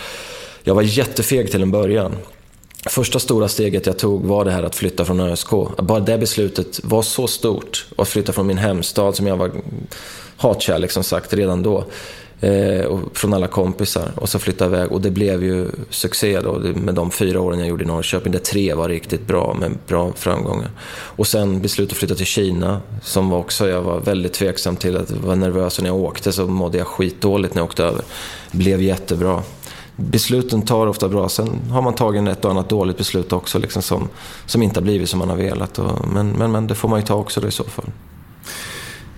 Jag 0.68 0.74
var 0.74 0.82
jättefeg 0.82 1.50
till 1.50 1.62
en 1.62 1.70
början. 1.70 2.16
Första 2.86 3.18
stora 3.18 3.48
steget 3.48 3.86
jag 3.86 3.98
tog 3.98 4.24
var 4.24 4.44
det 4.44 4.50
här 4.50 4.62
att 4.62 4.74
flytta 4.74 5.04
från 5.04 5.20
ÖSK. 5.20 5.50
Bara 5.78 6.00
det 6.00 6.18
beslutet 6.18 6.80
var 6.84 7.02
så 7.02 7.26
stort. 7.26 7.86
Att 7.96 8.08
flytta 8.08 8.32
från 8.32 8.46
min 8.46 8.58
hemstad 8.58 9.16
som 9.16 9.26
jag 9.26 9.36
var 9.36 9.50
hatkärlek 10.36 10.90
som 10.90 11.04
sagt 11.04 11.32
redan 11.32 11.62
då. 11.62 11.84
Eh, 12.40 12.84
och 12.84 13.16
från 13.16 13.34
alla 13.34 13.46
kompisar. 13.46 14.10
Och 14.16 14.28
så 14.28 14.38
flytta 14.38 14.66
iväg. 14.66 14.92
Och 14.92 15.00
det 15.00 15.10
blev 15.10 15.44
ju 15.44 15.68
succé 15.90 16.40
då 16.40 16.52
med 16.58 16.94
de 16.94 17.10
fyra 17.10 17.40
åren 17.40 17.58
jag 17.58 17.68
gjorde 17.68 17.84
i 17.84 17.86
Norrköping. 17.86 18.32
Där 18.32 18.38
tre 18.38 18.74
var 18.74 18.88
riktigt 18.88 19.26
bra 19.26 19.56
med 19.60 19.78
bra 19.86 20.12
framgångar. 20.16 20.70
Och 20.90 21.26
sen 21.26 21.62
beslutet 21.62 21.92
att 21.92 21.98
flytta 21.98 22.14
till 22.14 22.26
Kina. 22.26 22.80
Som 23.02 23.30
var 23.30 23.38
också, 23.38 23.68
jag 23.68 23.82
var 23.82 24.00
väldigt 24.00 24.32
tveksam 24.32 24.76
till. 24.76 24.96
att 24.96 25.10
var 25.10 25.36
nervös 25.36 25.78
och 25.78 25.82
när 25.82 25.90
jag 25.90 25.98
åkte 25.98 26.32
så 26.32 26.46
mådde 26.46 26.78
jag 26.78 26.86
skitdåligt 26.86 27.54
när 27.54 27.60
jag 27.60 27.66
åkte 27.66 27.84
över. 27.84 28.02
Blev 28.52 28.82
jättebra 28.82 29.42
besluten 30.00 30.62
tar 30.62 30.86
ofta 30.86 31.08
bra. 31.08 31.28
Sen 31.28 31.60
har 31.70 31.82
man 31.82 31.94
tagit 31.94 32.28
ett 32.28 32.44
och 32.44 32.50
annat 32.50 32.68
dåligt 32.68 32.98
beslut 32.98 33.32
också 33.32 33.58
liksom 33.58 33.82
som, 33.82 34.08
som 34.46 34.62
inte 34.62 34.80
har 34.80 34.84
blivit 34.84 35.08
som 35.08 35.18
man 35.18 35.28
har 35.28 35.36
velat. 35.36 35.78
Och, 35.78 36.08
men, 36.08 36.30
men, 36.30 36.52
men 36.52 36.66
det 36.66 36.74
får 36.74 36.88
man 36.88 37.00
ju 37.00 37.06
ta 37.06 37.14
också 37.14 37.40
då 37.40 37.48
i 37.48 37.50
så 37.50 37.64
fall. 37.64 37.84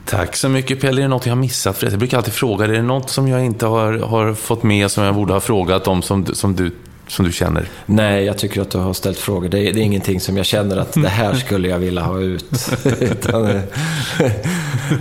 Tack 0.05 0.36
så 0.36 0.48
mycket 0.48 0.81
Pelle. 0.81 1.01
Är 1.01 1.02
det 1.02 1.09
något 1.09 1.27
jag 1.27 1.32
har 1.32 1.40
missat? 1.40 1.77
För 1.77 1.90
jag 1.90 1.98
brukar 1.98 2.16
alltid 2.16 2.35
fråga, 2.35 2.65
är 2.65 2.69
det 2.69 2.82
något 2.82 3.11
som 3.11 3.28
jag 3.28 3.44
inte 3.44 3.66
har, 3.66 3.93
har 3.93 4.35
fått 4.35 4.62
med 4.62 4.90
som 4.90 5.05
jag 5.05 5.15
borde 5.15 5.32
ha 5.32 5.40
frågat 5.40 5.89
om 5.89 6.02
som, 6.02 6.27
som, 6.27 6.57
du, 6.57 6.70
som 7.09 7.24
du 7.24 7.32
känner? 7.32 7.69
Nej, 7.86 8.24
jag 8.24 8.39
tycker 8.39 8.61
att 8.61 8.70
du 8.70 8.78
har 8.78 8.93
ställt 8.93 9.19
frågor. 9.19 9.48
Det 9.48 9.59
är, 9.59 9.73
det 9.73 9.81
är 9.81 9.82
ingenting 9.82 10.20
som 10.20 10.36
jag 10.36 10.47
känner 10.47 10.77
att 10.77 10.93
det 10.93 11.09
här 11.09 11.35
skulle 11.35 11.69
jag 11.69 11.78
vilja 11.78 12.02
ha 12.02 12.20
ut. 12.20 12.70
utan, 13.01 13.44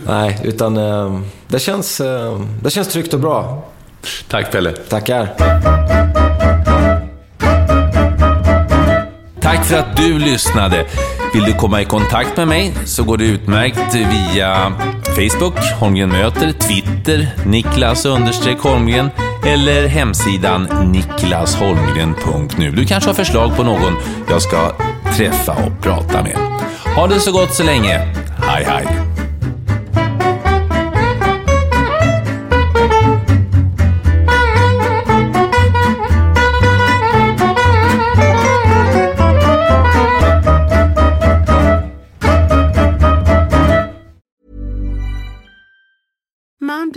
nej, 0.06 0.40
utan 0.44 0.78
eh, 0.78 1.20
det 1.48 1.60
känns, 1.60 2.02
eh, 2.02 2.42
det 2.64 2.70
känns 2.70 2.88
tryggt 2.88 3.14
och 3.14 3.20
bra. 3.20 3.70
Tack 4.28 4.52
Pelle. 4.52 4.72
Tackar. 4.72 5.28
Tack 9.42 9.66
för 9.66 9.78
att 9.78 9.98
du 9.98 10.20
lyssnade. 10.20 10.86
Vill 11.34 11.44
du 11.44 11.54
komma 11.54 11.82
i 11.82 11.86
kontakt 11.86 12.38
med 12.38 12.48
mig 12.48 12.74
så 12.86 13.04
går 13.04 13.18
det 13.18 13.26
utmärkt 13.26 13.96
via 13.96 14.74
Facebook, 15.04 15.56
Holmgren 15.80 16.10
möter, 16.10 16.52
Twitter, 16.52 17.30
Niklas 17.46 18.06
Holmgren 18.60 19.10
eller 19.46 19.88
hemsidan 19.88 20.68
niklasholmgren.nu. 20.92 22.72
Du 22.72 22.86
kanske 22.86 23.10
har 23.10 23.16
förslag 23.16 23.56
på 23.56 23.64
någon 23.64 23.96
jag 24.30 24.42
ska 24.42 24.76
träffa 25.18 25.52
och 25.52 25.82
prata 25.82 26.24
med. 26.24 26.38
Ha 26.96 27.08
det 27.08 27.20
så 27.20 27.32
gott 27.32 27.54
så 27.54 27.64
länge. 27.64 27.98
Hej 28.38 28.64
hej! 28.68 29.19